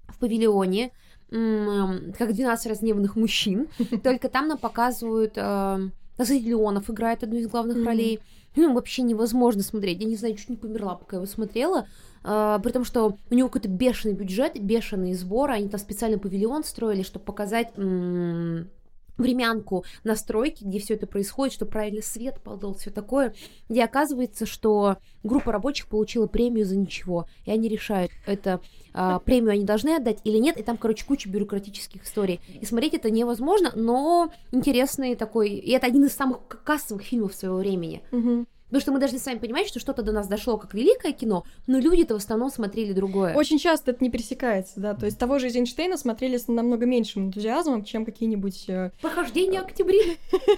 в 0.09 0.19
павильоне, 0.19 0.93
м, 1.31 2.13
как 2.19 2.33
12 2.33 2.67
разгневанных 2.69 3.17
мужчин. 3.17 3.69
Только 4.03 4.29
там 4.29 4.49
нам 4.49 4.59
показывают... 4.59 5.35
э, 5.37 5.79
Назарий 6.17 6.45
Леонов 6.45 6.89
играет 6.91 7.25
одну 7.25 7.39
из 7.39 7.49
главных 7.49 7.85
ролей. 7.85 8.21
Ну, 8.55 8.73
вообще 8.73 9.03
невозможно 9.03 9.65
смотреть. 9.65 10.01
Я 10.01 10.07
не 10.07 10.15
знаю, 10.15 10.37
чуть 10.37 10.49
не 10.49 10.57
померла, 10.57 10.95
пока 10.95 11.17
его 11.17 11.27
смотрела. 11.27 11.89
А, 12.23 12.61
при 12.61 12.71
том, 12.71 12.85
что 12.85 13.19
у 13.31 13.35
него 13.35 13.49
какой-то 13.49 13.69
бешеный 13.69 14.15
бюджет, 14.15 14.53
бешеные 14.63 15.17
сборы. 15.17 15.55
Они 15.55 15.69
там 15.69 15.81
специально 15.81 16.17
павильон 16.21 16.63
строили, 16.63 17.03
чтобы 17.03 17.25
показать 17.25 17.73
м, 17.77 18.71
времянку 19.17 19.85
настройки, 20.03 20.65
где 20.65 20.79
все 20.79 20.95
это 20.95 21.07
происходит, 21.07 21.55
что 21.55 21.67
правильно 21.67 22.03
свет 22.03 22.41
падал, 22.43 22.75
все 22.75 22.91
такое, 22.91 23.35
где 23.69 23.85
оказывается, 23.85 24.47
что 24.47 24.97
группа 25.23 25.53
рабочих 25.53 25.89
получила 25.89 26.27
премию 26.27 26.67
за 26.67 26.77
ничего, 26.77 27.27
и 27.45 27.51
они 27.51 27.69
решают, 27.69 28.13
это 28.27 28.61
а, 28.93 29.19
премию 29.19 29.53
они 29.53 29.65
должны 29.65 29.97
отдать 29.97 30.19
или 30.25 30.39
нет, 30.39 30.57
и 30.57 30.63
там, 30.63 30.77
короче, 30.77 31.05
куча 31.05 31.29
бюрократических 31.29 32.05
историй. 32.05 32.41
И 32.61 32.65
смотреть 32.65 32.95
это 32.95 33.11
невозможно, 33.11 33.73
но 33.75 34.33
интересный 34.53 35.15
такой, 35.17 35.51
и 35.51 35.73
это 35.73 35.87
один 35.87 36.05
из 36.05 36.13
самых 36.13 36.47
кассовых 36.65 37.03
фильмов 37.03 37.35
своего 37.35 37.57
времени. 37.57 38.03
Мгм. 38.13 38.47
Потому 38.75 38.83
что 38.83 38.93
мы 38.93 38.99
должны 38.99 39.21
сами 39.21 39.39
понимать, 39.39 39.69
что 39.69 39.79
что-то 39.79 40.03
до 40.03 40.11
нас 40.11 40.27
дошло 40.27 40.57
как 40.57 40.75
великое 40.75 41.13
кино, 41.13 41.45
но 41.69 41.79
люди-то 41.79 42.15
в 42.15 42.17
основном 42.17 42.51
смотрели 42.51 42.93
другое. 42.93 43.33
Очень 43.33 43.61
часто 43.61 43.93
это 43.93 44.03
не 44.03 44.11
пересекается, 44.11 44.81
да, 44.81 44.95
то 44.95 45.07
есть 45.07 45.17
того 45.17 45.39
же 45.39 45.47
Эйзенштейна 45.47 45.97
смотрели 45.97 46.39
с 46.39 46.49
намного 46.49 46.85
меньшим 46.85 47.27
энтузиазмом, 47.27 47.85
чем 47.85 48.05
какие-нибудь... 48.05 48.65
э, 48.67 48.91
Похождение 49.01 49.61
Октябрины. 49.61 50.17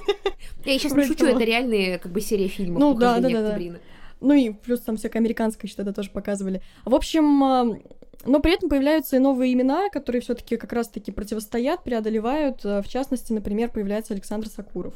Я 0.64 0.78
сейчас 0.78 0.94
не 0.94 1.04
шучу, 1.04 1.26
это 1.26 1.44
реальные 1.44 1.98
как 1.98 2.10
бы 2.10 2.22
серия 2.22 2.48
фильмов 2.48 2.80
Ну 2.80 2.94
да, 2.94 3.16
«Похождение 3.16 3.36
да, 3.36 3.42
да, 3.42 3.48
да. 3.48 3.54
Октябрины». 3.54 3.80
Ну 4.22 4.32
и 4.32 4.48
плюс 4.48 4.80
там 4.80 4.96
всякое 4.96 5.18
американское 5.18 5.70
что-то 5.70 5.92
тоже 5.92 6.08
показывали. 6.08 6.62
В 6.86 6.94
общем, 6.94 7.44
а, 7.44 7.78
но 8.24 8.40
при 8.40 8.54
этом 8.54 8.70
появляются 8.70 9.16
и 9.16 9.18
новые 9.18 9.52
имена, 9.52 9.90
которые 9.90 10.22
все 10.22 10.32
таки 10.32 10.56
как 10.56 10.72
раз-таки 10.72 11.12
противостоят, 11.12 11.84
преодолевают. 11.84 12.64
В 12.64 12.84
частности, 12.88 13.34
например, 13.34 13.68
появляется 13.68 14.14
Александр 14.14 14.48
Сакуров 14.48 14.94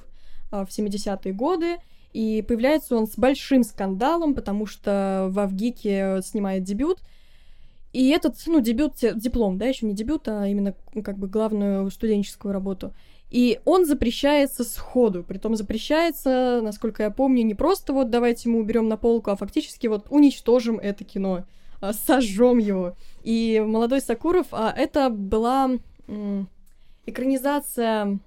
в 0.50 0.68
70-е 0.70 1.34
годы. 1.34 1.76
И 2.12 2.42
появляется 2.42 2.96
он 2.96 3.06
с 3.06 3.16
большим 3.16 3.62
скандалом, 3.62 4.34
потому 4.34 4.66
что 4.66 5.28
в 5.30 5.38
Авгике 5.38 6.20
снимает 6.22 6.64
дебют. 6.64 6.98
И 7.92 8.08
этот, 8.10 8.36
ну, 8.46 8.60
дебют, 8.60 8.94
диплом, 9.14 9.58
да, 9.58 9.66
еще 9.66 9.86
не 9.86 9.94
дебют, 9.94 10.28
а 10.28 10.46
именно 10.46 10.74
ну, 10.94 11.02
как 11.02 11.18
бы 11.18 11.28
главную 11.28 11.90
студенческую 11.90 12.52
работу. 12.52 12.92
И 13.30 13.60
он 13.64 13.86
запрещается 13.86 14.64
сходу. 14.64 15.22
Притом 15.22 15.56
запрещается, 15.56 16.60
насколько 16.62 17.04
я 17.04 17.10
помню, 17.10 17.44
не 17.44 17.54
просто 17.54 17.92
вот 17.92 18.10
давайте 18.10 18.48
мы 18.48 18.60
уберем 18.60 18.88
на 18.88 18.96
полку, 18.96 19.30
а 19.30 19.36
фактически 19.36 19.86
вот 19.86 20.06
уничтожим 20.10 20.78
это 20.78 21.04
кино, 21.04 21.44
а, 21.80 21.92
сожжем 21.92 22.58
его. 22.58 22.96
И 23.22 23.62
молодой 23.64 24.00
Сакуров, 24.00 24.48
а 24.50 24.72
это 24.76 25.10
была 25.10 25.70
экранизация 27.06 28.20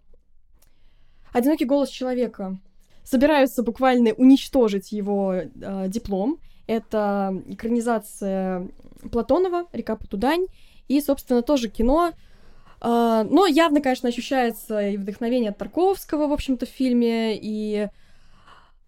Одинокий 1.34 1.66
голос 1.66 1.90
человека. 1.90 2.60
Собираются 3.04 3.64
буквально 3.64 4.14
уничтожить 4.14 4.92
его 4.92 5.34
э, 5.34 5.88
диплом. 5.88 6.40
Это 6.68 7.42
экранизация 7.48 8.70
Платонова, 9.12 9.68
Река 9.74 9.96
Потудань. 9.96 10.48
И, 10.88 11.00
собственно, 11.02 11.42
тоже 11.42 11.70
кино. 11.70 12.14
А, 12.82 13.24
но 13.24 13.46
явно, 13.46 13.82
конечно, 13.82 14.10
ощущается 14.10 14.90
и 14.90 14.98
вдохновение 14.98 15.52
от 15.52 15.58
Тарковского, 15.58 16.28
в 16.28 16.34
общем-то, 16.34 16.66
в 16.66 16.70
фильме, 16.70 17.38
и... 17.38 17.88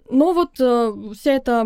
Но 0.08 0.34
вот 0.34 0.60
э, 0.60 0.93
вся 1.16 1.34
эта 1.34 1.66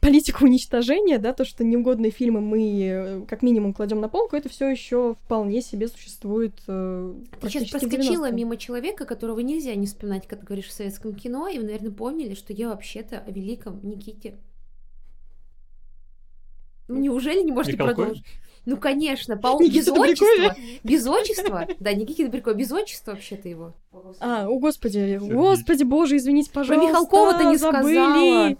политика 0.00 0.44
уничтожения, 0.44 1.18
да, 1.18 1.32
то, 1.32 1.44
что 1.44 1.64
неугодные 1.64 2.12
фильмы 2.12 2.40
мы 2.40 2.80
э, 2.80 3.20
как 3.26 3.42
минимум 3.42 3.74
кладем 3.74 4.00
на 4.00 4.08
полку, 4.08 4.36
это 4.36 4.48
все 4.48 4.68
еще 4.68 5.16
вполне 5.24 5.60
себе 5.62 5.88
существует. 5.88 6.54
э, 6.68 7.14
Ты 7.40 7.50
сейчас 7.50 7.68
проскочила 7.70 8.26
90-е. 8.26 8.32
мимо 8.36 8.56
человека, 8.56 9.04
которого 9.04 9.40
нельзя 9.40 9.74
не 9.74 9.86
вспоминать, 9.86 10.28
когда 10.28 10.44
говоришь 10.44 10.66
в 10.68 10.72
советском 10.72 11.12
кино, 11.14 11.48
и 11.48 11.58
вы, 11.58 11.64
наверное, 11.64 11.90
помнили, 11.90 12.34
что 12.34 12.52
я 12.52 12.68
вообще-то 12.68 13.18
о 13.18 13.30
великом 13.32 13.80
Никите. 13.82 14.38
Ну, 16.86 17.00
неужели 17.00 17.42
не 17.42 17.52
можете 17.52 17.72
Михалкове? 17.72 17.96
продолжить? 17.96 18.24
Ну, 18.64 18.76
конечно, 18.76 19.36
по... 19.36 19.58
Без 19.58 19.88
отчества. 19.88 20.54
Без 20.84 21.06
отчества. 21.06 21.66
Да, 21.80 21.92
Никита 21.92 22.24
Добряков, 22.24 22.56
без 22.56 22.70
отчества 22.70 23.12
вообще-то 23.12 23.48
его. 23.48 23.72
А, 24.20 24.46
о 24.46 24.58
господи, 24.58 25.18
господи 25.20 25.82
боже, 25.82 26.16
извините, 26.16 26.50
Про 26.50 26.60
пожалуйста. 26.60 26.88
Михалкова-то 26.88 27.44
не 27.44 27.56
забыли. 27.56 27.94
сказала. 27.94 28.56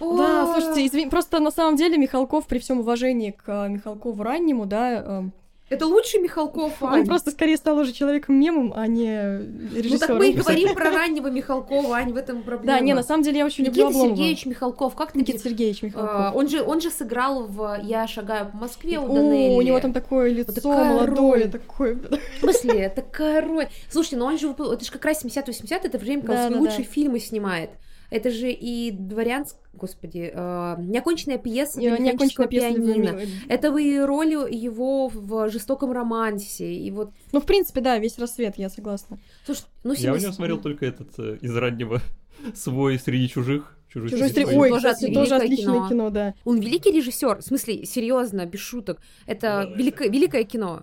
Да, 0.00 0.52
слушайте, 0.52 0.86
извини, 0.86 1.08
просто 1.08 1.40
на 1.40 1.50
самом 1.50 1.76
деле 1.76 1.96
Михалков, 1.96 2.46
при 2.46 2.58
всем 2.58 2.80
уважении 2.80 3.30
к 3.30 3.44
э, 3.46 3.68
Михалкову 3.68 4.22
раннему, 4.22 4.66
да, 4.66 4.92
э, 4.92 5.22
Это 5.70 5.86
лучший 5.86 6.20
Михалков, 6.20 6.74
он 6.82 6.92
Ань. 6.92 7.06
просто 7.06 7.30
скорее 7.30 7.56
стал 7.56 7.78
уже 7.78 7.92
человеком-мемом, 7.92 8.72
а 8.76 8.86
не 8.86 9.38
Ну 9.38 9.76
режиссером. 9.76 9.98
так 9.98 10.18
мы 10.18 10.28
и 10.28 10.32
говорим 10.34 10.74
про 10.74 10.90
раннего 10.90 11.28
Михалкова, 11.28 11.96
Ань, 11.96 12.12
в 12.12 12.16
этом 12.16 12.42
проблема. 12.42 12.78
Да, 12.78 12.80
не, 12.84 12.92
на 12.94 13.02
самом 13.02 13.22
деле 13.22 13.38
я 13.38 13.46
очень 13.46 13.64
люблю 13.64 13.84
Никита 13.84 13.88
Обломова. 13.98 14.16
Сергеевич 14.16 14.46
Михалков, 14.46 14.94
как 14.94 15.12
ты 15.12 15.18
Никита 15.18 15.38
Сергеевич 15.38 15.78
А, 15.82 15.86
Михалков. 15.86 16.36
Он 16.36 16.48
же, 16.48 16.62
он 16.62 16.80
же 16.82 16.90
сыграл 16.90 17.46
в 17.46 17.80
«Я 17.82 18.06
шагаю 18.06 18.50
по 18.50 18.56
Москве» 18.58 18.98
у 18.98 19.04
О, 19.04 19.14
Данелли. 19.14 19.54
у 19.56 19.62
него 19.62 19.80
там 19.80 19.92
такое 19.94 20.30
лицо 20.30 20.52
такая 20.52 20.84
молодое, 20.92 21.48
такое. 21.48 21.94
В 21.96 22.40
смысле, 22.40 22.90
такая 22.90 23.40
роль. 23.40 23.68
Слушайте, 23.90 24.16
ну 24.18 24.26
он 24.26 24.38
же, 24.38 24.50
это 24.50 24.84
же 24.84 24.90
как 24.92 25.04
раз 25.04 25.24
70-80, 25.24 25.80
это 25.82 25.98
время, 25.98 26.22
когда 26.22 26.50
да, 26.50 26.58
лучшие 26.58 26.84
фильмы 26.84 27.18
снимает. 27.20 27.70
Это 28.14 28.30
же 28.30 28.50
и 28.52 28.90
дворянск... 28.92 29.56
Господи, 29.72 30.30
э, 30.32 30.76
неоконченная 30.78 31.36
пьеса 31.38 31.80
Не- 31.80 31.88
для 31.90 31.98
неоконченная 31.98 32.46
пьеса 32.48 32.72
пианино. 32.74 33.10
ми- 33.16 33.26
Это 33.48 33.72
вы 33.72 34.06
роль 34.06 34.28
его 34.54 35.08
в 35.08 35.50
жестоком 35.50 35.90
романсе. 35.90 36.72
И 36.74 36.90
вот, 36.92 37.10
Ну, 37.32 37.40
в 37.40 37.44
принципе, 37.44 37.80
да, 37.80 37.98
весь 37.98 38.16
рассвет, 38.18 38.54
я 38.56 38.68
согласна. 38.70 39.18
слушай, 39.44 39.64
ну 39.82 39.92
Я 39.94 40.12
у 40.12 40.16
него 40.16 40.30
смотрел 40.32 40.60
только 40.60 40.86
этот 40.86 41.18
э, 41.18 41.38
из 41.40 41.56
раннего 41.56 42.00
свой 42.54 42.98
среди 43.00 43.28
чужих. 43.28 43.76
Чужой, 43.88 44.10
Чужой 44.10 44.30
своих. 44.30 44.48
Ой, 44.48 44.68
Тоже 44.70 44.76
кстати, 44.88 45.04
отличное 45.04 45.22
тоже 45.24 45.34
отличное 45.36 45.74
кино. 45.74 45.88
кино, 45.88 46.10
да. 46.10 46.34
Он 46.44 46.58
великий 46.60 46.90
режиссер, 46.92 47.38
в 47.38 47.42
смысле, 47.42 47.84
серьезно, 47.84 48.44
без 48.46 48.60
шуток. 48.60 49.00
Это 49.26 49.72
великое, 49.76 50.08
великое 50.08 50.42
кино. 50.44 50.82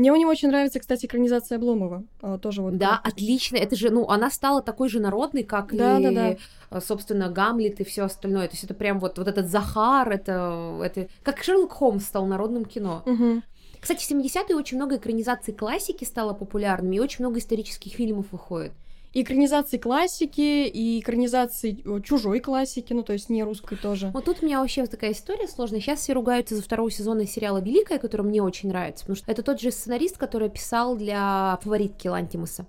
Мне 0.00 0.12
у 0.12 0.16
него 0.16 0.30
очень 0.30 0.48
нравится, 0.48 0.80
кстати, 0.80 1.04
экранизация 1.04 1.56
Обломова. 1.56 2.04
а, 2.22 2.38
тоже 2.38 2.62
вот. 2.62 2.78
Да, 2.78 2.98
отлично. 3.04 3.58
Это 3.58 3.76
же, 3.76 3.90
ну, 3.90 4.08
она 4.08 4.30
стала 4.30 4.62
такой 4.62 4.88
же 4.88 4.98
народной, 4.98 5.42
как 5.42 5.76
Да, 5.76 5.98
и, 5.98 6.02
да, 6.02 6.10
да. 6.10 6.36
э, 6.70 6.80
собственно, 6.80 7.28
Гамлет 7.28 7.80
и 7.80 7.84
все 7.84 8.04
остальное. 8.04 8.48
То 8.48 8.54
есть 8.54 8.64
это 8.64 8.72
прям 8.72 8.98
вот, 8.98 9.18
вот 9.18 9.28
этот 9.28 9.50
Захар, 9.50 10.08
это, 10.10 10.80
это... 10.82 11.08
Как 11.22 11.42
Шерлок 11.42 11.72
Холмс 11.72 12.06
стал 12.06 12.24
народным 12.24 12.64
кино. 12.64 13.02
Мгм. 13.04 13.42
Кстати, 13.78 14.02
в 14.02 14.10
70-е 14.10 14.56
очень 14.56 14.78
много 14.78 14.96
экранизаций 14.96 15.52
классики 15.52 16.04
стало 16.04 16.32
популярными, 16.32 16.96
и 16.96 17.00
очень 17.00 17.22
много 17.22 17.38
исторических 17.38 17.92
фильмов 17.92 18.24
выходит. 18.32 18.72
И 19.12 19.22
экранизации 19.22 19.76
классики, 19.76 20.68
и 20.68 21.00
экранизации 21.00 21.82
чужой 22.02 22.40
классики, 22.40 22.92
ну, 22.92 23.02
то 23.02 23.12
есть 23.12 23.28
не 23.28 23.42
русской 23.42 23.76
тоже. 23.76 24.10
Вот 24.14 24.24
тут 24.24 24.38
у 24.42 24.46
меня 24.46 24.60
вообще 24.60 24.86
такая 24.86 25.12
история 25.12 25.48
сложная. 25.48 25.80
Сейчас 25.80 26.00
все 26.00 26.12
ругаются 26.12 26.54
за 26.54 26.62
второго 26.62 26.90
сезона 26.90 27.26
сериала 27.26 27.58
«Великая», 27.58 27.98
который 27.98 28.22
мне 28.22 28.42
очень 28.42 28.68
нравится, 28.68 29.04
потому 29.04 29.16
что 29.16 29.30
это 29.30 29.42
тот 29.42 29.60
же 29.60 29.72
сценарист, 29.72 30.16
который 30.16 30.48
писал 30.48 30.96
для 30.96 31.58
фаворитки 31.62 32.06
Лантимуса. 32.06 32.66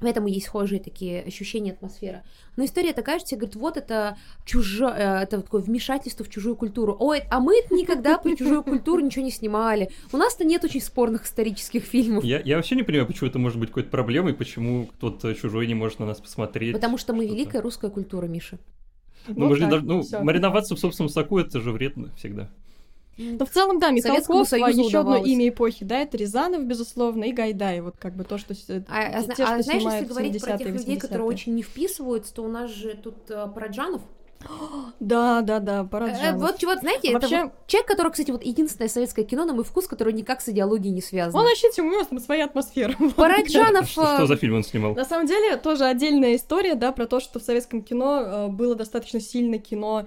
Поэтому 0.00 0.28
есть 0.28 0.46
схожие 0.46 0.80
такие 0.80 1.22
ощущения, 1.22 1.72
атмосфера. 1.72 2.22
Но 2.56 2.64
история 2.64 2.92
такая, 2.92 3.18
что 3.18 3.30
тебе 3.30 3.38
говорят, 3.40 3.56
вот 3.56 3.76
это 3.76 4.16
чужое, 4.44 5.22
это 5.22 5.36
вот 5.36 5.46
такое 5.46 5.62
вмешательство 5.62 6.24
в 6.24 6.28
чужую 6.30 6.54
культуру. 6.56 6.96
Ой, 6.98 7.22
а 7.30 7.40
мы 7.40 7.54
никогда 7.70 8.18
про 8.18 8.36
чужую 8.36 8.62
культуру 8.62 9.00
ничего 9.02 9.24
не 9.24 9.30
снимали. 9.30 9.90
У 10.12 10.16
нас-то 10.16 10.44
нет 10.44 10.62
очень 10.64 10.80
спорных 10.80 11.24
исторических 11.24 11.82
фильмов. 11.84 12.22
Я, 12.24 12.40
я 12.40 12.56
вообще 12.56 12.76
не 12.76 12.84
понимаю, 12.84 13.06
почему 13.06 13.28
это 13.28 13.38
может 13.38 13.58
быть 13.58 13.70
какой-то 13.70 13.90
проблемой, 13.90 14.34
почему 14.34 14.86
кто-то 14.86 15.34
чужой 15.34 15.66
не 15.66 15.74
может 15.74 15.98
на 15.98 16.06
нас 16.06 16.20
посмотреть. 16.20 16.74
Потому 16.74 16.96
что 16.96 17.12
мы 17.12 17.24
что-то. 17.24 17.36
великая 17.36 17.60
русская 17.62 17.90
культура, 17.90 18.26
Миша. 18.26 18.58
Ну, 19.26 19.34
Вот 19.34 19.48
мы 19.50 19.56
же 19.56 19.64
не 19.64 19.70
так, 19.70 19.80
должны- 19.84 19.94
ну, 19.94 20.02
всё. 20.02 20.20
мариноваться 20.22 20.74
в 20.76 20.78
собственном 20.78 21.10
соку 21.10 21.38
это 21.38 21.60
же 21.60 21.72
вредно 21.72 22.10
всегда. 22.16 22.48
Но 23.18 23.44
в 23.44 23.50
целом, 23.50 23.78
да, 23.80 23.90
Михалков, 23.90 24.48
Союзу 24.48 24.82
еще 24.82 25.00
одно 25.00 25.16
имя 25.16 25.48
эпохи, 25.48 25.84
да, 25.84 25.98
это 25.98 26.16
Рязанов, 26.16 26.64
безусловно, 26.64 27.24
и 27.24 27.32
Гайдай, 27.32 27.80
вот 27.80 27.96
как 27.98 28.14
бы 28.14 28.24
то, 28.24 28.38
что... 28.38 28.54
с- 28.54 28.68
А, 28.70 28.82
а 28.88 29.22
те, 29.24 29.32
что 29.34 29.44
а 29.56 29.62
знаешь, 29.62 29.82
если 29.82 30.04
говорить 30.06 30.40
про 30.42 30.56
тех 30.58 30.68
70-е, 30.68 30.72
людей, 30.78 30.96
которые 30.98 31.26
80-е. 31.26 31.34
очень 31.34 31.54
не 31.54 31.62
вписываются, 31.62 32.32
то 32.34 32.42
у 32.44 32.48
нас 32.48 32.70
же 32.70 32.94
тут 32.94 33.16
э, 33.30 33.46
Параджанов. 33.54 34.02
Да, 35.00 35.40
да, 35.42 35.58
да, 35.58 35.80
Э, 35.82 35.84
Параджанов. 35.84 36.40
вот 36.40 36.58
чего, 36.58 36.74
знаете, 36.76 37.08
это 37.08 37.20
Вообще- 37.20 37.42
вот 37.44 37.52
человек, 37.66 37.88
который, 37.88 38.12
кстати, 38.12 38.30
вот 38.30 38.44
единственное 38.44 38.88
советское 38.88 39.24
кино, 39.24 39.44
на 39.44 39.52
мой 39.52 39.64
вкус, 39.64 39.86
которое 39.86 40.12
никак 40.12 40.40
с 40.40 40.48
идеологией 40.48 40.92
не 40.94 41.02
связано. 41.02 41.42
Он 41.42 41.48
вообще 41.48 41.68
у 41.80 41.84
него 41.84 42.04
там 42.04 42.20
своя 42.20 42.44
атмосфера. 42.44 42.94
Параджанов... 43.16 43.88
Что, 43.88 44.04
что 44.14 44.22
э, 44.24 44.26
за 44.26 44.36
фильм 44.36 44.56
он 44.56 44.64
снимал? 44.64 44.94
На 44.94 45.04
самом 45.04 45.26
деле, 45.26 45.56
тоже 45.56 45.84
отдельная 45.84 46.36
история, 46.36 46.74
да, 46.74 46.92
про 46.92 47.06
то, 47.06 47.20
что 47.20 47.38
в 47.38 47.42
советском 47.42 47.82
кино 47.82 48.20
э, 48.20 48.48
было 48.48 48.74
достаточно 48.74 49.20
сильно 49.20 49.58
кино 49.58 49.96
а, 49.98 50.06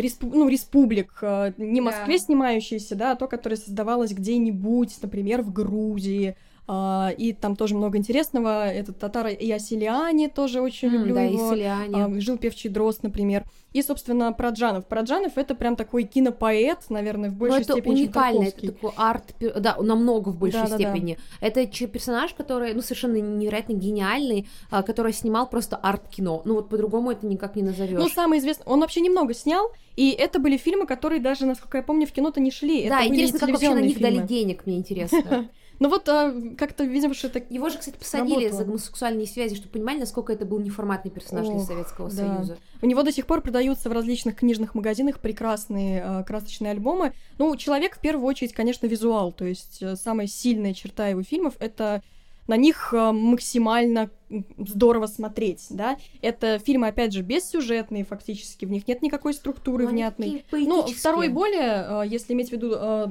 респу- 0.00 0.30
ну, 0.32 0.48
республик, 0.48 1.18
э, 1.20 1.52
не 1.58 1.80
Москве 1.80 2.16
Да. 2.16 2.24
снимающиеся, 2.24 2.94
да, 2.94 3.12
а 3.12 3.16
то, 3.16 3.26
которое 3.26 3.56
создавалось 3.56 4.12
где-нибудь, 4.12 4.96
например, 5.02 5.42
в 5.42 5.52
Грузии, 5.52 6.28
а, 6.28 6.36
и 6.68 7.36
там 7.38 7.56
тоже 7.56 7.74
много 7.74 7.98
интересного. 7.98 8.66
Это 8.66 8.92
татары 8.92 9.34
и 9.34 9.50
оселяне 9.52 10.28
тоже 10.28 10.60
очень 10.62 10.88
м, 10.88 10.94
люблю 10.94 11.14
Да, 11.14 11.22
его. 11.22 11.52
А, 11.94 12.20
Жил 12.20 12.38
певчий 12.38 12.70
дрозд, 12.70 13.02
например. 13.02 13.44
И, 13.72 13.82
собственно, 13.82 14.32
Праджанов. 14.32 14.86
Праджанов— 14.86 15.32
это 15.36 15.54
прям 15.56 15.74
такой 15.76 16.04
кинопоэт, 16.04 16.90
наверное, 16.90 17.28
в 17.30 17.32
Но 17.32 17.38
большей 17.40 17.56
Ну, 17.58 17.62
это 17.64 17.72
степени, 17.72 17.92
уникально, 18.04 18.44
это 18.44 18.66
такой 18.72 18.92
арт, 18.96 19.34
да, 19.40 19.76
намного 19.80 20.28
в 20.28 20.38
большей 20.38 20.60
Да-да-да. 20.62 20.76
степени. 20.90 21.18
Это 21.40 21.66
че- 21.66 21.88
персонаж, 21.88 22.32
который, 22.34 22.72
ну, 22.72 22.82
совершенно 22.82 23.16
невероятно 23.16 23.72
гениальный, 23.72 24.46
а, 24.70 24.84
который 24.84 25.12
снимал 25.12 25.48
просто 25.50 25.76
арт-кино. 25.76 26.42
Ну, 26.44 26.54
вот 26.54 26.68
по-другому 26.68 27.10
это 27.10 27.26
никак 27.26 27.56
не 27.56 27.62
назовешь. 27.64 27.98
Ну, 27.98 28.08
самый 28.08 28.38
известный... 28.38 28.64
Он 28.66 28.80
вообще 28.80 29.00
немного 29.00 29.34
снял, 29.34 29.72
и 29.96 30.10
это 30.10 30.38
были 30.38 30.56
фильмы, 30.56 30.86
которые 30.86 31.20
даже, 31.20 31.44
насколько 31.44 31.76
я 31.78 31.82
помню, 31.82 32.06
в 32.06 32.12
кино-то 32.12 32.40
не 32.40 32.52
шли. 32.52 32.88
да, 32.88 33.00
это 33.00 33.08
интересно, 33.12 33.40
как 33.40 33.48
вообще 33.50 33.74
на 33.74 33.80
них 33.80 33.98
дали 34.00 34.12
фильмы. 34.14 34.28
денег, 34.28 34.66
мне 34.66 34.76
интересно. 34.76 35.48
Ну 35.80 35.88
вот 35.88 36.08
а, 36.08 36.32
как-то, 36.56 36.84
видимо, 36.84 37.14
что 37.14 37.26
это... 37.26 37.42
Его 37.50 37.68
же, 37.68 37.78
кстати, 37.78 37.96
посадили 37.96 38.34
Работало. 38.34 38.58
за 38.58 38.64
гомосексуальные 38.64 39.26
связи, 39.26 39.56
чтобы 39.56 39.72
понимали, 39.72 39.98
насколько 40.00 40.32
это 40.32 40.44
был 40.44 40.60
неформатный 40.60 41.10
персонаж 41.10 41.46
для 41.46 41.56
Ох, 41.56 41.66
Советского 41.66 42.10
да. 42.10 42.16
Союза. 42.16 42.58
У 42.80 42.86
него 42.86 43.02
до 43.02 43.12
сих 43.12 43.26
пор 43.26 43.40
продаются 43.40 43.88
в 43.88 43.92
различных 43.92 44.36
книжных 44.36 44.74
магазинах 44.74 45.20
прекрасные 45.20 46.02
а, 46.02 46.22
красочные 46.22 46.72
альбомы. 46.72 47.12
Ну, 47.38 47.56
человек 47.56 47.96
в 47.96 48.00
первую 48.00 48.26
очередь, 48.26 48.52
конечно, 48.52 48.86
визуал. 48.86 49.32
То 49.32 49.44
есть 49.44 49.82
э, 49.82 49.96
самая 49.96 50.26
сильная 50.26 50.74
черта 50.74 51.08
его 51.08 51.22
фильмов— 51.22 51.54
это 51.58 52.02
на 52.46 52.56
них 52.56 52.92
а, 52.92 53.12
максимально 53.12 54.10
здорово 54.58 55.06
смотреть, 55.06 55.66
да. 55.70 55.96
Это 56.20 56.58
фильмы, 56.58 56.88
опять 56.88 57.12
же, 57.12 57.22
бессюжетные 57.22 58.04
фактически, 58.04 58.64
в 58.64 58.70
них 58.70 58.86
нет 58.86 59.02
никакой 59.02 59.34
структуры 59.34 59.84
Ну, 59.84 59.90
они 59.90 60.02
внятной. 60.02 60.44
Ну, 60.52 60.86
второй 60.86 61.28
более, 61.28 62.04
э, 62.04 62.08
если 62.08 62.32
иметь 62.34 62.50
в 62.50 62.52
виду, 62.52 62.72
э, 62.74 63.06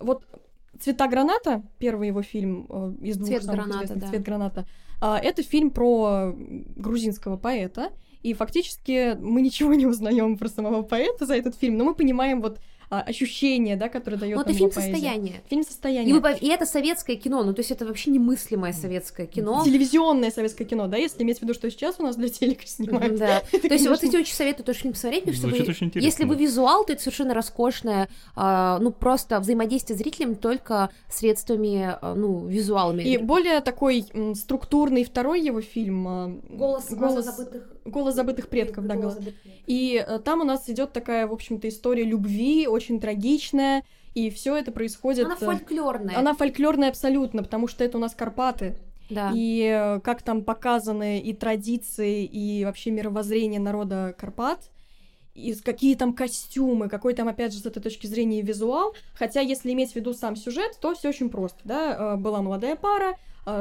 вот 0.00 0.24
«Цвета 0.80 1.08
граната», 1.08 1.62
первый 1.78 2.08
его 2.08 2.22
фильм 2.22 2.66
э, 2.68 2.94
из 3.02 3.16
двух 3.16 3.28
«Цвет 3.28 3.42
самых 3.42 3.56
граната», 3.56 3.84
известных 3.84 4.00
да. 4.00 4.08
«Цвет 4.08 4.22
граната», 4.22 4.66
а, 5.00 5.18
это 5.18 5.42
фильм 5.42 5.70
про 5.70 6.34
грузинского 6.76 7.36
поэта, 7.36 7.92
и 8.22 8.34
фактически 8.34 9.16
мы 9.20 9.42
ничего 9.42 9.74
не 9.74 9.86
узнаем 9.86 10.36
про 10.36 10.48
самого 10.48 10.82
поэта 10.82 11.26
за 11.26 11.36
этот 11.36 11.54
фильм, 11.54 11.76
но 11.76 11.84
мы 11.84 11.94
понимаем 11.94 12.40
вот 12.40 12.60
а, 12.90 13.00
ощущение, 13.02 13.76
да, 13.76 13.88
которое 13.88 14.16
дает 14.16 14.36
Ну, 14.36 14.42
это 14.42 14.52
фильм 14.54 14.70
поэзия. 14.70 14.92
состояния. 14.92 15.42
Фильм 15.48 15.60
И, 15.62 15.64
состояние. 15.64 16.14
вы 16.14 16.20
пов- 16.20 16.38
и 16.40 16.48
это 16.48 16.64
советское 16.66 17.16
кино, 17.16 17.42
ну 17.44 17.52
то 17.52 17.60
есть 17.60 17.70
это 17.70 17.84
вообще 17.86 18.10
немыслимое 18.10 18.72
советское 18.72 19.26
кино. 19.26 19.62
Телевизионное 19.64 20.30
советское 20.30 20.64
кино, 20.64 20.86
да, 20.86 20.96
если 20.96 21.22
иметь 21.22 21.38
в 21.38 21.42
виду, 21.42 21.54
что 21.54 21.70
сейчас 21.70 21.96
у 21.98 22.02
нас 22.02 22.16
для 22.16 22.28
телека 22.28 22.66
снимают. 22.66 23.18
Да. 23.18 23.42
Это, 23.52 23.68
То 23.68 23.74
есть 23.74 23.86
вот 23.88 24.02
эти 24.02 24.16
очень 24.16 24.34
советую 24.34 24.64
тоже 24.64 24.78
фильм 24.80 24.92
посмотреть, 24.94 25.22
потому 25.24 25.36
что 25.36 25.48
Звучит 25.48 25.66
вы- 25.66 25.70
очень 25.72 25.86
интересно. 25.88 26.06
если 26.06 26.24
вы 26.24 26.34
визуал, 26.36 26.84
то 26.84 26.92
это 26.92 27.02
совершенно 27.02 27.34
роскошное, 27.34 28.08
а, 28.34 28.78
ну 28.80 28.90
просто 28.90 29.38
взаимодействие 29.40 29.96
с 29.96 30.00
зрителем 30.00 30.34
только 30.34 30.90
средствами, 31.10 31.96
а, 32.00 32.14
ну 32.14 32.46
визуалами. 32.46 33.02
И 33.02 33.18
более 33.18 33.60
такой 33.60 34.04
м, 34.14 34.34
структурный 34.34 35.04
второй 35.04 35.40
его 35.42 35.60
фильм 35.60 36.40
голос, 36.50 36.90
голос 36.90 37.24
забытых 37.24 37.64
«Голос 37.84 38.14
забытых 38.14 38.48
предков», 38.48 38.86
да, 38.86 38.96
голос 38.96 39.14
забытых. 39.14 39.34
И 39.66 40.04
э, 40.06 40.18
там 40.20 40.40
у 40.40 40.44
нас 40.44 40.68
идет 40.68 40.92
такая, 40.92 41.26
в 41.26 41.32
общем-то, 41.32 41.68
история 41.68 42.04
любви, 42.04 42.66
очень 42.66 43.00
трагичная, 43.00 43.82
и 44.14 44.30
все 44.30 44.56
это 44.56 44.72
происходит. 44.72 45.26
Она 45.26 45.36
э, 45.40 45.44
фольклорная. 45.44 46.18
она 46.18 46.34
фольклорная 46.34 46.88
абсолютно, 46.88 47.42
потому 47.42 47.68
что 47.68 47.84
это 47.84 47.98
у 47.98 48.00
нас 48.00 48.14
Карпаты. 48.14 48.76
да. 49.10 49.30
И 49.34 49.62
э, 49.62 50.00
как 50.00 50.22
там 50.22 50.42
показаны 50.42 51.20
и 51.20 51.32
традиции, 51.34 52.24
и 52.24 52.64
вообще 52.64 52.90
мировоззрение 52.90 53.60
народа 53.60 54.14
Карпат, 54.18 54.70
и 55.34 55.54
какие 55.54 55.94
там 55.94 56.14
костюмы, 56.14 56.88
какой 56.88 57.14
там, 57.14 57.28
опять 57.28 57.52
же, 57.52 57.60
с 57.60 57.66
этой 57.66 57.80
точки 57.80 58.06
зрения 58.06 58.42
визуал. 58.42 58.94
Хотя, 59.14 59.40
если 59.40 59.72
иметь 59.72 59.92
в 59.92 59.96
виду 59.96 60.12
сам 60.12 60.34
сюжет, 60.34 60.78
то 60.80 60.94
все 60.94 61.10
очень 61.10 61.30
просто, 61.30 61.60
да. 61.64 62.16
Была 62.16 62.42
молодая 62.42 62.74
пара, 62.74 63.16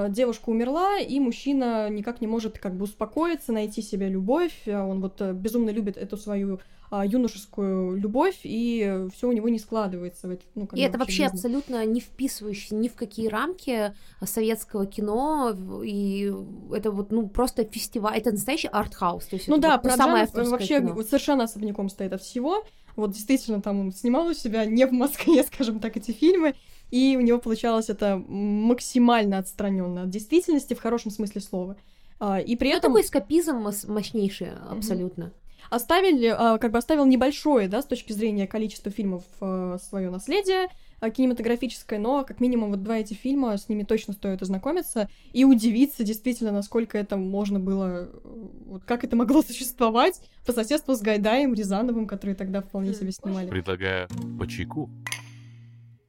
девушка 0.09 0.49
умерла, 0.49 0.99
и 0.99 1.19
мужчина 1.19 1.89
никак 1.89 2.21
не 2.21 2.27
может 2.27 2.59
как 2.59 2.75
бы 2.75 2.83
успокоиться, 2.83 3.53
найти 3.53 3.81
себе 3.81 4.09
любовь. 4.09 4.53
Э, 4.65 4.79
Он 4.79 5.01
вот 5.01 5.21
э, 5.21 5.33
безумно 5.33 5.69
любит 5.69 5.97
эту 5.97 6.17
свою 6.17 6.59
а, 6.89 7.05
юношескую 7.05 7.97
любовь, 7.97 8.39
и 8.43 9.07
все 9.13 9.27
у 9.27 9.33
него 9.33 9.49
не 9.49 9.59
складывается. 9.59 10.27
В 10.27 10.37
ну, 10.55 10.69
И 10.73 10.81
это 10.81 10.97
вообще 10.97 11.23
жизни. 11.23 11.35
абсолютно 11.35 11.85
не 11.85 11.99
вписывающееся 11.99 12.75
ни 12.75 12.87
в 12.87 12.95
какие 12.95 13.27
рамки 13.27 13.93
советского 14.23 14.85
кино, 14.85 15.53
и 15.83 16.33
это 16.73 16.91
вот, 16.91 17.11
ну, 17.11 17.27
просто 17.27 17.65
фестиваль, 17.65 18.17
это 18.17 18.31
настоящий 18.31 18.69
артхаус, 18.69 19.25
то 19.25 19.35
есть 19.35 19.49
Ну 19.49 19.57
да, 19.57 19.75
вот, 19.75 19.83
ну, 19.83 19.97
самое 19.97 20.27
вообще 20.33 20.79
кино. 20.79 21.03
совершенно 21.03 21.43
особняком 21.43 21.89
стоит 21.89 22.13
от 22.13 22.21
всего. 22.21 22.63
Вот 22.95 23.11
действительно 23.11 23.61
там 23.61 23.79
он 23.79 23.91
снимал 23.91 24.27
у 24.27 24.33
себя 24.33 24.65
не 24.65 24.85
в 24.87 24.91
Москве, 24.91 25.43
скажем 25.53 25.79
так, 25.79 25.97
эти 25.97 26.11
фильмы, 26.11 26.55
и 26.91 27.15
у 27.17 27.21
него 27.21 27.39
получалось 27.39 27.89
это 27.89 28.17
максимально 28.27 29.37
отстраненно 29.39 30.03
от 30.03 30.09
действительности 30.09 30.73
в 30.73 30.79
хорошем 30.81 31.11
смысле 31.11 31.41
слова. 31.41 31.75
А, 32.19 32.39
И 32.39 32.55
при 32.55 32.69
Ну, 32.71 32.77
этом 32.77 32.91
такой 32.91 33.01
эскапизм 33.03 33.57
мос- 33.57 33.87
мощнейший, 33.91 34.49
абсолютно. 34.69 35.31
оставили, 35.69 36.27
а, 36.27 36.57
как 36.57 36.71
бы 36.71 36.77
оставил 36.77 37.05
небольшое, 37.05 37.67
да, 37.67 37.81
с 37.81 37.85
точки 37.85 38.13
зрения 38.13 38.47
количества 38.47 38.91
фильмов 38.91 39.23
свое 39.89 40.09
наследие 40.09 40.67
а, 40.99 41.11
кинематографическое, 41.11 41.99
но 41.99 42.23
как 42.25 42.39
минимум 42.39 42.71
вот 42.71 42.81
два 42.81 42.97
эти 42.97 43.13
фильма, 43.13 43.55
с 43.55 43.69
ними 43.69 43.83
точно 43.83 44.13
стоит 44.13 44.41
ознакомиться 44.41 45.07
и 45.31 45.45
удивиться 45.45 46.03
действительно, 46.03 46.51
насколько 46.51 46.97
это 46.97 47.17
можно 47.17 47.59
было, 47.59 48.09
вот 48.65 48.83
как 48.83 49.03
это 49.03 49.15
могло 49.15 49.41
существовать 49.47 50.19
по 50.47 50.53
соседству 50.53 50.95
с 50.95 51.01
Гайдаем, 51.01 51.53
Рязановым, 51.53 52.07
которые 52.07 52.35
тогда 52.35 52.61
вполне 52.61 52.95
себе 52.95 53.11
снимали. 53.11 53.47
Предлагаю 53.47 54.07
по 54.39 54.47
чайку. 54.47 54.89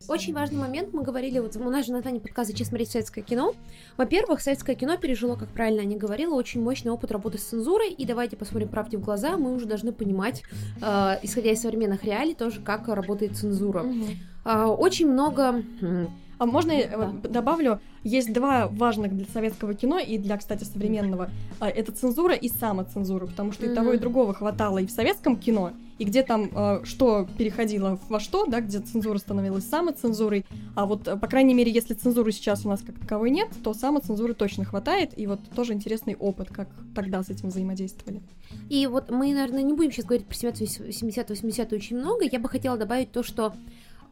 Очень 0.08 0.34
важный 0.34 0.58
момент, 0.58 0.92
мы 0.92 1.02
говорили, 1.02 1.38
вот 1.38 1.56
у 1.56 1.70
нас 1.70 1.86
же 1.86 1.92
название 1.92 2.20
подказа 2.20 2.52
«Зачем 2.52 2.66
смотреть 2.66 2.90
советское 2.90 3.22
кино?». 3.22 3.54
Во-первых, 3.96 4.40
советское 4.40 4.74
кино 4.74 4.96
пережило, 4.96 5.36
как 5.36 5.48
правильно 5.48 5.82
они 5.82 5.96
говорила, 5.96 6.34
очень 6.34 6.62
мощный 6.62 6.90
опыт 6.90 7.12
работы 7.12 7.38
с 7.38 7.42
цензурой, 7.42 7.90
и 7.90 8.04
давайте 8.04 8.36
посмотрим 8.36 8.68
правде 8.68 8.96
в 8.96 9.00
глаза, 9.02 9.36
мы 9.36 9.54
уже 9.54 9.66
должны 9.66 9.92
понимать, 9.92 10.42
э, 10.80 11.18
исходя 11.22 11.52
из 11.52 11.60
современных 11.60 12.04
реалий, 12.04 12.34
тоже, 12.34 12.60
как 12.60 12.88
работает 12.88 13.36
цензура. 13.36 13.84
Э, 14.44 14.64
очень 14.64 15.10
много... 15.10 15.62
А 16.38 16.46
можно 16.46 16.72
я 16.72 16.88
Да. 16.88 17.28
добавлю, 17.28 17.80
есть 18.04 18.32
два 18.32 18.68
важных 18.68 19.14
для 19.16 19.26
советского 19.26 19.74
кино 19.74 19.98
и 19.98 20.18
для, 20.18 20.36
кстати, 20.36 20.64
современного. 20.64 21.30
А, 21.60 21.68
Это 21.68 21.92
цензура 21.92 22.34
и 22.34 22.48
самоцензура, 22.48 23.26
потому 23.26 23.52
что 23.52 23.66
и 23.66 23.74
того, 23.74 23.92
и 23.92 23.98
другого 23.98 24.34
хватало 24.34 24.78
и 24.78 24.86
в 24.86 24.90
советском 24.90 25.36
кино, 25.36 25.72
и 25.98 26.04
где 26.04 26.22
там 26.22 26.48
э, 26.54 26.80
что 26.84 27.26
переходило 27.36 27.98
во 28.08 28.20
что, 28.20 28.46
да, 28.46 28.60
где 28.60 28.78
цензура 28.78 29.18
становилась 29.18 29.66
самоцензурой. 29.68 30.46
А 30.76 30.86
вот, 30.86 31.04
по 31.04 31.26
крайней 31.26 31.54
мере, 31.54 31.72
если 31.72 31.94
цензуры 31.94 32.30
сейчас 32.30 32.64
у 32.64 32.68
нас 32.68 32.82
как 32.82 32.98
таковой 33.00 33.30
нет, 33.30 33.48
то 33.64 33.74
самоцензуры 33.74 34.34
точно 34.34 34.64
хватает, 34.64 35.18
и 35.18 35.26
вот 35.26 35.40
тоже 35.56 35.72
интересный 35.72 36.14
опыт, 36.14 36.50
как 36.50 36.68
тогда 36.94 37.22
с 37.22 37.30
этим 37.30 37.48
взаимодействовали. 37.48 38.22
И 38.70 38.86
вот 38.86 39.10
мы, 39.10 39.32
наверное, 39.32 39.62
не 39.62 39.72
будем 39.72 39.90
сейчас 39.90 40.04
говорить 40.04 40.26
про 40.26 40.34
70-80 40.36 41.74
очень 41.74 41.98
много. 41.98 42.24
Я 42.24 42.38
бы 42.38 42.48
хотела 42.48 42.76
добавить 42.76 43.10
то, 43.12 43.22
что 43.22 43.52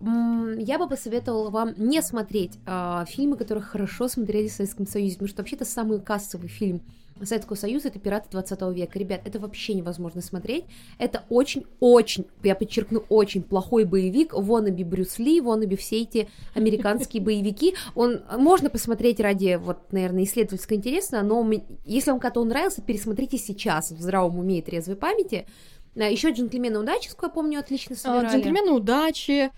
я 0.01 0.79
бы 0.79 0.89
посоветовала 0.89 1.51
вам 1.51 1.75
не 1.77 2.03
смотреть 2.03 2.59
а, 2.67 3.05
фильмы, 3.07 3.37
которые 3.37 3.65
хорошо 3.65 4.09
смотрелись 4.09 4.53
в 4.53 4.57
Советском 4.57 4.87
Союзе, 4.87 5.15
потому 5.15 5.29
что 5.29 5.43
вообще-то 5.43 5.65
самый 5.65 6.01
кассовый 6.01 6.49
фильм 6.49 6.83
Советского 7.25 7.57
Союза 7.57 7.89
это 7.89 7.99
пираты 7.99 8.29
20 8.31 8.61
века. 8.75 8.99
Ребят, 8.99 9.23
это 9.25 9.39
вообще 9.39 9.75
невозможно 9.75 10.21
смотреть. 10.21 10.65
Это 10.99 11.25
очень-очень, 11.31 12.27
я 12.43 12.55
подчеркну, 12.55 13.05
очень 13.09 13.43
плохой 13.43 13.85
боевик. 13.85 14.35
Вонаби 14.35 14.85
Брюс 14.85 15.19
Ли, 15.19 15.41
вонаби 15.41 15.77
все 15.77 16.03
эти 16.03 16.29
американские 16.55 17.23
боевики. 17.23 17.75
Он 17.95 18.21
можно 18.37 18.69
посмотреть 18.69 19.21
ради, 19.21 19.57
вот, 19.57 19.93
наверное, 19.93 20.25
исследовательского 20.25 20.77
интереса, 20.77 21.23
но 21.23 21.49
если 21.85 22.11
вам 22.11 22.21
как-то 22.21 22.45
нравился, 22.45 22.83
пересмотрите 22.83 23.39
сейчас 23.39 23.93
в 23.93 24.01
здравом 24.01 24.39
уме 24.39 24.59
и 24.59 24.63
трезвой 24.63 24.97
памяти. 24.97 25.47
Еще 25.95 26.31
джентльмены 26.31 26.79
удачи, 26.79 27.09
сколько 27.09 27.27
я 27.27 27.31
помню, 27.31 27.59
отлично 27.59 27.95
А, 27.95 27.99
собирали. 27.99 28.29
Джентльмены 28.29 28.73
удачи. 28.73 29.51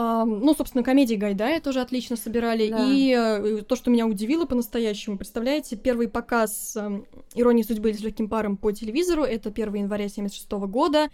Ну, 0.00 0.54
собственно, 0.54 0.84
комедии 0.84 1.16
Гайдая 1.16 1.60
тоже 1.60 1.80
отлично 1.80 2.16
собирали. 2.16 2.68
Да. 2.68 2.86
И 2.88 3.10
э, 3.10 3.62
то, 3.62 3.74
что 3.74 3.90
меня 3.90 4.06
удивило 4.06 4.46
по-настоящему, 4.46 5.18
представляете, 5.18 5.74
первый 5.74 6.06
показ 6.06 6.76
эм, 6.76 7.04
«Иронии 7.34 7.64
судьбы» 7.64 7.90
или 7.90 7.96
с 7.96 8.00
легким 8.00 8.28
паром 8.28 8.56
по 8.56 8.70
телевизору, 8.70 9.24
это 9.24 9.48
1 9.48 9.74
января 9.74 10.08
76 10.08 10.50
года, 10.52 11.08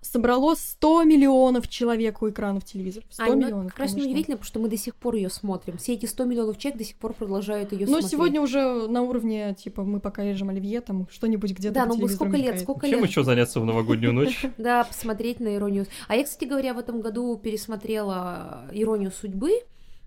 собрало 0.00 0.54
100 0.54 1.04
миллионов 1.04 1.68
человек 1.68 2.22
у 2.22 2.28
экранов 2.30 2.64
телевизора. 2.64 3.04
100 3.10 3.22
Ань, 3.22 3.30
ну, 3.32 3.36
миллионов, 3.46 3.72
как 3.72 3.78
раз 3.80 3.94
неудивительно, 3.94 4.36
потому 4.36 4.46
что 4.46 4.60
мы 4.60 4.68
до 4.68 4.76
сих 4.76 4.94
пор 4.94 5.14
ее 5.14 5.30
смотрим. 5.30 5.76
Все 5.78 5.94
эти 5.94 6.06
100 6.06 6.24
миллионов 6.24 6.58
человек 6.58 6.78
до 6.78 6.84
сих 6.84 6.96
пор 6.96 7.12
продолжают 7.12 7.72
ее 7.72 7.86
Но 7.86 7.92
смотреть. 7.92 8.10
сегодня 8.10 8.40
уже 8.40 8.88
на 8.88 9.02
уровне, 9.02 9.54
типа, 9.54 9.84
мы 9.84 10.00
пока 10.00 10.24
режем 10.24 10.48
оливье, 10.48 10.80
там 10.80 11.06
что-нибудь 11.10 11.52
где-то 11.52 11.74
Да, 11.74 11.86
ну 11.86 11.94
сколько 12.08 12.36
лет, 12.36 12.44
мелькает. 12.46 12.60
сколько 12.62 12.88
Чем 12.88 13.00
лет. 13.00 13.08
еще 13.08 13.24
заняться 13.24 13.60
в 13.60 13.64
новогоднюю 13.64 14.12
ночь? 14.12 14.44
Да, 14.58 14.84
посмотреть 14.84 15.40
на 15.40 15.54
иронию. 15.54 15.86
А 16.08 16.16
я, 16.16 16.24
кстати 16.24 16.44
говоря, 16.48 16.74
в 16.74 16.78
этом 16.78 17.00
году 17.00 17.36
пересмотрела 17.36 18.64
иронию 18.72 19.10
судьбы. 19.10 19.50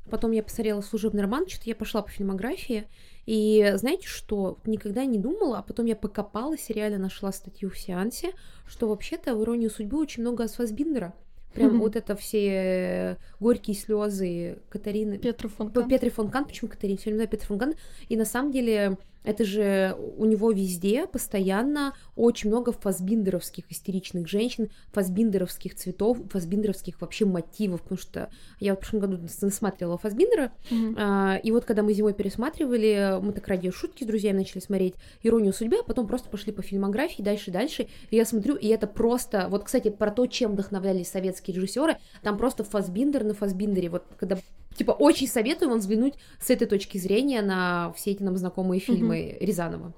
Потом 0.09 0.31
я 0.31 0.43
посмотрела 0.43 0.81
служебный 0.81 1.21
роман, 1.21 1.47
что-то 1.47 1.69
я 1.69 1.75
пошла 1.75 2.01
по 2.01 2.09
фильмографии. 2.09 2.87
И 3.25 3.73
знаете 3.75 4.07
что? 4.07 4.57
Никогда 4.65 5.05
не 5.05 5.17
думала, 5.17 5.59
а 5.59 5.61
потом 5.61 5.85
я 5.85 5.95
покопалась 5.95 6.69
и 6.69 6.73
реально 6.73 6.97
нашла 6.97 7.31
статью 7.31 7.69
в 7.69 7.77
сеансе, 7.77 8.31
что 8.67 8.89
вообще-то 8.89 9.35
в 9.35 9.43
иронию 9.43 9.69
судьбы 9.69 9.97
очень 9.99 10.21
много 10.23 10.47
Фасбиндера. 10.47 11.13
Прям 11.53 11.69
Мгм. 11.73 11.79
вот 11.81 11.95
это 11.95 12.15
все 12.15 13.17
горькие 13.39 13.75
слезы 13.75 14.57
Катарины. 14.69 15.19
Петр 15.19 15.47
фон 15.47 15.69
Кант. 15.71 15.87
Петри 15.87 16.09
фон 16.09 16.29
Кан, 16.29 16.45
почему 16.45 16.69
Катарин? 16.69 16.97
Все 16.97 17.11
время 17.11 17.27
Петр 17.27 17.45
фон 17.45 17.59
Кан. 17.59 17.75
И 18.09 18.17
на 18.17 18.25
самом 18.25 18.51
деле 18.51 18.97
это 19.23 19.45
же 19.45 19.95
у 20.17 20.25
него 20.25 20.51
везде 20.51 21.07
постоянно 21.07 21.93
очень 22.15 22.49
много 22.49 22.71
фасбиндеровских 22.71 23.65
истеричных 23.71 24.27
женщин, 24.27 24.69
фасбиндеровских 24.91 25.75
цветов, 25.75 26.17
фасбиндеровских 26.31 27.01
вообще 27.01 27.25
мотивов, 27.25 27.81
потому 27.81 27.99
что 27.99 28.29
я 28.59 28.75
в 28.75 28.79
прошлом 28.79 28.99
году 29.01 29.19
насматривала 29.41 29.97
Фасбиндера, 29.97 30.51
Мгм. 30.69 30.95
а, 30.97 31.37
и 31.43 31.51
вот 31.51 31.65
когда 31.65 31.83
мы 31.83 31.93
зимой 31.93 32.13
пересматривали, 32.13 33.19
мы 33.21 33.33
так 33.33 33.47
ради 33.47 33.71
шутки 33.71 34.03
с 34.03 34.07
друзьями 34.07 34.37
начали 34.37 34.59
смотреть 34.59 34.95
«Иронию 35.21 35.53
судьбы», 35.53 35.77
а 35.79 35.83
потом 35.83 36.07
просто 36.07 36.29
пошли 36.29 36.51
по 36.51 36.61
фильмографии 36.61 37.21
дальше 37.21 37.49
и 37.49 37.53
дальше, 37.53 37.87
и 38.11 38.15
я 38.15 38.25
смотрю, 38.25 38.55
и 38.55 38.67
это 38.67 38.87
просто, 38.87 39.47
вот, 39.49 39.63
кстати, 39.63 39.89
про 39.89 40.11
то, 40.11 40.25
чем 40.27 40.53
вдохновлялись 40.53 41.07
советские 41.07 41.55
режиссеры, 41.55 41.97
там 42.21 42.37
просто 42.37 42.63
Фасбиндер 42.63 43.23
на 43.23 43.33
Фасбиндере, 43.33 43.89
вот 43.89 44.03
когда 44.17 44.37
Типа, 44.75 44.91
очень 44.91 45.27
советую 45.27 45.69
вам 45.69 45.79
взглянуть 45.79 46.13
с 46.39 46.49
этой 46.49 46.67
точки 46.67 46.97
зрения 46.97 47.41
на 47.41 47.93
все 47.95 48.11
эти 48.11 48.23
нам 48.23 48.37
знакомые 48.37 48.79
фильмы 48.79 49.37
Рязанова. 49.39 49.93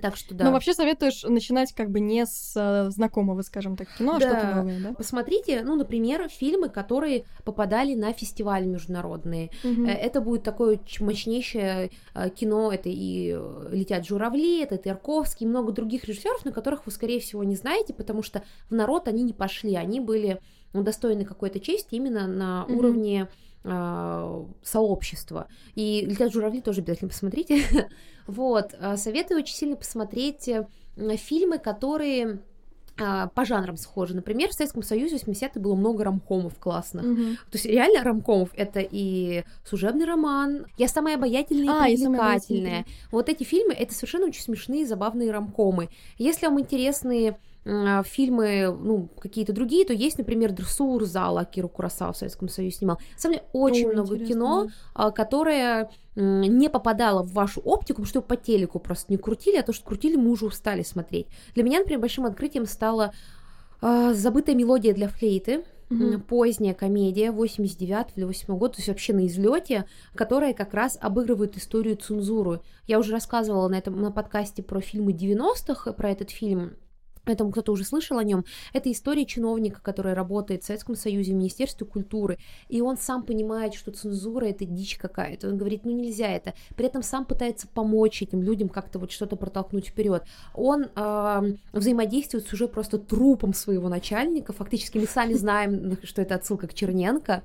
Так 0.00 0.14
что 0.16 0.32
да. 0.32 0.44
Ну, 0.44 0.52
вообще 0.52 0.74
советуешь 0.74 1.24
начинать 1.24 1.72
как 1.72 1.90
бы 1.90 1.98
не 1.98 2.24
с 2.24 2.52
э, 2.54 2.88
знакомого, 2.92 3.42
скажем 3.42 3.76
так, 3.76 3.88
кино, 3.98 4.14
а 4.14 4.20
Да. 4.20 4.28
что-то 4.28 4.54
новое, 4.54 4.80
да? 4.80 4.92
Посмотрите, 4.94 5.62
ну, 5.64 5.74
например, 5.74 6.28
фильмы, 6.28 6.68
которые 6.68 7.24
попадали 7.44 7.94
на 7.96 8.12
фестивали 8.12 8.64
международные. 8.64 9.50
Э, 9.64 9.86
Это 9.88 10.20
будет 10.20 10.44
такое 10.44 10.78
мощнейшее 11.00 11.90
э, 12.14 12.30
кино. 12.30 12.70
Это 12.72 12.88
и 12.88 13.32
э, 13.36 13.68
«Летят 13.72 14.06
журавли», 14.06 14.62
это 14.62 14.76
Тарковский, 14.78 15.46
и 15.46 15.48
много 15.48 15.72
других 15.72 16.04
режиссеров, 16.04 16.44
на 16.44 16.52
которых 16.52 16.86
вы, 16.86 16.92
скорее 16.92 17.18
всего, 17.18 17.42
не 17.42 17.56
знаете, 17.56 17.92
потому 17.92 18.22
что 18.22 18.44
в 18.70 18.74
народ 18.74 19.08
они 19.08 19.24
не 19.24 19.32
пошли. 19.32 19.74
Они 19.74 19.98
были 19.98 20.40
удостоены 20.74 21.24
какой-то 21.24 21.58
чести 21.58 21.96
именно 21.96 22.28
на 22.28 22.64
Мгм. 22.68 22.78
уровне 22.78 23.28
сообщества. 24.62 25.48
И 25.74 26.04
«Летят 26.06 26.32
журавли» 26.32 26.60
тоже 26.60 26.80
обязательно 26.80 27.10
посмотрите. 27.10 27.62
вот. 28.26 28.74
э, 28.78 28.96
Советую 28.96 29.40
очень 29.40 29.54
сильно 29.54 29.76
посмотреть 29.76 30.48
э, 30.48 30.66
фильмы, 31.16 31.58
которые 31.58 32.40
а, 33.00 33.28
по 33.28 33.44
жанрам 33.44 33.76
схожи. 33.76 34.14
Например, 34.14 34.48
в 34.48 34.52
Советском 34.52 34.82
Союзе 34.82 35.18
в 35.18 35.28
80-е 35.28 35.62
было 35.62 35.76
много 35.76 36.04
ромкомов 36.04 36.58
классных. 36.58 37.04
Мгм. 37.04 37.36
То 37.36 37.54
есть 37.54 37.64
реально 37.64 38.02
ромкомов 38.02 38.50
это 38.56 38.80
и 38.80 39.44
служебный 39.64 40.04
роман, 40.04 40.66
я 40.76 40.88
самая 40.88 41.16
обаятельная 41.16 41.82
А, 41.82 41.88
и 41.88 41.92
«Я 41.92 41.98
самая 41.98 42.20
привлекательная. 42.40 42.86
Вот 43.12 43.28
эти 43.28 43.44
фильмы 43.44 43.72
это 43.74 43.94
совершенно 43.94 44.26
очень 44.26 44.42
смешные, 44.42 44.84
забавные 44.84 45.30
ромкомы. 45.30 45.90
Если 46.16 46.46
вам 46.46 46.58
интересны 46.60 47.36
фильмы, 48.04 48.76
ну, 48.80 49.08
какие-то 49.20 49.52
другие, 49.52 49.84
то 49.84 49.92
есть, 49.92 50.18
например, 50.18 50.52
«Дрессур» 50.52 51.04
зала 51.04 51.44
Киру 51.44 51.68
Курасава 51.68 52.12
в 52.12 52.16
Советском 52.16 52.48
Союзе 52.48 52.76
снимал. 52.76 52.98
На 53.14 53.18
самом 53.18 53.34
деле, 53.34 53.46
очень 53.52 53.88
О, 53.88 53.92
много 53.92 54.14
интересно, 54.14 54.34
кино, 54.34 54.68
а, 54.94 55.10
которое 55.10 55.90
не 56.16 56.68
попадало 56.68 57.22
в 57.22 57.32
вашу 57.32 57.60
оптику, 57.60 58.02
потому 58.02 58.06
что 58.06 58.22
по 58.22 58.36
телеку 58.36 58.78
просто 58.78 59.12
не 59.12 59.18
крутили, 59.18 59.56
а 59.56 59.62
то, 59.62 59.72
что 59.72 59.84
крутили, 59.84 60.16
мы 60.16 60.30
уже 60.30 60.46
устали 60.46 60.82
смотреть. 60.82 61.26
Для 61.54 61.62
меня, 61.62 61.78
например, 61.80 62.00
большим 62.00 62.24
открытием 62.26 62.66
стала 62.66 63.12
а, 63.80 64.14
«Забытая 64.14 64.56
мелодия 64.56 64.94
для 64.94 65.08
флейты», 65.08 65.64
м, 65.90 66.20
поздняя 66.20 66.74
комедия 66.74 67.30
89 67.30 68.08
или 68.16 68.24
8 68.24 68.58
года, 68.58 68.74
то 68.74 68.78
есть 68.78 68.88
вообще 68.88 69.12
на 69.12 69.26
излете, 69.26 69.86
которая 70.14 70.52
как 70.54 70.74
раз 70.74 70.98
обыгрывает 71.00 71.56
историю 71.56 71.96
цензуры. 71.96 72.60
Я 72.86 72.98
уже 72.98 73.12
рассказывала 73.12 73.68
на 73.68 73.76
этом 73.76 74.00
на 74.00 74.10
подкасте 74.10 74.62
про 74.62 74.80
фильмы 74.80 75.12
90-х, 75.12 75.92
про 75.92 76.10
этот 76.10 76.30
фильм. 76.30 76.76
Поэтому 77.28 77.50
кто-то 77.50 77.72
уже 77.72 77.84
слышал 77.84 78.16
о 78.16 78.24
нем. 78.24 78.46
Это 78.72 78.90
история 78.90 79.26
чиновника, 79.26 79.82
который 79.82 80.14
работает 80.14 80.62
в 80.62 80.66
Советском 80.66 80.94
Союзе, 80.94 81.32
в 81.32 81.36
Министерстве 81.36 81.86
культуры. 81.86 82.38
И 82.68 82.80
он 82.80 82.96
сам 82.96 83.22
понимает, 83.22 83.74
что 83.74 83.90
цензура 83.90 84.46
это 84.46 84.64
дичь 84.64 84.96
какая-то. 84.96 85.48
Он 85.48 85.58
говорит, 85.58 85.84
ну 85.84 85.92
нельзя 85.92 86.28
это. 86.28 86.54
При 86.74 86.86
этом 86.86 87.02
сам 87.02 87.26
пытается 87.26 87.68
помочь 87.68 88.22
этим 88.22 88.42
людям 88.42 88.70
как-то 88.70 88.98
вот 88.98 89.12
что-то 89.12 89.36
протолкнуть 89.36 89.88
вперед. 89.88 90.24
Он 90.54 90.86
а, 90.94 91.44
взаимодействует 91.74 92.48
с 92.48 92.52
уже 92.54 92.66
просто 92.66 92.96
трупом 92.98 93.52
своего 93.52 93.90
начальника. 93.90 94.54
Фактически 94.54 94.96
мы 94.96 95.06
сами 95.06 95.34
знаем, 95.34 95.98
что 96.04 96.22
это 96.22 96.36
отсылка 96.36 96.66
к 96.66 96.72
Черненко. 96.72 97.42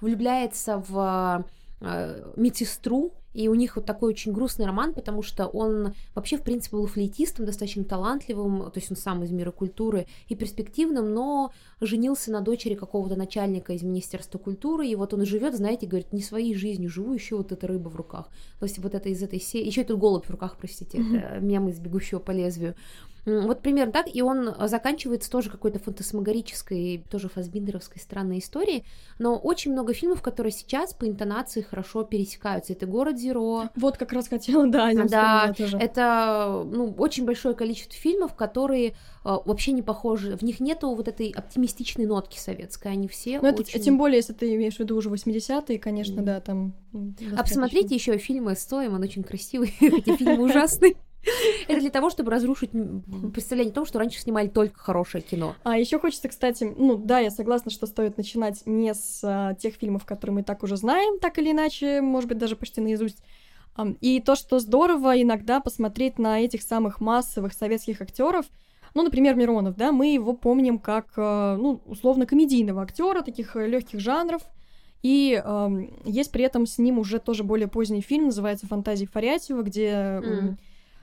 Влюбляется 0.00 0.82
в 0.88 1.44
а, 1.80 2.32
медсестру, 2.36 3.12
и 3.34 3.48
у 3.48 3.54
них 3.54 3.76
вот 3.76 3.84
такой 3.84 4.08
очень 4.08 4.32
грустный 4.32 4.64
роман, 4.64 4.94
потому 4.94 5.22
что 5.22 5.46
он 5.46 5.92
вообще, 6.14 6.38
в 6.38 6.42
принципе, 6.42 6.76
был 6.76 6.86
флейтистом, 6.86 7.44
достаточно 7.44 7.84
талантливым, 7.84 8.70
то 8.70 8.78
есть 8.80 8.90
он 8.90 8.96
сам 8.96 9.22
из 9.24 9.30
мира 9.30 9.50
культуры 9.50 10.06
и 10.28 10.34
перспективным, 10.34 11.12
но 11.12 11.52
женился 11.82 12.32
на 12.32 12.40
дочери 12.40 12.74
какого-то 12.74 13.14
начальника 13.14 13.74
из 13.74 13.82
Министерства 13.82 14.38
культуры, 14.38 14.86
и 14.86 14.96
вот 14.96 15.12
он 15.12 15.26
живет, 15.26 15.54
знаете, 15.54 15.86
говорит, 15.86 16.14
не 16.14 16.22
своей 16.22 16.54
жизнью 16.54 16.88
живу, 16.88 17.12
еще 17.12 17.36
вот 17.36 17.52
эта 17.52 17.66
рыба 17.66 17.90
в 17.90 17.96
руках. 17.96 18.30
То 18.58 18.64
есть 18.64 18.78
вот 18.78 18.94
это 18.94 19.10
из 19.10 19.22
этой 19.22 19.38
серии, 19.38 19.66
еще 19.66 19.82
этот 19.82 19.98
голубь 19.98 20.24
в 20.24 20.30
руках, 20.30 20.56
простите, 20.58 20.96
это 20.98 21.38
мем 21.40 21.68
из 21.68 21.78
«Бегущего 21.78 22.20
по 22.20 22.30
лезвию». 22.30 22.74
Вот 23.26 23.60
примерно 23.60 23.92
так, 23.92 24.06
и 24.12 24.22
он 24.22 24.54
заканчивается 24.68 25.30
тоже 25.30 25.50
какой-то 25.50 25.80
фантасмагорической, 25.80 27.04
тоже 27.10 27.28
фасбиндеровской 27.28 28.00
странной 28.00 28.38
историей, 28.38 28.84
но 29.18 29.36
очень 29.36 29.72
много 29.72 29.92
фильмов, 29.94 30.22
которые 30.22 30.52
сейчас 30.52 30.94
по 30.94 31.08
интонации 31.08 31.60
хорошо 31.60 32.04
пересекаются. 32.04 32.72
Это 32.72 32.86
«Город 32.86 33.18
Зеро». 33.18 33.64
Вот 33.74 33.96
как 33.98 34.12
раз 34.12 34.28
хотела, 34.28 34.66
да, 34.68 34.92
Да, 34.94 35.52
тоже. 35.52 35.76
это 35.76 36.64
ну, 36.64 36.94
очень 36.98 37.24
большое 37.24 37.54
количество 37.54 37.94
фильмов, 37.94 38.34
которые 38.34 38.94
а, 39.24 39.40
вообще 39.44 39.72
не 39.72 39.82
похожи, 39.82 40.36
в 40.36 40.42
них 40.42 40.60
нету 40.60 40.94
вот 40.94 41.08
этой 41.08 41.30
оптимистичной 41.30 42.06
нотки 42.06 42.38
советской, 42.38 42.92
они 42.92 43.08
все 43.08 43.40
Ну, 43.40 43.48
очень... 43.48 43.74
это, 43.74 43.80
тем 43.80 43.98
более, 43.98 44.18
если 44.18 44.34
ты 44.34 44.54
имеешь 44.54 44.76
в 44.76 44.78
виду 44.78 44.96
уже 44.96 45.10
80-е, 45.10 45.80
конечно, 45.80 46.20
mm. 46.20 46.24
да, 46.24 46.40
там... 46.40 46.74
А 47.36 47.42
посмотрите 47.42 47.96
еще 47.96 48.16
фильмы 48.18 48.54
с 48.54 48.64
Тоем, 48.66 48.94
он 48.94 49.02
очень 49.02 49.24
красивый, 49.24 49.74
эти 49.80 50.16
фильмы 50.16 50.44
ужасные. 50.44 50.94
Это 51.68 51.80
для 51.80 51.90
того, 51.90 52.10
чтобы 52.10 52.30
разрушить 52.30 52.70
представление 53.32 53.72
о 53.72 53.74
том, 53.74 53.86
что 53.86 53.98
раньше 53.98 54.20
снимали 54.20 54.48
только 54.48 54.78
хорошее 54.78 55.22
кино. 55.22 55.54
А 55.64 55.78
еще 55.78 55.98
хочется, 55.98 56.28
кстати, 56.28 56.72
ну 56.76 56.96
да, 56.96 57.18
я 57.18 57.30
согласна, 57.30 57.70
что 57.70 57.86
стоит 57.86 58.16
начинать 58.16 58.62
не 58.66 58.94
с 58.94 59.20
а, 59.22 59.54
тех 59.54 59.74
фильмов, 59.74 60.04
которые 60.04 60.36
мы 60.36 60.42
так 60.42 60.62
уже 60.62 60.76
знаем, 60.76 61.18
так 61.18 61.38
или 61.38 61.50
иначе, 61.50 62.00
может 62.00 62.28
быть, 62.28 62.38
даже 62.38 62.56
почти 62.56 62.80
наизусть. 62.80 63.22
И 64.00 64.20
то, 64.20 64.36
что 64.36 64.58
здорово 64.58 65.20
иногда 65.20 65.60
посмотреть 65.60 66.18
на 66.18 66.40
этих 66.40 66.62
самых 66.62 67.00
массовых 67.00 67.52
советских 67.52 68.00
актеров, 68.00 68.46
ну, 68.94 69.02
например, 69.02 69.34
Миронов, 69.34 69.76
да, 69.76 69.92
мы 69.92 70.14
его 70.14 70.32
помним 70.32 70.78
как, 70.78 71.08
э, 71.18 71.56
ну, 71.60 71.82
условно, 71.84 72.24
комедийного 72.24 72.80
актера, 72.80 73.20
таких 73.20 73.54
э, 73.54 73.66
легких 73.66 74.00
жанров. 74.00 74.40
И 75.02 75.38
э, 75.44 75.68
есть 76.06 76.32
при 76.32 76.44
этом 76.44 76.64
с 76.64 76.78
ним 76.78 76.98
уже 76.98 77.18
тоже 77.18 77.44
более 77.44 77.68
поздний 77.68 78.00
фильм, 78.00 78.26
называется 78.26 78.66
«Фантазии 78.66 79.04
Фарятьева», 79.04 79.60
где 79.60 79.90
mm. 79.90 80.56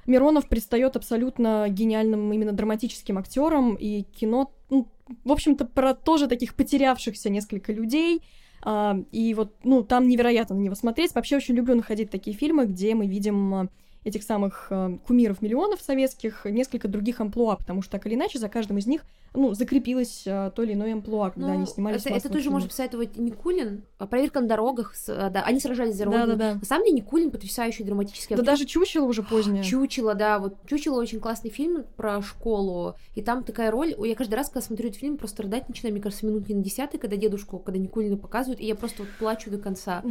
Миронов 0.06 0.48
предстает 0.48 0.96
абсолютно 0.96 1.68
гениальным 1.70 2.32
именно 2.34 2.52
драматическим 2.52 3.18
актером, 3.18 3.76
и 3.76 4.04
кино, 4.04 4.52
ну, 4.70 4.88
в 5.24 5.32
общем-то, 5.32 5.66
про 5.66 5.94
тоже 5.94 6.28
таких 6.28 6.56
потерявшихся 6.56 7.30
несколько 7.30 7.74
людей, 7.74 8.22
Uh, 8.66 9.06
и 9.12 9.34
вот, 9.34 9.56
ну, 9.66 9.84
там 9.84 10.08
невероятно 10.08 10.56
на 10.56 10.62
него 10.62 10.74
смотреть. 10.76 11.14
Вообще 11.14 11.36
очень 11.36 11.54
люблю 11.54 11.76
находить 11.76 12.10
такие 12.10 12.34
фильмы, 12.34 12.66
где 12.66 12.96
мы 12.96 13.08
видим 13.08 13.70
этих 14.04 14.24
самых 14.24 14.68
э, 14.70 14.98
кумиров 15.08 15.42
миллионов 15.42 15.82
советских 15.82 16.46
несколько 16.46 16.88
других 16.88 17.22
амплуа, 17.22 17.56
потому 17.56 17.82
что 17.82 17.92
так 17.92 18.06
или 18.06 18.16
иначе 18.16 18.40
за 18.40 18.50
каждым 18.50 18.78
из 18.78 18.88
них 18.88 19.04
ну, 19.36 19.54
закрепилось 19.54 20.24
э, 20.26 20.52
то 20.56 20.64
или 20.64 20.74
иное 20.74 20.94
амплуа, 20.94 21.32
когда 21.32 21.48
ну, 21.48 21.54
они 21.54 21.66
снимались 21.66 22.06
Это, 22.06 22.14
это 22.14 22.30
тоже 22.30 22.52
может 22.52 22.70
посоветовать 22.70 23.18
Никулин. 23.18 23.84
Проверка 23.98 24.42
на 24.42 24.48
дорогах. 24.48 24.96
С, 24.96 25.10
э, 25.10 25.30
да, 25.32 25.44
они 25.44 25.60
сражались 25.60 25.96
за 25.96 26.06
родину. 26.06 26.28
Да, 26.28 26.36
да, 26.36 26.54
да. 26.54 26.60
На 26.60 26.66
самом 26.66 26.86
деле 26.86 26.98
Никулин 26.98 27.32
потрясающий 27.32 27.84
драматический 27.84 28.36
актер. 28.36 28.46
Да 28.46 28.52
даже 28.52 28.66
Чучело 28.66 29.06
уже 29.06 29.24
позднее. 29.24 29.64
Чучело, 29.64 30.14
да. 30.14 30.38
Вот 30.38 30.58
Чучело 30.68 31.00
очень 31.00 31.20
классный 31.20 31.50
фильм 31.50 31.84
про 31.96 32.22
школу. 32.22 32.96
И 33.16 33.22
там 33.22 33.44
такая 33.44 33.72
роль. 33.72 33.96
Я 33.98 34.16
каждый 34.16 34.36
раз, 34.36 34.50
когда 34.50 34.62
смотрю 34.62 34.90
этот 34.90 35.00
фильм, 35.00 35.18
просто 35.18 35.44
рыдать 35.44 35.68
начинаю, 35.68 35.94
мне 35.94 36.02
кажется, 36.04 36.26
минут 36.26 36.48
не 36.48 36.56
на 36.56 36.64
десятый, 36.64 37.00
когда 37.00 37.18
дедушку, 37.18 37.58
когда 37.58 37.80
Никулина 37.80 38.18
показывают, 38.18 38.60
и 38.60 38.66
я 38.66 38.76
просто 38.76 39.04
вот 39.04 39.12
плачу 39.18 39.50
до 39.50 39.58
конца. 39.58 40.04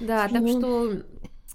Да, 0.00 0.28
да 0.28 0.28
так 0.28 0.48
что 0.48 0.92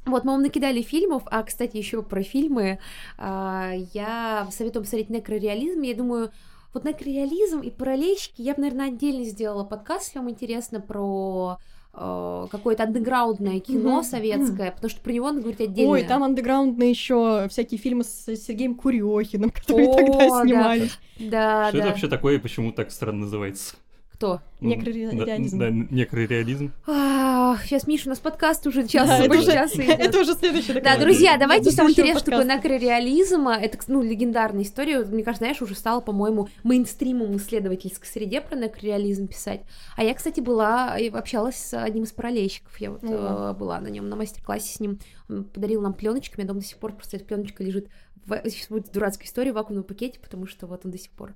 вот, 0.06 0.26
мы 0.26 0.34
вам 0.34 0.42
накидали 0.42 0.82
фильмов, 0.82 1.24
а, 1.28 1.44
кстати, 1.44 1.78
еще 1.78 2.04
про 2.04 2.24
фильмы. 2.24 2.80
А, 3.18 3.72
я 3.94 4.48
советую 4.52 4.84
посмотреть 4.84 5.10
некрореализм. 5.10 5.82
Я 5.82 5.96
думаю, 5.96 6.32
вот 6.74 6.84
некрореализм 6.86 7.60
и 7.60 7.70
параллельщики 7.70 8.42
я 8.42 8.56
бы, 8.56 8.62
наверное, 8.62 8.88
отдельно 8.88 9.24
сделала 9.24 9.64
подкаст, 9.64 10.08
если 10.08 10.20
вам 10.20 10.32
интересно, 10.32 10.82
про 10.82 11.58
э, 11.94 12.48
какое-то 12.50 12.84
андеграундное 12.84 13.60
кино 13.60 14.00
mm-hmm. 14.00 14.04
советское, 14.04 14.72
потому 14.72 14.90
что 14.90 15.00
про 15.02 15.12
него 15.12 15.28
надо 15.28 15.42
говорить 15.42 15.62
отдельно. 15.62 15.92
Ой, 15.92 16.04
там 16.04 16.24
андеграундные 16.24 16.90
еще 16.90 17.48
всякие 17.50 17.80
фильмы 17.80 18.04
с 18.04 18.26
Сергеем 18.36 18.76
Курехиным, 18.76 19.50
которые 19.52 19.90
О, 19.90 19.96
тогда 19.96 20.44
снимались. 20.44 21.00
Да, 21.20 21.30
да. 21.30 21.68
Что 21.70 21.78
да. 21.78 21.84
это 21.84 21.88
вообще 21.90 22.08
такое 22.08 22.36
и 22.36 22.40
почему 22.40 22.72
так 22.72 22.92
странно 22.92 23.22
называется? 23.22 23.76
Кто? 24.14 24.42
Некрореализм. 24.62 25.60
Да, 25.60 25.70
некрореализм. 25.70 26.72
Сейчас, 26.86 27.88
Миша, 27.88 28.08
у 28.08 28.10
нас 28.10 28.20
подкаст 28.20 28.66
уже 28.68 28.88
час, 28.88 29.08
да, 29.08 29.28
больше 29.28 29.46
часа 29.46 29.82
Это 29.82 30.20
уже 30.20 30.34
следующий 30.40 30.80
Да, 30.80 30.98
друзья, 30.98 31.38
давайте 31.38 31.72
самое 31.72 31.94
интересное, 31.94 32.20
что 32.20 32.32
такое 32.32 32.46
некрореализм. 32.46 33.48
Это, 33.48 33.78
ну, 33.88 34.02
легендарная 34.02 34.64
история. 34.64 35.00
Мне 35.00 35.24
кажется, 35.24 35.46
знаешь, 35.46 35.62
уже 35.62 35.76
стало, 35.76 36.00
по-моему, 36.00 36.48
мейнстримом 36.64 37.36
исследовательской 37.38 38.08
среде 38.08 38.42
про 38.42 38.56
некрореализм 38.56 39.28
писать. 39.28 39.62
А 39.98 40.04
я, 40.04 40.14
кстати, 40.14 40.40
была, 40.40 40.96
общалась 41.14 41.58
с 41.58 41.78
одним 41.78 42.04
из 42.04 42.12
параллельщиков. 42.12 42.80
Я 42.80 42.92
вот 42.92 43.04
mm 43.04 43.54
была 43.54 43.80
на 43.80 43.88
нем 43.88 44.10
на 44.10 44.16
мастер-классе 44.16 44.74
с 44.74 44.80
ним. 44.80 45.00
Он 45.30 45.44
подарил 45.44 45.82
нам 45.82 45.94
пленочками. 45.94 46.44
Я 46.44 46.48
дома 46.48 46.62
до 46.62 46.66
сих 46.66 46.78
пор 46.78 46.94
просто 46.94 47.18
эта 47.18 47.26
пленочка 47.26 47.64
лежит 47.64 47.88
в... 48.26 48.42
Сейчас 48.50 48.70
будет 48.70 48.92
дурацкая 48.92 49.28
история 49.28 49.52
в 49.52 49.56
вакуумном 49.56 49.84
пакете, 49.84 50.20
потому 50.20 50.48
что 50.48 50.68
вот 50.68 50.86
он 50.86 50.92
до 50.92 50.98
сих 50.98 51.12
пор 51.12 51.34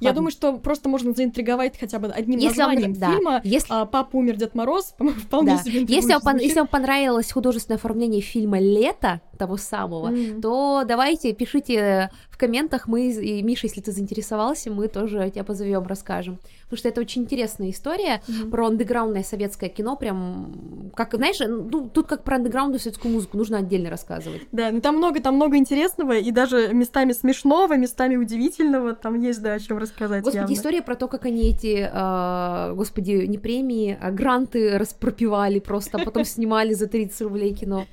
я 0.00 0.12
думаю, 0.12 0.30
что 0.30 0.58
просто 0.58 0.88
можно 0.88 1.12
заинтриговать 1.12 1.78
хотя 1.78 1.98
бы 1.98 2.08
одним 2.08 2.38
если 2.38 2.58
названием 2.60 2.94
вам, 2.94 3.12
фильма. 3.12 3.30
Да, 3.32 3.40
если... 3.44 3.66
а, 3.70 3.86
Папа 3.86 4.16
умер, 4.16 4.36
Дед 4.36 4.54
Мороз, 4.54 4.94
вполне 5.26 5.56
да. 5.56 5.62
себе. 5.62 5.84
Если 5.88 6.14
вам, 6.22 6.36
если 6.36 6.58
вам 6.60 6.68
понравилось 6.68 7.30
художественное 7.32 7.78
оформление 7.78 8.20
фильма 8.20 8.58
Лето 8.58 9.20
того 9.34 9.56
самого, 9.56 10.10
mm. 10.10 10.40
то 10.40 10.84
давайте 10.86 11.32
пишите 11.32 12.10
в 12.30 12.38
комментах 12.38 12.88
мы 12.88 13.12
и 13.12 13.42
Миша, 13.42 13.66
если 13.66 13.80
ты 13.80 13.92
заинтересовался, 13.92 14.70
мы 14.70 14.88
тоже 14.88 15.30
тебя 15.30 15.44
позовем, 15.44 15.86
расскажем, 15.86 16.38
потому 16.64 16.78
что 16.78 16.88
это 16.88 17.00
очень 17.00 17.22
интересная 17.22 17.70
история 17.70 18.22
mm-hmm. 18.26 18.50
про 18.50 18.66
андеграундное 18.66 19.22
советское 19.22 19.68
кино, 19.68 19.96
прям 19.96 20.90
как 20.96 21.14
знаешь, 21.14 21.38
ну 21.40 21.88
тут 21.88 22.06
как 22.06 22.24
про 22.24 22.36
андеграундную 22.36 22.80
советскую 22.80 23.12
музыку 23.12 23.36
нужно 23.36 23.58
отдельно 23.58 23.90
рассказывать. 23.90 24.42
Да, 24.52 24.70
ну 24.72 24.80
там 24.80 24.96
много, 24.96 25.20
там 25.20 25.36
много 25.36 25.56
интересного 25.56 26.18
и 26.18 26.30
даже 26.30 26.72
местами 26.72 27.12
смешного, 27.12 27.76
местами 27.76 28.16
удивительного, 28.16 28.94
там 28.94 29.20
есть 29.20 29.40
да 29.40 29.54
о 29.54 29.58
чем 29.58 29.78
рассказать. 29.78 30.22
Господи, 30.22 30.40
явно. 30.40 30.54
история 30.54 30.82
про 30.82 30.96
то, 30.96 31.08
как 31.08 31.26
они 31.26 31.50
эти, 31.50 31.88
э, 31.92 32.74
господи, 32.74 33.26
не 33.26 33.38
премии, 33.38 33.96
а 34.00 34.10
гранты 34.10 34.78
распропивали 34.78 35.60
просто, 35.60 35.98
а 35.98 36.04
потом 36.04 36.24
снимали 36.24 36.74
за 36.74 36.86
30 36.86 37.20
рублей 37.22 37.54
кино. 37.54 37.86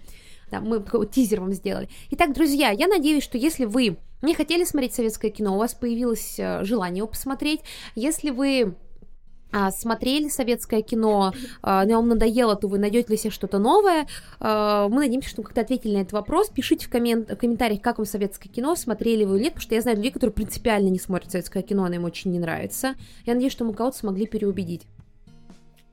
Да, 0.52 0.60
мы 0.60 0.84
тизер 1.08 1.40
вам 1.40 1.54
сделали. 1.54 1.88
Итак, 2.12 2.34
друзья, 2.34 2.72
я 2.72 2.88
надеюсь, 2.88 3.24
что 3.24 3.38
если 3.38 3.66
вы 3.66 3.98
не 4.22 4.36
хотели 4.36 4.66
смотреть 4.66 4.94
советское 4.94 5.32
кино, 5.32 5.56
у 5.56 5.60
вас 5.60 5.74
появилось 5.74 6.36
э, 6.38 6.64
желание 6.64 7.00
его 7.00 7.08
посмотреть, 7.08 7.62
если 7.96 8.30
вы 8.30 8.76
а, 9.54 9.72
смотрели 9.72 10.30
советское 10.30 10.82
кино, 10.82 11.34
а, 11.62 11.86
но 11.86 11.96
вам 11.96 12.10
надоело, 12.10 12.56
то 12.56 12.68
вы 12.68 12.80
найдете 12.80 13.08
для 13.08 13.18
себя 13.18 13.32
что-то 13.32 13.60
новое. 13.60 14.08
А, 14.40 14.88
мы 14.88 15.02
надеемся, 15.02 15.30
что 15.30 15.42
вы 15.42 15.48
как-то 15.48 15.62
ответили 15.62 15.96
на 15.96 16.02
этот 16.02 16.14
вопрос. 16.14 16.50
Пишите 16.50 16.88
в, 16.88 16.90
коммент, 16.90 17.30
в 17.30 17.36
комментариях, 17.36 17.82
как 17.82 17.98
вам 17.98 18.06
советское 18.06 18.50
кино, 18.50 18.76
смотрели 18.76 19.26
вы 19.26 19.38
или 19.38 19.44
нет, 19.46 19.54
потому 19.54 19.64
что 19.64 19.76
я 19.76 19.82
знаю 19.82 19.98
людей, 19.98 20.12
которые 20.12 20.34
принципиально 20.34 20.88
не 20.90 21.00
смотрят 21.00 21.32
советское 21.32 21.64
кино, 21.64 21.84
оно 21.84 21.96
им 21.96 22.06
очень 22.06 22.32
не 22.32 22.40
нравится. 22.40 22.96
Я 23.26 23.34
надеюсь, 23.34 23.52
что 23.52 23.66
мы 23.66 23.74
кого-то 23.74 23.98
смогли 23.98 24.26
переубедить. 24.26 24.84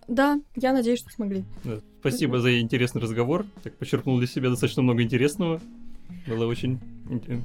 Да, 0.06 0.40
я 0.55 0.72
надеюсь, 0.72 1.01
что 1.01 1.10
смогли. 1.10 1.44
Да, 1.64 1.80
спасибо 2.01 2.41
за 2.41 2.61
интересный 2.61 3.01
разговор. 3.01 3.47
Так 3.62 3.77
почерпнул 3.77 4.19
для 4.19 4.27
себя 4.27 4.51
достаточно 4.51 4.83
много 4.83 5.03
интересного. 5.03 5.61
Было 6.26 6.47
очень 6.47 6.80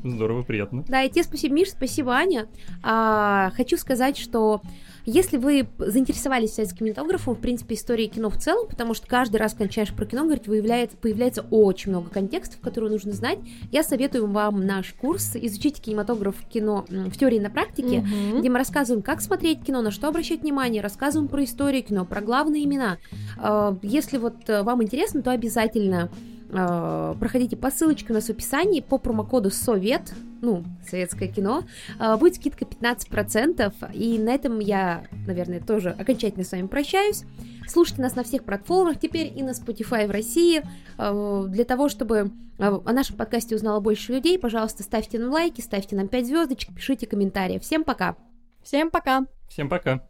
здорово, 0.03 0.43
приятно. 0.43 0.83
Да, 0.87 1.03
и 1.03 1.09
тебе 1.09 1.23
спасибо, 1.23 1.55
Миш, 1.55 1.71
спасибо, 1.71 2.13
Аня. 2.13 2.47
А, 2.83 3.51
хочу 3.55 3.77
сказать, 3.77 4.17
что 4.17 4.61
если 5.05 5.37
вы 5.37 5.67
заинтересовались 5.77 6.53
советским 6.53 6.85
кинематографом, 6.85 7.35
в 7.35 7.39
принципе, 7.39 7.75
историей 7.75 8.09
кино 8.09 8.29
в 8.29 8.37
целом, 8.37 8.67
потому 8.67 8.93
что 8.93 9.07
каждый 9.07 9.37
раз, 9.37 9.51
когда 9.51 9.65
начинаешь 9.65 9.93
про 9.93 10.05
кино 10.05 10.23
говорить, 10.23 10.47
выявляется, 10.47 10.97
появляется 10.97 11.45
очень 11.49 11.91
много 11.91 12.09
контекстов, 12.09 12.59
которые 12.61 12.91
нужно 12.91 13.11
знать, 13.11 13.39
я 13.71 13.83
советую 13.83 14.27
вам 14.27 14.65
наш 14.65 14.93
курс 14.93 15.35
«Изучите 15.35 15.81
кинематограф 15.81 16.35
кино 16.47 16.85
в 16.87 17.17
теории 17.17 17.37
и 17.37 17.41
на 17.41 17.49
практике», 17.49 17.97
mm-hmm. 17.97 18.39
где 18.39 18.49
мы 18.49 18.57
рассказываем, 18.57 19.03
как 19.03 19.21
смотреть 19.21 19.63
кино, 19.63 19.81
на 19.81 19.91
что 19.91 20.07
обращать 20.07 20.41
внимание, 20.41 20.81
рассказываем 20.81 21.27
про 21.27 21.43
историю 21.43 21.83
кино, 21.83 22.05
про 22.05 22.21
главные 22.21 22.63
имена. 22.63 22.97
А, 23.37 23.77
если 23.81 24.17
вот 24.17 24.49
э, 24.49 24.63
вам 24.63 24.83
интересно, 24.83 25.21
то 25.21 25.31
обязательно 25.31 26.09
проходите 27.19 27.57
по 27.57 27.71
ссылочке 27.71 28.11
у 28.11 28.13
нас 28.13 28.25
в 28.25 28.29
описании 28.29 28.81
по 28.81 28.97
промокоду 28.97 29.49
СОВЕТ, 29.49 30.13
ну, 30.41 30.63
советское 30.87 31.27
кино, 31.27 31.63
а, 31.99 32.17
будет 32.17 32.35
скидка 32.35 32.65
15%, 32.65 33.73
и 33.93 34.19
на 34.19 34.29
этом 34.29 34.59
я, 34.59 35.05
наверное, 35.25 35.59
тоже 35.59 35.89
окончательно 35.89 36.43
с 36.43 36.51
вами 36.51 36.67
прощаюсь. 36.67 37.23
Слушайте 37.67 38.01
нас 38.01 38.15
на 38.15 38.23
всех 38.23 38.43
платформах, 38.43 38.99
теперь 38.99 39.31
и 39.35 39.41
на 39.41 39.51
Spotify 39.51 40.05
в 40.05 40.11
России. 40.11 40.61
А, 40.97 41.43
для 41.43 41.63
того, 41.63 41.89
чтобы 41.89 42.31
о 42.59 42.93
нашем 42.93 43.17
подкасте 43.17 43.55
узнало 43.55 43.79
больше 43.79 44.13
людей, 44.13 44.37
пожалуйста, 44.37 44.83
ставьте 44.83 45.17
нам 45.17 45.31
лайки, 45.31 45.61
ставьте 45.61 45.95
нам 45.95 46.07
5 46.07 46.27
звездочек, 46.27 46.75
пишите 46.75 47.07
комментарии. 47.07 47.57
Всем 47.57 47.83
пока! 47.83 48.15
Всем 48.63 48.91
пока! 48.91 49.25
Всем 49.49 49.69
пока! 49.69 50.01